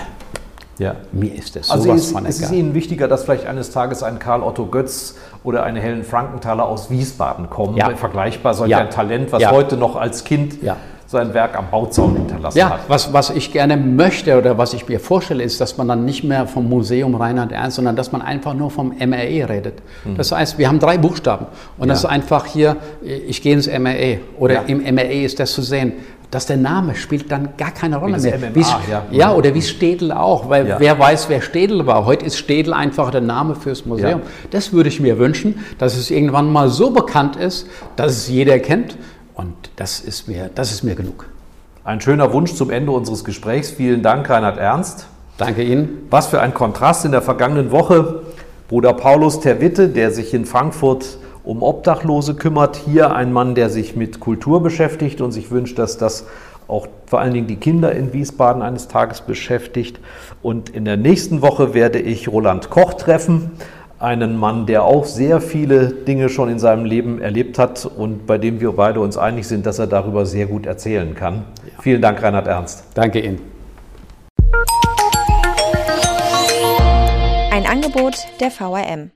Ja. 0.77 0.95
mir 1.11 1.33
ist 1.33 1.55
es 1.55 1.69
Also 1.71 1.85
sowas 1.85 2.01
ist, 2.01 2.11
von 2.11 2.25
ist 2.25 2.35
es 2.41 2.41
egal. 2.49 2.53
Ihnen 2.59 2.73
wichtiger, 2.73 3.07
dass 3.07 3.23
vielleicht 3.23 3.45
eines 3.45 3.71
Tages 3.71 4.03
ein 4.03 4.19
Karl 4.19 4.41
Otto 4.43 4.65
Götz 4.65 5.15
oder 5.43 5.63
eine 5.63 5.79
Helen 5.79 6.03
Frankenthaler 6.03 6.65
aus 6.67 6.89
Wiesbaden 6.89 7.49
kommen? 7.49 7.77
Ja. 7.77 7.89
Vergleichbar 7.95 8.53
solch 8.53 8.71
Ja. 8.71 8.79
ein 8.79 8.89
Talent, 8.89 9.31
was 9.31 9.41
Ja. 9.41 9.51
heute 9.51 9.77
noch 9.77 9.95
als 9.95 10.23
Kind 10.25 10.61
Ja. 10.61 10.75
sein 11.07 11.33
Werk 11.35 11.55
am 11.55 11.65
Bauzaun 11.69 12.15
hinterlassen 12.15 12.57
Ja, 12.57 12.71
hat. 12.71 12.79
was, 12.87 13.13
was 13.13 13.29
ich 13.29 13.53
gerne 13.53 13.77
möchte 13.77 14.37
oder 14.39 14.57
was 14.57 14.73
ich 14.73 14.87
mir 14.89 14.99
vorstelle, 14.99 15.43
ist, 15.43 15.61
dass 15.61 15.77
man 15.77 15.87
dann 15.87 16.03
nicht 16.03 16.23
mehr 16.23 16.47
vom 16.47 16.67
Museum 16.67 17.13
Reinhard 17.15 17.51
Ernst, 17.51 17.75
sondern 17.75 17.95
dass 17.95 18.11
man 18.11 18.21
einfach 18.23 18.55
nur 18.55 18.71
vom 18.71 18.91
MRE 18.97 19.47
redet. 19.47 19.75
Das 20.17 20.31
heißt, 20.31 20.57
wir 20.57 20.67
haben 20.67 20.79
drei 20.79 20.97
Buchstaben 20.97 21.45
und 21.77 21.87
das 21.87 21.99
Mhm. 22.03 22.09
Ja. 22.09 22.09
ist 22.09 22.13
einfach 22.15 22.45
hier, 22.47 22.75
ich 23.03 23.41
gehe 23.43 23.53
ins 23.53 23.67
MRE 23.67 24.17
oder 24.39 24.55
Ja. 24.55 24.61
im 24.67 24.81
MRE 24.81 25.23
ist 25.23 25.39
das 25.39 25.53
zu 25.53 25.61
sehen. 25.61 25.93
Dass 26.35 26.47
der 26.47 26.57
Name 26.57 26.95
spielt 26.95 27.31
dann 27.31 27.55
gar 27.55 27.71
keine 27.71 27.95
Rolle 27.95 28.19
mehr. 28.19 28.37
MMA, 28.37 28.81
ja. 28.91 29.05
ja, 29.09 29.33
oder 29.33 29.53
wie 29.53 29.61
Städel 29.61 30.11
auch, 30.11 30.49
weil 30.49 30.67
Ja. 30.67 30.81
wer 30.81 30.99
weiß, 30.99 31.29
wer 31.29 31.39
Städel 31.39 31.87
war. 31.87 32.05
Heute 32.05 32.25
ist 32.25 32.37
Städel 32.37 32.73
einfach 32.73 33.09
der 33.09 33.21
Name 33.21 33.55
fürs 33.55 33.85
Museum. 33.85 34.19
Ja. 34.19 34.27
Das 34.51 34.73
würde 34.73 34.89
ich 34.89 34.99
mir 34.99 35.17
wünschen, 35.17 35.63
dass 35.77 35.95
es 35.95 36.11
irgendwann 36.11 36.51
mal 36.51 36.67
so 36.67 36.89
bekannt 36.91 37.37
ist, 37.37 37.67
dass 37.95 38.11
es 38.11 38.27
jeder 38.27 38.59
kennt. 38.59 38.97
Und 39.33 39.53
das 39.77 40.01
ist 40.01 40.27
mir, 40.27 40.49
das 40.53 40.73
ist 40.73 40.83
mir 40.83 40.95
genug. 40.95 41.25
Ein 41.85 42.01
schöner 42.01 42.33
Wunsch 42.33 42.53
zum 42.53 42.69
Ende 42.69 42.91
unseres 42.91 43.23
Gesprächs. 43.23 43.71
Vielen 43.71 44.03
Dank, 44.03 44.29
Reinhard 44.29 44.57
Ernst. 44.57 45.07
Danke 45.37 45.63
Ihnen. 45.63 45.99
Was 46.09 46.27
für 46.27 46.41
ein 46.41 46.53
Kontrast 46.53 47.05
in 47.05 47.13
der 47.13 47.21
vergangenen 47.21 47.71
Woche. 47.71 48.23
Bruder 48.67 48.91
Paulus 48.91 49.39
Terwitte, 49.39 49.87
der 49.87 50.11
sich 50.11 50.33
in 50.33 50.43
Frankfurt 50.45 51.17
um 51.45 51.63
Obdachlose 51.63 52.35
kümmert. 52.35 52.75
Hier 52.75 53.15
ein 53.15 53.31
Mann, 53.31 53.55
der 53.55 53.69
sich 53.69 53.95
mit 53.95 54.19
Kultur 54.19 54.61
beschäftigt 54.61 55.21
und 55.21 55.31
sich 55.31 55.51
wünscht, 55.51 55.79
dass 55.79 55.97
das 55.97 56.25
auch 56.67 56.87
vor 57.05 57.19
allen 57.19 57.33
Dingen 57.33 57.47
die 57.47 57.57
Kinder 57.57 57.91
in 57.91 58.13
Wiesbaden 58.13 58.61
eines 58.61 58.87
Tages 58.87 59.21
beschäftigt. 59.21 59.99
Und 60.41 60.69
in 60.69 60.85
der 60.85 60.97
nächsten 60.97 61.41
Woche 61.41 61.73
werde 61.73 61.99
ich 61.99 62.27
Roland 62.27 62.69
Koch 62.69 62.95
treffen. 62.95 63.51
Einen 63.99 64.37
Mann, 64.37 64.65
der 64.65 64.83
auch 64.83 65.05
sehr 65.05 65.39
viele 65.39 65.87
Dinge 65.87 66.27
schon 66.29 66.49
in 66.49 66.59
seinem 66.59 66.85
Leben 66.85 67.21
erlebt 67.21 67.57
hat 67.57 67.85
und 67.85 68.27
bei 68.27 68.37
dem 68.37 68.59
wir 68.59 68.73
beide 68.73 68.99
uns 68.99 69.17
einig 69.17 69.47
sind, 69.47 69.65
dass 69.65 69.79
er 69.79 69.87
darüber 69.87 70.25
sehr 70.25 70.47
gut 70.47 70.65
erzählen 70.65 71.15
kann. 71.15 71.45
Vielen 71.79 72.01
Dank, 72.01 72.21
Reinhard 72.21 72.47
Ernst. 72.47 72.83
Danke 72.93 73.21
Ihnen. 73.21 73.39
Ein 77.51 77.65
Angebot 77.65 78.17
der 78.41 78.51
VRM. 78.51 79.15